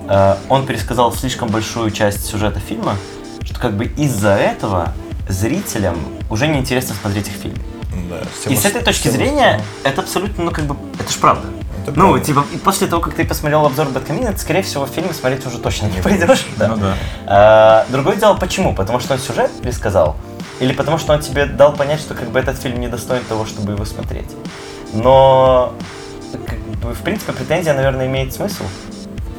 э, 0.08 0.36
он 0.48 0.64
пересказал 0.66 1.12
слишком 1.12 1.48
большую 1.50 1.90
часть 1.90 2.24
сюжета 2.24 2.58
фильма, 2.58 2.96
что 3.44 3.60
как 3.60 3.74
бы 3.76 3.84
из-за 3.84 4.30
этого 4.30 4.94
зрителям 5.28 5.96
уже 6.30 6.48
неинтересно 6.48 6.94
смотреть 6.94 7.28
их 7.28 7.34
фильм. 7.34 7.56
Да, 8.08 8.22
И 8.50 8.56
с 8.56 8.64
этой 8.64 8.82
точки 8.82 9.08
зрения 9.08 9.60
это 9.84 10.00
абсолютно, 10.00 10.44
ну 10.44 10.50
как 10.52 10.64
бы, 10.64 10.74
это 10.98 11.12
ж 11.12 11.16
правда. 11.16 11.48
Это 11.82 11.92
ну, 11.98 12.10
правда. 12.10 12.20
типа, 12.24 12.44
и 12.52 12.56
после 12.58 12.86
того, 12.86 13.02
как 13.02 13.14
ты 13.14 13.24
посмотрел 13.24 13.66
обзор 13.66 13.88
Бэткомина, 13.88 14.32
ты, 14.32 14.38
скорее 14.38 14.62
всего, 14.62 14.86
фильмы 14.86 15.12
смотреть 15.14 15.46
уже 15.46 15.58
точно 15.58 15.86
не 15.86 16.00
пойдешь. 16.00 16.46
Ну 16.58 16.76
да. 16.76 16.94
А, 17.26 17.86
другое 17.90 18.16
дело, 18.16 18.34
почему? 18.34 18.74
Потому 18.74 19.00
что 19.00 19.14
он 19.14 19.20
сюжет 19.20 19.50
пересказал? 19.60 20.16
Или 20.60 20.72
потому 20.72 20.98
что 20.98 21.12
он 21.12 21.20
тебе 21.20 21.46
дал 21.46 21.72
понять, 21.72 22.00
что 22.00 22.14
как 22.14 22.30
бы 22.30 22.38
этот 22.38 22.56
фильм 22.58 22.78
не 22.80 22.88
достоин 22.88 23.22
того, 23.24 23.46
чтобы 23.46 23.72
его 23.72 23.84
смотреть? 23.84 24.30
Но, 24.92 25.72
как 26.46 26.58
бы, 26.58 26.94
в 26.94 27.00
принципе, 27.00 27.32
претензия, 27.32 27.74
наверное, 27.74 28.06
имеет 28.06 28.32
смысл. 28.32 28.64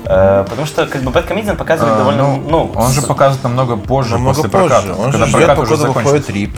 Э, 0.05 0.43
потому 0.49 0.67
что, 0.67 0.85
как 0.85 1.01
бы, 1.03 1.11
Бэткомедиан 1.11 1.55
показывает 1.55 1.95
А, 1.95 1.97
довольно, 1.99 2.23
ну, 2.35 2.43
ну... 2.49 2.71
он 2.75 2.91
же 2.91 3.01
с- 3.01 3.05
показывает 3.05 3.43
намного 3.43 3.77
позже, 3.77 4.13
Намного 4.13 4.35
после 4.35 4.49
позже. 4.49 4.67
проката. 4.67 4.93
Он 4.95 5.11
когда 5.11 5.25
же 5.25 5.31
ждет, 5.31 5.45
прокат 5.45 5.59
уже 5.59 5.77
закончится. 5.77 6.03
выходит 6.03 6.29
рип. 6.29 6.57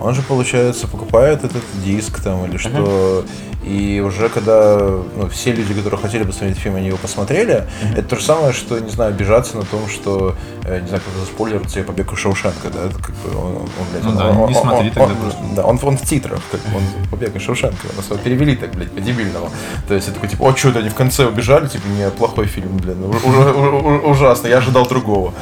Он 0.00 0.14
же, 0.14 0.22
получается, 0.22 0.86
покупает 0.88 1.44
этот 1.44 1.62
диск 1.84 2.22
там 2.22 2.44
или 2.46 2.56
что. 2.56 3.24
И 3.66 4.00
уже 4.00 4.28
когда 4.28 4.78
ну, 5.16 5.28
все 5.28 5.50
люди, 5.52 5.74
которые 5.74 6.00
хотели 6.00 6.22
посмотреть 6.22 6.56
фильм, 6.58 6.76
они 6.76 6.86
его 6.86 6.96
посмотрели, 6.98 7.64
это 7.96 8.02
то 8.10 8.16
же 8.16 8.22
самое, 8.22 8.52
что, 8.52 8.78
не 8.78 8.90
знаю, 8.90 9.10
обижаться 9.10 9.56
на 9.56 9.64
том, 9.64 9.88
что, 9.88 10.36
э, 10.64 10.80
не 10.80 10.86
знаю, 10.86 11.02
кто-то 11.02 11.18
заспойлерит 11.26 11.66
тебе 11.66 11.82
побег 11.82 12.12
из 12.12 12.18
Шоушенка, 12.18 12.68
да, 12.72 12.84
это 12.84 12.94
как 13.02 13.14
бы 13.16 13.36
он, 13.36 13.56
он, 13.56 13.68
блядь, 13.90 14.04
Ну 14.04 14.10
он- 14.10 14.16
да, 14.16 14.26
он- 14.28 14.36
не 14.36 14.54
он- 14.56 14.62
смотри 14.62 14.88
он- 14.88 14.94
тогда 14.94 15.12
он- 15.14 15.16
просто. 15.16 15.40
Да, 15.56 15.64
он, 15.64 15.80
он 15.82 15.98
в 15.98 16.02
титрах, 16.02 16.40
как 16.52 16.60
он 16.74 16.82
побег 17.10 17.34
из 17.34 17.42
Шоушенка, 17.42 17.76
нас 17.96 18.06
его 18.06 18.16
перевели 18.18 18.54
так, 18.54 18.70
блядь, 18.70 18.92
по-дебильному. 18.92 19.50
То 19.88 19.94
есть 19.94 20.06
это 20.06 20.14
такой, 20.14 20.28
типа, 20.28 20.42
о, 20.44 20.50
это 20.52 20.78
они 20.78 20.88
в 20.88 20.94
конце 20.94 21.26
убежали, 21.26 21.66
типа, 21.66 21.88
не, 21.88 22.08
плохой 22.10 22.46
фильм, 22.46 22.76
блин, 22.76 23.02
у- 23.02 23.08
у- 23.08 23.10
у- 23.10 24.06
у- 24.06 24.10
ужасно, 24.10 24.46
я 24.46 24.58
ожидал 24.58 24.86
другого. 24.86 25.32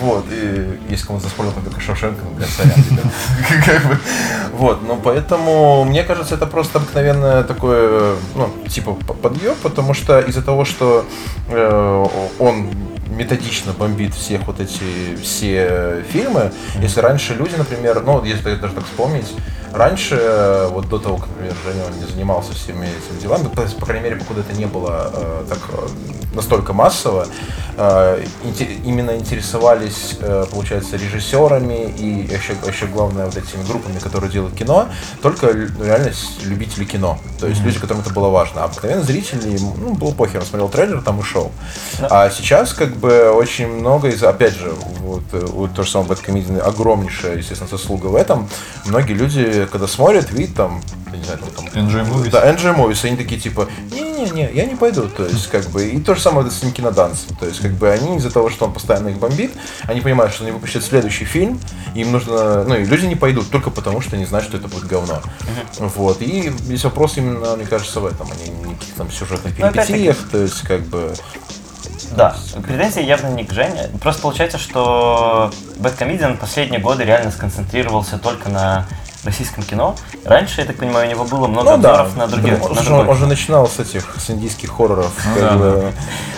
Вот, 0.00 0.24
и 0.30 0.78
если 0.90 1.06
кому-то 1.06 1.24
заспорил 1.24 1.52
побег 1.52 1.78
из 1.78 1.84
Шоушенка, 1.84 2.20
ну, 2.24 2.36
блядь, 2.36 2.48
сорян, 2.50 2.72
ребят. 2.90 3.04
Как 3.66 3.86
бы, 3.86 3.98
Вот, 4.58 4.82
ну, 4.86 4.98
поэтому, 5.02 5.84
мне 5.84 6.02
кажется, 6.02 6.34
это 6.34 6.46
просто 6.46 6.78
обыкновенное 6.78 7.42
такое, 7.42 7.61
ну, 7.62 8.50
типа, 8.68 8.92
подъем, 9.22 9.54
потому 9.62 9.94
что 9.94 10.20
из-за 10.20 10.42
того, 10.42 10.64
что 10.64 11.04
э, 11.48 12.06
он 12.38 12.68
методично 13.16 13.72
бомбит 13.72 14.14
всех 14.14 14.46
вот 14.46 14.60
эти 14.60 15.16
все 15.22 16.04
фильмы. 16.12 16.52
Если 16.80 17.00
раньше 17.00 17.34
люди, 17.34 17.54
например, 17.56 18.02
ну, 18.04 18.22
если 18.24 18.54
даже 18.56 18.74
так 18.74 18.84
вспомнить, 18.84 19.26
раньше, 19.72 20.16
э, 20.20 20.68
вот 20.70 20.88
до 20.88 20.98
того, 20.98 21.16
как, 21.16 21.28
например, 21.30 21.54
Женя 21.64 21.82
не 22.00 22.10
занимался 22.12 22.52
всеми 22.54 22.86
этими 22.86 23.20
делами, 23.20 23.48
то 23.54 23.62
есть, 23.62 23.76
по 23.78 23.86
крайней 23.86 24.04
мере, 24.04 24.16
покуда 24.16 24.40
это 24.40 24.52
не 24.58 24.66
было 24.66 25.10
э, 25.14 25.44
так 25.48 25.58
э, 25.70 25.88
настолько 26.34 26.72
массово, 26.74 27.26
э, 27.76 28.24
инте- 28.44 28.82
именно 28.84 29.16
интересовались, 29.16 30.16
э, 30.20 30.44
получается, 30.50 30.96
режиссерами 30.96 31.90
и 31.90 32.24
еще, 32.32 32.54
еще 32.68 32.86
главное 32.86 33.26
вот 33.26 33.36
этими 33.36 33.62
группами, 33.66 33.98
которые 33.98 34.30
делают 34.30 34.54
кино, 34.54 34.88
только 35.22 35.50
лю- 35.52 35.70
реально 35.82 36.12
любители 36.44 36.84
кино. 36.84 37.18
То 37.40 37.46
есть 37.46 37.62
люди, 37.62 37.78
которым 37.78 38.02
это 38.02 38.12
было 38.12 38.28
важно. 38.28 38.62
А 38.62 38.64
обыкновенно 38.66 39.02
зрители, 39.02 39.58
ну, 39.58 39.94
было 39.94 40.12
похер, 40.12 40.40
он 40.40 40.46
смотрел 40.46 40.68
трейлер, 40.68 41.00
там 41.02 41.20
и 41.20 41.22
шел. 41.22 41.50
А 42.10 42.28
сейчас, 42.30 42.74
как 42.74 42.94
бы, 43.02 43.30
очень 43.32 43.68
много 43.68 44.08
из, 44.08 44.22
опять 44.22 44.54
же, 44.54 44.72
вот, 45.00 45.24
э, 45.32 45.44
вот 45.44 45.74
то 45.74 45.82
же 45.82 45.90
самое 45.90 46.10
Бэткомедиан, 46.10 46.62
огромнейшая, 46.62 47.36
естественно, 47.36 47.68
заслуга 47.68 48.06
в 48.06 48.16
этом. 48.16 48.48
Многие 48.86 49.12
люди, 49.12 49.68
когда 49.70 49.86
смотрят, 49.86 50.30
видят 50.30 50.54
там, 50.56 50.80
я 51.12 51.18
не 51.18 51.24
знаю, 51.24 51.40
там, 51.54 51.66
Enjoy 51.66 52.08
Movies. 52.08 52.30
да, 52.30 52.50
NG 52.50 52.74
Movies, 52.74 53.06
они 53.06 53.16
такие 53.16 53.40
типа, 53.40 53.68
не-не-не, 53.90 54.50
я 54.54 54.64
не 54.64 54.76
пойду, 54.76 55.08
то 55.08 55.24
есть 55.26 55.48
как 55.48 55.66
бы, 55.70 55.84
и 55.86 56.00
то 56.00 56.14
же 56.14 56.22
самое 56.22 56.50
с 56.50 56.62
ним 56.62 56.72
кинодансом, 56.72 57.36
то 57.36 57.46
есть 57.46 57.60
как 57.60 57.72
бы 57.72 57.90
они 57.90 58.16
из-за 58.16 58.30
того, 58.30 58.48
что 58.48 58.64
он 58.64 58.72
постоянно 58.72 59.08
их 59.08 59.18
бомбит, 59.18 59.52
они 59.82 60.00
понимают, 60.00 60.32
что 60.32 60.44
они 60.44 60.52
выпустят 60.52 60.84
следующий 60.84 61.24
фильм, 61.24 61.60
им 61.94 62.12
нужно, 62.12 62.64
ну 62.64 62.76
и 62.76 62.84
люди 62.84 63.04
не 63.06 63.16
пойдут 63.16 63.50
только 63.50 63.70
потому, 63.70 64.00
что 64.00 64.16
они 64.16 64.24
знают, 64.24 64.46
что 64.46 64.56
это 64.56 64.68
будет 64.68 64.86
говно, 64.86 65.20
вот, 65.78 66.22
и 66.22 66.52
весь 66.62 66.84
вопрос 66.84 67.16
именно, 67.18 67.56
мне 67.56 67.66
кажется, 67.66 68.00
в 68.00 68.06
этом, 68.06 68.28
а 68.30 68.34
не 68.48 68.70
никаких 68.70 68.94
там 68.94 69.10
сюжетных 69.10 69.58
Ну, 69.58 69.70
перипетиях, 69.70 70.16
то 70.30 70.38
есть 70.38 70.62
как 70.62 70.80
бы, 70.82 71.14
Да, 72.16 72.36
претензии 72.66 73.02
явно 73.02 73.28
не 73.28 73.44
к 73.44 73.52
Жене. 73.52 73.88
Просто 74.00 74.22
получается, 74.22 74.58
что 74.58 75.50
Бэткомедиан 75.78 76.36
последние 76.36 76.80
годы 76.80 77.04
реально 77.04 77.30
сконцентрировался 77.30 78.18
только 78.18 78.48
на 78.48 78.86
российском 79.24 79.62
кино. 79.62 79.94
Раньше, 80.24 80.60
я 80.62 80.66
так 80.66 80.76
понимаю, 80.76 81.06
у 81.06 81.10
него 81.10 81.24
было 81.24 81.46
много 81.46 81.76
ну 81.76 81.82
да, 81.82 82.00
обзоров 82.00 82.16
на 82.16 82.26
других. 82.26 82.62
он, 82.62 82.74
на 82.74 82.82
же- 82.82 82.92
он 82.92 83.16
же 83.16 83.26
начинал 83.26 83.68
с 83.68 83.78
этих, 83.78 84.16
с 84.18 84.30
индийских 84.30 84.70
хорроров, 84.70 85.12
Ну 85.34 85.40
да, 85.40 85.52
бы, 85.52 85.92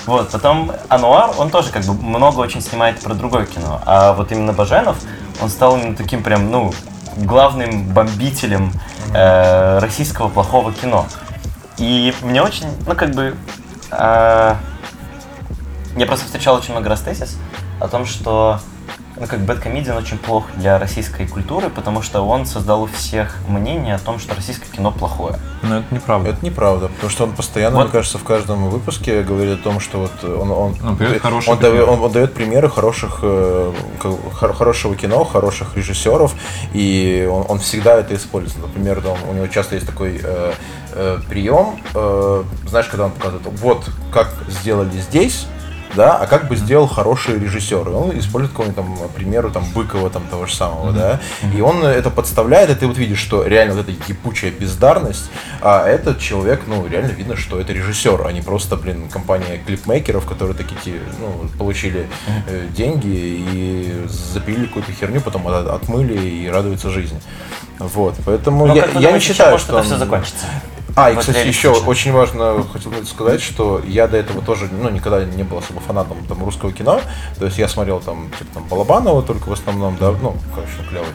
Вот, 0.07 0.31
потом 0.31 0.70
Ануар, 0.89 1.31
он 1.39 1.51
тоже 1.51 1.70
как 1.70 1.83
бы 1.85 1.95
много 1.95 2.41
очень 2.41 2.61
снимает 2.61 3.01
про 3.01 3.14
другое 3.14 3.47
кино. 3.47 3.81
А 3.87 4.12
вот 4.12 4.33
именно 4.33 4.53
Баженов, 4.53 4.97
он 5.41 5.49
стал 5.49 5.77
именно 5.79 5.97
таким 5.97 6.22
прям, 6.22 6.51
ну, 6.51 6.75
главным 7.16 7.87
бомбителем 7.89 8.70
э, 9.14 9.79
российского 9.79 10.29
плохого 10.29 10.72
кино. 10.72 11.07
И 11.79 12.14
мне 12.22 12.43
очень, 12.43 12.66
ну, 12.87 12.95
как 12.95 13.12
бы... 13.14 13.35
э, 13.91 14.55
я 15.97 16.07
просто 16.07 16.27
встречал 16.27 16.57
очень 16.57 16.73
много 16.73 16.89
растезис 16.89 17.37
о 17.81 17.89
том, 17.89 18.07
что 18.07 18.61
ну, 19.17 19.29
как 19.29 19.39
Бэткомедиан 19.41 19.97
очень 19.97 20.19
плох 20.19 20.47
для 20.57 20.77
российской 20.77 21.29
культуры, 21.29 21.71
потому 21.71 22.03
что 22.03 22.23
он 22.23 22.47
создал 22.47 22.83
у 22.83 22.87
всех 22.87 23.37
мнение 23.47 23.95
о 23.95 23.99
том, 24.01 24.19
что 24.19 24.35
российское 24.35 24.67
кино 24.69 24.91
плохое. 24.91 25.39
Но 25.63 25.79
это 25.79 25.95
неправда. 25.95 26.31
Это 26.31 26.45
неправда, 26.45 26.89
потому 26.89 27.11
что 27.11 27.23
он 27.25 27.31
постоянно, 27.33 27.77
Вот. 27.77 27.83
мне 27.85 27.93
кажется, 27.93 28.19
в 28.19 28.25
каждом 28.25 28.69
выпуске 28.71 29.23
говорит 29.23 29.61
о 29.61 29.63
том, 29.63 29.79
что 29.79 29.99
вот 30.01 30.25
он, 30.25 30.51
он, 30.51 30.77
Ну, 30.81 30.97
дает 30.97 31.23
хороший 31.23 31.49
он, 31.51 31.59
дает, 31.61 31.89
он, 31.89 32.01
он 32.01 32.11
дает 32.11 32.35
примеры 32.35 32.69
хороших, 32.69 33.21
э, 33.23 33.73
хорошего 34.33 34.97
кино, 34.97 35.25
хороших 35.25 35.77
режиссеров, 35.77 36.35
и 36.73 37.29
он, 37.31 37.45
он 37.49 37.59
всегда 37.61 37.95
это 38.01 38.17
использует. 38.17 38.67
Например, 38.67 39.01
он- 39.07 39.31
у 39.31 39.33
него 39.35 39.47
часто 39.47 39.77
есть 39.77 39.87
такой 39.87 40.21
э, 40.23 40.53
э, 40.93 41.19
прием, 41.29 41.79
э, 41.95 42.43
знаешь, 42.69 42.87
когда 42.89 43.05
он 43.05 43.13
показывает, 43.13 43.47
вот 43.61 43.89
как 44.13 44.35
сделали 44.49 44.91
здесь, 44.99 45.47
да, 45.97 46.17
а 46.17 46.27
как 46.27 46.49
бы 46.49 46.57
сделал 46.57 46.87
хороший 46.87 47.39
режиссер. 47.39 47.89
И 47.89 47.93
он 47.93 48.19
использует 48.19 48.51
какого-нибудь 48.53 48.77
там, 48.77 49.09
к 49.09 49.13
примеру, 49.13 49.51
там, 49.51 49.65
Быкова, 49.75 50.11
там, 50.11 50.23
того 50.27 50.47
же 50.47 50.55
самого, 50.55 50.93
да, 50.93 51.21
и 51.57 51.61
он 51.61 51.85
это 51.85 52.11
подставляет, 52.11 52.71
и 52.71 52.75
ты 52.75 52.87
вот 52.87 52.97
видишь, 52.99 53.19
что 53.19 53.45
реально 53.47 53.75
вот 53.75 53.89
эта 53.89 53.97
ебучая 54.09 54.51
бездарность, 54.51 55.31
а 55.61 55.87
этот 55.87 56.19
человек, 56.21 56.63
ну, 56.67 56.87
реально 56.87 57.13
видно, 57.13 57.37
что 57.37 57.61
это 57.61 57.73
режиссер, 57.73 58.27
а 58.27 58.33
не 58.33 58.41
просто, 58.43 58.77
блин, 58.77 59.09
компания 59.09 59.61
клипмейкеров, 59.67 60.27
которые 60.27 60.57
такие, 60.57 61.01
ну, 61.21 61.49
получили 61.59 62.07
э, 62.49 62.67
деньги 62.77 63.07
и 63.09 64.07
запилили 64.09 64.67
какую-то 64.67 64.93
херню, 64.93 65.21
потом 65.21 65.47
от- 65.49 65.69
отмыли 65.69 66.19
и 66.19 66.49
радуются 66.49 66.91
жизни. 66.91 67.21
Вот, 67.79 68.15
поэтому 68.25 68.67
Но 68.67 68.75
я, 68.75 68.83
вы 68.83 68.89
я 68.89 68.95
не 69.01 69.07
думаете, 69.07 69.27
чем 69.27 69.35
считаю, 69.35 69.51
может 69.53 69.67
что 69.67 69.77
это 69.79 69.85
все 69.85 69.95
он- 69.95 69.99
закончится? 70.01 70.47
А, 70.97 71.11
и, 71.11 71.17
кстати, 71.17 71.47
еще 71.47 71.71
очень 71.71 72.13
важно 72.13 72.65
хотел 72.73 72.93
сказать, 73.05 73.43
что 73.43 73.83
я 73.85 74.07
до 74.07 74.17
этого 74.17 74.43
тоже, 74.43 74.69
ну, 74.71 74.89
никогда 74.91 75.25
не 75.25 75.43
был 75.43 75.59
особо 75.59 75.81
фанатом 75.81 76.25
там 76.27 76.45
русского 76.45 76.73
кино. 76.73 77.01
То 77.39 77.47
есть 77.47 77.59
я 77.59 77.69
смотрел 77.69 78.01
там, 78.01 78.31
типа, 78.39 78.55
там 78.55 78.65
Балабанова 78.69 79.23
только 79.23 79.49
в 79.49 79.53
основном, 79.53 79.97
да, 79.99 80.13
ну, 80.13 80.37
конечно, 80.55 80.85
клевый. 80.89 81.09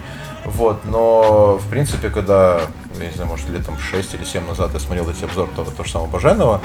Вот, 0.46 0.84
но, 0.86 1.58
в 1.58 1.70
принципе, 1.70 2.10
когда, 2.10 2.62
я 2.98 3.08
не 3.08 3.14
знаю, 3.14 3.30
может, 3.30 3.50
лет 3.50 3.66
там 3.66 3.78
6 3.78 4.14
или 4.16 4.24
7 4.24 4.48
назад 4.48 4.72
я 4.74 4.80
смотрел 4.80 5.10
эти 5.10 5.24
обзоры 5.24 5.50
того, 5.56 5.70
того 5.72 5.84
же 5.84 5.92
самого 5.92 6.08
Баженова, 6.08 6.62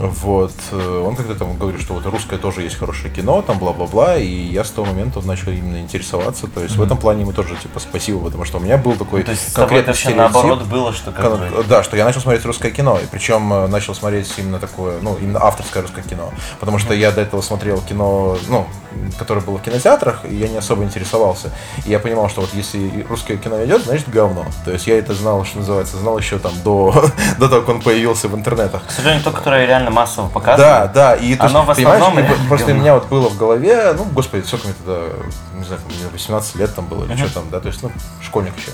вот, 0.00 0.54
э, 0.72 1.04
он 1.06 1.14
когда 1.14 1.34
там 1.34 1.58
говорит, 1.58 1.82
что 1.82 1.92
вот 1.92 2.06
русское 2.06 2.38
тоже 2.38 2.62
есть 2.62 2.76
хорошее 2.76 3.12
кино, 3.12 3.42
там 3.42 3.58
бла-бла-бла, 3.58 4.16
и 4.16 4.26
я 4.26 4.64
с 4.64 4.70
того 4.70 4.86
момента 4.86 5.20
начал 5.20 5.52
именно 5.52 5.78
интересоваться, 5.78 6.46
то 6.46 6.62
есть 6.62 6.76
в 6.76 6.82
этом 6.82 6.96
плане 6.96 7.20
ему 7.22 7.32
тоже, 7.32 7.54
типа, 7.56 7.80
спасибо, 7.80 8.18
потому 8.20 8.46
что 8.46 8.58
у 8.58 8.60
меня 8.62 8.78
был 8.78 8.94
такой 8.96 9.20
Ну, 9.20 9.26
То 9.26 9.32
есть 9.32 9.52
конкретный 9.52 9.94
стереотип. 9.94 10.18
наоборот 10.18 10.62
было, 10.62 10.94
что 10.94 11.12
как 11.12 11.26
Кон-. 11.26 11.66
Да, 11.68 11.82
что 11.82 11.98
я 11.98 12.06
начал 12.06 12.22
смотреть 12.22 12.46
русское 12.46 12.70
кино, 12.70 12.98
и 12.98 13.06
причем 13.10 13.52
э, 13.52 13.66
начал 13.66 13.94
смотреть 13.94 14.32
именно 14.38 14.58
такое, 14.58 14.98
ну, 15.02 15.18
именно 15.20 15.38
авторское 15.42 15.82
русское 15.82 16.02
кино. 16.02 16.32
Потому 16.60 16.78
что 16.78 16.94
я 16.94 17.12
до 17.12 17.20
этого 17.20 17.42
смотрел 17.42 17.82
кино, 17.82 18.38
ну, 18.48 18.66
которое 19.18 19.42
было 19.42 19.58
в 19.58 19.62
кинотеатрах, 19.62 20.24
и 20.24 20.34
я 20.34 20.48
не 20.48 20.56
особо 20.56 20.82
интересовался. 20.82 21.50
И 21.84 21.90
я 21.90 21.98
понимал, 21.98 22.30
что 22.30 22.40
вот 22.40 22.54
если 22.54 23.04
русское 23.08 23.36
кино 23.36 23.62
идет, 23.66 23.84
значит 23.84 24.08
говно. 24.08 24.46
То 24.64 24.72
есть 24.72 24.86
я 24.86 24.98
это 24.98 25.12
знал, 25.12 25.44
что 25.44 25.58
называется, 25.58 25.69
знал 25.84 26.18
еще 26.18 26.38
там 26.38 26.52
до, 26.64 26.92
до 27.38 27.48
того, 27.48 27.60
как 27.62 27.68
он 27.76 27.80
появился 27.82 28.28
в 28.28 28.34
интернетах. 28.34 28.86
К 28.86 28.90
сожалению, 28.90 29.24
то, 29.24 29.30
которое 29.30 29.66
реально 29.66 29.90
массово 29.90 30.26
Да, 30.28 30.32
показывают. 30.34 30.92
да, 30.92 31.14
и 31.14 31.34
то 31.36 31.46
Оно 31.46 31.58
есть, 31.60 31.70
в 31.70 31.74
понимаешь, 31.76 31.96
основном 32.02 32.18
и 32.18 32.22
реально 32.26 32.48
просто 32.48 32.70
у 32.72 32.74
меня 32.74 32.94
вот 32.94 33.08
было 33.08 33.28
в 33.28 33.36
голове, 33.36 33.92
ну, 33.96 34.04
господи, 34.04 34.44
сколько 34.44 34.66
мне 34.68 34.74
тогда, 34.84 35.00
не 35.54 35.64
знаю, 35.64 35.80
мне 35.86 36.08
18 36.12 36.56
лет 36.56 36.74
там 36.74 36.86
было, 36.86 37.04
или 37.04 37.16
что 37.16 37.34
там, 37.34 37.44
да, 37.50 37.60
то 37.60 37.68
есть, 37.68 37.82
ну, 37.82 37.90
школьник 38.22 38.56
еще. 38.56 38.70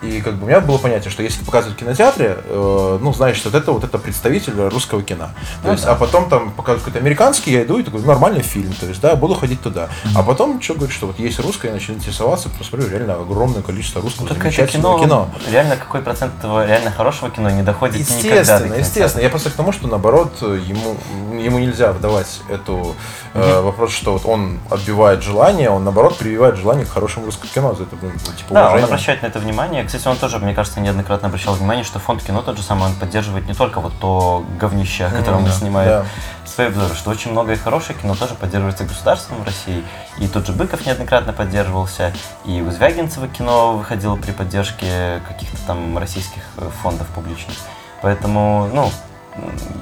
И 0.00 0.20
как 0.20 0.34
бы 0.34 0.44
у 0.44 0.48
меня 0.48 0.60
было 0.60 0.78
понятие, 0.78 1.10
что 1.10 1.24
если 1.24 1.44
показывают 1.44 1.76
в 1.76 1.80
кинотеатре, 1.80 2.38
э, 2.44 2.98
ну, 3.00 3.12
знаешь, 3.12 3.44
вот 3.44 3.54
это 3.54 3.72
вот 3.72 3.82
это 3.82 3.98
представитель 3.98 4.54
русского 4.68 5.02
кино. 5.02 5.30
То 5.62 5.72
есть, 5.72 5.84
а 5.84 5.96
потом 5.96 6.28
там 6.28 6.52
показывают 6.52 6.84
какой-то 6.84 6.98
американский, 7.00 7.52
я 7.52 7.64
иду 7.64 7.78
и 7.78 7.82
такой, 7.82 8.02
нормальный 8.02 8.42
фильм, 8.42 8.72
то 8.74 8.86
есть, 8.86 9.00
да, 9.00 9.16
буду 9.16 9.34
ходить 9.34 9.60
туда. 9.60 9.88
А 10.14 10.22
потом, 10.22 10.62
что 10.62 10.74
говорит, 10.74 10.94
что 10.94 11.08
вот 11.08 11.18
есть 11.18 11.40
русское, 11.40 11.68
я 11.68 11.74
начал 11.74 11.94
интересоваться, 11.94 12.48
посмотрю, 12.48 12.88
реально 12.88 13.14
огромное 13.14 13.62
количество 13.62 14.00
русского 14.00 14.26
это 14.26 14.34
замечательного 14.34 15.00
кино, 15.00 15.28
кино. 15.34 15.50
реально 15.50 15.76
какой 15.76 16.00
процент 16.00 16.32
этого 16.38 16.64
реально 16.64 16.92
хорошего 16.92 17.30
кино 17.30 17.50
не 17.50 17.62
доходит 17.62 17.98
никогда 17.98 18.22
до 18.22 18.38
Естественно, 18.38 18.74
естественно. 18.74 19.22
Я 19.22 19.30
просто 19.30 19.50
к 19.50 19.54
тому, 19.54 19.72
что 19.72 19.88
наоборот 19.88 20.40
ему, 20.40 20.96
ему 21.36 21.58
нельзя 21.58 21.92
выдавать 21.92 22.40
эту 22.48 22.94
э, 23.34 23.60
вопрос, 23.60 23.92
что 23.92 24.12
вот 24.12 24.22
он 24.26 24.60
отбивает 24.70 25.22
желание, 25.22 25.70
он 25.70 25.84
наоборот 25.84 26.18
прививает 26.18 26.56
желание 26.56 26.86
к 26.86 26.90
хорошему 26.90 27.26
русскому 27.26 27.50
кино. 27.52 27.74
За 27.74 27.82
это, 27.82 27.96
ну, 28.00 28.10
типа, 28.10 28.54
Да, 28.54 28.60
он 28.60 28.66
уважение. 28.66 28.86
обращает 28.86 29.22
на 29.22 29.26
это 29.26 29.38
внимание. 29.38 29.87
Кстати, 29.88 30.06
он 30.06 30.18
тоже, 30.18 30.38
мне 30.38 30.54
кажется, 30.54 30.80
неоднократно 30.80 31.28
обращал 31.28 31.54
внимание, 31.54 31.82
что 31.82 31.98
фонд 31.98 32.22
кино 32.22 32.42
тот 32.42 32.58
же 32.58 32.62
самый, 32.62 32.90
он 32.90 32.94
поддерживает 32.94 33.48
не 33.48 33.54
только 33.54 33.80
вот 33.80 33.94
то 33.98 34.44
говнище, 34.60 35.06
о 35.06 35.10
котором 35.10 35.38
он 35.38 35.44
да, 35.46 35.50
снимает 35.50 35.88
да. 35.88 36.06
свои 36.44 36.66
обзоры, 36.66 36.94
что 36.94 37.08
очень 37.08 37.30
многое 37.30 37.56
хорошее 37.56 37.98
кино 37.98 38.14
тоже 38.14 38.34
поддерживается 38.34 38.84
государством 38.84 39.38
в 39.38 39.46
России. 39.46 39.82
И 40.18 40.28
тот 40.28 40.46
же 40.46 40.52
Быков 40.52 40.84
неоднократно 40.84 41.32
поддерживался, 41.32 42.12
и 42.44 42.60
у 42.60 42.70
Звягинцева 42.70 43.28
кино 43.28 43.78
выходило 43.78 44.16
при 44.16 44.32
поддержке 44.32 45.22
каких-то 45.26 45.56
там 45.66 45.96
российских 45.96 46.42
э, 46.58 46.68
фондов 46.82 47.06
публичных. 47.06 47.56
Поэтому, 48.02 48.68
ну, 48.70 48.90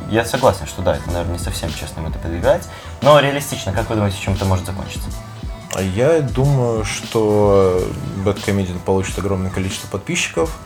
я 0.09 0.25
согласен, 0.25 0.69
что 0.69 0.83
да, 0.83 0.95
это, 0.95 1.09
наверное, 1.09 1.33
не 1.33 1.41
совсем 1.41 1.69
честно 1.75 2.07
это 2.07 2.21
продвигать. 2.21 2.63
Но 3.03 3.19
реалистично, 3.19 3.73
как 3.73 3.91
вы 3.91 3.97
думаете, 3.97 4.19
чем 4.21 4.35
это 4.35 4.45
может 4.45 4.67
закончиться? 4.67 5.11
А 5.77 5.83
Я 5.83 6.22
думаю, 6.22 6.87
что 6.87 7.87
Bad 8.24 8.43
Comedian 8.43 8.79
получит 8.83 9.18
огромное 9.18 9.51
количество 9.51 9.87
подписчиков, 9.89 10.57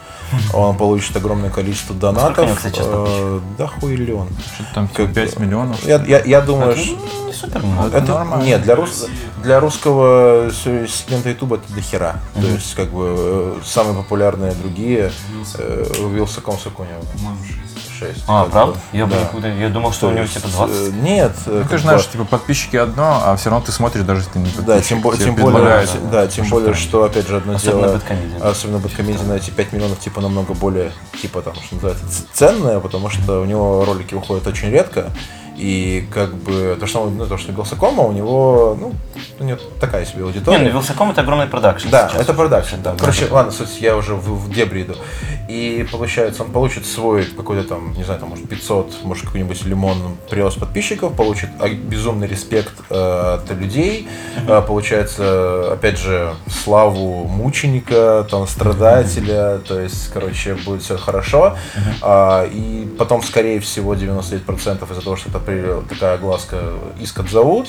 он 0.53 0.77
получит 0.77 1.17
огромное 1.17 1.51
количество 1.51 1.95
донатов. 1.95 2.33
Сколько 2.35 2.53
у 2.53 2.55
кстати, 2.57 2.75
сейчас 2.77 2.87
Э, 2.91 3.41
Да 3.59 3.67
хуй 3.67 3.97
ли 3.97 4.13
он. 4.13 4.29
Что-то 4.55 4.75
там 4.75 4.89
Как 4.89 5.09
бы- 5.09 5.15
5 5.15 5.39
миллионов. 5.39 5.85
Я, 5.85 6.03
я, 6.05 6.23
я 6.25 6.41
думаю, 6.41 6.73
Это 6.73 6.81
что... 6.81 6.97
ну, 6.97 7.27
не 7.27 7.33
супер 7.33 7.63
много. 7.63 7.97
Это 7.97 8.15
нормально. 8.15 8.45
Нет, 8.45 8.63
для, 8.63 8.75
рус... 8.77 9.07
для 9.43 9.61
русского 9.61 10.51
сегмента 10.53 11.29
YouTube 11.31 11.55
это 11.55 11.73
до 11.73 11.81
хера. 11.81 12.17
То 12.35 12.47
есть, 12.47 12.75
как 12.75 12.91
бы, 12.91 13.15
э, 13.17 13.55
самые 13.65 13.97
популярные 13.97 14.53
другие 14.53 15.11
э, 15.59 15.85
Вилсаком 16.15 16.59
Сакунева. 16.59 17.01
По-моему, 17.17 17.39
6. 17.45 17.61
6. 18.01 18.25
А, 18.29 18.45
правда? 18.47 18.79
Я, 18.93 19.05
да. 19.07 19.21
никуда- 19.21 19.49
я 19.49 19.69
думал, 19.69 19.93
что 19.93 20.09
у 20.09 20.13
него 20.13 20.27
типа 20.27 20.49
20. 20.49 20.75
Э, 20.75 20.91
Нет. 21.03 21.33
э, 21.47 21.51
Ну, 21.53 21.61
как 21.63 21.71
ты 21.71 21.77
же 21.77 21.83
знаешь, 21.83 22.07
типа 22.09 22.25
подписчики 22.25 22.77
одно, 22.77 23.21
а 23.25 23.37
все 23.37 23.51
равно 23.51 23.65
ты 23.67 23.73
смотришь, 23.73 24.05
даже 24.05 24.21
если 24.21 24.33
ты 24.33 24.39
не 24.39 24.47
подписчик. 24.47 24.67
Да, 24.67 24.81
тем, 24.81 25.03
тем 25.19 25.35
более, 25.35 25.87
да, 26.11 26.27
тем 26.27 26.49
более, 26.49 26.73
что 26.75 27.05
опять 27.05 27.29
же 27.29 27.37
одно 27.37 27.55
Особенно 27.57 27.83
дело, 27.89 27.97
Bad-Comedian. 27.97 28.43
особенно 28.51 28.79
Бэткомедиан, 28.79 29.33
эти 29.33 29.51
5 29.51 29.73
миллионов 29.75 29.99
типа 30.01 30.20
намного 30.21 30.55
более, 30.55 30.93
типа 31.21 31.43
там, 31.43 31.55
что 31.55 31.75
называется, 31.75 32.05
ценное, 32.33 32.81
потому 32.81 33.11
что 33.11 33.41
у 33.41 33.45
него 33.45 33.85
ролики 33.85 34.15
выходят 34.15 34.47
очень 34.47 34.71
редко, 34.71 35.11
и 35.57 36.07
как 36.13 36.35
бы 36.35 36.77
то, 36.79 36.87
что, 36.87 37.03
он- 37.03 37.17
ну, 37.17 37.27
то, 37.27 37.37
что 37.37 37.53
Wylsacom 37.53 37.93
а, 37.93 38.03
у 38.03 38.13
него, 38.13 38.77
ну, 38.81 38.95
у 39.39 39.45
него 39.45 39.59
такая 39.81 40.05
себе 40.05 40.21
Не, 40.21 40.27
аудитория. 40.29 40.59
ну 40.59 40.71
Wylsacom 40.71 41.11
это 41.11 41.21
огромный 41.21 41.47
продакшн. 41.47 41.89
Да, 41.91 42.09
сейчас 42.09 42.23
это 42.23 42.35
продакшн, 42.35 42.77
да. 42.83 42.95
Короче, 42.99 43.27
да. 43.27 43.35
ладно, 43.35 43.53
суть, 43.53 43.81
я 43.81 43.97
уже 43.97 44.15
в, 44.15 44.47
в 44.47 44.53
дебри 44.53 44.83
иду. 44.83 44.95
И 45.49 45.87
получается, 45.91 46.45
он 46.45 46.51
получит 46.53 46.87
свой 46.87 47.25
какой-то 47.25 47.69
там, 47.69 47.93
не 47.95 48.05
знаю, 48.05 48.21
там, 48.21 48.29
может, 48.31 48.49
500, 48.49 49.05
может, 49.05 49.25
какой-нибудь 49.27 49.65
лимон 49.65 50.17
прирост 50.29 50.61
подписчиков, 50.61 51.15
получит 51.15 51.51
а, 51.59 51.69
безумный 51.69 52.29
респект 52.29 52.73
э, 52.89 53.35
от 53.35 53.51
людей, 53.51 54.09
Э, 54.47 54.63
получается, 54.67 55.73
опять 55.73 55.99
же, 55.99 56.35
славу 56.49 57.25
мученика, 57.25 58.27
там, 58.31 58.47
страдателя, 58.47 59.59
то 59.59 59.79
есть, 59.81 60.11
короче, 60.13 60.55
будет 60.55 60.83
все 60.83 60.97
хорошо. 60.97 61.57
А, 62.01 62.45
и 62.47 62.87
потом, 62.99 63.23
скорее 63.23 63.59
всего, 63.61 63.95
99% 63.95 64.91
из-за 64.93 65.03
того, 65.03 65.17
что 65.17 65.31
это 65.31 65.40
такая 65.89 66.15
огласка 66.15 66.75
иск 67.01 67.21
отзовут, 67.21 67.69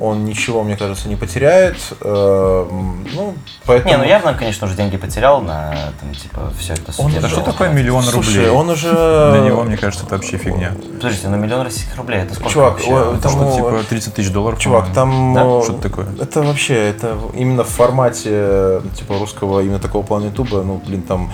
он 0.00 0.24
ничего, 0.24 0.62
мне 0.62 0.76
кажется, 0.76 1.08
не 1.08 1.16
потеряет. 1.16 1.76
Э, 2.00 2.66
ну, 3.14 3.34
поэтому... 3.66 3.90
Не, 3.90 3.98
ну 3.98 4.04
явно, 4.04 4.34
конечно, 4.34 4.66
уже 4.66 4.76
деньги 4.76 4.96
потерял 4.96 5.42
на, 5.42 5.74
там, 6.00 6.14
типа, 6.14 6.50
все 6.58 6.72
это 6.72 6.92
Он. 6.98 7.12
Да 7.20 7.28
что 7.28 7.42
такое 7.42 7.70
миллион 7.70 8.02
Слушай, 8.02 8.46
рублей? 8.46 8.48
он 8.50 8.70
уже... 8.70 8.90
Для 9.32 9.40
него, 9.40 9.62
мне 9.62 9.76
кажется, 9.76 10.06
это 10.06 10.16
вообще 10.16 10.38
фигня. 10.38 10.72
Подождите, 10.94 11.28
ну 11.28 11.36
миллион 11.36 11.62
российских 11.62 11.96
рублей, 11.96 12.20
это 12.20 12.34
сколько 12.34 12.50
Чувак, 12.50 12.72
вообще? 12.74 12.90
о, 12.90 13.12
Это 13.12 13.22
там, 13.22 13.32
что, 13.32 13.56
типа 13.56 13.84
30 13.88 14.14
тысяч 14.14 14.30
долларов? 14.30 14.58
Чувак, 14.58 14.92
там... 14.94 15.34
Да? 15.34 15.62
Что-то 15.62 15.82
такое. 15.82 16.06
Это 16.20 16.42
вообще, 16.42 16.74
это 16.88 17.18
именно 17.34 17.64
в 17.64 17.68
формате, 17.68 18.80
типа, 18.96 19.18
русского, 19.18 19.60
именно 19.60 19.78
такого 19.78 20.02
плана 20.02 20.26
ютуба, 20.26 20.62
ну, 20.62 20.82
блин, 20.84 21.02
там, 21.02 21.30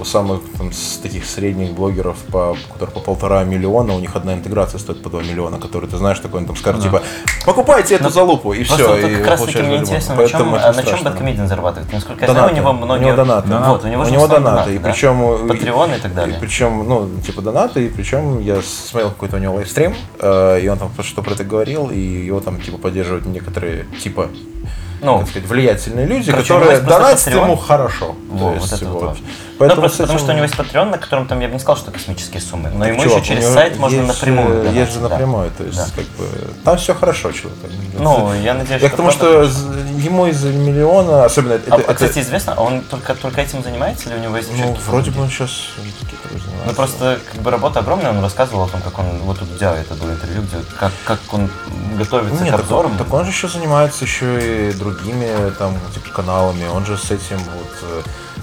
у 0.00 0.04
самых, 0.04 0.40
там, 0.56 0.72
с 0.72 0.98
таких 0.98 1.24
средних 1.24 1.72
блогеров, 1.72 2.16
по, 2.32 2.56
которые 2.72 2.94
по 2.94 3.00
полтора 3.00 3.44
миллиона, 3.44 3.94
у 3.94 4.00
них 4.00 4.16
одна 4.16 4.34
интеграция 4.34 4.78
стоит 4.78 5.02
по 5.02 5.10
2 5.10 5.22
миллиона, 5.22 5.58
который, 5.58 5.88
ты 5.88 5.96
знаешь, 5.96 6.18
такой, 6.18 6.40
он 6.40 6.46
там 6.46 6.56
скажет, 6.56 6.82
типа, 6.82 7.02
покупайте 7.44 7.94
эту 7.94 8.04
Ну, 8.04 8.10
залупу, 8.10 8.52
и 8.52 8.64
все, 8.64 8.88
вот 8.88 8.98
и 8.98 9.16
как 9.16 9.26
раз 9.26 9.42
таки 9.42 9.62
мне 9.62 9.76
интересно, 9.76 10.14
на 10.16 10.28
чем, 10.28 10.54
а 10.54 10.72
на 10.72 10.82
чем. 10.82 11.04
Бэткомедиан 11.04 11.48
зарабатывает? 11.48 11.92
Насколько 11.92 12.24
я 12.24 12.32
знаю, 12.32 12.46
у 12.46 12.48
Донаты. 12.48 12.60
него 12.60 12.70
У 12.70 12.72
многие... 12.72 13.04
него 13.06 13.16
донаты. 13.16 13.48
Вот, 13.48 13.84
у 13.84 13.88
него, 13.88 14.02
У 14.02 14.08
него 14.08 14.24
основном 14.24 14.44
донаты, 14.44 14.74
и 14.74 14.78
да? 14.78 14.90
причем... 14.90 15.48
Патреоны 15.48 15.94
и 15.94 16.00
так 16.00 16.14
далее. 16.14 16.36
И 16.36 16.40
причем, 16.40 16.88
ну, 16.88 17.08
типа 17.24 17.42
донаты, 17.42 17.86
и 17.86 17.88
причем 17.88 18.40
я 18.40 18.60
смотрел 18.62 19.10
какой-то 19.10 19.36
у 19.36 19.38
него 19.38 19.54
лайвстрим, 19.54 19.94
э, 20.20 20.60
и 20.60 20.68
он 20.68 20.78
там 20.78 20.90
что 21.02 21.22
про 21.22 21.32
это 21.34 21.44
говорил, 21.44 21.90
и 21.90 21.98
его 21.98 22.40
там 22.40 22.60
типа 22.60 22.78
поддерживают 22.78 23.26
некоторые, 23.26 23.86
типа, 24.02 24.28
Ну, 25.00 25.18
как 25.20 25.28
сказать, 25.28 25.48
влиятельные 25.48 26.06
люди, 26.06 26.30
короче, 26.30 26.54
которые 26.54 26.80
донатят 26.80 27.32
ему 27.34 27.56
хорошо. 27.56 28.14
Во, 28.28 28.50
вот 28.50 28.72
это 28.72 28.84
вот 28.88 29.02
важно. 29.02 29.26
Поэтому 29.58 29.80
ну, 29.80 29.88
просто 29.88 30.04
этим- 30.04 30.14
потому 30.14 30.18
что 30.20 30.32
у 30.32 30.34
него 30.36 30.44
есть 30.44 30.54
Patreon, 30.54 30.84
на 30.90 30.98
котором 30.98 31.26
там 31.26 31.40
я 31.40 31.48
бы 31.48 31.54
не 31.54 31.58
сказал, 31.60 31.76
что 31.76 31.90
космические 31.90 32.40
суммы, 32.40 32.70
но 32.70 32.86
ему 32.86 33.02
Чувак, 33.02 33.22
еще 33.22 33.34
через 33.34 33.52
сайт 33.52 33.76
можно 33.76 33.96
есть 34.02 34.08
напрямую. 34.08 34.48
же- 34.48 34.54
донатить, 34.58 34.78
Есть 34.80 34.92
же 34.92 35.00
да. 35.00 35.08
напрямую, 35.08 35.50
то 35.58 35.64
есть, 35.64 35.76
Да. 35.78 35.86
как 35.96 36.04
бы, 36.16 36.26
там 36.64 36.76
все 36.78 36.94
хорошо, 36.94 37.32
человек. 37.32 37.58
Ну, 37.98 38.32
я 38.34 38.54
надеюсь, 38.54 38.80
Я 38.82 38.88
что 38.88 38.96
правда. 39.02 39.46
з- 39.46 39.66
ему 39.98 40.26
из 40.26 40.44
миллиона, 40.44 41.24
особенно 41.24 41.54
это, 41.54 41.74
А, 41.74 41.78
это- 41.80 41.94
кстати, 41.94 42.20
известно, 42.20 42.54
а 42.56 42.62
он 42.62 42.82
только, 42.82 43.14
только 43.16 43.40
этим 43.40 43.62
занимается 43.64 44.10
или 44.10 44.16
у 44.18 44.20
него 44.20 44.36
есть 44.36 44.48
ну, 44.56 44.76
вроде 44.86 45.10
бы 45.10 45.22
он 45.22 45.28
сейчас. 45.28 45.50
Ну 46.66 46.72
просто 46.74 47.18
как 47.32 47.40
бы 47.42 47.50
работа 47.50 47.80
огромная, 47.80 48.10
он 48.10 48.20
рассказывал 48.22 48.64
о 48.64 48.68
том, 48.68 48.80
как 48.82 48.98
он 48.98 49.18
вот 49.20 49.38
тут 49.38 49.56
делает 49.58 49.86
это 49.90 49.94
было 49.94 50.10
интервью, 50.12 50.42
где 50.42 50.56
как, 50.78 50.92
как 51.04 51.18
он 51.32 51.50
готовится 51.96 52.42
Нет, 52.44 52.54
к 52.54 52.56
так, 52.56 52.64
обзорам. 52.66 52.92
он- 52.92 52.98
так 52.98 53.12
он 53.12 53.24
же 53.24 53.30
еще 53.30 53.48
занимается 53.48 54.04
еще 54.04 54.70
и 54.70 54.72
другими 54.72 55.50
там 55.58 55.76
типа 55.94 56.10
каналами. 56.10 56.66
Он 56.66 56.84
же 56.84 56.96
с 56.98 57.10
этим 57.10 57.38
вот, 57.38 57.76
э, 57.82 58.02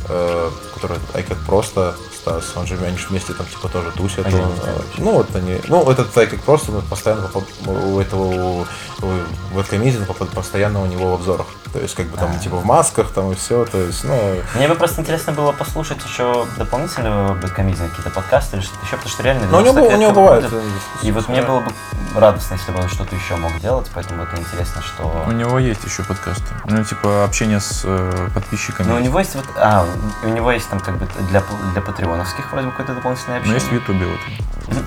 э, 0.10 0.52
который 0.74 0.98
Ай 1.14 1.24
как 1.24 1.38
просто 1.40 1.96
Стас, 2.16 2.54
он 2.56 2.66
же 2.66 2.76
они 2.84 2.98
же 2.98 3.08
вместе 3.10 3.34
там 3.34 3.46
типа 3.46 3.70
тоже 3.70 3.92
тусят. 3.92 4.26
А 4.26 4.30
он, 4.36 4.52
э, 4.64 4.80
ну 4.98 5.12
вот 5.12 5.36
они, 5.36 5.62
ну 5.68 5.90
этот 5.92 6.18
Ай 6.18 6.28
как 6.28 6.40
просто 6.42 6.72
ну, 6.72 6.82
постоянно 6.82 7.30
у 7.68 8.00
этого 8.00 8.66
у, 9.02 9.60
попад- 9.60 10.30
постоянно 10.30 10.82
у 10.82 10.86
него 10.86 11.12
в 11.12 11.14
обзорах. 11.16 11.48
То 11.74 11.80
есть 11.82 11.94
как 11.94 12.08
бы 12.08 12.18
там 12.18 12.40
типа 12.40 12.56
в 12.56 12.66
масках 12.66 13.12
там 13.12 13.32
и 13.32 13.36
все, 13.36 13.66
то 13.66 13.78
есть 13.78 14.04
ну 14.06 14.18
Мне 14.56 14.68
бы 14.68 14.76
просто 14.76 15.02
интересно 15.02 15.34
было 15.34 15.52
послушать 15.52 15.98
еще 16.06 16.46
дополнительно 16.58 17.38
бэткомедиан, 17.42 17.90
какие-то 18.06 18.10
подкасты 18.10 18.58
или 18.58 18.64
что-то 18.64 18.86
еще, 18.86 18.96
потому 18.98 19.10
что 19.12 19.24
реально 19.24 19.48
Но 19.48 19.58
у 19.58 19.62
него, 19.62 19.88
у 19.88 19.96
него 19.96 20.12
бывает. 20.12 20.46
э, 20.52 20.62
И 21.04 21.12
вот 21.12 21.28
мне 21.28 21.42
было 21.42 21.60
бы 21.62 21.72
радостно, 22.16 22.56
если 22.56 22.72
бы 22.72 22.80
он 22.80 22.90
что-то 22.90 23.16
еще 23.16 23.36
мог 23.36 23.60
делать, 23.60 23.90
поэтому 23.94 24.24
это 24.24 24.38
интересно, 24.38 24.82
что... 24.82 25.26
У 25.28 25.32
него 25.32 25.60
есть 25.60 25.84
еще 25.84 26.04
подкасты. 26.04 26.46
Ну, 26.66 26.84
типа 26.84 27.24
общение 27.26 27.60
с 27.60 27.82
э, 27.84 28.30
подписчиками. 28.34 28.88
Ну, 28.88 28.96
у 28.96 29.00
него 29.00 29.20
есть 29.20 29.36
вот, 29.36 29.46
а, 29.58 29.86
у 30.24 30.28
него 30.28 30.52
есть 30.52 30.70
там 30.70 30.80
как 30.80 30.98
бы 30.98 31.08
для, 31.30 31.44
для 31.74 31.82
патреоновских 31.82 32.52
вроде 32.52 32.68
бы 32.68 32.72
какое-то 32.72 32.96
дополнительное 32.96 33.40
Но 33.40 33.40
общение. 33.40 33.56
есть 33.60 33.68
в 33.70 33.74
Ютубе 33.74 34.06
вот. 34.08 34.20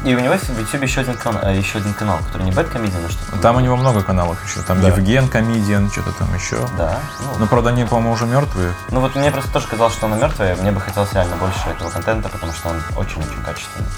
И 0.04 0.14
у 0.14 0.18
него 0.18 0.34
есть 0.34 0.48
в 0.48 0.58
YouTube 0.58 0.82
еще 0.82 1.02
один, 1.02 1.14
канал, 1.14 1.40
э, 1.44 1.56
еще 1.56 1.78
один 1.78 1.94
канал, 1.94 2.18
который 2.26 2.42
не 2.42 2.50
Бэткомедиан, 2.50 3.04
а 3.06 3.10
что-то. 3.10 3.38
Там 3.40 3.56
у 3.56 3.60
него 3.60 3.76
много 3.76 4.02
каналов 4.02 4.36
еще. 4.44 4.60
Там 4.62 4.80
Да. 4.80 4.88
Евген 4.88 5.28
Комедиан, 5.28 5.88
что-то 5.90 6.10
там 6.12 6.34
еще. 6.34 6.56
Да. 6.76 6.98
Ну, 7.20 7.38
Но, 7.40 7.46
правда, 7.46 7.70
они, 7.70 7.84
по-моему, 7.84 8.12
уже 8.12 8.26
мертвые. 8.26 8.72
Ну 8.90 9.00
вот 9.00 9.14
мне 9.14 9.30
просто 9.30 9.52
тоже 9.52 9.68
казалось, 9.68 9.92
что 9.94 10.06
он 10.06 10.18
мертвый, 10.18 10.56
мне 10.56 10.72
бы 10.72 10.80
хотелось 10.80 11.12
реально 11.12 11.36
больше 11.36 11.60
этого 11.68 11.90
контента, 11.90 12.28
потому 12.28 12.52
что 12.52 12.70
он 12.70 12.82
очень-очень 13.08 13.42
качественный. 13.42 13.88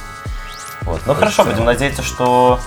Вот. 0.82 1.00
Ну 1.06 1.14
хорошо, 1.14 1.44
будем 1.44 1.64
надеяться, 1.64 2.02
что 2.02 2.60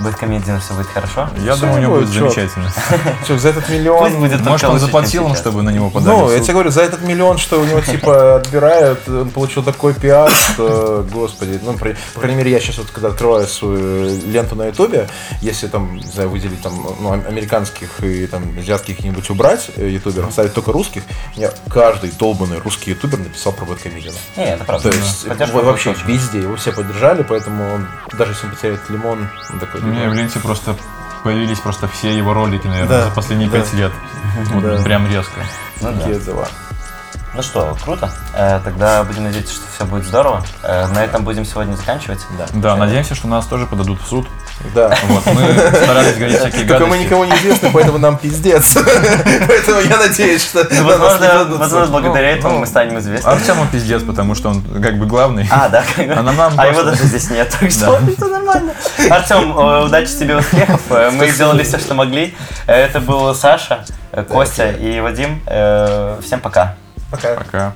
Бэткомедиан 0.00 0.60
все 0.60 0.74
будет 0.74 0.86
хорошо. 0.88 1.28
Я 1.38 1.52
Всё 1.54 1.62
думаю, 1.62 1.78
у 1.78 1.82
него 1.82 1.94
будет 1.96 2.08
будет 2.08 2.18
замечательно. 2.32 2.72
Что, 3.24 3.38
за 3.38 3.48
этот 3.48 3.68
миллион... 3.68 3.98
Пусть 4.04 4.16
будет 4.16 4.30
Может, 4.40 4.44
только 4.46 4.64
он 4.66 4.70
лучше, 4.72 4.86
заплатил 4.86 5.10
чем 5.22 5.22
им, 5.22 5.28
сейчас. 5.36 5.40
чтобы 5.40 5.62
на 5.62 5.70
него 5.70 5.90
подали 5.90 6.14
Ну, 6.16 6.24
в 6.26 6.30
я 6.30 6.36
суд? 6.38 6.44
тебе 6.44 6.52
говорю, 6.54 6.70
за 6.70 6.82
этот 6.82 7.02
миллион, 7.02 7.38
что 7.38 7.60
у 7.60 7.64
него 7.64 7.80
типа 7.80 8.36
отбирают, 8.36 9.08
он 9.08 9.30
получил 9.30 9.62
такой 9.62 9.94
пиар, 9.94 10.30
что, 10.54 11.04
господи, 11.12 11.58
ну, 11.62 11.74
при- 11.74 11.96
по 12.14 12.20
крайней 12.20 12.38
мере, 12.38 12.50
я 12.52 12.60
сейчас 12.60 12.78
вот, 12.78 12.90
когда 12.90 13.08
открываю 13.08 13.46
свою 13.46 14.06
ленту 14.26 14.54
на 14.54 14.66
ютубе, 14.66 15.08
если 15.42 15.66
там, 15.66 15.96
не 15.96 16.02
знаю, 16.06 16.28
выделить 16.30 16.62
там, 16.62 16.74
ну, 17.00 17.12
ам- 17.12 17.24
американских 17.28 18.02
и 18.04 18.26
там 18.26 18.42
азиатских 18.58 18.96
каких-нибудь 18.96 19.28
убрать 19.30 19.70
э, 19.76 19.88
ютуберов, 19.88 20.28
оставить 20.28 20.54
только 20.54 20.72
русских, 20.72 21.02
мне 21.36 21.50
каждый 21.70 22.10
долбанный 22.12 22.58
русский 22.60 22.90
ютубер 22.90 23.18
написал 23.18 23.52
про 23.52 23.64
Бэткомедиана. 23.64 24.16
Не, 24.36 24.44
это 24.54 24.64
правда. 24.64 24.90
То 24.90 24.96
есть, 24.96 25.26
Поддержка 25.28 25.54
будет 25.54 25.66
вообще 25.66 25.90
очень. 25.90 26.06
везде, 26.06 26.40
его 26.40 26.56
все 26.56 26.72
поддержали, 26.72 27.22
поэтому 27.22 27.74
он, 27.74 27.86
даже 28.16 28.32
если 28.32 28.46
он 28.46 28.52
потеряет 28.52 28.80
лимон, 28.90 29.28
он 29.52 29.58
такой... 29.58 29.80
У 29.88 29.90
меня 29.90 30.08
в 30.10 30.14
ленте 30.14 30.38
просто 30.38 30.76
появились 31.24 31.58
просто 31.60 31.88
все 31.88 32.16
его 32.16 32.34
ролики, 32.34 32.66
наверное, 32.66 32.88
Да, 32.88 33.04
за 33.06 33.10
последние 33.10 33.48
да. 33.48 33.58
пять 33.58 33.72
лет. 33.72 33.92
Вот 34.52 34.62
Да. 34.62 34.82
прям 34.82 35.06
резко. 35.06 35.40
Ну 35.80 35.92
да. 35.92 35.98
Такие 36.00 36.18
дела. 36.20 36.48
Ну 37.34 37.42
что, 37.42 37.76
круто. 37.84 38.10
Э, 38.34 38.58
тогда 38.64 39.04
будем 39.04 39.24
надеяться, 39.24 39.54
что 39.54 39.62
все 39.74 39.84
будет 39.84 40.04
здорово. 40.04 40.42
Э, 40.62 40.86
на 40.88 41.04
этом 41.04 41.24
будем 41.24 41.44
сегодня 41.44 41.76
заканчивать. 41.76 42.20
Да. 42.36 42.46
Да, 42.52 42.76
надеемся, 42.76 43.14
что 43.14 43.28
нас 43.28 43.46
тоже 43.46 43.66
подадут 43.66 44.00
в 44.00 44.06
суд. 44.08 44.26
Да. 44.74 44.92
Вот, 45.04 45.24
мы 45.26 45.52
старались 45.70 46.16
говорить 46.16 46.38
всякие 46.38 46.66
Только 46.66 46.86
мы 46.86 46.96
гадости. 46.96 47.04
никому 47.04 47.24
не 47.26 47.32
известны, 47.32 47.70
поэтому 47.72 47.98
нам 47.98 48.16
пиздец. 48.16 48.74
Поэтому 49.46 49.80
я 49.80 49.98
надеюсь, 49.98 50.42
что... 50.42 50.66
Ну, 50.68 51.58
возможно, 51.58 51.86
благодаря 51.86 52.30
этому 52.30 52.54
ну, 52.54 52.60
мы 52.60 52.66
станем 52.66 52.98
известны. 52.98 53.28
Артему 53.28 53.66
пиздец, 53.70 54.02
потому 54.02 54.34
что 54.34 54.48
он 54.48 54.62
как 54.82 54.98
бы 54.98 55.06
главный. 55.06 55.46
А, 55.52 55.68
да. 55.68 55.84
А 55.98 56.22
нам- 56.22 56.36
нам 56.36 56.54
А 56.56 56.66
его 56.66 56.82
даже 56.82 57.04
здесь 57.04 57.30
нет, 57.30 57.54
так 57.60 57.70
что 57.70 57.98
это 57.98 58.26
нормально. 58.28 58.72
Артем, 59.10 59.56
э, 59.56 59.84
удачи 59.84 60.10
тебе, 60.18 60.36
успехов. 60.36 60.80
Мы 61.12 61.28
сделали 61.28 61.62
все, 61.62 61.78
что 61.78 61.94
могли. 61.94 62.34
Это 62.66 62.98
был 63.00 63.32
Саша, 63.34 63.84
Костя 64.28 64.70
и 64.72 64.98
Вадим. 65.00 65.40
Всем 66.24 66.40
пока. 66.40 66.74
Okay. 67.12 67.34
Okay. 67.48 67.72